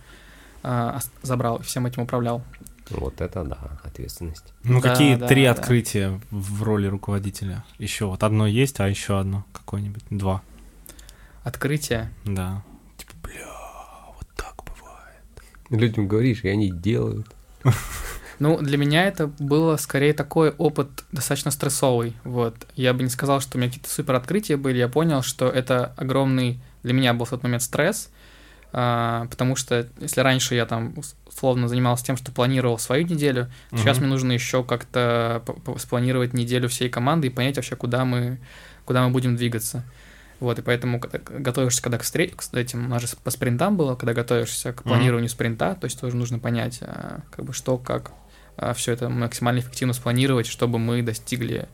э, 0.64 0.98
забрал, 1.22 1.58
и 1.58 1.62
всем 1.62 1.86
этим 1.86 2.02
управлял. 2.02 2.42
Вот 2.90 3.22
это 3.22 3.44
да, 3.44 3.58
ответственность. 3.84 4.54
Ну 4.64 4.82
Да, 4.82 4.92
какие 4.92 5.16
да, 5.16 5.28
три 5.28 5.46
да. 5.46 5.52
открытия 5.52 6.20
в 6.32 6.64
роли 6.64 6.88
руководителя? 6.88 7.64
Еще 7.78 8.06
вот 8.06 8.24
одно 8.24 8.48
есть, 8.48 8.80
а 8.80 8.88
еще 8.88 9.20
одно 9.20 9.46
какое-нибудь? 9.54 10.04
Два. 10.10 10.42
Открытие. 11.44 12.12
Да. 12.26 12.64
Типа, 12.98 13.14
бля, 13.24 13.48
вот 14.16 14.28
так 14.36 14.56
бывает. 14.66 15.24
Людям 15.70 16.08
говоришь, 16.08 16.44
и 16.44 16.50
они 16.50 16.72
делают. 16.72 17.28
Ну, 18.40 18.58
для 18.62 18.78
меня 18.78 19.04
это 19.06 19.28
было 19.28 19.76
скорее 19.76 20.14
такой 20.14 20.52
опыт 20.52 21.04
достаточно 21.12 21.52
стрессовый. 21.52 22.16
Вот. 22.24 22.56
Я 22.78 22.94
бы 22.94 23.04
не 23.04 23.10
сказал, 23.10 23.42
что 23.42 23.58
у 23.58 23.60
меня 23.60 23.70
какие-то 23.70 23.90
супер 23.90 24.16
открытия 24.16 24.56
были. 24.56 24.78
Я 24.78 24.88
понял, 24.88 25.22
что 25.24 25.50
это 25.50 25.94
огромный 25.98 26.62
для 26.82 26.94
меня 26.94 27.14
был 27.14 27.26
в 27.26 27.32
тот 27.32 27.44
момент 27.44 27.64
стресс, 27.64 28.10
потому 28.72 29.56
что 29.56 29.88
если 30.00 30.22
раньше 30.22 30.56
я 30.56 30.66
там 30.66 30.94
ус- 30.98 31.16
условно 31.28 31.68
занимался 31.68 32.06
тем, 32.06 32.18
что 32.18 32.32
планировал 32.32 32.78
свою 32.78 33.06
неделю, 33.06 33.50
то 33.70 33.78
сейчас 33.78 33.98
мне 34.00 34.08
нужно 34.08 34.32
еще 34.32 34.64
как-то 34.64 35.44
спланировать 35.78 36.34
неделю 36.34 36.68
всей 36.70 36.90
команды 36.90 37.28
и 37.28 37.30
понять 37.30 37.56
вообще, 37.56 37.76
куда 37.76 38.06
мы, 38.06 38.40
куда 38.86 39.04
мы 39.06 39.12
будем 39.12 39.36
двигаться. 39.36 39.84
Вот, 40.40 40.58
и 40.58 40.62
поэтому, 40.62 41.00
когда 41.02 41.20
готовишься, 41.20 41.82
когда 41.82 41.98
к 41.98 42.04
встрече, 42.04 42.34
к 42.36 42.54
этим, 42.56 42.86
у 42.86 42.90
нас 42.90 43.02
же 43.02 43.08
по 43.24 43.30
спринтам 43.30 43.76
было, 43.76 43.96
когда 43.96 44.14
готовишься 44.14 44.72
к 44.72 44.84
планированию 44.84 45.30
спринта, 45.30 45.76
то 45.76 45.86
есть 45.86 46.00
тоже 46.00 46.16
нужно 46.16 46.40
понять, 46.40 46.80
а, 46.82 47.22
как 47.32 47.44
бы 47.46 47.52
что, 47.54 47.78
как 47.78 48.12
все 48.76 48.92
это 48.94 49.10
максимально 49.10 49.60
эффективно 49.60 49.94
спланировать, 49.94 50.46
чтобы 50.48 50.80
мы 50.80 51.02
достигли 51.02 51.68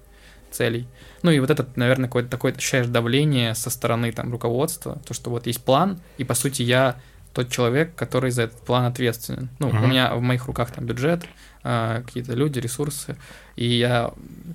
целей. 0.55 0.87
Ну 1.21 1.31
и 1.31 1.39
вот 1.39 1.49
это, 1.49 1.67
наверное, 1.75 2.07
какое-то 2.07 2.29
такое 2.29 2.53
ощущаешь 2.53 2.87
давление 2.87 3.55
со 3.55 3.69
стороны 3.69 4.11
там 4.11 4.31
руководства, 4.31 4.99
то, 5.05 5.13
что 5.13 5.29
вот 5.29 5.47
есть 5.47 5.63
план, 5.63 5.99
и 6.17 6.23
по 6.23 6.33
сути 6.33 6.61
я 6.61 6.95
тот 7.33 7.49
человек, 7.49 7.95
который 7.95 8.31
за 8.31 8.43
этот 8.43 8.59
план 8.61 8.85
ответственен. 8.85 9.49
Ну, 9.59 9.67
Мгм. 9.67 9.83
у 9.83 9.87
меня 9.87 10.15
в 10.15 10.21
моих 10.21 10.45
руках 10.45 10.71
там 10.71 10.85
бюджет, 10.85 11.25
а, 11.63 12.01
какие-то 12.03 12.33
люди, 12.33 12.59
ресурсы, 12.59 13.17
и 13.55 13.65
я, 13.67 14.07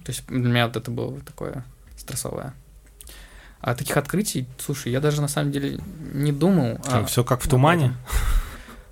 то 0.05 0.09
есть 0.13 0.27
для 0.29 0.39
меня 0.39 0.67
вот 0.67 0.77
это 0.77 0.91
было 0.91 1.21
такое 1.21 1.65
стрессовое. 1.97 2.55
А 3.61 3.75
таких 3.75 3.99
открытий, 3.99 4.47
слушай, 4.59 4.91
я 4.91 5.01
даже 5.01 5.21
на 5.21 5.29
самом 5.29 5.53
деле 5.53 5.79
не 6.15 6.33
думал. 6.33 6.79
а, 6.91 7.05
все 7.05 7.23
как 7.25 7.43
в 7.43 7.49
тумане. 7.49 7.95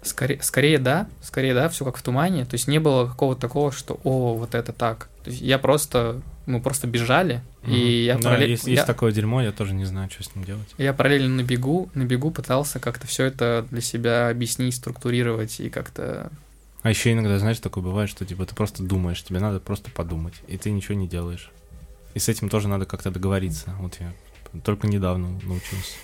Скорее, 0.03 0.41
скорее 0.43 0.79
да, 0.79 1.09
скорее 1.23 1.55
да, 1.55 1.69
все 1.69 1.85
как 1.85 1.97
в 1.97 2.03
тумане. 2.03 2.45
То 2.45 2.55
есть 2.55 2.69
не 2.69 2.79
было 2.79 3.07
какого-то 3.07 3.41
такого, 3.41 3.73
что 3.73 3.99
о, 4.05 4.35
вот 4.35 4.55
это 4.55 4.73
так. 4.73 5.09
То 5.25 5.31
есть 5.31 5.43
я 5.43 5.59
просто, 5.59 6.21
мы 6.49 6.61
просто 6.61 6.87
бежали, 6.87 7.43
и 7.65 7.69
Мгм. 7.69 7.77
я, 7.77 8.19
да, 8.19 8.31
параллель- 8.31 8.51
есть, 8.51 8.65
я, 8.67 8.73
есть 8.73 8.87
такое 8.87 9.13
дерьмо, 9.13 9.43
я 9.43 9.53
тоже 9.53 9.75
не 9.75 9.85
знаю, 9.85 10.11
что 10.11 10.23
с 10.25 10.35
ним 10.35 10.45
делать. 10.45 10.69
я 10.79 10.93
параллельно 10.93 11.29
на 11.37 11.43
бегу, 11.43 11.91
на 11.95 12.05
бегу 12.05 12.31
пытался 12.31 12.81
как-то 12.81 13.07
все 13.07 13.25
это 13.25 13.67
для 13.71 13.81
себя 13.81 14.29
объяснить, 14.31 14.75
структурировать 14.75 15.61
и 15.61 15.69
как-то 15.71 16.31
А 16.83 16.91
еще 16.91 17.13
иногда, 17.13 17.39
знаешь, 17.39 17.59
такое 17.59 17.83
бывает, 17.85 18.09
что 18.11 18.25
типа 18.25 18.47
ты 18.47 18.55
просто 18.55 18.83
думаешь, 18.83 19.23
тебе 19.23 19.41
надо 19.41 19.61
просто 19.61 19.91
подумать, 19.91 20.35
и 20.47 20.57
ты 20.57 20.71
ничего 20.71 20.95
не 20.95 21.07
делаешь. 21.09 21.51
И 22.15 22.19
с 22.21 22.29
этим 22.29 22.49
тоже 22.49 22.69
надо 22.69 22.87
как-то 22.87 23.11
договориться. 23.11 23.75
Вот 23.81 23.97
я 24.01 24.13
только 24.65 24.87
недавно 24.87 25.29
научился. 25.43 25.95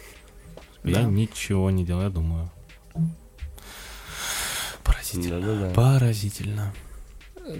Я 0.85 0.97
Да. 0.97 1.03
ничего 1.05 1.71
не 1.71 1.85
делаю, 1.85 2.05
я 2.05 2.11
думаю. 2.11 2.51
Поразительно. 4.83 5.41
Да-да-да. 5.41 5.75
Поразительно. 5.75 6.75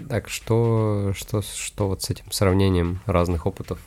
Так, 0.09 0.29
что, 0.29 1.13
что, 1.15 1.41
что 1.41 1.87
вот 1.89 2.01
с 2.03 2.09
этим 2.09 2.31
сравнением 2.31 2.99
разных 3.05 3.45
опытов? 3.45 3.79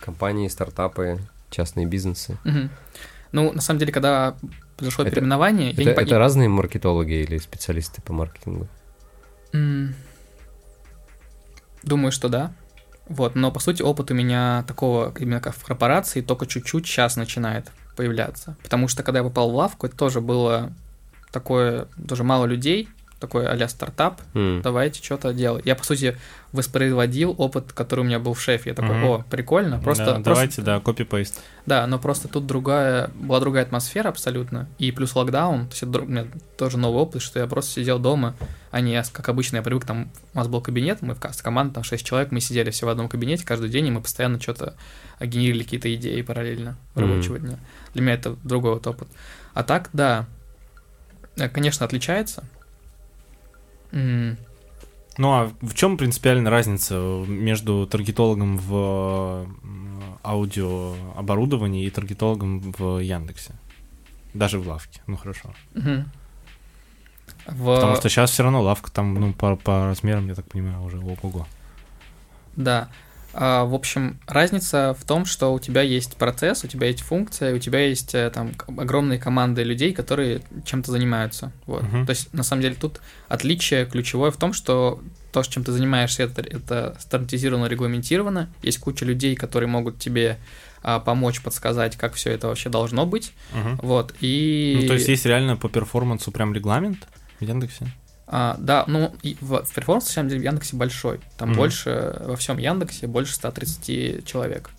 Компании, 0.00 0.48
стартапы, 0.48 1.20
частные 1.50 1.86
бизнесы. 1.86 2.38
Мгм. 2.44 2.70
Ну, 3.32 3.52
на 3.52 3.60
самом 3.60 3.78
деле, 3.78 3.92
когда 3.92 4.34
произошло 4.76 5.04
Это- 5.04 5.14
переименование, 5.14 5.66
я 5.68 5.72
Это, 5.72 5.84
не 5.84 5.94
по- 5.94 6.00
это 6.00 6.18
разные 6.18 6.48
маркетологи 6.48 7.22
или 7.22 7.38
специалисты 7.38 8.02
по 8.02 8.12
маркетингу? 8.12 8.66
М, 9.52 9.94
Думаю, 11.82 12.12
что 12.12 12.28
да. 12.28 12.52
Вот, 13.08 13.34
но 13.34 13.50
по 13.50 13.58
сути 13.58 13.82
опыт 13.82 14.10
у 14.12 14.14
меня 14.14 14.64
такого 14.68 15.12
именно 15.18 15.40
как 15.40 15.54
в 15.56 15.64
корпорации 15.64 16.20
только 16.20 16.46
чуть-чуть 16.46 16.86
сейчас 16.86 17.16
начинает 17.16 17.70
появляться. 17.96 18.56
Потому 18.62 18.86
что 18.88 19.02
когда 19.02 19.18
я 19.18 19.24
попал 19.24 19.50
в 19.50 19.54
лавку, 19.56 19.86
это 19.86 19.96
тоже 19.96 20.20
было 20.20 20.72
такое, 21.32 21.88
тоже 22.08 22.22
мало 22.22 22.46
людей, 22.46 22.88
такой 23.22 23.46
а 23.46 23.68
стартап, 23.68 24.20
М. 24.34 24.60
давайте 24.62 25.02
что-то 25.02 25.32
делать. 25.32 25.64
Я, 25.64 25.74
по 25.74 25.84
сути, 25.84 26.16
воспроизводил 26.52 27.34
опыт, 27.38 27.72
который 27.72 28.00
у 28.00 28.04
меня 28.04 28.18
был 28.18 28.34
в 28.34 28.40
шефе. 28.40 28.70
Я 28.70 28.74
такой, 28.74 28.96
Мгм. 28.96 29.04
о, 29.04 29.24
прикольно, 29.30 29.78
просто... 29.78 30.04
Да, 30.04 30.10
просто- 30.12 30.30
давайте, 30.30 30.62
да, 30.62 30.80
копи-пейст. 30.80 31.40
Да, 31.64 31.86
но 31.86 31.98
просто 31.98 32.28
тут 32.28 32.46
другая, 32.46 33.10
была 33.14 33.40
другая 33.40 33.64
атмосфера 33.64 34.08
абсолютно, 34.08 34.68
и 34.78 34.90
плюс 34.92 35.14
локдаун, 35.14 35.66
то 35.66 35.72
есть 35.72 35.82
это 35.82 36.00
у 36.00 36.06
меня 36.06 36.26
тоже 36.58 36.76
новый 36.76 37.00
опыт, 37.00 37.22
что 37.22 37.38
я 37.38 37.46
просто 37.46 37.70
сидел 37.72 37.98
дома, 37.98 38.34
а 38.70 38.80
не, 38.80 39.02
как 39.12 39.28
обычно, 39.28 39.56
я 39.56 39.62
привык, 39.62 39.86
там, 39.86 40.10
у 40.34 40.38
нас 40.38 40.48
был 40.48 40.60
кабинет, 40.60 41.00
мы 41.00 41.14
в 41.14 41.20
командой, 41.42 41.74
там, 41.74 41.84
6 41.84 42.04
человек, 42.04 42.32
мы 42.32 42.40
сидели 42.40 42.70
все 42.70 42.86
в 42.86 42.88
одном 42.90 43.08
кабинете 43.08 43.46
каждый 43.46 43.70
день, 43.70 43.86
и 43.86 43.90
мы 43.90 44.00
постоянно 44.02 44.40
что-то 44.40 44.74
генерили 45.20 45.62
какие-то 45.62 45.94
идеи 45.94 46.20
параллельно 46.22 46.76
рабочего 46.94 47.38
дня. 47.38 47.58
Для 47.94 48.02
меня 48.02 48.14
это 48.14 48.36
другой 48.44 48.74
вот 48.74 48.86
опыт. 48.86 49.08
А 49.54 49.62
так, 49.62 49.90
да, 49.92 50.26
э, 51.36 51.48
конечно, 51.48 51.86
отличается. 51.86 52.44
М, 53.92 54.36
Ну 55.18 55.32
а 55.32 55.50
в 55.60 55.74
чем 55.74 55.96
принципиальная 55.98 56.50
разница 56.50 56.94
между 57.26 57.86
таргетологом 57.86 58.56
в 58.56 59.46
м, 59.62 60.02
аудиооборудовании 60.24 61.84
и 61.86 61.90
таргетологом 61.90 62.72
в 62.78 62.98
Яндексе? 63.00 63.52
Даже 64.34 64.58
в 64.58 64.66
лавке. 64.68 65.00
Ну 65.06 65.16
хорошо. 65.16 65.52
мгм. 65.74 66.10
В- 67.46 67.74
Потому 67.74 67.96
что 67.96 68.08
сейчас 68.08 68.30
все 68.30 68.42
равно 68.44 68.62
лавка 68.62 68.90
там, 68.90 69.14
ну, 69.14 69.32
по, 69.32 69.56
по 69.56 69.84
размерам, 69.86 70.28
я 70.28 70.34
так 70.34 70.46
понимаю, 70.46 70.80
уже 70.82 70.98
ого-го. 70.98 71.46
Да. 72.56 72.88
А, 73.34 73.64
в 73.64 73.74
общем, 73.74 74.18
разница 74.26 74.94
в 74.98 75.04
том, 75.04 75.24
что 75.24 75.52
у 75.54 75.58
тебя 75.58 75.82
есть 75.82 76.16
процесс, 76.16 76.64
у 76.64 76.68
тебя 76.68 76.88
есть 76.88 77.00
функция, 77.00 77.54
у 77.54 77.58
тебя 77.58 77.86
есть 77.86 78.14
э, 78.14 78.30
там 78.30 78.52
огромные 78.76 79.18
команды 79.18 79.62
людей, 79.62 79.92
которые 79.92 80.42
чем-то 80.64 80.92
занимаются. 80.92 81.52
Вот. 81.66 81.82
Мгм. 81.82 82.06
То 82.06 82.10
есть, 82.10 82.32
на 82.34 82.42
самом 82.42 82.62
деле, 82.62 82.74
тут 82.74 83.00
отличие 83.28 83.86
ключевое 83.86 84.30
в 84.30 84.36
том, 84.36 84.52
что 84.52 85.00
то, 85.32 85.42
чем 85.42 85.64
ты 85.64 85.72
занимаешься, 85.72 86.24
это, 86.24 86.42
это 86.42 86.96
стандартизировано, 87.00 87.66
регламентировано. 87.66 88.52
Есть 88.62 88.78
куча 88.78 89.06
людей, 89.06 89.34
которые 89.34 89.68
могут 89.68 89.98
тебе 89.98 90.38
а, 90.82 91.00
помочь, 91.00 91.40
подсказать, 91.40 91.96
как 91.96 92.14
все 92.14 92.32
это 92.32 92.48
вообще 92.48 92.68
должно 92.68 93.06
быть. 93.06 93.32
Вот. 93.80 94.14
И... 94.20 94.78
Ну, 94.82 94.86
то 94.88 94.94
есть 94.94 95.08
есть 95.08 95.24
реально 95.24 95.56
по 95.56 95.70
перформансу 95.70 96.30
прям 96.32 96.52
регламент 96.52 97.08
в 97.40 97.44
Яндексе? 97.44 97.86
А, 98.26 98.56
да, 98.58 98.84
ну, 98.86 99.12
и 99.22 99.36
в, 99.40 99.62
в 99.64 99.74
перформанс, 99.74 100.06
на 100.06 100.12
самом 100.12 100.28
деле, 100.30 100.40
в 100.40 100.44
Яндексе 100.44 100.76
большой. 100.76 101.20
Там 101.36 101.50
Мгм. 101.50 101.58
больше, 101.58 102.16
во 102.24 102.36
всем 102.36 102.58
Яндексе 102.58 103.06
больше 103.06 103.34
130 103.34 104.24
человек. 104.26 104.70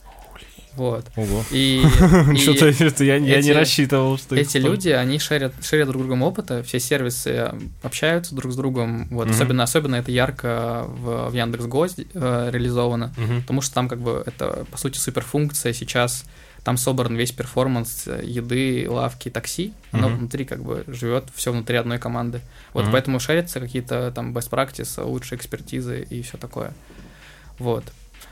Вот. 0.76 1.06
Ого. 1.16 1.44
И, 1.52 1.84
Что-то 2.36 3.04
я, 3.04 3.18
я 3.18 3.42
не 3.42 3.52
рассчитывал, 3.52 4.18
что 4.18 4.36
эти 4.36 4.58
люди, 4.58 4.90
они 4.90 5.20
шерят, 5.20 5.54
шерят 5.64 5.88
друг 5.90 6.02
другом 6.02 6.24
опыта, 6.24 6.64
все 6.64 6.80
сервисы 6.80 7.52
общаются 7.84 8.34
друг 8.34 8.52
с 8.52 8.56
другом. 8.56 9.08
Вот. 9.10 9.26
Мгм. 9.28 9.36
Особенно, 9.36 9.64
особенно 9.64 9.96
это 9.98 10.12
ярко 10.12 10.86
в, 10.88 11.30
в 11.30 11.34
Яндекс.Го 11.36 11.86
э, 11.86 12.50
реализовано, 12.52 13.14
Мгм. 13.18 13.42
потому 13.42 13.62
что 13.62 13.76
там 13.76 13.88
как 13.88 14.00
бы 14.00 14.24
это, 14.26 14.66
по 14.72 14.78
сути, 14.80 14.98
суперфункция 14.98 15.74
сейчас. 15.74 16.26
Там 16.64 16.78
собран 16.78 17.16
весь 17.16 17.32
перформанс 17.34 18.04
э, 18.08 18.22
еды, 18.24 18.88
лавки, 18.90 19.30
такси. 19.30 19.74
Оно 19.92 20.08
Мгм. 20.10 20.18
внутри 20.20 20.46
как 20.46 20.64
бы 20.64 20.86
живет 20.88 21.26
все 21.36 21.52
внутри 21.52 21.76
одной 21.78 22.00
команды. 22.00 22.42
Вот 22.74 22.84
Мгм. 22.84 22.92
поэтому 22.94 23.20
шарятся 23.20 23.60
какие-то 23.60 24.12
там 24.16 24.32
best 24.36 24.50
practice, 24.50 25.04
лучшие 25.04 25.38
экспертизы 25.38 26.08
и 26.10 26.22
все 26.22 26.38
такое. 26.38 26.74
Вот. 27.60 27.84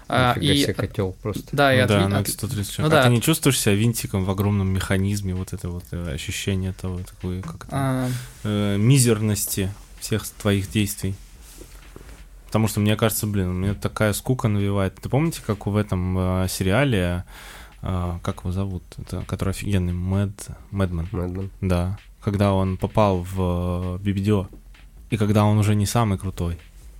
А, 0.07 0.35
Нифига 0.35 0.53
и 0.53 0.57
себе 0.63 0.73
котел 0.73 1.11
просто. 1.21 1.43
да, 1.51 1.73
и 1.73 1.77
Ну 1.77 1.83
отли- 1.83 1.87
да, 1.87 2.07
ну 2.09 2.15
от- 2.17 2.21
это 2.23 2.31
130 2.31 2.69
ну 2.69 2.75
человек. 2.75 2.91
да, 2.91 3.01
а 3.01 3.03
ты 3.05 3.09
не 3.11 3.21
чувствуешь 3.21 3.59
себя 3.59 3.75
винтиком 3.75 4.25
в 4.25 4.29
огромном 4.29 4.67
механизме, 4.69 5.33
вот 5.33 5.53
это 5.53 5.69
вот 5.69 5.83
э, 5.91 6.13
ощущение 6.13 6.73
того, 6.73 6.99
такой, 6.99 7.41
как 7.41 7.67
а, 7.69 8.09
э, 8.43 8.77
мизерности 8.77 9.73
всех 9.99 10.25
твоих 10.27 10.69
действий? 10.71 11.15
Потому 12.47 12.67
что 12.67 12.81
мне 12.81 12.97
кажется, 12.97 13.25
блин, 13.27 13.47
у 13.49 13.53
меня 13.53 13.73
такая 13.73 14.11
скука 14.11 14.49
навевает. 14.49 14.95
Ты 15.01 15.07
помните, 15.07 15.41
как 15.45 15.65
в 15.67 15.75
этом 15.77 16.17
э, 16.43 16.47
сериале, 16.49 17.23
э, 17.81 18.19
как 18.23 18.39
его 18.41 18.51
зовут, 18.51 18.83
это, 18.97 19.23
который 19.27 19.49
офигенный, 19.51 19.93
Мэд, 19.93 20.47
Мэдман, 20.71 21.07
Мэдман. 21.11 21.49
да, 21.61 21.97
когда 22.21 22.53
он 22.53 22.77
попал 22.77 23.19
в 23.23 23.97
BBDO, 24.01 24.47
и 25.09 25.17
когда 25.17 25.43
он 25.45 25.57
уже 25.57 25.75
не 25.75 25.85
самый 25.85 26.17
крутой, 26.17 26.57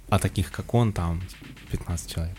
а 0.09 0.19
таких, 0.19 0.51
как 0.51 0.73
он, 0.73 0.91
там 0.93 1.21
15 1.71 2.13
человек. 2.13 2.37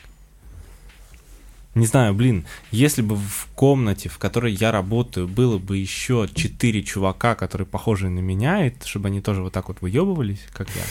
Не 1.74 1.86
знаю, 1.86 2.12
блин, 2.12 2.44
если 2.70 3.00
бы 3.00 3.16
в 3.16 3.48
комнате, 3.54 4.10
в 4.10 4.18
которой 4.18 4.52
я 4.52 4.70
работаю, 4.72 5.26
было 5.26 5.56
бы 5.56 5.78
еще 5.78 6.28
четыре 6.34 6.82
чувака, 6.82 7.34
которые 7.34 7.66
похожи 7.66 8.10
на 8.10 8.18
меня, 8.20 8.66
и 8.66 8.72
чтобы 8.84 9.08
они 9.08 9.22
тоже 9.22 9.42
вот 9.42 9.54
так 9.54 9.68
вот 9.68 9.80
выебывались, 9.80 10.40
как 10.52 10.68
я. 10.76 10.82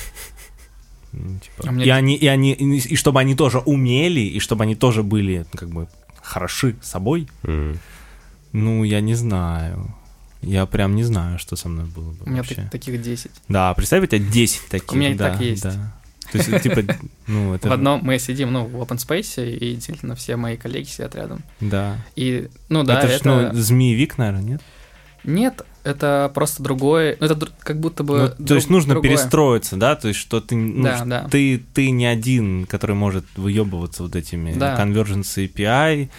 Ну, 1.14 1.38
типа, 1.38 1.68
А 1.68 1.72
мне- 1.72 1.86
И 1.86 1.90
они, 1.90 2.16
и 2.16 2.26
они, 2.26 2.54
и, 2.54 2.78
и 2.78 2.96
чтобы 2.96 3.20
они 3.20 3.36
тоже 3.36 3.60
умели, 3.60 4.22
и 4.22 4.40
чтобы 4.40 4.64
они 4.64 4.74
тоже 4.76 5.04
были, 5.04 5.46
как 5.54 5.70
бы, 5.70 5.88
хороши 6.22 6.76
собой, 6.82 7.28
М. 7.44 7.80
ну, 8.54 8.84
я 8.84 9.02
не 9.02 9.16
знаю. 9.16 9.96
Я 10.42 10.66
прям 10.66 10.96
не 10.96 11.04
знаю, 11.04 11.38
что 11.38 11.56
со 11.56 11.70
мной 11.70 11.86
было 11.86 12.12
бы 12.12 12.18
у 12.26 12.30
меня 12.30 12.38
вообще. 12.38 12.56
так- 12.56 12.72
таких 12.72 13.02
10. 13.02 13.32
Да, 13.48 13.74
представь, 13.76 14.04
у 14.04 14.08
тебя 14.08 14.20
10 14.20 14.68
таких. 14.70 14.92
У 14.92 14.96
меня 14.96 15.12
и 15.12 15.16
да, 15.16 15.32
так 15.32 15.42
есть. 15.42 15.64
да. 15.64 15.94
То 16.32 16.38
есть, 16.38 16.64
типа, 16.64 16.82
ну, 17.28 17.54
это... 17.56 17.70
В 17.70 17.72
одном 17.74 18.02
мы 18.04 18.18
сидим, 18.18 18.52
ну, 18.52 18.66
в 18.66 18.76
open 18.82 18.98
space, 18.98 19.56
и 19.56 19.76
действительно 19.76 20.16
все 20.16 20.38
мои 20.38 20.58
коллеги 20.58 20.88
сидят 20.88 21.14
рядом. 21.16 21.44
Да. 21.60 21.98
И, 22.16 22.50
ну 22.70 22.84
да, 22.84 23.00
это, 23.00 23.08
это... 23.08 23.18
ж, 23.18 23.22
ну, 23.26 23.54
змеевик, 23.54 24.18
наверное, 24.18 24.42
нет? 24.42 24.62
Нет, 25.24 25.62
это 25.84 26.32
просто 26.34 26.62
другое, 26.64 27.18
ну, 27.20 27.26
это 27.26 27.48
как 27.64 27.80
будто 27.80 28.04
бы... 28.04 28.18
Ну, 28.18 28.28
друг- 28.36 28.48
то 28.48 28.56
есть 28.56 28.70
нужно 28.70 28.94
другое. 28.94 29.10
перестроиться, 29.12 29.76
да? 29.78 29.96
То 29.96 30.08
есть, 30.10 30.20
что 30.20 30.40
ты, 30.42 30.56
ну, 30.56 30.84
Да, 30.84 31.04
да. 31.06 31.28
ты, 31.30 31.62
ты 31.74 31.90
не 31.92 32.06
один, 32.06 32.66
который 32.66 32.96
может 32.96 33.26
выебываться 33.36 34.04
вот 34.04 34.16
этими 34.16 34.54
Да. 34.54 34.76
Convergence 34.78 35.38
API, 35.38 36.10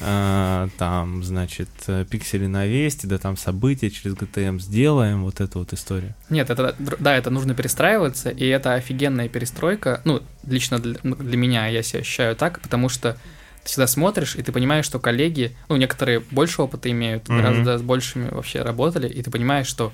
э, 0.00 0.68
там, 0.78 1.22
значит, 1.22 1.68
э, 1.86 2.04
пиксели 2.08 2.46
на 2.46 2.66
вести, 2.66 3.06
да 3.06 3.18
там 3.18 3.36
события 3.36 3.90
через 3.90 4.14
GTM 4.16 4.58
сделаем, 4.60 5.22
вот 5.22 5.40
эта 5.40 5.58
вот 5.58 5.72
история. 5.72 6.14
Нет, 6.28 6.50
это, 6.50 6.74
да, 6.98 7.16
это 7.16 7.30
нужно 7.30 7.54
перестраиваться, 7.54 8.30
и 8.30 8.46
это 8.46 8.74
офигенная 8.74 9.28
перестройка. 9.28 10.00
Ну, 10.04 10.22
лично 10.46 10.78
для, 10.80 10.94
для 11.02 11.36
меня 11.36 11.66
я 11.68 11.82
себя 11.82 12.00
ощущаю 12.00 12.34
так, 12.36 12.60
потому 12.60 12.88
что 12.88 13.16
ты 13.64 13.68
всегда 13.68 13.86
смотришь, 13.86 14.36
и 14.36 14.42
ты 14.42 14.52
понимаешь, 14.52 14.84
что 14.84 14.98
коллеги, 14.98 15.54
ну, 15.68 15.76
некоторые 15.76 16.20
больше 16.20 16.62
опыта 16.62 16.90
имеют, 16.90 17.28
Мгм. 17.28 17.36
гораздо 17.38 17.78
с 17.78 17.82
большими 17.82 18.28
вообще 18.28 18.62
работали, 18.62 19.08
и 19.08 19.22
ты 19.22 19.30
понимаешь, 19.30 19.66
что 19.66 19.92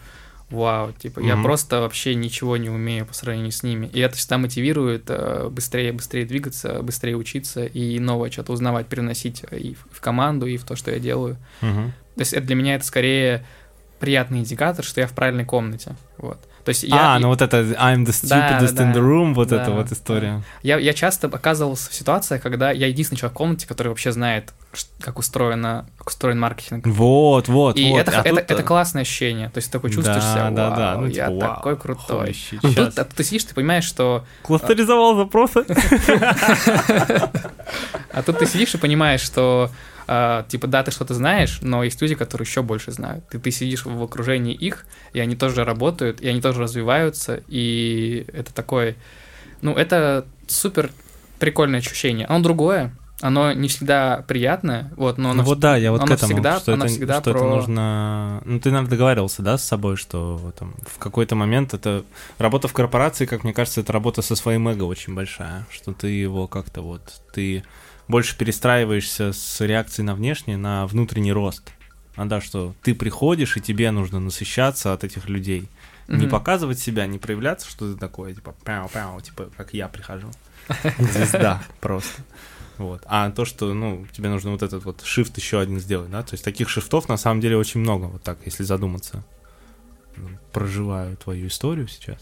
вау, 0.50 0.92
типа, 0.92 1.20
я 1.20 1.34
Мгм. 1.34 1.42
просто 1.42 1.80
вообще 1.80 2.14
ничего 2.14 2.56
не 2.56 2.70
умею 2.70 3.04
по 3.04 3.12
сравнению 3.12 3.52
с 3.52 3.62
ними. 3.62 3.86
И 3.92 4.00
это 4.00 4.16
всегда 4.16 4.38
мотивирует 4.38 5.04
э, 5.08 5.48
быстрее, 5.50 5.92
быстрее 5.92 6.24
двигаться, 6.24 6.80
быстрее 6.82 7.16
учиться 7.16 7.66
и 7.66 7.98
новое 7.98 8.30
что-то 8.30 8.52
узнавать, 8.52 8.86
переносить 8.86 9.44
и 9.50 9.74
в, 9.74 9.96
в 9.96 10.00
команду, 10.00 10.46
и 10.46 10.56
в 10.56 10.64
то, 10.64 10.74
что 10.74 10.90
я 10.90 10.98
делаю. 10.98 11.36
Мгм. 11.60 11.92
То 12.14 12.20
есть 12.20 12.32
это 12.32 12.46
для 12.46 12.54
меня 12.56 12.76
это 12.76 12.84
скорее 12.86 13.44
приятный 14.00 14.38
индикатор, 14.38 14.84
что 14.84 15.00
я 15.02 15.06
в 15.06 15.12
правильной 15.12 15.44
комнате. 15.44 15.96
Вот. 16.16 16.38
То 16.68 16.72
есть 16.72 16.82
я, 16.82 17.14
а, 17.14 17.18
ну 17.18 17.28
вот 17.28 17.40
это 17.40 17.62
I'm 17.62 18.04
the 18.04 18.28
Да, 18.28 18.60
stupidest 18.60 18.74
да, 18.74 18.82
in 18.84 18.92
the 18.94 19.00
room, 19.00 19.32
вот 19.32 19.48
да, 19.48 19.62
эта 19.62 19.70
вот 19.70 19.88
да. 19.88 19.94
история. 19.94 20.42
я, 20.62 20.76
я 20.76 20.92
часто 20.92 21.28
оказывался 21.28 21.88
в 21.90 21.94
ситуациях, 21.94 22.42
когда 22.42 22.72
я 22.72 22.88
единственный 22.88 23.16
человек 23.16 23.36
в 23.36 23.38
комнате, 23.38 23.66
который 23.66 23.88
вообще 23.88 24.12
знает, 24.12 24.52
как, 25.00 25.18
устроено, 25.18 25.86
как 25.96 26.08
устроен 26.10 26.38
маркетинг. 26.38 26.86
Вот, 26.86 27.48
вот, 27.48 27.78
И 27.78 27.90
вот. 27.90 28.00
это, 28.00 28.20
А 28.20 28.22
это, 28.22 28.40
это 28.40 28.62
классное 28.62 29.00
ощущение. 29.00 29.48
То 29.48 29.56
есть 29.56 29.68
ты 29.68 29.78
такой 29.78 29.90
чувствуешь 29.90 30.22
Да, 30.22 30.30
себя, 30.34 30.50
да, 30.50 30.70
да, 30.76 30.96
ну, 30.96 31.06
я 31.06 31.28
типа, 31.28 31.46
вау, 31.46 31.54
такой 31.56 31.76
крутой. 31.78 32.28
holy 32.32 32.34
щас. 32.34 32.74
тут, 32.74 32.98
а 32.98 33.04
тут 33.06 33.14
ты 33.14 33.24
сидишь, 33.24 33.44
ты 33.44 33.54
понимаешь, 33.54 33.84
что... 33.84 34.26
Кластеризовал 34.42 35.16
запросы. 35.16 35.64
А 38.12 38.22
тут 38.22 38.38
ты 38.40 38.46
сидишь 38.46 38.74
и 38.74 38.78
понимаешь, 38.78 39.20
что 39.22 39.70
а, 40.10 40.44
типа, 40.48 40.66
да, 40.66 40.82
ты 40.82 40.90
что-то 40.90 41.12
знаешь, 41.12 41.58
но 41.60 41.84
есть 41.84 42.00
люди, 42.00 42.14
которые 42.14 42.46
еще 42.46 42.62
больше 42.62 42.92
знают. 42.92 43.24
И 43.34 43.38
ты 43.38 43.50
сидишь 43.50 43.84
в 43.84 44.02
окружении 44.02 44.54
их, 44.54 44.86
и 45.12 45.20
они 45.20 45.36
тоже 45.36 45.64
работают, 45.64 46.22
и 46.22 46.28
они 46.28 46.40
тоже 46.40 46.62
развиваются, 46.62 47.42
и 47.46 48.24
это 48.32 48.54
такое... 48.54 48.96
Ну, 49.60 49.74
это 49.74 50.24
супер 50.46 50.92
прикольное 51.38 51.80
ощущение. 51.80 52.24
Оно 52.24 52.42
другое, 52.42 52.96
оно 53.20 53.52
не 53.52 53.68
всегда 53.68 54.24
приятное, 54.26 54.90
вот, 54.96 55.18
но 55.18 55.32
оно, 55.32 55.42
ну, 55.42 55.48
вот 55.48 55.58
да, 55.58 55.76
я 55.76 55.92
вот 55.92 56.00
к 56.00 56.10
этому, 56.10 56.32
всегда, 56.32 56.58
что, 56.58 56.72
оно 56.72 56.86
это, 56.86 56.94
всегда 56.94 57.20
что 57.20 57.32
про... 57.32 57.38
это 57.40 57.48
нужно... 57.48 58.42
Ну, 58.46 58.60
ты, 58.60 58.70
наверное, 58.70 58.90
договаривался, 58.90 59.42
да, 59.42 59.58
с 59.58 59.64
собой, 59.64 59.96
что 59.96 60.54
там, 60.58 60.74
в 60.86 60.98
какой-то 60.98 61.34
момент 61.34 61.74
это... 61.74 62.02
Работа 62.38 62.66
в 62.66 62.72
корпорации, 62.72 63.26
как 63.26 63.44
мне 63.44 63.52
кажется, 63.52 63.82
это 63.82 63.92
работа 63.92 64.22
со 64.22 64.36
своим 64.36 64.68
эго 64.68 64.84
очень 64.84 65.14
большая, 65.14 65.66
что 65.70 65.92
ты 65.92 66.06
его 66.08 66.46
как-то 66.46 66.80
вот... 66.80 67.02
Ты 67.34 67.62
больше 68.08 68.36
перестраиваешься 68.36 69.32
с 69.32 69.60
реакцией 69.64 70.06
на 70.06 70.14
внешнее 70.14 70.56
на 70.56 70.86
внутренний 70.86 71.32
рост. 71.32 71.70
А 72.16 72.24
да, 72.24 72.40
что 72.40 72.74
ты 72.82 72.94
приходишь, 72.94 73.56
и 73.56 73.60
тебе 73.60 73.90
нужно 73.90 74.18
насыщаться 74.18 74.92
от 74.92 75.04
этих 75.04 75.28
людей. 75.28 75.68
Не 76.08 76.22
Мгм. 76.22 76.30
показывать 76.30 76.78
себя, 76.78 77.06
не 77.06 77.18
проявляться, 77.18 77.68
что 77.68 77.92
ты 77.92 77.98
такое, 77.98 78.34
типа, 78.34 78.54
пяу-пяу, 78.64 79.20
типа, 79.22 79.50
как 79.56 79.74
я 79.74 79.88
прихожу. 79.88 80.30
Звезда 80.98 81.62
просто. 81.80 82.22
Вот. 82.78 83.02
А 83.06 83.30
то, 83.30 83.44
что, 83.44 83.74
ну, 83.74 84.06
тебе 84.12 84.28
нужно 84.30 84.50
вот 84.52 84.62
этот 84.62 84.84
вот 84.84 85.02
shift 85.02 85.32
еще 85.36 85.60
один 85.60 85.78
сделать, 85.80 86.10
да, 86.10 86.22
то 86.22 86.34
есть 86.34 86.44
таких 86.44 86.68
шифтов 86.70 87.08
на 87.08 87.16
самом 87.18 87.40
деле 87.40 87.56
очень 87.56 87.80
много, 87.80 88.04
вот 88.06 88.22
так, 88.22 88.38
если 88.46 88.62
задуматься. 88.62 89.22
Проживаю 90.52 91.16
твою 91.16 91.48
историю 91.48 91.88
сейчас. 91.88 92.18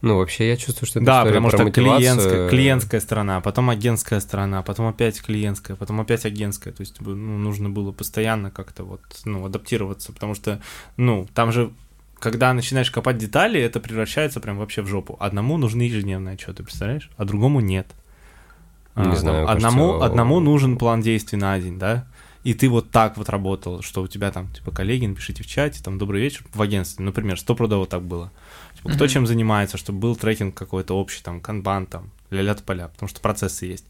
Ну, 0.00 0.16
вообще, 0.18 0.48
я 0.48 0.56
чувствую, 0.56 0.86
что 0.86 1.00
это 1.00 1.06
да, 1.06 1.24
потому 1.24 1.48
что 1.50 1.64
мотивацию. 1.64 1.94
клиентская, 2.04 2.48
клиентская 2.48 3.00
сторона, 3.00 3.40
потом 3.40 3.68
агентская 3.70 4.20
сторона, 4.20 4.62
потом 4.62 4.86
опять 4.86 5.20
клиентская, 5.20 5.76
потом 5.76 6.00
опять 6.00 6.24
агентская. 6.24 6.72
То 6.72 6.82
есть 6.82 7.00
ну, 7.00 7.14
нужно 7.14 7.68
было 7.68 7.90
постоянно 7.90 8.50
как-то 8.50 8.84
вот, 8.84 9.00
ну, 9.24 9.44
адаптироваться, 9.44 10.12
потому 10.12 10.34
что, 10.34 10.60
ну, 10.96 11.26
там 11.34 11.50
же 11.50 11.72
когда 12.20 12.52
начинаешь 12.52 12.90
копать 12.90 13.18
детали, 13.18 13.60
это 13.60 13.80
превращается 13.80 14.40
прям 14.40 14.58
вообще 14.58 14.82
в 14.82 14.86
жопу. 14.86 15.16
Одному 15.20 15.56
нужны 15.56 15.82
ежедневные 15.82 16.34
отчеты, 16.34 16.62
представляешь? 16.64 17.10
А 17.16 17.24
другому 17.24 17.60
нет. 17.60 17.86
Не 18.96 19.12
А, 19.12 19.16
знаю, 19.16 19.46
кажется, 19.46 19.68
одному, 19.68 19.92
о- 20.00 20.04
одному 20.04 20.40
нужен 20.40 20.76
план 20.78 21.00
действий 21.00 21.38
на 21.38 21.58
день, 21.60 21.78
да? 21.78 22.06
И 22.42 22.54
ты 22.54 22.68
вот 22.68 22.90
так 22.90 23.16
вот 23.16 23.28
работал, 23.28 23.82
что 23.82 24.02
у 24.02 24.08
тебя 24.08 24.30
там, 24.32 24.48
типа, 24.52 24.70
коллеги, 24.70 25.06
напишите 25.06 25.42
в 25.42 25.46
чате, 25.46 25.80
там, 25.82 25.98
добрый 25.98 26.20
вечер, 26.20 26.44
в 26.52 26.62
агентстве, 26.62 27.04
например, 27.04 27.38
стопудово 27.38 27.86
так 27.86 28.02
было. 28.02 28.32
Типа, 28.78 28.90
кто 28.90 29.06
чем 29.06 29.26
занимается, 29.26 29.76
чтобы 29.76 29.98
был 29.98 30.16
трекинг 30.16 30.54
какой-то 30.54 30.94
общий, 30.98 31.22
там, 31.22 31.40
канбан, 31.40 31.86
там, 31.86 32.10
ля-ля 32.30 32.54
поля, 32.54 32.88
потому 32.88 33.08
что 33.08 33.20
процессы 33.20 33.66
есть. 33.66 33.84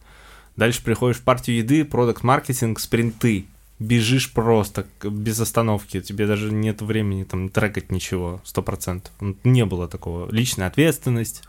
Дальше 0.56 0.82
приходишь 0.82 1.18
в 1.18 1.22
партию 1.22 1.58
еды, 1.58 1.84
продукт 1.84 2.22
маркетинг 2.24 2.80
спринты. 2.80 3.46
Бежишь 3.80 4.32
просто, 4.32 4.86
без 5.04 5.38
остановки. 5.38 6.00
Тебе 6.00 6.26
даже 6.26 6.50
нет 6.52 6.82
времени 6.82 7.22
там 7.22 7.48
трекать 7.48 7.92
ничего, 7.92 8.40
сто 8.42 8.60
процентов. 8.60 9.12
Не 9.44 9.64
было 9.64 9.86
такого. 9.86 10.28
Личная 10.32 10.66
ответственность. 10.66 11.44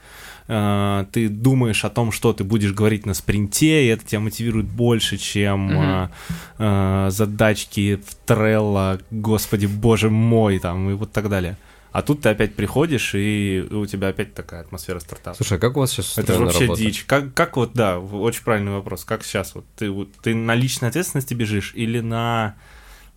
Э, 0.48 1.06
Ты 1.12 1.28
думаешь 1.28 1.84
о 1.86 1.90
том, 1.90 2.12
что 2.12 2.32
ты 2.34 2.44
будешь 2.44 2.72
говорить 2.72 3.08
на 3.08 3.16
спринте, 3.16 3.84
и 3.84 3.88
это 3.88 4.06
тебя 4.06 4.20
мотивирует 4.20 4.68
больше, 4.68 5.18
чем 5.18 5.74
Мгм. 5.74 6.12
э, 6.60 7.08
задачки 7.10 7.96
в 8.06 8.30
Trello, 8.30 9.02
господи, 9.10 9.66
боже 9.66 10.12
мой, 10.12 10.60
там, 10.60 10.88
и 10.92 10.94
вот 10.94 11.12
так 11.12 11.30
далее. 11.30 11.58
А 12.00 12.02
тут 12.02 12.22
ты 12.22 12.30
опять 12.30 12.56
приходишь, 12.56 13.14
и 13.14 13.68
у 13.72 13.86
тебя 13.86 14.08
опять 14.08 14.34
такая 14.34 14.62
атмосфера 14.62 15.02
стартапа. 15.02 15.36
Слушай, 15.36 15.58
а 15.58 15.60
как 15.60 15.76
у 15.76 15.82
вас 15.82 15.92
сейчас 15.92 16.18
Это 16.18 16.34
же 16.34 16.46
вообще 16.46 16.62
работа? 16.62 16.82
дичь. 16.82 17.04
Как, 17.04 17.34
как 17.34 17.58
вот, 17.58 17.74
да, 17.74 18.00
очень 18.00 18.42
правильный 18.42 18.72
вопрос. 18.72 19.04
Как 19.04 19.22
сейчас? 19.26 19.54
Вот 19.54 19.66
ты, 19.76 19.94
ты 20.22 20.34
на 20.34 20.56
личной 20.56 20.88
ответственности 20.88 21.34
бежишь 21.34 21.74
или 21.76 22.00
на 22.00 22.56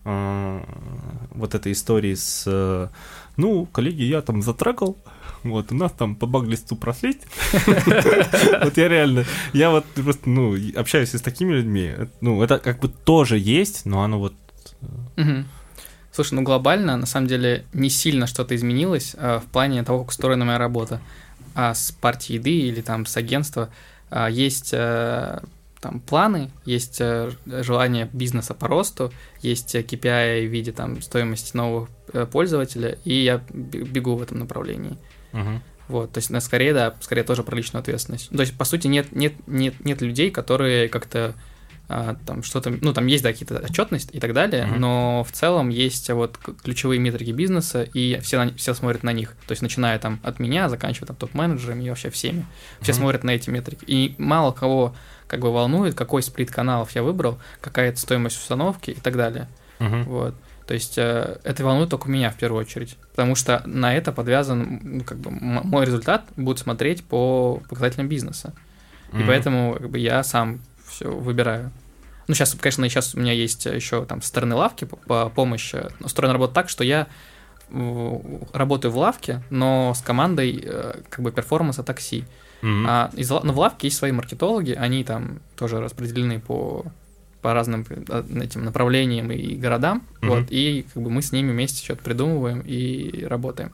э, 0.03 0.59
вот 1.31 1.55
этой 1.55 1.71
истории 1.71 2.13
с... 2.13 2.43
э, 2.45 2.89
ну, 3.37 3.65
коллеги, 3.67 4.01
я 4.01 4.21
там 4.21 4.41
затрекал, 4.41 4.97
вот, 5.43 5.71
у 5.71 5.75
нас 5.75 5.93
там 5.93 6.17
по 6.17 6.25
баг-листу 6.25 6.75
проследить. 6.75 7.21
Вот 8.63 8.75
я 8.75 8.89
реально, 8.89 9.23
я 9.53 9.69
вот 9.69 9.85
просто, 9.85 10.29
ну, 10.29 10.57
общаюсь 10.75 11.13
и 11.13 11.17
с 11.17 11.21
такими 11.21 11.53
людьми. 11.53 11.93
Ну, 12.19 12.43
это 12.43 12.59
как 12.59 12.81
бы 12.81 12.89
тоже 12.89 13.39
есть, 13.39 13.85
но 13.85 14.03
оно 14.03 14.19
вот... 14.19 14.33
Слушай, 16.13 16.35
ну 16.35 16.43
глобально, 16.43 16.95
на 16.95 17.07
самом 17.07 17.27
деле, 17.27 17.65
не 17.73 17.89
сильно 17.89 18.27
что-то 18.27 18.55
изменилось 18.55 19.15
а, 19.17 19.39
в 19.39 19.45
плане 19.45 19.83
того, 19.83 19.99
как 19.99 20.09
устроена 20.09 20.45
моя 20.45 20.59
работа. 20.59 21.01
А 21.55 21.73
с 21.73 21.91
партией 21.91 22.37
еды 22.37 22.51
или 22.51 22.81
там 22.81 23.05
с 23.05 23.17
агентства 23.17 23.69
а, 24.11 24.29
есть 24.29 24.69
э, 24.73 25.39
там 25.83 25.99
планы, 25.99 26.49
есть 26.65 27.01
э, 27.01 27.31
желание 27.45 28.09
бизнеса 28.13 28.53
по 28.53 28.67
росту, 28.67 29.11
есть 29.41 29.75
э, 29.75 29.81
KPI 29.81 30.47
в 30.47 30.51
виде 30.51 30.71
там 30.71 31.01
стоимости 31.01 31.57
новых 31.57 31.89
э, 32.13 32.25
пользователя, 32.25 32.97
и 33.03 33.13
я 33.15 33.41
бегу 33.51 34.15
в 34.15 34.21
этом 34.21 34.39
направлении. 34.39 34.97
Мгм. 35.33 35.61
Вот, 35.89 36.13
то 36.13 36.19
есть, 36.19 36.29
на 36.29 36.39
скорее, 36.39 36.73
да, 36.73 36.95
скорее 37.01 37.23
тоже 37.23 37.43
про 37.43 37.55
личную 37.55 37.81
ответственность. 37.81 38.29
То 38.29 38.39
есть, 38.39 38.57
по 38.57 38.63
сути, 38.63 38.87
нет, 38.87 39.11
нет, 39.11 39.33
нет, 39.45 39.83
нет 39.83 40.01
людей, 40.01 40.31
которые 40.31 40.87
как-то 40.87 41.33
там 41.87 42.43
что-то, 42.43 42.71
ну, 42.81 42.93
там 42.93 43.05
есть, 43.07 43.23
да, 43.23 43.31
какие-то 43.31 43.57
отчетность 43.59 44.09
и 44.13 44.19
так 44.19 44.33
далее, 44.33 44.65
Мгм. 44.65 44.79
но 44.79 45.23
в 45.27 45.31
целом 45.31 45.69
есть 45.69 46.09
вот 46.09 46.37
ключевые 46.63 46.99
метрики 46.99 47.31
бизнеса, 47.31 47.83
и 47.83 48.19
все, 48.21 48.43
на- 48.43 48.53
все 48.55 48.73
смотрят 48.73 49.03
на 49.03 49.11
них. 49.13 49.35
То 49.47 49.51
есть, 49.51 49.61
начиная 49.61 49.99
там 49.99 50.19
от 50.23 50.39
меня, 50.39 50.69
заканчивая 50.69 51.07
там 51.07 51.15
топ-менеджерами 51.17 51.83
и 51.83 51.89
вообще 51.89 52.09
всеми. 52.09 52.45
Все 52.81 52.93
Мгм. 52.93 52.99
смотрят 53.01 53.23
на 53.23 53.31
эти 53.31 53.49
метрики. 53.49 53.83
И 53.85 54.15
мало 54.17 54.51
кого 54.53 54.95
как 55.27 55.39
бы 55.41 55.51
волнует, 55.51 55.93
какой 55.95 56.21
сплит 56.23 56.51
каналов 56.51 56.91
я 56.91 57.03
выбрал, 57.03 57.39
какая 57.59 57.89
это 57.89 57.99
стоимость 57.99 58.37
установки 58.37 58.91
и 58.91 58.99
так 58.99 59.15
далее. 59.17 59.47
Мгм. 59.79 60.03
Вот. 60.03 60.35
То 60.67 60.73
есть 60.75 60.97
э, 60.97 61.39
это 61.43 61.65
волнует 61.65 61.89
только 61.89 62.09
меня 62.09 62.29
в 62.29 62.35
первую 62.37 62.61
очередь, 62.61 62.95
потому 63.11 63.35
что 63.35 63.61
на 63.65 63.93
это 63.93 64.11
подвязан, 64.13 64.79
ну, 64.81 65.03
как 65.03 65.17
бы, 65.17 65.29
мой 65.31 65.85
результат 65.85 66.23
будет 66.37 66.59
смотреть 66.59 67.03
по 67.03 67.61
показателям 67.67 68.07
бизнеса. 68.07 68.53
И 69.11 69.17
Мгм. 69.17 69.27
поэтому 69.27 69.73
как 69.77 69.89
бы, 69.89 69.99
я 69.99 70.23
сам 70.23 70.61
все 70.93 71.09
выбираю. 71.09 71.71
Ну, 72.27 72.35
сейчас, 72.35 72.55
конечно, 72.55 72.87
сейчас 72.87 73.15
у 73.15 73.19
меня 73.19 73.33
есть 73.33 73.65
еще 73.65 74.05
там 74.05 74.21
со 74.21 74.29
стороны 74.29 74.55
лавки 74.55 74.85
по- 74.85 74.95
по 74.97 75.29
помощь. 75.29 75.73
э, 75.73 75.89
Устроена 75.99 76.33
работа 76.33 76.53
так, 76.53 76.69
что 76.69 76.83
я 76.83 77.07
э, 77.69 78.19
работаю 78.53 78.91
в 78.91 78.97
лавке, 78.97 79.41
но 79.49 79.93
с 79.93 80.01
командой 80.01 80.61
э, 80.63 81.01
как 81.09 81.19
бы 81.23 81.31
перформанса 81.31 81.83
такси. 81.83 82.23
Мгм. 82.61 82.85
А 82.87 83.11
из, 83.13 83.29
но 83.29 83.51
в 83.51 83.59
лавке 83.59 83.87
есть 83.87 83.97
свои 83.97 84.11
маркетологи, 84.13 84.71
они 84.71 85.03
там 85.03 85.39
тоже 85.57 85.81
распределены 85.81 86.39
по, 86.39 86.85
по 87.41 87.53
разным 87.53 87.81
этим 88.41 88.63
направлениям 88.63 89.29
и 89.31 89.55
городам. 89.55 90.03
Мгм. 90.21 90.29
Вот, 90.29 90.45
и 90.49 90.85
как 90.93 91.03
бы 91.03 91.09
мы 91.09 91.21
с 91.21 91.33
ними 91.33 91.51
вместе 91.51 91.83
что-то 91.83 92.03
придумываем 92.03 92.61
и 92.65 93.25
работаем. 93.25 93.73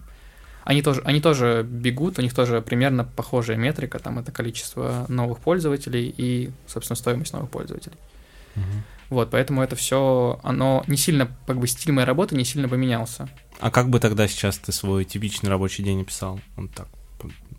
Они 0.64 0.82
тоже, 0.82 1.02
они 1.06 1.22
тоже 1.22 1.66
бегут, 1.68 2.20
у 2.20 2.22
них 2.22 2.34
тоже 2.34 2.62
примерно 2.62 3.04
похожая 3.04 3.58
метрика, 3.58 4.00
там 4.00 4.20
это 4.20 4.32
количество 4.32 5.06
новых 5.08 5.40
пользователей 5.40 6.14
и, 6.16 6.52
собственно, 6.68 6.96
стоимость 6.96 7.34
новых 7.34 7.50
пользователей. 7.50 7.98
Мгм. 8.56 8.84
Вот, 9.10 9.32
поэтому 9.32 9.64
это 9.64 9.76
все, 9.76 10.40
оно 10.44 10.84
не 10.88 10.98
сильно, 10.98 11.30
как 11.48 11.60
бы 11.60 11.68
стиль 11.68 11.92
моей 11.92 12.06
работы 12.06 12.36
не 12.36 12.46
сильно 12.46 12.70
поменялся. 12.70 13.28
А 13.60 13.72
как 13.72 13.90
бы 13.90 14.00
тогда 14.00 14.28
сейчас 14.28 14.58
ты 14.58 14.72
свой 14.72 15.04
типичный 15.06 15.50
рабочий 15.50 15.84
день 15.84 16.02
описал? 16.02 16.40
Вот 16.56 16.72
так, 16.72 16.88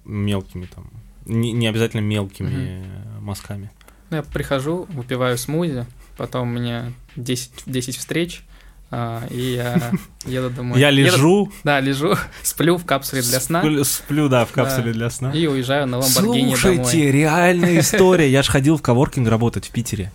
мелкими 0.05 0.67
там, 0.67 0.89
не, 1.27 1.53
не 1.53 1.67
обязательно 1.67 2.01
мелкими 2.01 2.85
э, 2.85 3.21
мазками. 3.21 3.71
Ну, 4.11 4.19
я 4.19 4.23
прихожу, 4.23 4.87
выпиваю 4.91 5.37
смузи, 5.39 5.87
потом 6.17 6.49
у 6.49 6.53
меня 6.53 6.93
10, 7.17 7.65
10 7.67 7.97
встреч, 7.97 8.43
а, 8.91 9.23
и 9.31 9.55
я 9.55 9.93
еду 10.27 10.51
домой. 10.51 10.81
Я 10.81 10.89
Еду- 10.91 10.95
лежу, 10.95 11.53
да, 11.65 11.81
лежу, 11.81 12.15
сплю 12.43 12.77
в 12.77 12.85
капсуле 12.85 13.23
для 13.23 13.41
сна 13.41 13.61
сплю, 13.63 13.85
сплю, 13.85 14.29
да, 14.29 14.45
в 14.45 14.51
капсуле 14.53 14.87
Да. 14.89 14.93
для 14.93 15.11
сна. 15.11 15.31
и 15.33 15.47
уезжаю 15.47 15.87
на 15.87 15.99
Ламборгини 15.99 16.51
Слушайте, 16.51 16.83
домой. 16.83 17.11
реальная 17.13 17.81
история. 17.81 18.31
Я 18.31 18.43
же 18.43 18.51
ходил 18.51 18.77
в 18.77 18.83
коворкинг 18.83 19.29
работать 19.29 19.67
в 19.69 19.71
Питере. 19.71 20.11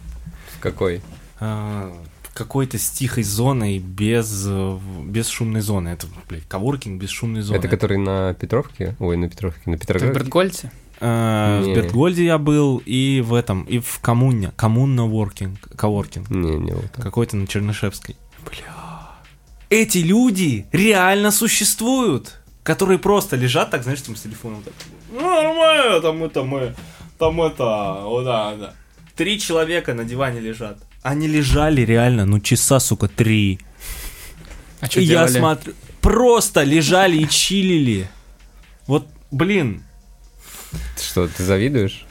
Какой? 0.60 1.02
А, 1.40 1.94
Какой-то 2.34 2.78
с 2.78 2.90
тихой 2.90 3.24
зоной, 3.24 3.80
без, 3.80 4.46
без 5.06 5.28
шумной 5.30 5.62
зоны. 5.62 5.90
Это, 5.90 6.08
блядь, 6.28 6.46
коворкинг 6.48 7.02
без 7.02 7.10
шумной 7.10 7.42
зоны. 7.44 7.58
Это 7.58 7.68
который 7.70 7.98
на 7.98 8.34
Петровке? 8.34 8.96
Ой, 9.00 9.16
на 9.16 9.30
Петровке, 9.30 9.62
на 9.66 9.74
Ты 9.74 9.78
в 9.78 9.82
Петрограде? 9.82 10.14
Бертгольце? 10.20 10.72
А, 11.02 11.62
В. 11.62 11.68
Бертгольде 11.76 12.26
я 12.26 12.38
был, 12.38 12.82
и 12.86 13.22
в 13.26 13.34
этом, 13.34 13.64
и 13.64 13.80
в 13.80 14.00
коммуне. 14.00 14.52
Коммуна 14.56 15.04
воркинг, 15.06 15.60
коворкинг. 15.78 16.30
Не, 16.30 16.56
не 16.56 16.72
вот. 16.72 16.86
Какой-то 16.96 17.36
на 17.38 17.48
Чернышевской. 17.48 18.16
Бля. 18.46 19.12
Эти 19.70 19.98
люди 20.00 20.66
реально 20.72 21.32
существуют, 21.32 22.40
которые 22.64 23.00
просто 23.00 23.36
лежат 23.36 23.72
так, 23.72 23.84
знаешь, 23.84 24.02
там 24.02 24.16
с 24.16 24.22
телефоном 24.22 24.64
так. 24.64 24.74
Ну, 25.12 25.22
нормально, 25.22 26.02
там 26.02 26.24
это 26.24 26.44
мы, 26.44 26.76
там 27.18 27.42
это, 27.42 28.06
о 28.06 28.22
да, 28.24 28.56
да. 28.56 28.74
Три 29.16 29.40
человека 29.40 29.94
на 29.94 30.04
диване 30.04 30.40
лежат. 30.40 30.78
Они 31.02 31.28
лежали 31.28 31.82
реально, 31.82 32.26
ну, 32.26 32.40
часа, 32.40 32.80
сука, 32.80 33.08
три. 33.08 33.60
А 34.82 34.88
что 34.88 35.00
и 35.00 35.04
я 35.04 35.26
делали? 35.26 35.40
смотрю, 35.40 35.74
просто 36.02 36.64
лежали 36.64 37.18
и 37.18 37.30
чилили. 37.30 38.08
Вот, 38.88 39.08
блин, 39.32 39.84
Что, 41.02 41.28
ты 41.28 41.44
завидуешь? 41.44 42.06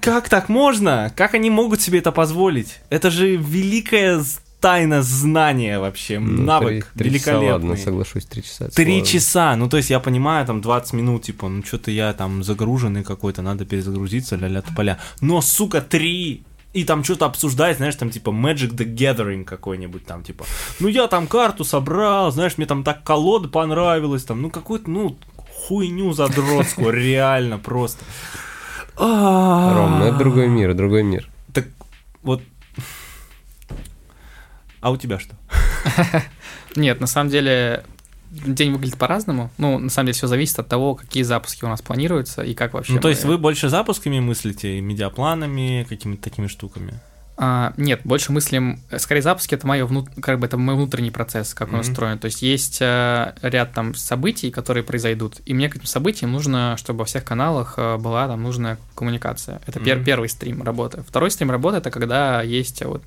Как 0.00 0.28
так 0.28 0.48
можно? 0.48 1.12
Как 1.16 1.34
они 1.34 1.50
могут 1.50 1.80
себе 1.80 1.98
это 2.00 2.10
позволить? 2.12 2.80
Это 2.90 3.10
же 3.10 3.36
великая 3.36 4.24
тайна 4.62 5.02
знания 5.02 5.78
вообще, 5.78 6.18
Ну, 6.18 6.44
навык 6.44 6.86
три- 6.94 7.10
три 7.10 7.18
часа, 7.18 7.32
ладно, 7.32 7.44
великолепный. 7.44 7.76
соглашусь, 7.78 8.24
три 8.24 8.42
часа. 8.42 8.68
Три 8.68 8.98
сложно. 9.00 9.06
часа, 9.06 9.56
ну 9.56 9.68
то 9.68 9.76
есть 9.76 9.90
я 9.90 10.00
понимаю, 10.00 10.46
там 10.46 10.60
20 10.62 10.92
минут, 10.94 11.24
типа, 11.24 11.48
ну 11.48 11.62
что-то 11.62 11.90
я 11.90 12.12
там 12.14 12.42
загруженный 12.42 13.02
какой-то, 13.04 13.42
надо 13.42 13.64
перезагрузиться, 13.66 14.36
ля-ля 14.36 14.62
поля. 14.76 14.98
Но, 15.20 15.40
сука, 15.42 15.80
три! 15.82 16.44
И 16.72 16.84
там 16.84 17.04
что-то 17.04 17.26
обсуждать, 17.26 17.76
знаешь, 17.76 17.96
там 17.96 18.08
типа 18.08 18.30
Magic 18.30 18.70
the 18.74 18.86
Gathering 18.94 19.44
какой-нибудь 19.44 20.06
там, 20.06 20.22
типа, 20.22 20.46
ну 20.80 20.88
я 20.88 21.06
там 21.06 21.26
карту 21.26 21.64
собрал, 21.64 22.30
знаешь, 22.32 22.56
мне 22.56 22.66
там 22.66 22.82
так 22.82 23.02
колода 23.04 23.48
понравилась, 23.48 24.24
там, 24.24 24.40
ну 24.40 24.48
какую-то, 24.48 24.88
ну, 24.88 25.18
хуйню 25.66 26.12
задротскую, 26.14 26.90
реально 26.94 27.58
просто. 27.58 28.02
Ром, 28.96 29.98
ну 29.98 30.04
это 30.06 30.16
другой 30.18 30.48
мир, 30.48 30.74
другой 30.74 31.02
мир. 31.02 31.28
Так 31.52 31.66
вот. 32.22 32.42
А 34.82 34.90
у 34.90 34.96
тебя 34.98 35.18
что? 35.18 35.34
Нет, 36.76 37.00
на 37.00 37.06
самом 37.06 37.30
деле 37.30 37.84
день 38.30 38.72
выглядит 38.72 38.98
по-разному. 38.98 39.50
Ну, 39.58 39.78
на 39.78 39.90
самом 39.90 40.06
деле 40.08 40.16
все 40.16 40.26
зависит 40.26 40.58
от 40.58 40.68
того, 40.68 40.94
какие 40.94 41.22
запуски 41.22 41.64
у 41.64 41.68
нас 41.68 41.80
планируются 41.80 42.42
и 42.42 42.52
как 42.54 42.74
вообще. 42.74 42.92
Ну, 42.94 43.00
то 43.00 43.08
мы- 43.08 43.12
есть 43.12 43.24
вы 43.24 43.38
больше 43.38 43.68
запусками 43.68 44.20
мыслите, 44.20 44.80
медиапланами, 44.80 45.86
какими-то 45.88 46.22
такими 46.22 46.48
штуками? 46.48 47.00
А, 47.36 47.72
нет, 47.78 48.00
больше 48.04 48.30
мыслим, 48.30 48.78
э, 48.90 48.98
скорее 48.98 49.22
запуски 49.22 49.54
это 49.54 49.66
мое 49.66 49.86
внут... 49.86 50.08
как 50.20 50.38
бы 50.38 50.46
это 50.46 50.58
мой 50.58 50.74
внутренний 50.74 51.10
процесс, 51.10 51.54
как 51.54 51.68
он 51.68 51.76
Мгм. 51.78 51.80
устроен. 51.80 52.18
То 52.18 52.26
есть 52.26 52.42
есть 52.42 52.78
э, 52.80 53.32
ряд 53.42 53.72
там 53.72 53.94
событий, 53.94 54.50
которые 54.50 54.84
произойдут, 54.84 55.40
и 55.46 55.54
мне 55.54 55.68
к 55.70 55.76
этим 55.76 55.86
событиям 55.86 56.30
нужно, 56.30 56.76
чтобы 56.76 57.00
во 57.00 57.04
всех 57.06 57.24
каналах 57.24 57.74
э, 57.78 57.96
была 57.96 58.28
там 58.28 58.42
нужная 58.42 58.76
коммуникация. 58.94 59.60
Это 59.66 59.80
пер- 59.80 59.96
Мгм. 59.96 60.04
первый 60.04 60.28
стрим 60.28 60.62
работы. 60.62 61.02
Второй 61.08 61.30
стрим 61.30 61.50
работы 61.50 61.78
это 61.78 61.90
когда 61.90 62.42
есть 62.42 62.84
вот 62.84 63.02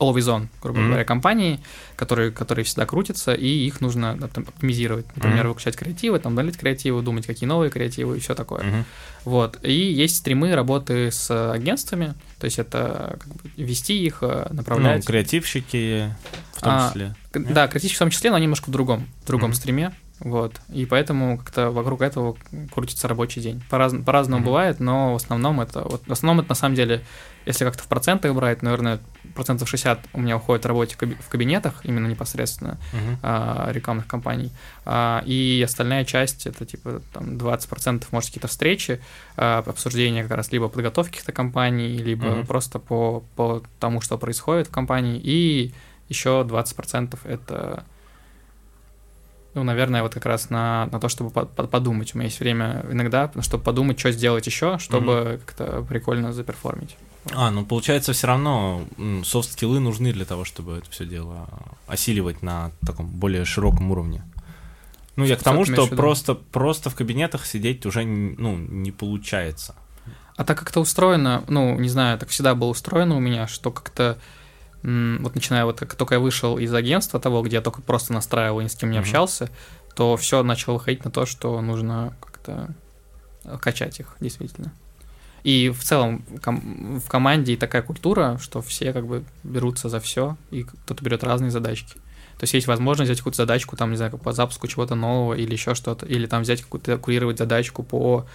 always 0.00 0.26
on, 0.28 0.48
грубо 0.60 0.80
Мгм. 0.80 0.88
говоря, 0.88 1.04
компании, 1.04 1.60
которые, 2.02 2.32
которые 2.32 2.64
всегда 2.64 2.84
крутятся, 2.84 3.32
и 3.32 3.46
их 3.46 3.80
нужно 3.80 4.16
да, 4.18 4.26
там, 4.26 4.44
оптимизировать. 4.48 5.06
Например, 5.14 5.44
Мгм. 5.44 5.48
выключать 5.50 5.76
креативы, 5.76 6.18
там 6.18 6.32
удалить 6.32 6.56
креативы, 6.58 7.00
думать, 7.02 7.26
какие 7.26 7.48
новые 7.48 7.70
креативы 7.70 8.16
и 8.16 8.20
все 8.20 8.34
такое. 8.34 8.64
Мгм. 8.64 8.84
Вот. 9.24 9.58
И 9.62 9.72
есть 9.72 10.16
стримы 10.16 10.54
работы 10.56 11.12
с 11.12 11.30
агентствами, 11.52 12.14
то 12.40 12.46
есть 12.46 12.58
это 12.58 13.18
как 13.20 13.28
бы, 13.28 13.50
вести 13.56 14.04
их, 14.04 14.18
э, 14.22 14.46
Ну, 14.50 14.56
направлять. 14.56 15.06
креативщики 15.06 16.12
в 16.54 16.60
том 16.60 16.72
А, 16.74 16.88
числе. 16.88 17.14
К- 17.30 17.38
Да, 17.52 17.68
критически 17.68 17.96
в 17.96 18.00
том 18.00 18.10
числе, 18.10 18.30
но 18.32 18.38
немножко 18.38 18.68
в 18.68 18.72
другом, 18.72 19.06
в 19.22 19.26
другом 19.28 19.50
Мгм. 19.50 19.54
стриме. 19.56 19.92
Вот. 20.20 20.60
И 20.72 20.86
поэтому 20.86 21.36
как-то 21.38 21.70
вокруг 21.70 22.00
этого 22.02 22.36
крутится 22.72 23.08
рабочий 23.08 23.40
день. 23.40 23.60
По-раз- 23.70 23.94
По-разному 24.06 24.38
Мгм. 24.40 24.46
бывает, 24.46 24.80
но 24.80 25.12
в 25.12 25.16
основном 25.16 25.60
это. 25.60 25.80
Вот, 25.82 26.02
в 26.06 26.12
основном 26.12 26.40
это 26.40 26.50
на 26.50 26.54
самом 26.54 26.76
деле, 26.76 27.02
если 27.46 27.64
как-то 27.64 27.82
в 27.82 27.86
процентах 27.88 28.34
брать, 28.34 28.62
наверное, 28.62 29.00
процентов 29.34 29.68
60 29.68 30.00
у 30.12 30.20
меня 30.20 30.36
уходит 30.36 30.64
в 30.64 30.68
работе 30.68 30.96
в 30.96 31.28
кабинетах, 31.28 31.80
именно 31.84 32.06
непосредственно 32.06 32.78
Мгм. 32.92 33.18
а, 33.22 33.70
рекламных 33.72 34.06
компаний. 34.06 34.50
А, 34.84 35.22
и 35.26 35.62
остальная 35.64 36.04
часть 36.04 36.46
это 36.46 36.64
типа 36.66 37.00
там 37.12 37.36
20% 37.36 38.04
может 38.10 38.28
какие-то 38.30 38.48
встречи, 38.48 39.00
а, 39.36 39.62
обсуждения 39.66 40.22
как 40.22 40.36
раз 40.36 40.52
либо 40.52 40.68
подготовки 40.68 41.10
каких-то 41.12 41.32
компаний, 41.32 41.96
либо 41.98 42.26
Мгм. 42.26 42.46
просто 42.46 42.78
по, 42.78 43.22
по 43.36 43.62
тому, 43.80 44.00
что 44.00 44.18
происходит 44.18 44.68
в 44.68 44.70
компании. 44.70 45.20
И 45.22 45.72
еще 46.08 46.44
20% 46.44 47.18
это 47.24 47.84
ну, 49.54 49.64
наверное, 49.64 50.02
вот 50.02 50.14
как 50.14 50.26
раз 50.26 50.50
на, 50.50 50.88
на 50.92 51.00
то, 51.00 51.08
чтобы 51.08 51.30
по- 51.30 51.46
по- 51.46 51.66
подумать. 51.66 52.14
У 52.14 52.18
меня 52.18 52.26
есть 52.26 52.40
время 52.40 52.84
иногда, 52.90 53.30
чтобы 53.40 53.62
подумать, 53.62 53.98
что 53.98 54.10
сделать 54.12 54.46
еще, 54.46 54.78
чтобы 54.78 55.40
как-то 55.44 55.82
прикольно 55.82 56.32
заперформить. 56.32 56.96
А, 57.32 57.50
ну 57.50 57.64
получается, 57.64 58.12
все 58.12 58.26
равно 58.26 58.84
софт-скиллы 59.24 59.78
нужны 59.78 60.12
для 60.12 60.24
того, 60.24 60.44
чтобы 60.44 60.78
это 60.78 60.90
все 60.90 61.04
дело 61.06 61.48
осиливать 61.86 62.42
на 62.42 62.72
таком 62.84 63.06
более 63.06 63.44
широком 63.44 63.90
уровне. 63.90 64.24
Ну, 65.16 65.24
я 65.24 65.36
к 65.36 65.42
тому, 65.42 65.64
что 65.64 65.86
просто, 65.86 66.34
просто 66.34 66.90
в 66.90 66.94
кабинетах 66.94 67.44
сидеть 67.44 67.84
уже 67.84 68.04
ну, 68.04 68.56
не 68.56 68.90
получается. 68.90 69.74
А 70.36 70.44
так 70.44 70.58
как-то 70.58 70.80
устроено, 70.80 71.44
ну, 71.48 71.78
не 71.78 71.88
знаю, 71.88 72.18
так 72.18 72.30
всегда 72.30 72.54
было 72.54 72.70
устроено 72.70 73.16
у 73.16 73.20
меня, 73.20 73.46
что 73.46 73.70
как-то 73.70 74.18
вот 74.82 75.34
начиная 75.34 75.64
вот 75.64 75.78
как 75.78 75.94
только 75.94 76.14
я 76.14 76.20
вышел 76.20 76.58
из 76.58 76.72
агентства 76.74 77.20
того, 77.20 77.42
где 77.42 77.56
я 77.56 77.62
только 77.62 77.82
просто 77.82 78.12
настраивал 78.12 78.60
и 78.60 78.64
ни 78.64 78.68
с 78.68 78.74
кем 78.74 78.90
не 78.90 78.98
Мгм. 78.98 79.04
общался, 79.06 79.48
то 79.94 80.16
все 80.16 80.42
начало 80.42 80.74
выходить 80.74 81.04
на 81.04 81.10
то, 81.10 81.26
что 81.26 81.60
нужно 81.60 82.16
как-то 82.20 82.74
качать 83.60 84.00
их, 84.00 84.16
действительно. 84.20 84.72
И 85.44 85.70
в 85.70 85.82
целом 85.82 86.24
ком- 86.42 87.00
в 87.00 87.08
команде 87.08 87.54
и 87.54 87.56
такая 87.56 87.82
культура, 87.82 88.38
что 88.40 88.62
все 88.62 88.92
как 88.92 89.06
бы 89.06 89.24
берутся 89.42 89.88
за 89.88 89.98
все, 89.98 90.36
и 90.50 90.62
кто-то 90.62 91.04
берет 91.04 91.24
разные 91.24 91.50
задачки. 91.50 91.94
То 92.38 92.44
есть 92.44 92.54
есть 92.54 92.66
возможность 92.66 93.08
взять 93.08 93.18
какую-то 93.18 93.36
задачку, 93.36 93.76
там, 93.76 93.90
не 93.90 93.96
знаю, 93.96 94.16
по 94.18 94.32
запуску 94.32 94.66
чего-то 94.68 94.94
нового 94.94 95.34
или 95.34 95.52
еще 95.52 95.74
что-то, 95.74 96.06
или 96.06 96.26
там 96.26 96.42
взять 96.42 96.62
какую-то 96.62 96.96
курировать 96.98 97.38
задачку 97.38 97.82
по 97.82 98.26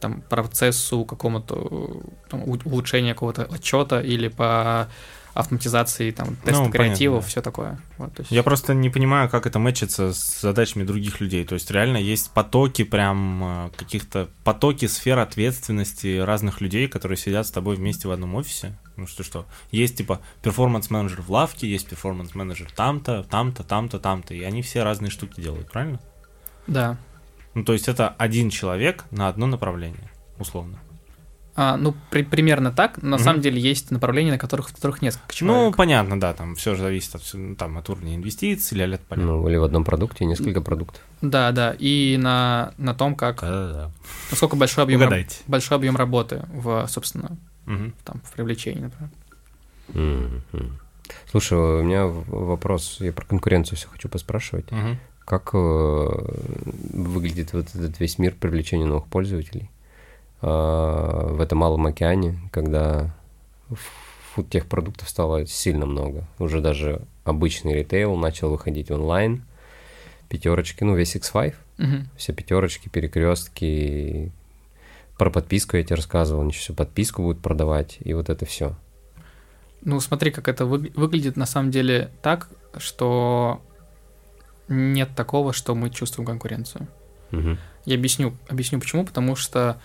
там, 0.00 0.22
процессу 0.22 1.04
какому-то 1.04 2.02
там, 2.28 2.42
у- 2.44 2.58
улучшения 2.64 3.14
какого-то 3.14 3.44
отчета 3.44 4.00
или 4.00 4.28
по 4.28 4.88
автоматизации 5.34 6.10
там 6.10 6.36
теста 6.36 6.50
Ну, 6.52 6.56
понятно, 6.58 6.70
креативов, 6.78 7.24
да. 7.24 7.28
все 7.28 7.42
такое. 7.42 7.80
Вот, 7.98 8.18
есть- 8.18 8.30
Я 8.30 8.42
просто 8.42 8.74
не 8.74 8.90
понимаю, 8.90 9.28
как 9.28 9.46
это 9.46 9.58
мэчится 9.58 10.12
с 10.12 10.40
задачами 10.40 10.84
других 10.84 11.20
людей. 11.20 11.44
То 11.44 11.54
есть 11.54 11.70
реально 11.70 11.96
есть 11.96 12.30
потоки 12.32 12.84
прям 12.84 13.42
э, 13.44 13.70
каких-то 13.76 14.28
потоки 14.44 14.86
сфер 14.86 15.18
ответственности 15.18 16.18
разных 16.18 16.60
людей, 16.60 16.88
которые 16.88 17.16
сидят 17.18 17.46
с 17.46 17.50
тобой 17.50 17.76
вместе 17.76 18.08
в 18.08 18.10
одном 18.10 18.34
офисе. 18.34 18.78
Ну 18.96 19.06
что 19.06 19.22
что, 19.22 19.46
есть 19.70 19.96
типа 19.96 20.20
перформанс-менеджер 20.42 21.22
в 21.22 21.30
лавке, 21.30 21.66
есть 21.70 21.88
перформанс-менеджер 21.88 22.70
там-то, 22.76 23.22
там-то, 23.24 23.62
там-то, 23.64 23.98
там-то, 23.98 24.34
и 24.34 24.42
они 24.42 24.60
все 24.62 24.82
разные 24.82 25.10
штуки 25.10 25.40
делают, 25.40 25.70
правильно? 25.70 25.98
Да. 26.66 26.96
Ну 27.54 27.64
то 27.64 27.72
есть 27.72 27.88
это 27.88 28.08
один 28.08 28.50
человек 28.50 29.04
на 29.10 29.28
одно 29.28 29.46
направление, 29.46 30.10
условно. 30.38 30.78
А, 31.54 31.76
ну, 31.76 31.94
при- 32.10 32.22
примерно 32.22 32.72
так. 32.72 33.02
На 33.02 33.16
Мгм. 33.16 33.24
самом 33.24 33.40
деле 33.42 33.60
есть 33.60 33.90
направления, 33.90 34.30
на 34.32 34.38
которых, 34.38 34.70
в 34.70 34.74
которых 34.74 35.02
несколько 35.02 35.26
Ну, 35.28 35.34
человек. 35.34 35.76
понятно, 35.76 36.18
да, 36.18 36.32
там 36.32 36.54
все 36.54 36.74
же 36.74 36.82
зависит 36.82 37.14
от, 37.14 37.22
ну, 37.34 37.54
там, 37.56 37.76
от 37.76 37.90
уровня 37.90 38.14
инвестиций, 38.16 38.78
ля-ля 38.78 38.98
поля. 39.06 39.22
Ну, 39.22 39.46
или 39.48 39.56
в 39.56 39.64
одном 39.64 39.84
продукте 39.84 40.24
несколько 40.24 40.62
продуктов. 40.62 41.02
Да, 41.20 41.52
да. 41.52 41.76
И 41.78 42.16
на, 42.18 42.72
на 42.78 42.94
том, 42.94 43.14
как 43.14 43.42
Да-да-да. 43.42 43.90
насколько 44.30 44.56
большой 44.56 44.84
объем, 44.84 45.00
раб- 45.00 45.08
Угадайте. 45.08 45.36
большой 45.46 45.76
объем 45.76 45.96
работы 45.96 46.42
в, 46.54 46.86
собственно, 46.88 47.36
Мгм. 47.66 47.92
там, 48.04 48.22
в 48.24 48.32
привлечении, 48.32 48.80
например. 48.80 49.10
Мгм. 49.88 50.78
Слушай, 51.30 51.58
у 51.58 51.82
меня 51.82 52.06
вопрос, 52.06 52.96
я 53.00 53.12
про 53.12 53.26
конкуренцию 53.26 53.76
все 53.76 53.88
хочу 53.88 54.08
поспрашивать. 54.08 54.70
Мгм. 54.70 54.98
Как 55.26 55.50
э, 55.52 56.08
выглядит 56.94 57.52
вот 57.52 57.66
этот 57.74 58.00
весь 58.00 58.18
мир 58.18 58.34
привлечения 58.38 58.86
новых 58.86 59.06
пользователей 59.06 59.70
в 60.42 61.40
этом 61.40 61.58
малом 61.58 61.86
океане, 61.86 62.38
когда 62.50 63.14
фудтехпродуктов 64.34 65.08
стало 65.08 65.46
сильно 65.46 65.86
много. 65.86 66.26
Уже 66.38 66.60
даже 66.60 67.02
обычный 67.24 67.74
ритейл 67.74 68.16
начал 68.16 68.50
выходить 68.50 68.90
онлайн. 68.90 69.44
Пятерочки, 70.28 70.82
ну 70.84 70.94
весь 70.96 71.14
X5, 71.14 71.54
Мгм. 71.78 72.08
все 72.16 72.32
пятерочки, 72.32 72.88
перекрестки. 72.88 74.32
Про 75.18 75.30
подписку 75.30 75.76
я 75.76 75.84
тебе 75.84 75.96
рассказывал, 75.96 76.42
они 76.42 76.52
все 76.52 76.72
подписку 76.74 77.22
будут 77.22 77.40
продавать, 77.42 77.98
и 78.00 78.14
вот 78.14 78.28
это 78.30 78.44
все. 78.46 78.74
Ну, 79.82 80.00
смотри, 80.00 80.30
как 80.30 80.48
это 80.48 80.64
вы- 80.64 80.90
выглядит 80.94 81.36
на 81.36 81.44
самом 81.46 81.70
деле 81.70 82.10
так, 82.22 82.48
что 82.78 83.60
нет 84.68 85.10
такого, 85.14 85.52
что 85.52 85.74
мы 85.74 85.90
чувствуем 85.90 86.26
конкуренцию. 86.26 86.86
Я 87.84 87.94
объясню, 87.96 88.34
объясню 88.48 88.78
почему, 88.80 89.04
потому 89.04 89.36
что 89.36 89.80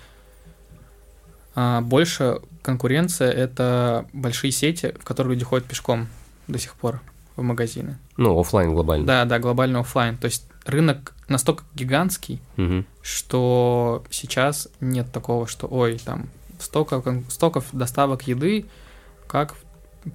а, 1.60 1.82
больше 1.82 2.40
конкуренция 2.62 3.32
это 3.32 4.06
большие 4.14 4.52
сети, 4.52 4.94
в 5.00 5.04
которые 5.04 5.34
люди 5.34 5.44
ходят 5.44 5.66
пешком 5.68 6.08
до 6.48 6.60
сих 6.60 6.76
пор 6.76 7.02
в 7.36 7.42
магазины. 7.42 7.98
Ну, 8.16 8.40
оффлайн 8.40 8.72
глобально. 8.74 9.08
Да, 9.08 9.26
да, 9.26 9.40
глобальный 9.40 9.80
оффлайн. 9.80 10.18
То 10.18 10.26
есть 10.26 10.48
рынок 10.66 11.16
настолько 11.30 11.64
гигантский, 11.74 12.40
Мгм. 12.58 12.86
что 13.02 14.04
сейчас 14.12 14.68
нет 14.82 15.12
такого, 15.12 15.48
что 15.48 15.66
ой, 15.68 15.98
там 15.98 16.30
столько, 16.60 17.02
столько 17.30 17.64
доставок 17.72 18.28
еды, 18.28 18.66
как 19.28 19.56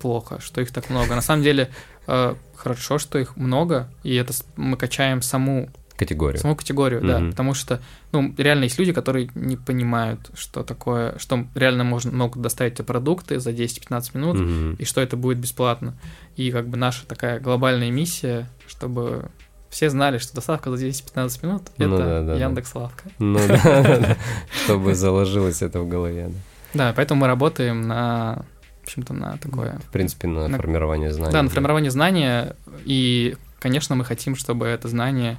плохо, 0.01 0.40
что 0.40 0.60
их 0.60 0.70
так 0.70 0.90
много. 0.90 1.14
На 1.16 1.23
самом 1.23 1.43
деле 1.43 1.70
э, 2.06 2.35
хорошо, 2.55 2.98
что 2.98 3.19
их 3.19 3.36
много, 3.36 3.89
и 4.05 4.14
это 4.14 4.32
мы 4.56 4.77
качаем 4.77 5.23
саму 5.23 5.70
Категорию. 5.97 6.40
саму 6.40 6.56
категорию, 6.56 7.01
да, 7.02 7.19
Мгм. 7.19 7.31
потому 7.31 7.55
что, 7.55 7.81
ну, 8.12 8.35
реально 8.39 8.64
есть 8.64 8.78
люди, 8.78 8.93
которые 8.93 9.31
не 9.35 9.56
понимают, 9.56 10.31
что 10.35 10.62
такое, 10.62 11.16
что 11.19 11.47
реально 11.55 11.85
можно, 11.85 12.10
могут 12.12 12.40
доставить 12.43 12.74
тебе 12.77 12.85
продукты 12.85 13.39
за 13.39 13.52
10-15 13.52 14.14
минут, 14.14 14.39
Мгм. 14.40 14.74
и 14.74 14.85
что 14.85 15.01
это 15.01 15.16
будет 15.16 15.39
бесплатно. 15.39 15.94
И 16.36 16.51
как 16.51 16.69
бы 16.69 16.77
наша 16.77 17.06
такая 17.06 17.40
глобальная 17.40 17.90
миссия, 17.90 18.48
чтобы 18.66 19.27
все 19.70 19.89
знали, 19.90 20.19
что 20.19 20.35
доставка 20.35 20.70
за 20.70 20.77
10-15 20.86 21.43
минут— 21.43 21.62
это 21.77 21.89
Ну 21.89 21.98
да, 21.98 22.05
да, 22.05 22.23
да. 22.23 22.35
Яндекс 22.36 22.74
Лавка. 22.74 23.05
Ну 23.19 23.39
да, 23.47 23.60
да, 23.64 23.98
да. 23.98 24.16
чтобы 24.64 24.94
заложилось 24.94 25.62
это 25.62 25.81
в 25.81 25.89
голове. 25.89 26.28
да. 26.28 26.35
Да, 26.74 26.93
поэтому 26.97 27.20
мы 27.20 27.27
работаем 27.27 27.82
на, 27.82 28.44
в 28.81 28.85
общем-то, 28.85 29.12
на 29.12 29.36
такое... 29.36 29.78
В 29.86 29.93
принципе, 29.93 30.27
на 30.27 30.48
На- 30.48 30.56
формирование 30.56 31.12
знаний. 31.12 31.32
Да, 31.32 31.43
на 31.43 31.51
формирование 31.51 31.90
знания, 31.90 32.56
и, 32.86 33.36
конечно, 33.60 33.94
мы 33.94 34.06
хотим, 34.06 34.36
чтобы 34.36 34.66
это 34.66 34.89
знание 34.89 35.36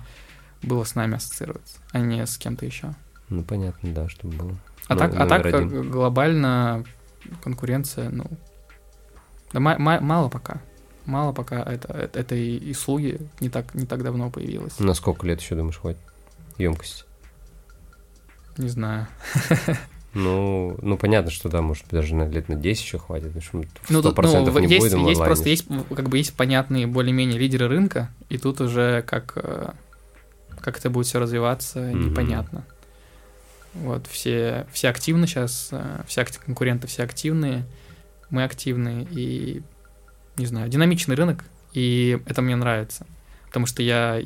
было 0.64 0.84
с 0.84 0.96
нами 0.96 1.16
ассоциироваться, 1.18 1.78
а 1.92 2.00
не 2.00 2.26
с 2.26 2.38
кем-то 2.38 2.66
еще. 2.66 2.94
Ну, 3.30 3.44
понятно, 3.44 3.94
да, 3.94 4.10
чтобы 4.10 4.36
было. 4.36 4.56
А 4.88 4.94
Ну, 4.96 5.00
так, 5.00 5.16
а 5.16 5.26
так 5.28 5.46
один. 5.46 5.72
э, 5.74 5.84
глобально 5.84 6.84
конкуренция, 7.44 8.10
ну, 8.10 8.26
да 9.54 9.60
ма- 9.60 9.78
ма- 9.78 10.02
мало 10.02 10.30
пока. 10.30 10.62
Мало 11.06 11.34
пока 11.34 11.62
это, 11.62 11.94
это, 11.94 12.20
этой 12.20 12.72
услуги 12.72 13.20
не 13.40 13.50
так, 13.50 13.74
не 13.76 13.86
так 13.86 14.04
давно 14.04 14.30
появилась. 14.30 14.80
На 14.80 14.94
сколько 14.94 15.28
лет 15.28 15.42
еще, 15.42 15.56
думаешь, 15.56 15.78
хватит? 15.78 16.00
Емкость. 16.58 17.06
Не 18.58 18.70
знаю. 18.70 19.08
Ну, 20.14 20.78
ну, 20.84 20.96
понятно, 20.96 21.32
что 21.32 21.50
да, 21.50 21.62
может, 21.64 21.86
даже 21.90 22.14
на 22.14 22.28
лет 22.30 22.48
на 22.48 22.56
10 22.56 22.84
еще 22.84 23.00
хватит. 23.00 23.34
потому 23.34 23.42
что 23.42 23.58
Ну, 23.90 24.00
сто 24.00 24.10
тут, 24.10 24.16
процентов 24.16 24.54
ну, 24.54 24.60
не 24.60 24.68
есть, 24.68 24.94
будет 24.96 25.08
есть 25.08 25.22
просто 25.24 25.50
есть, 25.50 25.66
как 25.96 26.08
бы 26.08 26.18
есть 26.20 26.36
понятные 26.36 26.86
более-менее 26.86 27.40
лидеры 27.40 27.68
рынка, 27.68 28.12
и 28.30 28.38
тут 28.38 28.62
уже 28.62 29.02
как, 29.08 29.34
э, 29.38 29.72
как 30.62 30.78
это 30.78 30.90
будет 30.90 31.08
все 31.08 31.20
развиваться, 31.20 31.80
Мгм. 31.80 32.06
непонятно. 32.10 32.66
Вот, 33.74 34.06
все, 34.08 34.68
все 34.72 34.90
активны 34.90 35.26
сейчас, 35.26 35.72
все 36.08 36.22
акти- 36.22 36.40
конкуренты 36.46 36.88
все 36.88 37.04
активные, 37.04 37.66
мы 38.30 38.44
активные, 38.44 39.08
и, 39.10 39.64
не 40.38 40.46
знаю, 40.46 40.70
динамичный 40.70 41.16
рынок, 41.16 41.44
и 41.74 42.20
это 42.28 42.42
мне 42.42 42.56
нравится. 42.56 43.08
Потому 43.48 43.66
что 43.66 43.82
я 43.82 44.22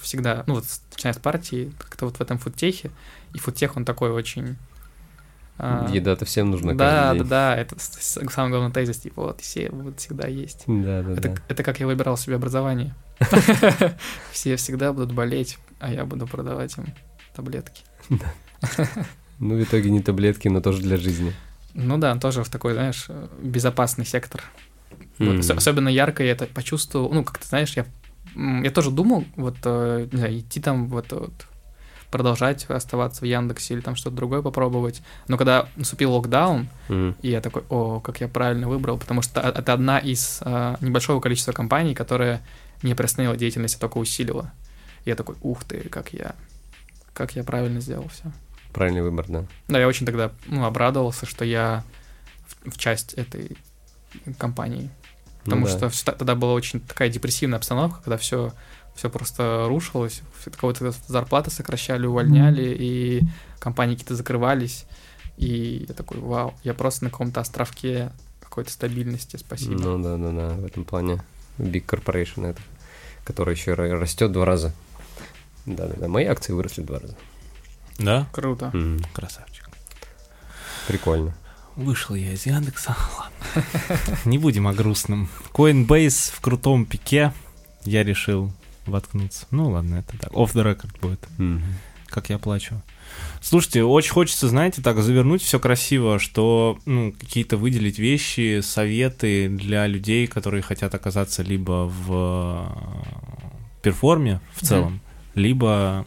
всегда, 0.00 0.44
ну 0.46 0.54
вот, 0.54 0.64
начиная 0.92 1.14
с 1.14 1.18
партии, 1.18 1.72
как-то 1.78 2.04
вот 2.04 2.18
в 2.18 2.20
этом 2.20 2.38
фудтехе, 2.38 2.90
и 3.34 3.38
фудтех, 3.38 3.76
он 3.76 3.84
такой 3.86 4.10
очень... 4.10 4.56
а, 5.58 5.88
Еда-то 5.92 6.24
всем 6.24 6.50
нужна 6.50 6.72
да, 6.74 7.08
каждый 7.08 7.24
да, 7.24 7.54
да, 7.54 7.56
это 7.56 7.74
самый 7.78 8.50
главный 8.50 8.72
тезис, 8.72 8.98
типа, 8.98 9.22
вот, 9.22 9.40
все 9.40 9.68
вот 9.70 9.98
всегда 9.98 10.28
есть. 10.28 10.62
Да, 10.66 11.02
да, 11.02 11.12
Это, 11.12 11.28
да. 11.30 11.34
это 11.48 11.62
как 11.64 11.80
я 11.80 11.86
выбирал 11.86 12.16
себе 12.16 12.36
образование. 12.36 12.94
Все 14.30 14.54
всегда 14.54 14.92
будут 14.92 15.12
болеть, 15.12 15.58
а 15.80 15.92
я 15.92 16.04
буду 16.04 16.28
продавать 16.28 16.76
им 16.78 16.86
таблетки. 17.34 17.82
Ну, 19.40 19.54
в 19.54 19.62
итоге 19.62 19.88
не 19.90 20.02
таблетки, 20.02 20.48
но 20.48 20.60
тоже 20.60 20.82
для 20.82 20.96
жизни. 20.96 21.32
Ну 21.72 21.96
да, 21.96 22.16
тоже 22.16 22.42
в 22.42 22.48
такой, 22.48 22.72
знаешь, 22.72 23.06
безопасный 23.40 24.04
сектор. 24.04 24.42
Вот, 25.20 25.48
особенно 25.48 25.88
ярко 25.88 26.24
я 26.24 26.32
это 26.32 26.46
почувствовал. 26.46 27.12
Ну, 27.12 27.22
как 27.22 27.38
ты 27.38 27.46
знаешь, 27.46 27.76
я, 27.76 27.86
я 28.34 28.70
тоже 28.72 28.90
думал, 28.90 29.24
вот, 29.36 29.58
э, 29.62 30.08
не 30.10 30.18
знаю, 30.18 30.38
идти 30.40 30.60
там, 30.60 30.88
вот, 30.88 31.12
вот, 31.12 31.46
продолжать 32.10 32.64
оставаться 32.70 33.20
в 33.20 33.24
Яндексе 33.24 33.74
или 33.74 33.80
там 33.80 33.94
что-то 33.96 34.16
другое 34.16 34.40
попробовать. 34.42 35.02
Но 35.28 35.36
когда 35.36 35.68
наступил 35.76 36.12
локдаун, 36.14 36.68
М. 36.88 37.14
И 37.22 37.28
я 37.30 37.40
такой, 37.40 37.64
о, 37.68 38.00
как 38.00 38.20
я 38.20 38.28
правильно 38.28 38.68
выбрал, 38.68 38.96
потому 38.98 39.20
что 39.22 39.40
э- 39.40 39.52
это 39.58 39.72
одна 39.74 39.98
из 39.98 40.38
а, 40.42 40.76
небольшого 40.80 41.20
количества 41.20 41.52
компаний, 41.52 41.94
которая 41.94 42.40
не 42.82 42.94
приостановила 42.94 43.36
деятельность, 43.36 43.76
а 43.76 43.78
только 43.80 43.98
усилила. 43.98 44.50
И 45.04 45.10
я 45.10 45.16
такой, 45.16 45.36
ух 45.42 45.64
ты, 45.64 45.80
как 45.88 46.12
я, 46.14 46.34
как 47.12 47.36
я 47.36 47.44
правильно 47.44 47.80
сделал 47.80 48.08
все. 48.08 48.24
Правильный 48.72 49.02
выбор, 49.02 49.26
да. 49.28 49.44
Да, 49.68 49.78
я 49.78 49.86
очень 49.88 50.06
тогда 50.06 50.30
ну, 50.46 50.64
обрадовался, 50.64 51.26
что 51.26 51.44
я 51.44 51.84
в, 52.46 52.70
в 52.72 52.78
часть 52.78 53.12
этой 53.14 53.56
компании. 54.38 54.90
Потому 55.44 55.66
Ну 55.66 55.78
да. 55.78 55.90
что 55.90 56.12
тогда 56.12 56.34
была 56.34 56.52
очень 56.52 56.80
такая 56.80 57.08
депрессивная 57.08 57.58
обстановка, 57.58 58.00
когда 58.02 58.16
все 58.18 58.52
все 58.98 59.08
просто 59.08 59.66
рушилось, 59.68 60.22
кого-то 60.56 60.92
зарплаты 61.06 61.52
сокращали, 61.52 62.04
увольняли, 62.06 62.74
и 62.76 63.22
компании 63.60 63.94
какие-то 63.94 64.16
закрывались. 64.16 64.86
И 65.36 65.86
я 65.88 65.94
такой, 65.94 66.18
вау, 66.18 66.52
я 66.64 66.74
просто 66.74 67.04
на 67.04 67.10
каком-то 67.10 67.40
островке 67.40 68.10
какой-то 68.40 68.72
стабильности, 68.72 69.36
спасибо. 69.36 69.74
Ну 69.80 70.02
да, 70.02 70.16
да, 70.16 70.32
да, 70.32 70.48
в 70.54 70.64
этом 70.64 70.84
плане 70.84 71.22
Big 71.58 71.86
Corporation 71.86 72.44
это, 72.44 72.60
который 73.24 73.54
еще 73.54 73.74
растет 73.74 74.32
два 74.32 74.44
раза. 74.44 74.74
Да, 75.64 75.86
да, 75.86 75.94
да. 75.94 76.08
Мои 76.08 76.24
акции 76.24 76.52
выросли 76.52 76.82
два 76.82 76.98
раза. 76.98 77.14
Да? 77.98 78.26
Круто. 78.32 78.72
М, 78.74 78.98
Красавчик. 79.12 79.70
Прикольно. 80.88 81.36
Вышел 81.76 82.16
я 82.16 82.32
из 82.32 82.46
Яндекса. 82.46 82.96
Ладно. 83.16 84.18
Не 84.24 84.38
будем 84.38 84.66
о 84.66 84.72
грустном. 84.72 85.28
Coinbase 85.52 86.32
в 86.32 86.40
крутом 86.40 86.84
пике. 86.84 87.32
Я 87.84 88.02
решил 88.02 88.52
воткнуться. 88.90 89.46
Ну 89.50 89.70
ладно, 89.70 89.96
это 89.96 90.18
так. 90.18 90.32
Off 90.32 90.52
the 90.54 90.64
record 90.64 90.90
будет. 91.00 91.20
Мгм. 91.38 91.62
Как 92.06 92.30
я 92.30 92.38
плачу. 92.38 92.80
Слушайте, 93.42 93.84
очень 93.84 94.12
хочется, 94.12 94.48
знаете, 94.48 94.80
так 94.82 95.00
завернуть 95.02 95.42
все 95.42 95.60
красиво, 95.60 96.18
что 96.18 96.78
ну, 96.86 97.12
какие-то 97.12 97.56
выделить 97.56 97.98
вещи, 97.98 98.60
советы 98.62 99.48
для 99.48 99.86
людей, 99.86 100.26
которые 100.26 100.62
хотят 100.62 100.94
оказаться 100.94 101.42
либо 101.42 101.86
в 101.86 102.66
э, 103.04 103.82
перформе 103.82 104.40
в 104.54 104.64
целом, 104.64 105.00
либо 105.34 106.06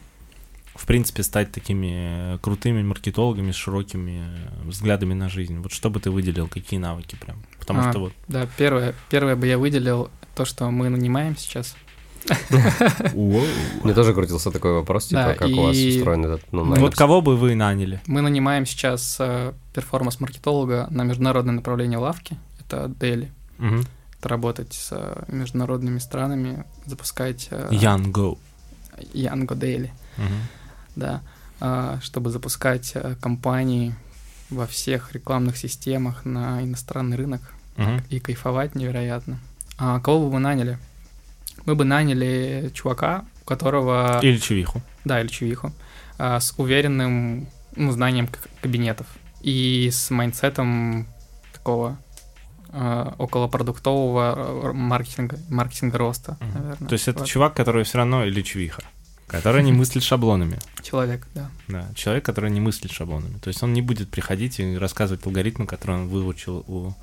в 0.74 0.86
принципе 0.86 1.22
стать 1.22 1.52
такими 1.52 2.38
крутыми 2.38 2.82
маркетологами 2.82 3.52
с 3.52 3.56
широкими 3.56 4.24
взглядами 4.64 5.14
на 5.14 5.28
жизнь. 5.28 5.58
Вот 5.58 5.72
что 5.72 5.90
бы 5.90 6.00
ты 6.00 6.10
выделил, 6.10 6.48
какие 6.48 6.80
навыки 6.80 7.16
прям? 7.16 7.42
Потому 7.60 7.80
А, 7.80 7.90
что 7.90 8.00
вот 8.00 8.12
Да, 8.26 8.48
первое, 8.56 8.94
первое 9.10 9.36
бы 9.36 9.46
я 9.46 9.58
выделил 9.58 10.10
то, 10.34 10.44
что 10.44 10.70
мы 10.70 10.88
нанимаем 10.88 11.36
сейчас. 11.36 11.76
Мне 13.14 13.94
тоже 13.94 14.14
крутился 14.14 14.50
такой 14.50 14.72
вопрос, 14.72 15.06
типа, 15.06 15.34
как 15.38 15.48
у 15.48 15.62
вас 15.62 15.76
устроен 15.76 16.24
этот, 16.24 16.52
ну, 16.52 16.64
вот 16.64 16.94
кого 16.94 17.20
бы 17.20 17.36
вы 17.36 17.54
наняли? 17.54 18.00
Мы 18.06 18.20
нанимаем 18.22 18.66
сейчас 18.66 19.16
э, 19.20 19.52
перформанс-маркетолога 19.74 20.86
на 20.90 21.04
международное 21.04 21.54
направление 21.54 21.98
лавки. 21.98 22.36
Это 22.60 22.88
Дели. 23.00 23.30
Это 24.18 24.28
работать 24.28 24.72
с 24.72 24.88
э, 24.92 25.24
международными 25.28 25.98
странами, 25.98 26.64
запускать... 26.86 27.48
э, 27.50 27.68
Young 27.70 28.12
Go. 28.12 28.38
Янго 29.12 29.54
Дели. 29.54 29.92
Да, 30.94 31.22
а, 31.58 31.98
чтобы 32.02 32.30
запускать 32.30 32.94
компании 33.20 33.94
во 34.50 34.66
всех 34.66 35.12
рекламных 35.12 35.56
системах 35.56 36.24
на 36.26 36.62
иностранный 36.62 37.16
рынок 37.16 37.40
и 38.10 38.20
кайфовать 38.20 38.74
невероятно. 38.74 39.38
А 39.78 39.98
кого 40.00 40.26
бы 40.26 40.34
мы 40.34 40.38
наняли? 40.40 40.78
Мы 41.66 41.74
бы 41.74 41.84
наняли 41.84 42.70
чувака, 42.74 43.24
у 43.42 43.44
которого... 43.44 44.20
Или 44.22 44.38
Чувиху. 44.38 44.80
Да, 45.04 45.20
или 45.20 45.28
чувиху. 45.28 45.72
а, 46.18 46.38
с 46.40 46.54
уверенным 46.58 47.48
ну, 47.76 47.90
знанием 47.92 48.28
кабинетов 48.60 49.06
и 49.40 49.88
с 49.92 50.10
майндсетом 50.10 51.06
такого 51.52 51.96
а, 52.70 53.14
околопродуктового 53.18 54.70
э, 54.70 54.72
маркетинга, 54.72 55.38
маркетинга 55.48 55.98
роста, 55.98 56.36
Мгм. 56.40 56.54
наверное. 56.62 56.88
То 56.88 56.92
есть 56.94 57.08
это 57.08 57.20
Вот. 57.20 57.28
чувак, 57.28 57.54
который 57.54 57.84
все 57.84 57.98
равно 57.98 58.24
или 58.24 58.42
Чувиха, 58.42 58.82
который 59.26 59.62
не 59.62 59.72
мыслит 59.72 60.02
шаблонами. 60.02 60.58
Человек, 60.82 61.26
да. 61.34 61.50
Да, 61.68 61.88
человек, 61.94 62.24
который 62.24 62.50
не 62.50 62.60
мыслит 62.60 62.92
шаблонами. 62.92 63.38
То 63.38 63.48
есть 63.48 63.62
он 63.62 63.72
не 63.72 63.82
будет 63.82 64.10
приходить 64.10 64.58
и 64.60 64.76
рассказывать 64.76 65.26
алгоритмы, 65.26 65.66
которые 65.66 66.00
он 66.02 66.08
выучил 66.08 66.64
у 66.68 66.88
а, 66.88 66.94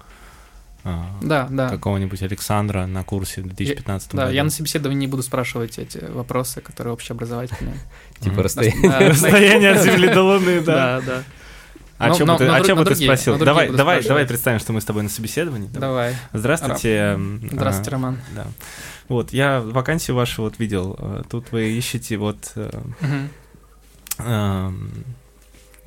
Да, 1.22 1.48
да. 1.50 1.70
какого-нибудь 1.70 2.22
Александра 2.24 2.86
на 2.86 3.04
курсе 3.04 3.42
в 3.42 3.46
2015 3.48 4.12
Да, 4.14 4.24
году. 4.24 4.34
я 4.34 4.44
на 4.44 4.50
собеседовании 4.50 5.02
не 5.02 5.08
буду 5.08 5.22
спрашивать 5.24 5.78
эти 5.78 5.98
вопросы, 6.10 6.62
которые 6.62 6.94
общеобразовательные. 6.94 7.76
Типа 8.20 8.44
расстояние. 8.44 8.90
Да, 8.90 9.72
от 9.80 9.84
Земли 9.84 10.08
до 10.08 10.24
Луны, 10.24 10.62
да. 10.62 11.02
Да, 11.02 11.06
да. 11.06 11.24
А 11.98 12.08
но- 12.08 12.14
бы 12.14 12.38
ты, 12.38 12.46
но 12.46 12.54
а 12.56 12.60
но 12.76 12.86
ты 12.86 12.96
спросил? 12.96 13.38
Давай, 13.38 13.70
давай, 13.70 14.02
давай 14.02 14.26
представим, 14.26 14.60
что 14.60 14.72
мы 14.72 14.80
с 14.80 14.86
тобой 14.86 15.04
на 15.04 15.10
собеседовании. 15.10 15.68
Давай. 15.68 16.16
Здравствуйте. 16.32 16.96
м, 16.96 17.42
Здравствуйте, 17.52 17.90
а, 17.90 17.94
Роман. 17.94 18.18
Да. 18.34 18.48
Вот, 19.10 19.34
я 19.34 19.60
вакансию 19.60 20.16
вашу 20.16 20.44
вот 20.44 20.60
видел. 20.60 20.96
э, 20.98 21.24
Тут 21.30 21.52
вы 21.52 21.72
ищете 21.72 22.16
вот 22.16 22.54
э, 22.56 22.70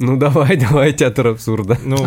Ну 0.02 0.16
давай, 0.16 0.56
давай, 0.68 0.92
театр 0.92 1.28
абсурда. 1.28 1.78
Ну, 1.84 1.96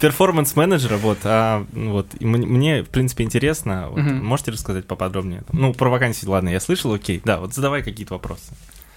перформанс-менеджера, 0.00 0.98
вот, 0.98 1.18
а, 1.24 1.64
ну, 1.72 1.92
вот, 1.92 2.20
мне, 2.20 2.82
в 2.82 2.90
принципе, 2.90 3.24
интересно, 3.24 3.88
вот, 3.88 4.00
Мгм. 4.00 4.26
можете 4.26 4.50
рассказать 4.50 4.86
поподробнее? 4.86 5.42
Ну, 5.52 5.72
про 5.72 5.88
вакансии, 5.88 6.26
ладно, 6.26 6.50
я 6.50 6.60
слышал, 6.60 6.92
окей, 6.92 7.22
да, 7.24 7.40
вот 7.40 7.54
задавай 7.54 7.82
какие-то 7.82 8.12
вопросы. 8.12 8.52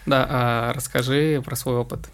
Да, 0.05 0.27
а 0.29 0.73
расскажи 0.73 1.41
про 1.45 1.55
свой 1.55 1.75
опыт. 1.77 2.09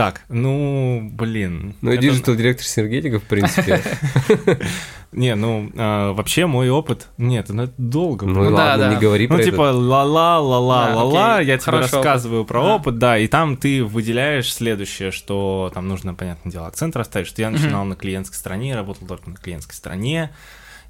Так, 0.00 0.22
ну, 0.30 1.10
блин. 1.12 1.74
Ну, 1.82 1.90
это- 1.92 2.00
диджитал 2.00 2.34
директор 2.34 2.64
синергетика, 2.64 3.18
в 3.18 3.24
принципе. 3.24 3.82
Не, 5.12 5.34
ну, 5.34 5.70
а, 5.76 6.12
вообще 6.12 6.46
мой 6.46 6.70
опыт, 6.70 7.08
нет, 7.18 7.48
ну, 7.48 7.64
это 7.64 7.72
долго. 7.78 8.26
Ну 8.26 8.44
Ну 8.44 8.54
ладно, 8.54 8.90
не 8.94 8.96
говори 8.96 9.26
Ну, 9.26 9.34
про 9.34 9.42
типа, 9.44 9.70
это. 9.70 9.76
ла-ла, 9.76 10.38
ла-ла, 10.38 10.94
ла-ла, 10.94 11.40
я 11.40 11.58
тебе 11.58 11.72
рассказываю 11.78 12.44
про 12.44 12.60
опыт, 12.76 12.98
да, 12.98 13.18
и 13.18 13.26
там 13.26 13.56
ты 13.56 13.82
выделяешь 13.84 14.52
следующее, 14.54 15.10
что 15.10 15.70
там 15.74 15.88
нужно, 15.88 16.14
понятное 16.14 16.52
дело, 16.52 16.68
акцент 16.68 16.94
расставить, 16.94 17.26
что 17.26 17.42
я 17.42 17.50
начинал 17.50 17.84
на 17.84 17.96
клиентской 17.96 18.38
стороне, 18.38 18.76
работал 18.76 19.08
только 19.08 19.30
на 19.30 19.36
клиентской 19.36 19.74
стороне, 19.74 20.30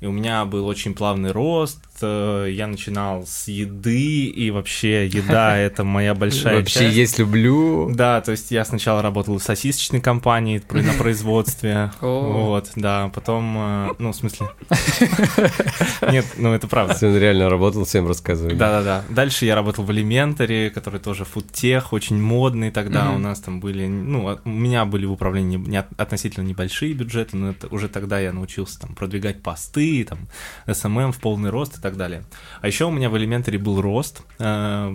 и 0.01 0.07
у 0.07 0.13
меня 0.13 0.45
был 0.45 0.67
очень 0.67 0.95
плавный 0.95 1.31
рост, 1.33 1.79
я 2.03 2.67
начинал 2.67 3.27
с 3.27 3.49
еды, 3.49 4.25
и 4.27 4.51
вообще 4.51 5.07
еда— 5.07 5.57
это 5.59 5.85
моя 5.85 6.15
большая 6.15 6.57
Вообще 6.57 6.81
часть. 6.81 6.97
есть 6.97 7.19
люблю. 7.19 7.91
Да, 7.95 8.21
то 8.21 8.33
есть 8.33 8.51
я 8.51 8.65
сначала 8.65 9.03
работал 9.03 9.39
в 9.39 9.43
сосисочной 9.43 10.01
компании 10.01 10.63
на 10.71 10.93
производстве. 10.95 11.93
Вот, 12.01 12.71
да, 12.77 13.11
потом, 13.15 13.55
э, 13.59 13.89
ну, 13.99 14.13
в 14.13 14.17
смысле... 14.17 14.49
Нет, 16.11 16.27
ну 16.39 16.53
это 16.53 16.67
правда. 16.67 16.97
Он 17.07 17.17
реально 17.17 17.49
работал, 17.49 17.85
всем 17.85 18.07
рассказывали. 18.07 18.55
Да-да-да. 18.55 19.05
Дальше 19.11 19.47
я 19.47 19.55
работал 19.55 19.85
в 19.85 19.91
Elementary, 19.91 20.71
который 20.71 21.01
тоже 21.01 21.25
фудтех, 21.25 21.93
очень 21.93 22.21
модный 22.21 22.71
тогда. 22.71 23.11
У 23.11 23.19
нас 23.19 23.41
там 23.41 23.61
были, 23.61 23.87
ну, 23.87 24.29
от- 24.29 24.41
у 24.45 24.49
меня 24.51 24.85
были 24.85 25.07
в 25.07 25.13
управлении 25.13 25.61
относительно 25.97 26.45
небольшие 26.45 26.93
бюджеты, 26.95 27.37
но 27.37 27.51
это, 27.51 27.69
уже 27.69 27.89
тогда 27.89 28.19
я 28.19 28.33
научился 28.33 28.81
там 28.81 28.95
продвигать 28.95 29.43
посты, 29.43 30.05
там, 30.05 30.29
SMM 30.67 31.13
в 31.13 31.19
полный 31.19 31.51
рост 31.51 31.79
и 31.79 31.81
так 31.81 31.90
далее. 31.97 32.25
А 32.61 32.67
еще 32.67 32.87
у 32.87 32.91
меня 32.91 33.11
в 33.11 33.15
Elementary 33.15 33.59
был 33.59 33.81
рост 33.81 34.23
э, 34.39 34.89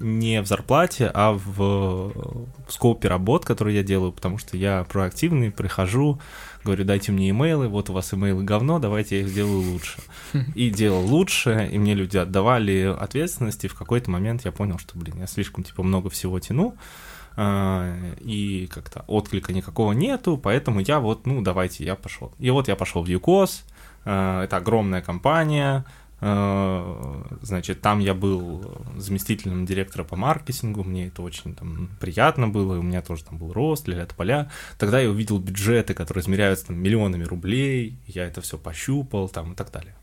не 0.00 0.40
в 0.42 0.46
зарплате, 0.46 1.10
а 1.12 1.32
в, 1.32 2.12
в 2.66 2.72
скопе 2.72 3.08
работ, 3.08 3.44
которые 3.44 3.76
я 3.76 3.82
делаю, 3.82 4.12
потому 4.12 4.38
что 4.38 4.56
я 4.56 4.84
проактивный, 4.84 5.50
прихожу, 5.50 6.20
говорю, 6.64 6.84
дайте 6.84 7.12
мне 7.12 7.30
имейлы, 7.30 7.68
вот 7.68 7.90
у 7.90 7.92
вас 7.92 8.12
имейлы 8.12 8.44
говно, 8.44 8.78
давайте 8.78 9.16
я 9.16 9.22
их 9.22 9.28
сделаю 9.28 9.60
лучше. 9.60 9.98
И 10.54 10.70
делал 10.70 11.04
лучше, 11.04 11.68
и 11.70 11.78
мне 11.78 11.94
люди 11.94 12.16
отдавали 12.16 12.94
ответственности. 12.98 13.68
В 13.68 13.74
какой-то 13.74 14.10
момент 14.10 14.44
я 14.44 14.52
понял, 14.52 14.78
что, 14.78 14.98
блин, 14.98 15.16
я 15.20 15.26
слишком, 15.26 15.64
типа, 15.64 15.82
много 15.82 16.10
всего 16.10 16.38
тяну, 16.40 16.76
а, 17.36 17.94
и 18.20 18.66
как-то 18.66 19.04
отклика 19.06 19.52
никакого 19.52 19.92
нету, 19.92 20.38
поэтому 20.38 20.80
я 20.80 21.00
вот, 21.00 21.26
ну, 21.26 21.42
давайте, 21.42 21.84
я 21.84 21.94
пошел. 21.94 22.32
И 22.38 22.50
вот 22.50 22.68
я 22.68 22.76
пошел 22.76 23.02
в 23.02 23.08
ЮКОС, 23.08 23.64
а, 24.04 24.44
это 24.44 24.56
огромная 24.56 25.02
компания, 25.02 25.84
значит, 26.20 27.82
там 27.82 27.98
я 27.98 28.14
был 28.14 28.74
заместителем 28.96 29.66
директора 29.66 30.02
по 30.02 30.16
маркетингу, 30.16 30.82
мне 30.82 31.08
это 31.08 31.20
очень 31.22 31.54
там 31.54 31.90
приятно 32.00 32.48
было, 32.48 32.78
у 32.78 32.82
меня 32.82 33.02
тоже 33.02 33.24
там 33.24 33.36
был 33.38 33.52
рост, 33.52 33.86
ля 33.86 34.06
поля. 34.16 34.50
Тогда 34.78 34.98
я 35.00 35.10
увидел 35.10 35.38
бюджеты, 35.38 35.92
которые 35.94 36.22
измеряются 36.22 36.68
там 36.68 36.78
миллионами 36.78 37.24
рублей, 37.24 37.98
я 38.06 38.24
это 38.24 38.40
все 38.40 38.56
пощупал 38.56 39.28
там 39.28 39.52
и 39.52 39.54
так 39.54 39.70
далее. 39.70 39.94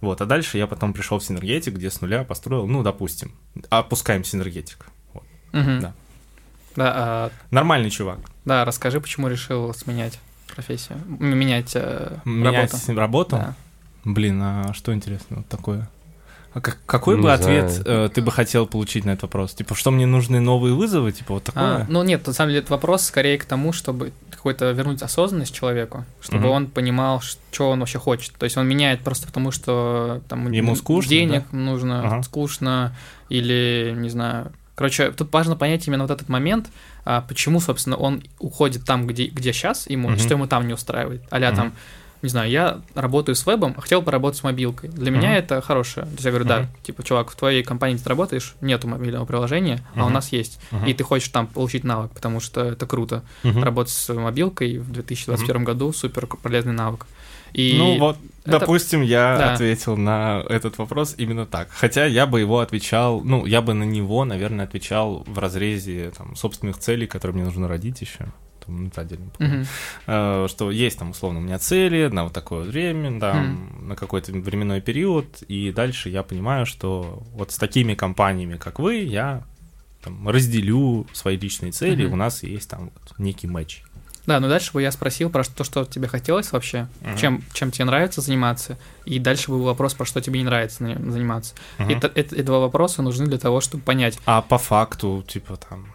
Вот, 0.00 0.20
а 0.20 0.26
дальше 0.26 0.58
я 0.58 0.66
потом 0.66 0.92
пришел 0.92 1.18
в 1.18 1.24
Синергетик, 1.24 1.74
где 1.74 1.90
с 1.90 2.00
нуля 2.00 2.24
построил, 2.24 2.66
ну, 2.66 2.82
допустим, 2.82 3.32
опускаем 3.70 4.24
Синергетик. 4.24 4.86
Вот. 5.12 5.24
Мгм. 5.52 5.80
Да. 5.80 5.94
Да, 6.76 6.92
а, 6.94 7.30
Нормальный 7.50 7.90
чувак. 7.90 8.20
да, 8.44 8.64
расскажи, 8.64 9.00
почему 9.00 9.26
решил 9.28 9.74
сменять 9.74 10.20
профессию, 10.54 10.98
менять 11.08 11.72
э, 11.74 12.18
Менять 12.24 12.72
работу. 12.72 12.94
работу? 13.00 13.36
Да. 13.36 13.56
Блин, 14.12 14.40
а 14.42 14.72
что 14.74 14.94
интересно 14.94 15.36
вот 15.38 15.46
такое? 15.48 15.88
А 16.54 16.60
как- 16.62 16.78
какой 16.86 17.16
Не 17.16 17.22
бы 17.22 17.32
ответ 17.32 17.70
знаю. 17.70 18.06
э, 18.06 18.08
ты 18.08 18.22
бы 18.22 18.32
хотел 18.32 18.66
получить 18.66 19.04
на 19.04 19.10
этот 19.10 19.24
вопрос? 19.24 19.52
Типа, 19.52 19.74
что 19.74 19.90
мне 19.90 20.06
нужны 20.06 20.40
новые 20.40 20.74
вызовы? 20.74 21.12
Типа, 21.12 21.34
вот 21.34 21.44
такое? 21.44 21.62
А, 21.82 21.86
ну 21.90 22.02
нет, 22.02 22.26
на 22.26 22.32
самом 22.32 22.50
деле 22.50 22.62
это 22.62 22.72
вопрос 22.72 23.02
скорее 23.04 23.36
к 23.36 23.44
тому, 23.44 23.72
чтобы 23.74 24.12
какой-то 24.30 24.70
вернуть 24.70 25.02
осознанность 25.02 25.54
человеку, 25.54 26.06
чтобы 26.22 26.44
Мгм. 26.44 26.50
он 26.52 26.66
понимал, 26.68 27.20
что 27.20 27.68
он 27.70 27.80
вообще 27.80 27.98
хочет. 27.98 28.32
То 28.38 28.44
есть 28.44 28.56
он 28.56 28.66
меняет 28.66 29.00
просто 29.02 29.26
потому, 29.26 29.50
что 29.50 30.22
там 30.28 30.50
Ему 30.50 30.74
скучно, 30.74 31.10
денег 31.10 31.52
нужно, 31.52 32.06
Ага. 32.06 32.22
скучно 32.22 32.96
или 33.28 33.94
не 33.96 34.08
знаю. 34.08 34.50
Короче, 34.74 35.10
тут 35.10 35.30
важно 35.32 35.54
понять 35.54 35.86
именно 35.86 36.04
вот 36.04 36.10
этот 36.12 36.28
момент, 36.30 36.68
а, 37.04 37.20
почему, 37.20 37.60
собственно, 37.60 37.96
он 37.96 38.22
уходит 38.38 38.84
там, 38.86 39.06
где, 39.06 39.26
где 39.26 39.52
сейчас 39.52 39.86
ему, 39.90 40.08
Мгм. 40.08 40.18
что 40.18 40.34
ему 40.34 40.46
там 40.46 40.66
не 40.66 40.72
устраивает. 40.72 41.22
Аля 41.32 41.48
Мгм. 41.48 41.56
там, 41.56 41.72
не 42.22 42.28
знаю, 42.28 42.50
я 42.50 42.80
работаю 42.94 43.34
с 43.36 43.46
вебом, 43.46 43.74
а 43.76 43.80
хотел 43.80 44.02
поработать 44.02 44.38
с 44.40 44.42
мобилкой. 44.42 44.90
Для 44.90 45.10
меня 45.10 45.28
Мгм. 45.28 45.36
это 45.38 45.60
хорошее. 45.60 46.06
То 46.06 46.12
есть 46.12 46.24
я 46.24 46.30
говорю, 46.30 46.44
да, 46.46 46.58
Мгм. 46.60 46.68
типа, 46.82 47.02
чувак, 47.02 47.30
в 47.30 47.36
твоей 47.36 47.62
компании 47.62 47.96
ты 47.96 48.08
работаешь, 48.08 48.54
нету 48.60 48.88
мобильного 48.88 49.24
приложения, 49.24 49.80
а 49.94 50.06
у 50.06 50.08
нас 50.08 50.32
есть. 50.32 50.58
Мгм. 50.70 50.86
И 50.86 50.94
ты 50.94 51.04
хочешь 51.04 51.28
там 51.28 51.46
получить 51.46 51.84
навык, 51.84 52.10
потому 52.12 52.40
что 52.40 52.64
это 52.64 52.86
круто. 52.86 53.22
Мгм. 53.42 53.62
Работать 53.62 53.92
с 53.92 54.12
мобилкой 54.14 54.78
в 54.78 54.90
2021 54.92 55.64
году 55.64 55.92
супер 55.92 56.26
полезный 56.26 56.72
навык. 56.72 57.06
И 57.54 57.76
Ну 57.78 57.98
вот, 57.98 58.18
это- 58.44 58.58
допустим, 58.60 59.00
я 59.00 59.38
Да. 59.38 59.52
ответил 59.54 59.96
на 59.96 60.44
этот 60.50 60.76
вопрос 60.76 61.14
именно 61.16 61.46
так. 61.46 61.68
Хотя 61.70 62.04
я 62.04 62.26
бы 62.26 62.40
его 62.40 62.58
отвечал, 62.60 63.22
ну, 63.22 63.46
я 63.46 63.62
бы 63.62 63.72
на 63.72 63.84
него, 63.84 64.26
наверное, 64.26 64.66
отвечал 64.66 65.24
в 65.26 65.38
разрезе 65.38 66.12
там, 66.16 66.36
собственных 66.36 66.76
целей, 66.78 67.06
которые 67.06 67.36
мне 67.36 67.44
нужно 67.46 67.66
родить 67.66 68.02
еще. 68.02 68.26
Там, 68.68 68.82
ну, 68.82 68.88
это 68.88 69.00
отдельно. 69.00 69.30
Мгм. 69.38 69.66
Э, 70.06 70.46
что 70.48 70.70
есть 70.70 70.98
там 70.98 71.10
условно 71.10 71.38
у 71.38 71.42
меня 71.42 71.58
цели 71.58 72.08
на 72.08 72.24
вот 72.24 72.32
такое 72.34 72.64
время, 72.68 73.18
да, 73.18 73.42
на 73.80 73.96
какой-то 73.96 74.30
временной 74.32 74.82
период, 74.82 75.42
и 75.48 75.72
дальше 75.72 76.10
я 76.10 76.22
понимаю, 76.22 76.66
что 76.66 77.22
вот 77.32 77.50
с 77.50 77.56
такими 77.56 77.94
компаниями, 77.94 78.56
как 78.56 78.78
вы, 78.78 78.96
я 78.96 79.42
там, 80.02 80.28
разделю 80.28 81.06
свои 81.14 81.38
личные 81.38 81.72
цели, 81.72 82.04
Мгм. 82.04 82.12
у 82.12 82.16
нас 82.16 82.42
есть 82.42 82.68
там 82.68 82.90
вот 82.94 83.18
некий 83.18 83.46
матч. 83.46 83.82
Да, 84.26 84.38
но 84.40 84.48
дальше 84.50 84.72
бы 84.74 84.82
я 84.82 84.92
спросил 84.92 85.30
про 85.30 85.42
то, 85.42 85.64
что 85.64 85.86
тебе 85.86 86.06
хотелось 86.06 86.52
вообще, 86.52 86.86
Мгм. 87.00 87.16
чем, 87.16 87.42
чем 87.54 87.70
тебе 87.70 87.86
нравится 87.86 88.20
заниматься, 88.20 88.78
и 89.06 89.18
дальше 89.18 89.50
был 89.50 89.62
вопрос, 89.62 89.94
про 89.94 90.04
что 90.04 90.20
тебе 90.20 90.40
не 90.40 90.44
нравится 90.44 90.84
заниматься. 90.84 91.54
И 91.78 91.84
это- 91.94 92.08
это- 92.14 92.34
эти 92.36 92.42
два 92.42 92.58
вопроса 92.58 93.00
нужны 93.00 93.24
для 93.26 93.38
того, 93.38 93.62
чтобы 93.62 93.82
понять, 93.82 94.18
А 94.26 94.42
по 94.42 94.58
факту, 94.58 95.24
типа 95.26 95.56
там, 95.56 95.86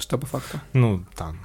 что 0.00 0.18
по 0.18 0.26
факту. 0.26 0.60
ну, 0.72 1.04
там, 1.14 1.38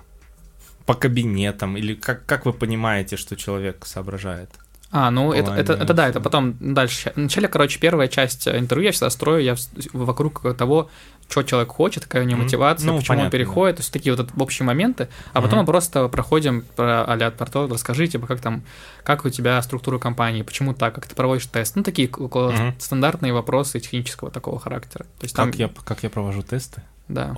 по 0.93 0.99
кабинетам, 0.99 1.77
или 1.77 1.93
как, 1.95 2.26
как 2.26 2.45
вы 2.45 2.53
понимаете, 2.53 3.15
что 3.18 3.35
человек 3.35 3.85
соображает? 3.85 4.49
А, 4.93 5.09
ну 5.09 5.31
это, 5.31 5.53
это, 5.53 5.73
это 5.73 5.93
да, 5.93 6.09
это 6.09 6.19
потом 6.19 6.55
дальше. 6.59 7.13
Вначале, 7.15 7.47
короче, 7.47 7.80
первая 7.80 8.09
часть 8.09 8.45
э, 8.47 8.59
интервью 8.59 8.88
я 8.88 8.91
всегда 8.91 9.09
строю 9.09 9.41
я 9.41 9.55
вокруг 9.93 10.41
того, 10.57 10.89
что 11.30 11.43
человек 11.43 11.69
хочет, 11.72 12.03
какая 12.03 12.23
у 12.23 12.26
него 12.26 12.41
мотивация, 12.41 12.88
Ну, 12.88 12.97
почему 12.97 13.13
он 13.13 13.18
понятно, 13.19 13.31
переходит, 13.31 13.77
то 13.77 13.81
есть 13.84 13.93
такие 13.93 14.13
вот 14.13 14.30
общие 14.38 14.65
моменты, 14.65 15.07
а 15.31 15.35
потом 15.41 15.59
Мгм. 15.59 15.59
мы 15.59 15.65
просто 15.65 16.09
проходим 16.09 16.65
про 16.76 17.05
а-ля 17.05 17.31
про 17.31 17.45
то, 17.45 17.68
расскажи, 17.68 18.07
типа, 18.07 18.27
как 18.27 18.41
там, 18.41 18.63
как 19.03 19.23
у 19.23 19.30
тебя 19.30 19.61
структура 19.61 19.97
компании, 19.97 20.41
почему 20.41 20.73
так, 20.73 20.93
как 20.93 21.07
ты 21.07 21.15
проводишь 21.15 21.45
тест, 21.45 21.77
ну, 21.77 21.84
такие 21.84 22.09
Мгм. 22.09 22.76
стандартные 22.77 23.31
вопросы 23.31 23.80
технического 23.80 24.30
такого 24.30 24.59
характера. 24.59 25.05
То 25.19 25.23
есть 25.23 25.35
там, 25.38 25.51
Как 25.51 25.59
я, 25.59 25.69
как 25.85 26.03
я 26.03 26.09
провожу 26.09 26.41
тесты? 26.43 26.81
да. 27.07 27.34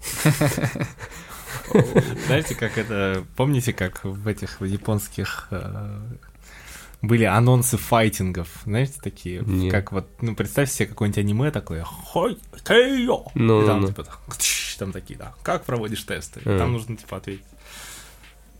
Знаете, 2.26 2.54
как 2.54 2.78
это... 2.78 3.24
Помните, 3.36 3.72
как 3.72 4.04
в 4.04 4.26
этих 4.28 4.60
японских 4.60 5.48
э, 5.50 6.00
были 7.02 7.24
анонсы 7.24 7.76
файтингов? 7.76 8.48
Знаете, 8.64 8.94
такие? 9.02 9.40
Нет. 9.40 9.70
Как 9.72 9.92
вот, 9.92 10.08
ну, 10.20 10.34
представьте 10.34 10.74
себе 10.74 10.86
какое-нибудь 10.88 11.18
аниме 11.18 11.50
такое. 11.50 11.84
Хой, 11.84 12.38
кэйо! 12.64 13.26
Ну, 13.34 13.62
И 13.62 13.66
там, 13.66 13.80
ну, 13.80 13.86
типа, 13.88 14.06
там 14.78 14.92
такие, 14.92 15.18
да. 15.18 15.34
Как 15.42 15.64
проводишь 15.64 16.02
тесты? 16.04 16.40
А. 16.44 16.58
Там 16.58 16.72
нужно, 16.72 16.96
типа, 16.96 17.16
ответить. 17.18 17.44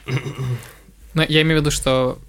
Ну, 1.12 1.24
я 1.28 1.42
имею 1.42 1.58
в 1.58 1.60
виду, 1.62 1.72
что 1.72 2.20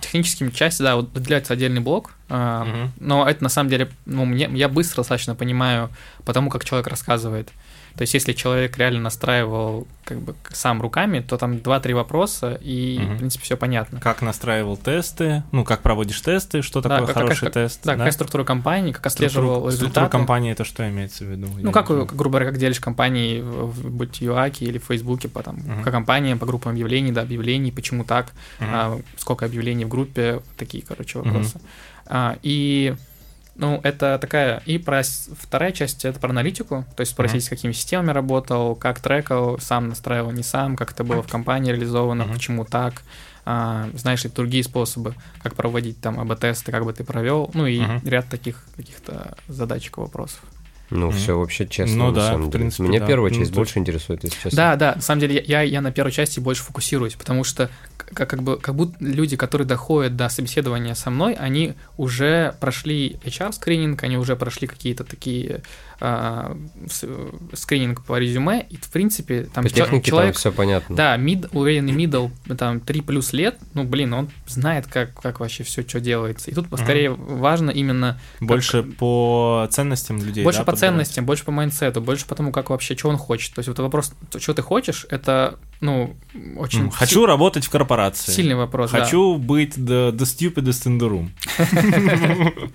техническими 0.00 0.50
части, 0.50 0.80
да, 0.82 0.94
вот 0.94 1.12
выделяется 1.12 1.54
отдельный 1.54 1.80
блок, 1.80 2.12
а, 2.28 2.64
Мгм. 2.64 2.92
но 3.00 3.28
это 3.28 3.42
на 3.42 3.48
самом 3.48 3.68
деле, 3.68 3.90
ну, 4.06 4.24
мне, 4.24 4.48
я 4.52 4.68
быстро 4.68 4.98
достаточно 4.98 5.34
понимаю 5.34 5.90
по 6.24 6.32
тому, 6.32 6.48
как 6.48 6.64
человек 6.64 6.86
рассказывает. 6.86 7.50
То 7.96 8.02
есть, 8.02 8.14
если 8.14 8.32
человек 8.32 8.78
реально 8.78 9.00
настраивал 9.00 9.86
как 10.04 10.18
бы 10.18 10.34
сам 10.50 10.82
руками, 10.82 11.20
то 11.20 11.36
там 11.36 11.60
два-три 11.60 11.94
вопроса, 11.94 12.58
и, 12.60 12.98
Мгм. 13.00 13.14
в 13.14 13.18
принципе, 13.18 13.44
все 13.44 13.56
понятно. 13.56 14.00
Как 14.00 14.20
настраивал 14.22 14.76
тесты? 14.76 15.42
Ну, 15.52 15.64
как 15.64 15.82
проводишь 15.82 16.20
тесты? 16.20 16.62
Что 16.62 16.80
Да, 16.80 16.88
такое 16.88 17.06
как- 17.06 17.16
хороший 17.16 17.44
как- 17.44 17.52
тест? 17.54 17.80
Да, 17.84 17.92
какая 17.96 18.10
структура 18.10 18.44
компании, 18.44 18.92
как 18.92 19.06
отслеживал 19.06 19.46
Структура- 19.54 19.70
результаты. 19.70 19.90
Структура 19.92 20.08
компании 20.20 20.52
это 20.52 20.64
что 20.64 20.88
имеется 20.88 21.24
в 21.24 21.28
виду? 21.28 21.46
Я 21.46 21.52
Ну, 21.60 21.66
не 21.68 21.72
как, 21.72 21.86
грубо 21.88 22.38
говоря, 22.38 22.46
как 22.46 22.58
делишь 22.58 22.80
компании, 22.80 23.40
в, 23.40 23.90
будь 23.90 24.20
ЮАКе 24.20 24.64
или 24.64 24.78
в 24.78 24.84
Фейсбуке, 24.84 25.28
по, 25.28 25.42
там, 25.42 25.56
Мгм. 25.56 25.84
по 25.84 25.90
компаниям, 25.90 26.38
по 26.38 26.46
группам 26.46 26.72
объявлений, 26.72 27.12
да, 27.12 27.22
объявлений, 27.22 27.70
почему 27.70 28.04
так, 28.04 28.32
Мгм. 28.58 28.70
а, 28.72 29.00
сколько 29.18 29.44
объявлений 29.46 29.84
в 29.84 29.88
группе, 29.88 30.40
такие, 30.56 30.82
короче, 30.82 31.18
вопросы. 31.20 31.60
А, 32.06 32.36
и, 32.42 32.94
ну, 33.54 33.80
это 33.82 34.18
такая, 34.20 34.62
и 34.66 34.78
про 34.78 35.02
вторая 35.02 35.72
часть, 35.72 36.04
это 36.04 36.18
про 36.18 36.30
аналитику, 36.30 36.84
то 36.96 37.00
есть 37.02 37.12
спросить, 37.12 37.36
Мгм. 37.42 37.46
с 37.46 37.48
какими 37.48 37.72
системами 37.72 38.10
работал, 38.12 38.74
как 38.74 39.00
трекал, 39.00 39.58
сам 39.58 39.88
настраивал, 39.88 40.32
не 40.32 40.42
сам, 40.42 40.76
как 40.76 40.92
это 40.92 41.04
было 41.04 41.22
в 41.22 41.28
компании 41.28 41.70
реализовано, 41.72 42.24
Мгм. 42.24 42.34
почему 42.34 42.64
так, 42.64 43.02
а, 43.44 43.88
знаешь 43.94 44.24
ли 44.24 44.30
другие 44.30 44.64
способы, 44.64 45.14
как 45.42 45.54
проводить 45.54 46.00
там 46.00 46.18
АБ-тесты, 46.20 46.70
как 46.72 46.84
бы 46.84 46.92
ты 46.92 47.04
провел, 47.04 47.50
ну 47.54 47.66
и 47.66 47.80
Мгм. 47.80 48.00
ряд 48.08 48.28
таких 48.28 48.64
каких-то 48.76 49.36
задачек 49.48 49.98
и 49.98 50.00
вопросов. 50.00 50.40
Ну, 50.94 51.06
Мгм. 51.08 51.16
все 51.16 51.38
вообще 51.38 51.66
честно, 51.66 51.96
Ну 51.96 52.06
на 52.10 52.12
да, 52.12 52.28
самом 52.32 52.50
деле. 52.50 52.58
принципе, 52.64 52.82
Меня 52.84 53.00
да. 53.00 53.06
первая 53.06 53.32
Ну, 53.32 53.38
часть 53.38 53.50
то 53.50 53.56
больше 53.56 53.78
интересует, 53.78 54.24
если 54.24 54.36
честно. 54.36 54.56
Да, 54.56 54.76
да, 54.76 54.92
на 54.96 55.00
самом 55.00 55.20
деле 55.20 55.42
я, 55.46 55.62
я 55.62 55.80
на 55.80 55.90
первой 55.90 56.12
части 56.12 56.38
больше 56.38 56.62
фокусируюсь, 56.62 57.14
потому 57.14 57.44
что 57.44 57.70
как, 57.96 58.28
как 58.28 58.42
бы 58.42 58.58
как 58.58 58.74
будто 58.74 58.96
люди, 59.00 59.36
которые 59.36 59.66
доходят 59.66 60.16
до 60.16 60.28
собеседования 60.28 60.94
со 60.94 61.08
мной, 61.10 61.32
они 61.32 61.74
уже 61.96 62.54
прошли 62.60 63.16
HR-скрининг, 63.24 64.02
они 64.04 64.18
уже 64.18 64.36
прошли 64.36 64.66
какие-то 64.66 65.04
такие 65.04 65.62
с- 66.90 67.04
скрининг 67.54 68.04
по 68.04 68.18
резюме, 68.18 68.66
и 68.68 68.76
в 68.76 68.88
принципе 68.90 69.44
там 69.44 69.64
По 69.64 69.70
технике 69.70 70.10
человек, 70.10 70.34
там 70.34 70.38
все 70.40 70.52
понятно. 70.52 70.96
да, 70.96 71.16
мид, 71.16 71.46
уверенный 71.52 71.92
мидл, 71.92 72.28
там 72.58 72.80
3 72.80 73.00
плюс 73.02 73.32
лет, 73.32 73.58
ну 73.74 73.84
блин, 73.84 74.12
он 74.14 74.30
знает, 74.46 74.86
как, 74.86 75.14
как 75.14 75.40
вообще 75.40 75.62
все, 75.64 75.82
что 75.86 76.00
делается. 76.00 76.50
И 76.50 76.54
тут 76.54 76.66
скорее 76.78 77.10
важно 77.10 77.70
именно 77.70 78.20
Больше 78.40 78.82
по 78.82 79.66
ценностям 79.70 80.18
людей. 80.22 80.42
больше 80.44 80.60
да, 80.60 80.64
по 80.64 80.72
подбирать? 80.72 80.90
ценностям, 80.92 81.26
больше 81.26 81.44
по 81.44 81.52
майндсету, 81.52 82.00
больше 82.00 82.26
по 82.26 82.34
тому, 82.34 82.52
как 82.52 82.70
вообще, 82.70 82.96
что 82.96 83.08
он 83.08 83.16
хочет. 83.16 83.54
То 83.54 83.60
есть 83.60 83.68
вот 83.68 83.78
вопрос, 83.78 84.12
что 84.38 84.54
ты 84.54 84.62
хочешь, 84.62 85.06
это, 85.10 85.58
ну, 85.82 86.16
очень 86.56 86.84
М, 86.84 86.90
Хочу 86.90 87.26
работать 87.26 87.64
в 87.64 87.66
си- 87.66 87.72
корпорации. 87.72 88.32
сильный 88.32 88.54
вопрос. 88.54 88.90
да. 88.90 89.00
Хочу 89.00 89.36
быть 89.36 89.76
the, 89.76 90.10
the 90.12 90.24
stupidest 90.24 90.86
in 90.86 90.98
the 90.98 91.08
room. 91.10 92.62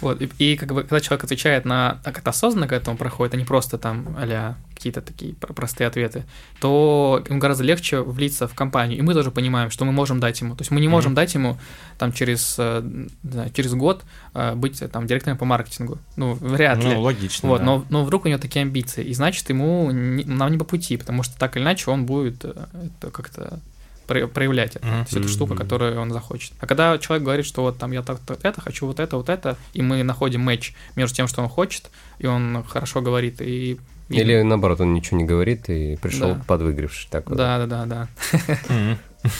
Вот, 0.00 0.20
и, 0.20 0.28
и 0.38 0.56
как 0.56 0.68
бы, 0.74 0.82
когда 0.82 1.00
человек 1.00 1.24
отвечает 1.24 1.64
на 1.64 1.98
так 2.04 2.18
это 2.18 2.28
осознанно 2.28 2.68
к 2.68 2.72
этому 2.72 2.96
проходит, 2.98 3.32
а 3.34 3.36
не 3.38 3.44
просто 3.44 3.78
там 3.78 4.14
а 4.18 4.54
какие-то 4.84 5.00
такие 5.00 5.32
про- 5.34 5.54
простые 5.54 5.88
ответы, 5.88 6.24
то 6.60 7.22
ему 7.30 7.38
гораздо 7.38 7.64
легче 7.64 8.00
влиться 8.02 8.46
в 8.46 8.54
компанию. 8.54 8.98
И 8.98 9.02
мы 9.02 9.14
тоже 9.14 9.30
понимаем, 9.30 9.70
что 9.70 9.84
мы 9.86 9.92
можем 9.92 10.20
дать 10.20 10.40
ему. 10.42 10.54
То 10.56 10.60
есть 10.62 10.70
мы 10.70 10.80
не 10.80 10.88
можем 10.88 11.12
Мгм. 11.12 11.16
дать 11.16 11.34
ему 11.34 11.56
там 11.98 12.12
через, 12.12 12.56
э, 12.58 12.82
знаю, 13.22 13.50
через 13.54 13.72
год 13.74 14.04
э, 14.34 14.54
быть 14.54 14.82
э, 14.82 14.88
там 14.88 15.06
директором 15.06 15.38
по 15.38 15.46
маркетингу. 15.46 15.98
Ну, 16.16 16.34
вряд 16.34 16.84
ли. 16.84 16.92
Ну, 16.94 17.00
логично. 17.00 17.48
Вот, 17.48 17.58
да. 17.60 17.64
но, 17.64 17.84
но 17.88 18.04
вдруг 18.04 18.26
у 18.26 18.28
него 18.28 18.38
такие 18.38 18.60
амбиции, 18.62 19.02
и 19.04 19.14
значит, 19.14 19.48
ему 19.48 19.90
не- 19.90 20.24
нам 20.24 20.50
не 20.52 20.58
по 20.58 20.64
пути, 20.64 20.96
потому 20.98 21.22
что 21.22 21.38
так 21.38 21.56
или 21.56 21.62
иначе 21.64 21.90
он 21.90 22.04
будет 22.04 22.44
это 22.44 23.10
как-то 23.10 23.60
про- 24.06 24.26
проявлять 24.26 24.76
это, 24.76 24.86
Мгм. 24.86 24.94
то 24.96 25.00
есть 25.00 25.12
это 25.16 25.28
штука, 25.28 25.54
которую 25.54 25.98
он 25.98 26.10
захочет. 26.12 26.52
А 26.60 26.66
когда 26.66 26.98
человек 26.98 27.24
говорит, 27.24 27.46
что 27.46 27.62
вот 27.62 27.78
там 27.78 27.92
я 27.92 28.02
так 28.02 28.20
вот 28.28 28.38
это 28.44 28.60
хочу, 28.60 28.86
вот 28.86 29.00
это, 29.00 29.16
вот 29.16 29.28
это, 29.30 29.56
и 29.72 29.80
мы 29.82 30.02
находим 30.02 30.42
матч 30.42 30.74
между 30.96 31.16
тем, 31.16 31.26
что 31.28 31.42
он 31.42 31.48
хочет, 31.48 31.90
и 32.18 32.26
он 32.26 32.62
хорошо 32.68 33.00
говорит, 33.00 33.40
и... 33.40 33.78
и- 34.08 34.16
Или 34.20 34.42
наоборот, 34.42 34.80
он 34.80 34.92
ничего 34.94 35.16
не 35.18 35.24
говорит 35.24 35.68
и 35.70 35.96
пришел 35.96 36.34
Да. 36.34 36.44
подвыигравший. 36.46 37.08
Так 37.10 37.28
вот. 37.28 37.36
Да, 37.38 37.64
да, 37.66 37.86
да, 37.86 38.08
да. 38.28 38.98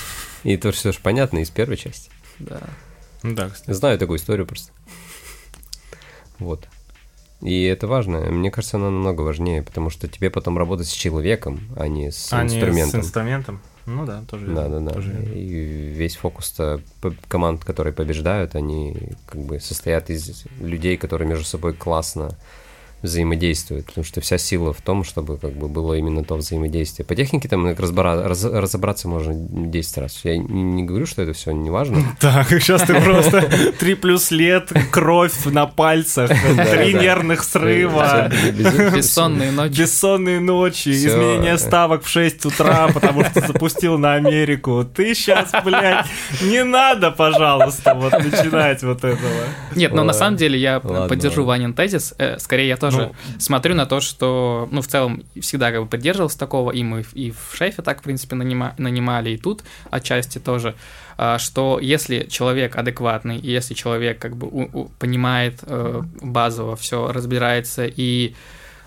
И 0.44 0.54
это 0.54 0.72
все 0.72 0.92
же 0.92 0.98
понятно 1.02 1.38
из 1.38 1.50
первой 1.50 1.76
части. 1.76 2.10
да. 2.38 2.60
Ну 3.22 3.34
Да, 3.34 3.48
кстати. 3.48 3.74
Знаю 3.76 3.98
такую 3.98 4.18
историю 4.18 4.46
просто. 4.46 4.72
Вот. 6.38 6.66
И 7.40 7.64
это 7.64 7.86
важно. 7.86 8.20
Мне 8.20 8.50
кажется, 8.50 8.76
она 8.76 8.86
намного 8.90 9.22
важнее, 9.22 9.62
потому 9.62 9.90
что 9.90 10.08
тебе 10.08 10.30
потом 10.30 10.56
работать 10.58 10.86
с 10.88 10.92
человеком, 10.92 11.60
а 11.76 11.88
не 11.88 12.10
с 12.10 12.32
А 12.32 12.42
не 12.42 12.54
инструментом. 12.56 13.02
с 13.02 13.04
инструментом. 13.06 13.60
Ну 13.86 14.06
да, 14.06 14.22
тоже 14.28 14.46
Да, 14.46 14.68
да, 14.68 14.80
да. 14.80 14.92
тоже. 14.92 15.12
И 15.34 15.46
весь 15.94 16.16
фокус 16.16 16.56
команд, 17.28 17.64
которые 17.64 17.92
побеждают, 17.92 18.54
они 18.54 19.10
как 19.26 19.42
бы 19.42 19.60
состоят 19.60 20.08
из 20.08 20.44
людей, 20.58 20.96
которые 20.96 21.28
между 21.28 21.44
собой 21.44 21.74
классно 21.74 22.36
взаимодействуют, 23.04 23.86
потому 23.86 24.04
что 24.04 24.20
вся 24.20 24.38
сила 24.38 24.72
в 24.72 24.80
том, 24.80 25.04
чтобы 25.04 25.36
как 25.38 25.52
бы 25.52 25.68
было 25.68 25.94
именно 25.94 26.24
то 26.24 26.34
взаимодействие. 26.36 27.06
По 27.06 27.14
технике 27.14 27.48
там 27.48 27.66
разбора- 27.68 28.26
раз- 28.26 28.44
разобраться 28.44 29.08
можно 29.08 29.32
10 29.34 29.98
раз. 29.98 30.20
Я 30.24 30.36
не, 30.38 30.62
не 30.62 30.82
говорю, 30.82 31.06
что 31.06 31.22
это 31.22 31.32
все 31.32 31.52
не 31.52 31.70
важно. 31.70 32.02
Так, 32.20 32.48
сейчас 32.48 32.82
ты 32.82 33.00
просто 33.00 33.42
три 33.78 33.94
плюс 33.94 34.30
лет, 34.30 34.72
кровь 34.90 35.44
на 35.44 35.66
пальцах, 35.66 36.30
три 36.30 36.94
нервных 36.94 37.44
срыва, 37.44 38.30
Бессонные 38.94 39.52
ночи. 39.52 39.80
бессонные 39.80 40.40
ночи, 40.40 40.88
изменение 40.90 41.58
ставок 41.58 42.04
в 42.04 42.08
6 42.08 42.46
утра, 42.46 42.88
потому 42.92 43.24
что 43.24 43.40
запустил 43.46 43.98
на 43.98 44.14
Америку. 44.14 44.84
Ты 44.84 45.14
сейчас, 45.14 45.50
блядь, 45.64 46.06
не 46.42 46.64
надо, 46.64 47.10
пожалуйста, 47.10 47.94
вот 47.94 48.12
начинать 48.12 48.82
вот 48.82 49.04
этого. 49.04 49.30
Нет, 49.76 49.92
но 49.92 50.04
на 50.04 50.12
самом 50.12 50.36
деле 50.36 50.58
я 50.58 50.80
поддержу. 50.80 51.44
Ванин 51.44 51.74
тезис. 51.74 52.14
Э, 52.18 52.38
Скорее, 52.38 52.68
я 52.68 52.76
тоже 52.76 52.93
Ну. 52.98 53.14
смотрю 53.38 53.74
на 53.74 53.86
то, 53.86 54.00
что, 54.00 54.68
ну, 54.72 54.80
в 54.80 54.86
целом, 54.86 55.22
всегда 55.40 55.70
как 55.72 55.82
бы 55.82 55.86
поддерживался 55.86 56.38
такого, 56.38 56.70
и 56.70 56.82
мы 56.82 57.04
и 57.14 57.30
в 57.30 57.54
шефе 57.56 57.82
так, 57.82 58.00
в 58.00 58.02
принципе, 58.04 58.36
нанима- 58.36 58.74
нанимали, 58.78 59.30
и 59.30 59.36
тут 59.36 59.62
отчасти 59.90 60.38
тоже, 60.38 60.74
а, 61.16 61.38
что 61.38 61.78
если 61.80 62.26
человек 62.30 62.76
адекватный, 62.76 63.38
и 63.38 63.50
если 63.50 63.74
человек 63.74 64.18
как 64.18 64.36
бы 64.36 64.46
у- 64.46 64.70
у- 64.80 64.84
понимает 64.98 65.60
э, 65.62 66.02
базово 66.22 66.76
все, 66.76 67.12
разбирается 67.12 67.84
и 67.86 68.34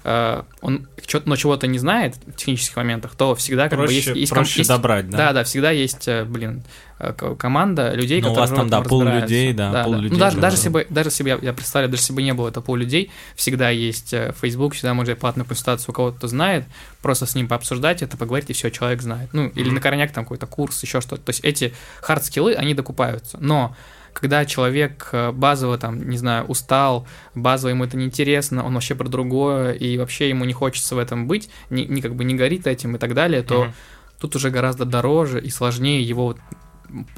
э, 0.08 0.44
он 0.62 0.88
но 1.26 1.36
чего-то 1.36 1.68
не 1.68 1.78
знает 1.80 2.16
в 2.26 2.36
технических 2.36 2.76
моментах, 2.76 3.16
то 3.16 3.34
всегда 3.36 3.70
как 3.70 3.80
бы 3.80 3.86
есть, 3.92 4.06
Проще, 4.08 4.20
есть, 4.20 4.32
проще 4.34 4.60
есть- 4.62 4.70
добрать, 4.70 5.10
да, 5.10 5.18
да? 5.18 5.34
да, 5.34 5.44
всегда 5.44 5.72
есть, 5.72 6.08
э, 6.08 6.26
блин, 6.26 6.64
э, 7.00 7.14
команда 7.38 7.94
людей, 7.94 8.22
Ну, 8.22 8.28
у 8.28 8.32
которые 8.32 8.50
вас 8.50 8.58
там, 8.60 8.70
да, 8.70 8.80
разбираются. 8.82 9.22
людей, 9.22 9.54
да, 9.54 9.84
пул 9.84 9.94
Ну, 9.94 10.02
людей, 10.02 10.20
даже, 10.20 10.36
да, 10.36 10.42
даже 10.42 10.56
да. 10.56 10.58
если 10.58 10.70
бы, 10.70 10.88
даже 10.90 11.10
если 11.10 11.24
бы 11.24 11.30
я, 11.30 11.40
я 11.42 11.54
представляю, 11.54 11.90
даже 11.92 12.02
если 12.04 12.14
бы 12.14 12.24
не 12.24 12.34
было 12.34 12.50
этого 12.50 12.64
пул 12.64 12.76
людей, 12.76 13.10
всегда 13.36 13.70
есть 13.70 14.12
э, 14.14 14.34
Facebook, 14.42 14.74
всегда 14.74 14.94
можно 14.94 15.16
платную 15.16 15.46
консультацию 15.46 15.92
у 15.92 15.94
кого-то, 15.94 16.18
кто 16.18 16.28
знает, 16.28 16.66
просто 17.02 17.26
с 17.26 17.36
ним 17.36 17.48
пообсуждать 17.48 18.02
это, 18.02 18.18
поговорить, 18.18 18.50
и 18.50 18.54
все, 18.54 18.70
человек 18.70 19.02
знает. 19.02 19.30
Ну, 19.34 19.48
или 19.48 19.66
Мгм. 19.68 19.76
на 19.76 19.82
корняк 19.82 20.12
там 20.12 20.26
какой-то 20.26 20.46
курс, 20.48 20.82
еще 20.84 21.00
что-то. 21.02 21.22
То 21.22 21.30
есть 21.30 21.42
эти 21.44 21.74
хард-скиллы, 22.02 22.54
они 22.54 22.74
докупаются. 22.74 23.38
Но 23.40 23.76
когда 24.19 24.45
человек 24.45 25.10
э, 25.11 25.31
базово 25.31 25.77
там, 25.77 26.10
не 26.10 26.18
знаю, 26.18 26.45
устал, 26.45 27.07
базово 27.35 27.69
ему 27.69 27.84
это 27.84 27.98
неинтересно, 27.98 28.65
он 28.65 28.73
вообще 28.73 28.95
про 28.95 29.07
другое, 29.07 29.73
и 29.73 29.98
вообще 29.98 30.30
ему 30.30 30.44
не 30.45 30.53
хочется 30.53 30.95
в 30.95 30.98
этом 30.98 31.27
быть, 31.27 31.49
ни, 31.69 31.81
ни 31.84 32.02
как 32.02 32.15
бы 32.15 32.23
не 32.23 32.34
горит 32.35 32.65
этим 32.68 32.95
и 32.95 32.99
так 32.99 33.14
далее, 33.14 33.44
то 33.44 33.65
Мгм. 33.65 33.73
тут 34.19 34.35
уже 34.35 34.49
гораздо 34.49 34.85
дороже 34.85 35.39
и 35.39 35.49
сложнее 35.49 36.02
его 36.02 36.35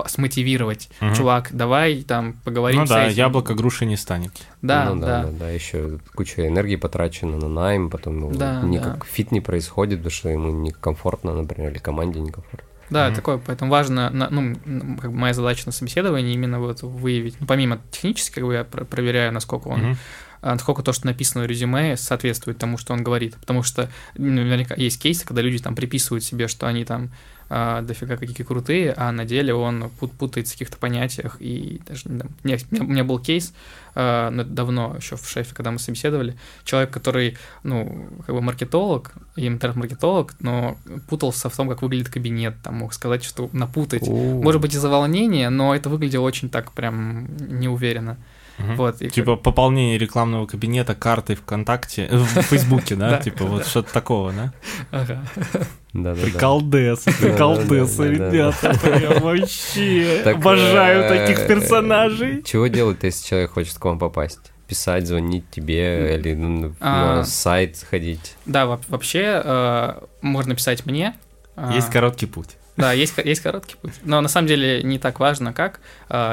смотивировать. 0.08 0.90
Мгм. 1.00 1.14
Чувак, 1.16 1.50
давай 1.52 2.02
там 2.02 2.34
поговорим 2.44 2.82
Ну 2.82 2.86
с 2.88 2.90
да, 2.90 3.06
этим. 3.08 3.18
яблоко 3.18 3.54
груши 3.54 3.86
не 3.86 3.98
станет. 3.98 4.32
Да, 4.62 4.94
Ну 4.94 5.00
да. 5.02 5.24
да, 5.24 5.30
да, 5.32 5.50
еще 5.52 6.00
куча 6.16 6.48
энергии 6.48 6.76
потрачена 6.76 7.38
на 7.38 7.48
найм, 7.48 7.90
потом 7.90 8.18
его 8.20 8.32
Да, 8.34 8.62
никак 8.64 9.00
да. 9.00 9.06
фит 9.06 9.32
не 9.32 9.42
происходит, 9.42 10.00
потому 10.00 10.12
что 10.12 10.30
ему 10.30 10.50
некомфортно, 10.52 11.34
например, 11.34 11.72
или 11.72 11.78
команде 11.80 12.20
некомфортно. 12.20 12.68
Да, 12.90 13.08
Мгм. 13.08 13.16
такое, 13.16 13.38
поэтому 13.38 13.72
важно, 13.72 14.10
на- 14.10 14.30
ну, 14.30 14.56
как 15.00 15.12
бы 15.12 15.18
моя 15.18 15.34
задача 15.34 15.64
на 15.68 15.72
собеседовании 15.72 16.34
именно 16.34 16.60
вот 16.60 16.82
выявить, 16.82 17.36
ну, 17.40 17.46
помимо 17.48 17.80
технически, 17.92 18.36
как 18.36 18.46
бы 18.46 18.54
я 18.54 18.64
про- 18.64 18.86
проверяю, 18.86 19.32
насколько 19.32 19.68
он, 19.68 19.98
а, 20.42 20.54
насколько 20.54 20.82
то, 20.84 20.94
что 20.94 21.06
написано 21.06 21.44
в 21.44 21.48
резюме, 21.48 21.98
соответствует 21.98 22.58
тому, 22.58 22.78
что 22.78 22.94
он 22.94 23.04
говорит, 23.04 23.36
потому 23.36 23.62
что 23.64 23.90
наверняка 24.18 24.74
есть 24.76 25.02
кейсы, 25.02 25.26
когда 25.26 25.42
люди 25.42 25.60
там 25.62 25.76
приписывают 25.76 26.24
себе, 26.24 26.48
что 26.48 26.66
они 26.68 26.86
там 26.86 27.12
а, 27.50 27.82
дофига 27.82 28.16
какие 28.18 28.46
крутые, 28.46 28.94
а 28.96 29.12
на 29.12 29.26
деле 29.26 29.54
он 29.54 29.90
пут- 30.00 30.12
путается 30.12 30.54
в 30.54 30.56
каких-то 30.56 30.78
понятиях, 30.78 31.38
и 31.40 31.82
даже, 31.88 32.04
не 32.10 32.18
знаю, 32.18 32.32
у 32.72 32.84
меня, 32.84 33.04
был 33.04 33.20
кейс, 33.20 33.54
это 33.92 34.46
давно 34.48 34.96
еще 34.98 35.16
в 35.18 35.28
шефе, 35.28 35.54
когда 35.54 35.72
мы 35.72 35.80
собеседовали, 35.80 36.36
человек, 36.64 36.92
который, 36.92 37.38
ну, 37.64 38.08
как 38.26 38.36
бы 38.36 38.42
маркетолог, 38.42 39.14
интернет-маркетолог, 39.36 40.36
но 40.40 40.78
путался 41.10 41.50
в 41.50 41.56
том, 41.56 41.68
как 41.68 41.82
выглядит 41.82 42.10
кабинет, 42.10 42.56
там 42.64 42.76
мог 42.76 42.94
сказать, 42.94 43.24
что 43.24 43.50
напутать. 43.52 44.08
Может 44.44 44.62
быть, 44.62 44.76
из-за 44.76 44.90
волнения, 44.90 45.50
но 45.50 45.76
это 45.76 45.90
выглядело 45.90 46.24
очень 46.24 46.50
так 46.50 46.72
прям 46.72 47.28
неуверенно. 47.60 48.18
Вот, 48.76 49.02
и 49.02 49.10
Типа 49.10 49.36
пополнение 49.36 49.98
рекламного 49.98 50.46
кабинета 50.46 50.94
картой 50.96 51.36
ВКонтакте, 51.36 52.08
э, 52.10 52.18
в 52.18 52.26
Фейсбуке, 52.44 52.96
да? 52.96 53.18
Типа 53.24 53.46
вот 53.46 53.66
что-то 53.66 53.92
такого, 53.94 54.34
да? 54.34 54.54
Ага. 54.92 55.24
Да-да-да. 55.94 56.22
Приколдесы, 56.22 58.08
ребята. 58.10 58.78
Прям 58.82 59.22
вообще 59.24 60.22
обожаю 60.26 61.04
э, 61.04 61.10
таких 61.10 61.48
персонажей. 61.48 62.44
Чего 62.44 62.68
делать, 62.68 62.98
если 63.04 63.28
человек 63.28 63.52
хочет 63.52 63.78
к 63.78 63.86
вам 63.86 63.98
попасть? 63.98 64.52
Писать, 64.68 65.08
звонить 65.08 65.50
тебе 65.50 66.16
или 66.16 66.36
ну, 66.36 66.76
А. 66.80 67.18
на 67.18 67.24
сайт 67.24 67.84
ходить? 67.90 68.36
Да, 68.46 68.66
во- 68.68 68.80
вообще 68.88 69.42
э, 69.44 69.94
можно 70.22 70.54
писать 70.54 70.86
мне. 70.86 71.16
А, 71.56 71.74
Есть 71.74 71.90
короткий 71.90 72.28
путь. 72.28 72.58
Да, 72.78 72.94
есть, 72.94 73.14
есть 73.18 73.42
короткий 73.42 73.76
путь. 73.82 73.94
Но 74.04 74.22
на 74.22 74.30
самом 74.30 74.48
деле 74.48 74.84
не 74.84 75.00
так 75.00 75.20
важно, 75.20 75.52
как. 75.54 75.82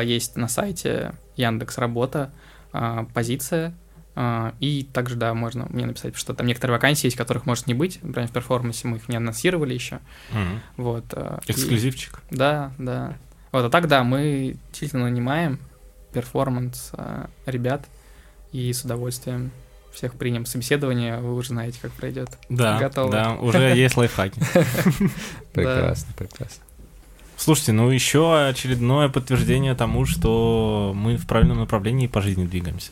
Есть 0.05 0.37
на 0.37 0.47
сайте 0.47 1.15
Яндекс 1.37 1.79
Работа 1.79 2.31
а, 2.73 3.07
позиция. 3.15 3.75
а, 4.15 4.55
И 4.61 4.85
также, 4.93 5.17
да, 5.17 5.33
можно 5.35 5.67
мне 5.71 5.87
написать, 5.87 6.17
что 6.17 6.35
там 6.35 6.47
некоторые 6.47 6.77
вакансии 6.77 7.07
есть, 7.07 7.17
которых 7.17 7.47
может 7.47 7.67
не 7.67 7.75
быть. 7.75 7.99
Например, 8.03 8.29
в 8.29 8.33
перформансе 8.33 8.89
мы 8.89 8.97
их 8.99 9.09
не 9.09 9.17
анонсировали 9.17 9.75
еще. 9.75 10.01
Мгм. 10.33 10.61
Вот. 10.77 11.05
а, 11.13 11.41
и- 11.47 11.53
Эксклюзивчик. 11.53 12.21
Да, 12.31 12.73
да. 12.79 13.17
Вот, 13.53 13.65
а 13.65 13.71
так, 13.71 13.89
да, 13.89 14.03
мы 14.05 14.57
действительно 14.69 15.05
нанимаем 15.05 15.59
перформанс 16.13 16.93
ребят 17.47 17.87
и 18.53 18.73
с 18.73 18.83
удовольствием 18.85 19.51
всех 19.93 20.15
примем 20.15 20.45
собеседование, 20.45 21.19
вы 21.19 21.35
уже 21.35 21.49
знаете, 21.49 21.79
как 21.81 21.91
пройдет. 21.93 22.29
Да, 22.51 22.79
Готово. 22.79 23.11
да, 23.11 23.33
уже 23.35 23.59
есть 23.75 23.97
лайфхаки. 23.97 24.39
Прекрасно, 25.53 26.13
прекрасно. 26.17 26.63
Слушайте, 27.37 27.73
ну 27.73 27.91
еще 27.91 28.47
очередное 28.49 29.09
подтверждение 29.09 29.75
тому, 29.75 30.07
что 30.07 30.93
мы 30.95 31.17
в 31.17 31.27
правильном 31.27 31.59
направлении 31.59 32.07
по 32.07 32.23
жизни 32.23 32.47
двигаемся. 32.47 32.91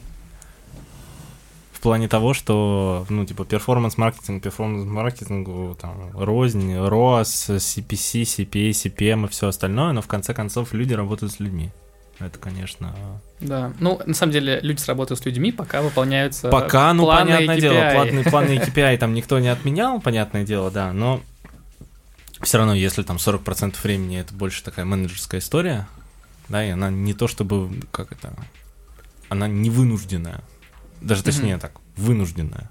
В 1.72 1.80
плане 1.80 2.08
того, 2.08 2.32
что, 2.32 3.04
ну, 3.10 3.26
типа, 3.26 3.44
перформанс-маркетинг, 3.44 4.42
перформанс-маркетингу, 4.42 5.76
там, 5.78 6.10
рознь, 6.14 6.72
ROAS, 6.72 7.56
CPC, 7.56 8.22
CPA, 8.22 8.70
CPM 8.70 9.26
и 9.26 9.28
все 9.28 9.48
остальное, 9.48 9.92
но 9.92 10.00
в 10.00 10.06
конце 10.06 10.32
концов 10.32 10.72
люди 10.72 10.94
работают 10.94 11.32
с 11.32 11.40
людьми. 11.40 11.72
Это, 12.20 12.38
конечно... 12.38 12.94
Да, 13.40 13.72
ну, 13.80 14.00
на 14.06 14.14
самом 14.14 14.32
деле, 14.32 14.60
люди 14.62 14.80
работают 14.86 15.20
с 15.20 15.26
людьми, 15.26 15.52
пока 15.52 15.82
выполняются 15.82 16.48
Пока, 16.48 16.94
ну, 16.94 17.02
планы 17.02 17.32
понятное 17.32 17.56
KPI. 17.56 17.60
дело, 17.60 17.90
платные, 17.92 18.24
планы 18.24 18.46
KPI 18.58 18.96
там 18.98 19.12
никто 19.12 19.38
не 19.38 19.48
отменял, 19.48 20.00
понятное 20.00 20.44
дело, 20.44 20.70
да, 20.70 20.92
но 20.92 21.20
все 22.44 22.58
равно, 22.58 22.74
если 22.74 23.02
там 23.02 23.16
40% 23.16 23.82
времени 23.82 24.18
это 24.18 24.34
больше 24.34 24.62
такая 24.62 24.84
менеджерская 24.84 25.40
история, 25.40 25.86
да, 26.48 26.64
и 26.64 26.70
она 26.70 26.90
не 26.90 27.14
то 27.14 27.26
чтобы, 27.28 27.70
как 27.90 28.12
это, 28.12 28.34
она 29.28 29.48
не 29.48 29.70
вынужденная, 29.70 30.40
даже 31.00 31.22
точнее 31.22 31.54
Мгм. 31.54 31.60
так, 31.60 31.72
вынужденная. 31.96 32.70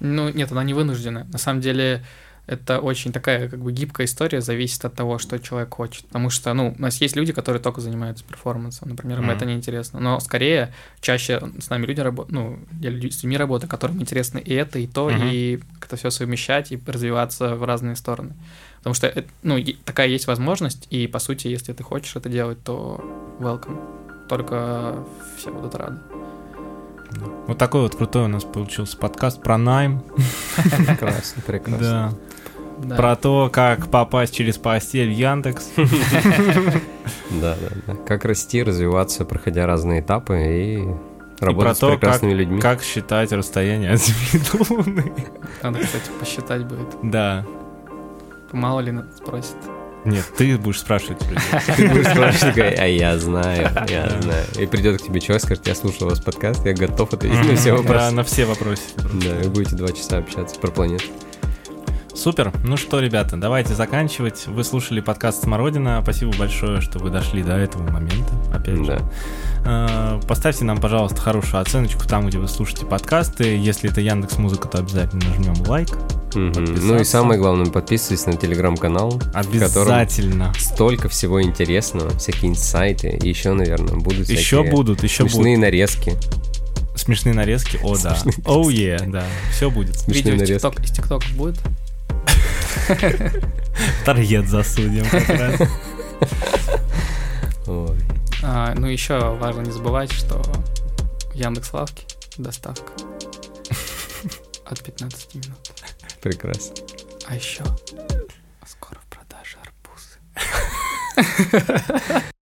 Ну, 0.00 0.28
нет, 0.30 0.50
она 0.50 0.64
не 0.64 0.74
вынуждена. 0.74 1.24
На 1.32 1.38
самом 1.38 1.60
деле, 1.60 2.04
это 2.46 2.80
очень 2.80 3.12
такая 3.12 3.48
как 3.48 3.60
бы 3.60 3.72
гибкая 3.72 4.06
история, 4.06 4.40
зависит 4.40 4.84
от 4.84 4.94
того, 4.94 5.18
что 5.18 5.38
человек 5.38 5.72
хочет. 5.74 6.06
Потому 6.06 6.28
что, 6.28 6.52
ну, 6.54 6.74
у 6.76 6.82
нас 6.82 7.00
есть 7.00 7.14
люди, 7.14 7.32
которые 7.32 7.62
только 7.62 7.80
занимаются 7.80 8.24
перформансом, 8.24 8.88
например, 8.90 9.18
им 9.18 9.26
Мгм. 9.26 9.36
это 9.36 9.46
неинтересно. 9.46 10.00
Но 10.00 10.18
скорее, 10.18 10.74
чаще 11.00 11.40
с 11.60 11.70
нами 11.70 11.86
люди 11.86 12.00
работают, 12.00 12.32
ну, 12.32 12.58
я 12.80 12.90
люди 12.90 13.10
с 13.10 13.22
людьми 13.22 13.36
работаю, 13.36 13.70
которым 13.70 14.00
интересно 14.00 14.38
и 14.38 14.52
это, 14.52 14.80
и 14.80 14.88
то, 14.88 15.08
Мгм. 15.08 15.22
и 15.22 15.60
как-то 15.78 15.96
все 15.96 16.10
совмещать 16.10 16.72
и 16.72 16.80
развиваться 16.84 17.54
в 17.54 17.62
разные 17.64 17.94
стороны. 17.94 18.34
Потому 18.82 18.94
что, 18.94 19.06
это, 19.06 19.28
ну, 19.42 19.56
такая 19.84 20.08
есть 20.08 20.26
возможность, 20.26 20.88
и, 20.90 21.06
по 21.06 21.18
сути, 21.20 21.46
если 21.48 21.72
ты 21.72 21.82
хочешь 21.84 22.16
это 22.16 22.28
делать, 22.28 22.62
то 22.64 23.00
welcome. 23.38 23.78
Только 24.28 25.04
все 25.38 25.52
будут 25.52 25.74
рады. 25.76 25.98
Вот 27.46 27.58
такой 27.58 27.82
вот 27.82 27.94
крутой 27.94 28.24
у 28.24 28.28
нас 28.28 28.42
получился 28.44 28.96
подкаст 28.96 29.42
про 29.42 29.58
найм, 29.58 30.02
Прекрасно, 30.86 31.42
прекрасно. 31.46 32.12
да, 32.78 32.88
Да. 32.88 32.96
про 32.96 33.16
то, 33.16 33.50
как 33.52 33.88
попасть 33.90 34.34
через 34.34 34.56
постель 34.58 35.10
в 35.10 35.16
Яндекс. 35.16 35.70
Да, 37.30 37.56
да, 37.60 37.68
да. 37.86 37.94
Как 38.06 38.24
расти, 38.24 38.62
развиваться, 38.62 39.24
проходя 39.24 39.66
разные 39.66 40.00
этапы 40.00 40.36
и 40.38 40.88
работать 41.40 41.76
с 41.76 41.80
прекрасными 41.80 42.32
людьми. 42.34 42.60
Как 42.60 42.82
считать 42.82 43.32
расстояние 43.32 43.92
от 43.92 44.00
Земли 44.04 44.44
до 44.52 44.72
Луны. 44.74 45.12
Надо, 45.62 45.78
кстати, 45.80 46.10
посчитать 46.20 46.64
будет. 46.66 46.88
Да. 47.02 47.46
Мало 48.52 48.80
ли 48.80 48.92
нас 48.92 49.06
спросит. 49.16 49.56
Нет, 50.04 50.24
ты 50.36 50.58
будешь 50.58 50.80
спрашивать 50.80 51.22
людей. 51.22 51.38
Ты 51.76 51.88
будешь 51.88 52.08
спрашивать, 52.08 52.56
а 52.58 52.86
я 52.86 53.16
знаю, 53.18 53.70
я 53.88 54.08
знаю. 54.20 54.44
И 54.58 54.66
придет 54.66 55.00
к 55.00 55.04
тебе 55.06 55.20
человек, 55.20 55.44
скажет, 55.44 55.64
я 55.68 55.76
слушал 55.76 56.08
вас 56.08 56.18
подкаст, 56.20 56.66
я 56.66 56.74
готов 56.74 57.12
ответить 57.14 57.38
на 57.48 57.54
все 57.56 57.70
Да, 57.70 57.76
вопросы. 57.82 58.10
на 58.10 58.24
все 58.24 58.44
вопросы. 58.44 58.82
Да, 58.96 59.30
вы 59.44 59.50
будете 59.50 59.76
два 59.76 59.88
часа 59.92 60.18
общаться 60.18 60.58
про 60.58 60.72
планету. 60.72 61.04
Супер. 62.16 62.52
Ну 62.64 62.76
что, 62.76 62.98
ребята, 62.98 63.36
давайте 63.36 63.74
заканчивать. 63.74 64.46
Вы 64.48 64.64
слушали 64.64 65.00
подкаст 65.00 65.44
Смородина. 65.44 66.00
Спасибо 66.02 66.32
большое, 66.36 66.80
что 66.80 66.98
вы 66.98 67.10
дошли 67.10 67.42
до 67.44 67.56
этого 67.56 67.88
момента. 67.88 68.34
Опять 68.52 68.84
же. 68.84 69.00
Да. 69.64 70.18
Э, 70.18 70.20
Поставьте 70.28 70.64
нам, 70.64 70.78
пожалуйста, 70.78 71.20
хорошую 71.20 71.60
оценочку 71.62 72.06
там, 72.08 72.26
где 72.26 72.38
вы 72.38 72.48
слушаете 72.48 72.86
подкасты. 72.86 73.56
Если 73.56 73.88
это 73.90 74.00
Яндекс 74.00 74.36
Музыка, 74.36 74.68
то 74.68 74.78
обязательно 74.78 75.24
нажмем 75.28 75.54
лайк. 75.66 75.88
Ну 76.34 76.98
и 77.00 77.04
самое 77.04 77.38
главное, 77.40 77.66
подписывайтесь 77.66 78.26
на 78.26 78.34
телеграм-канал, 78.36 79.10
в 79.12 79.58
котором 79.58 79.92
Обязательно. 79.94 80.52
столько 80.58 81.08
всего 81.08 81.42
интересного, 81.42 82.10
всякие 82.18 82.50
инсайты, 82.50 83.18
и 83.22 83.28
еще, 83.28 83.52
наверное, 83.52 83.94
будут 83.96 84.28
Еще 84.28 84.62
будут, 84.64 85.02
еще 85.02 85.24
смешные 85.24 85.56
будут. 85.56 85.60
нарезки. 85.60 86.14
Смешные 86.94 87.34
нарезки. 87.34 87.78
О, 87.82 87.96
да. 87.96 88.18
Оу, 88.44 88.68
е, 88.68 88.98
да. 89.06 89.24
Все 89.50 89.70
будет. 89.70 89.98
Смешные 89.98 90.34
Видео 90.34 90.58
нарезки. 90.58 90.82
Из 90.84 90.90
ТикТока 90.92 91.26
будет? 91.34 91.58
Таргет 94.04 94.48
засудим 94.48 95.04
как 95.08 95.28
раз. 95.28 95.60
Ой. 97.66 97.98
А, 98.42 98.74
ну, 98.76 98.86
еще 98.86 99.18
важно 99.36 99.62
не 99.62 99.70
забывать, 99.70 100.12
что 100.12 100.42
в 101.30 101.34
Яндекс 101.34 101.72
Лавке 101.72 102.02
доставка 102.36 102.92
от 104.66 104.80
15 104.82 105.34
минут. 105.34 105.50
Прекрасно. 106.22 106.76
А 107.26 107.34
еще 107.34 107.64
скоро 108.64 108.98
в 109.00 109.06
продаже 109.06 109.58
арбузы. 109.60 110.18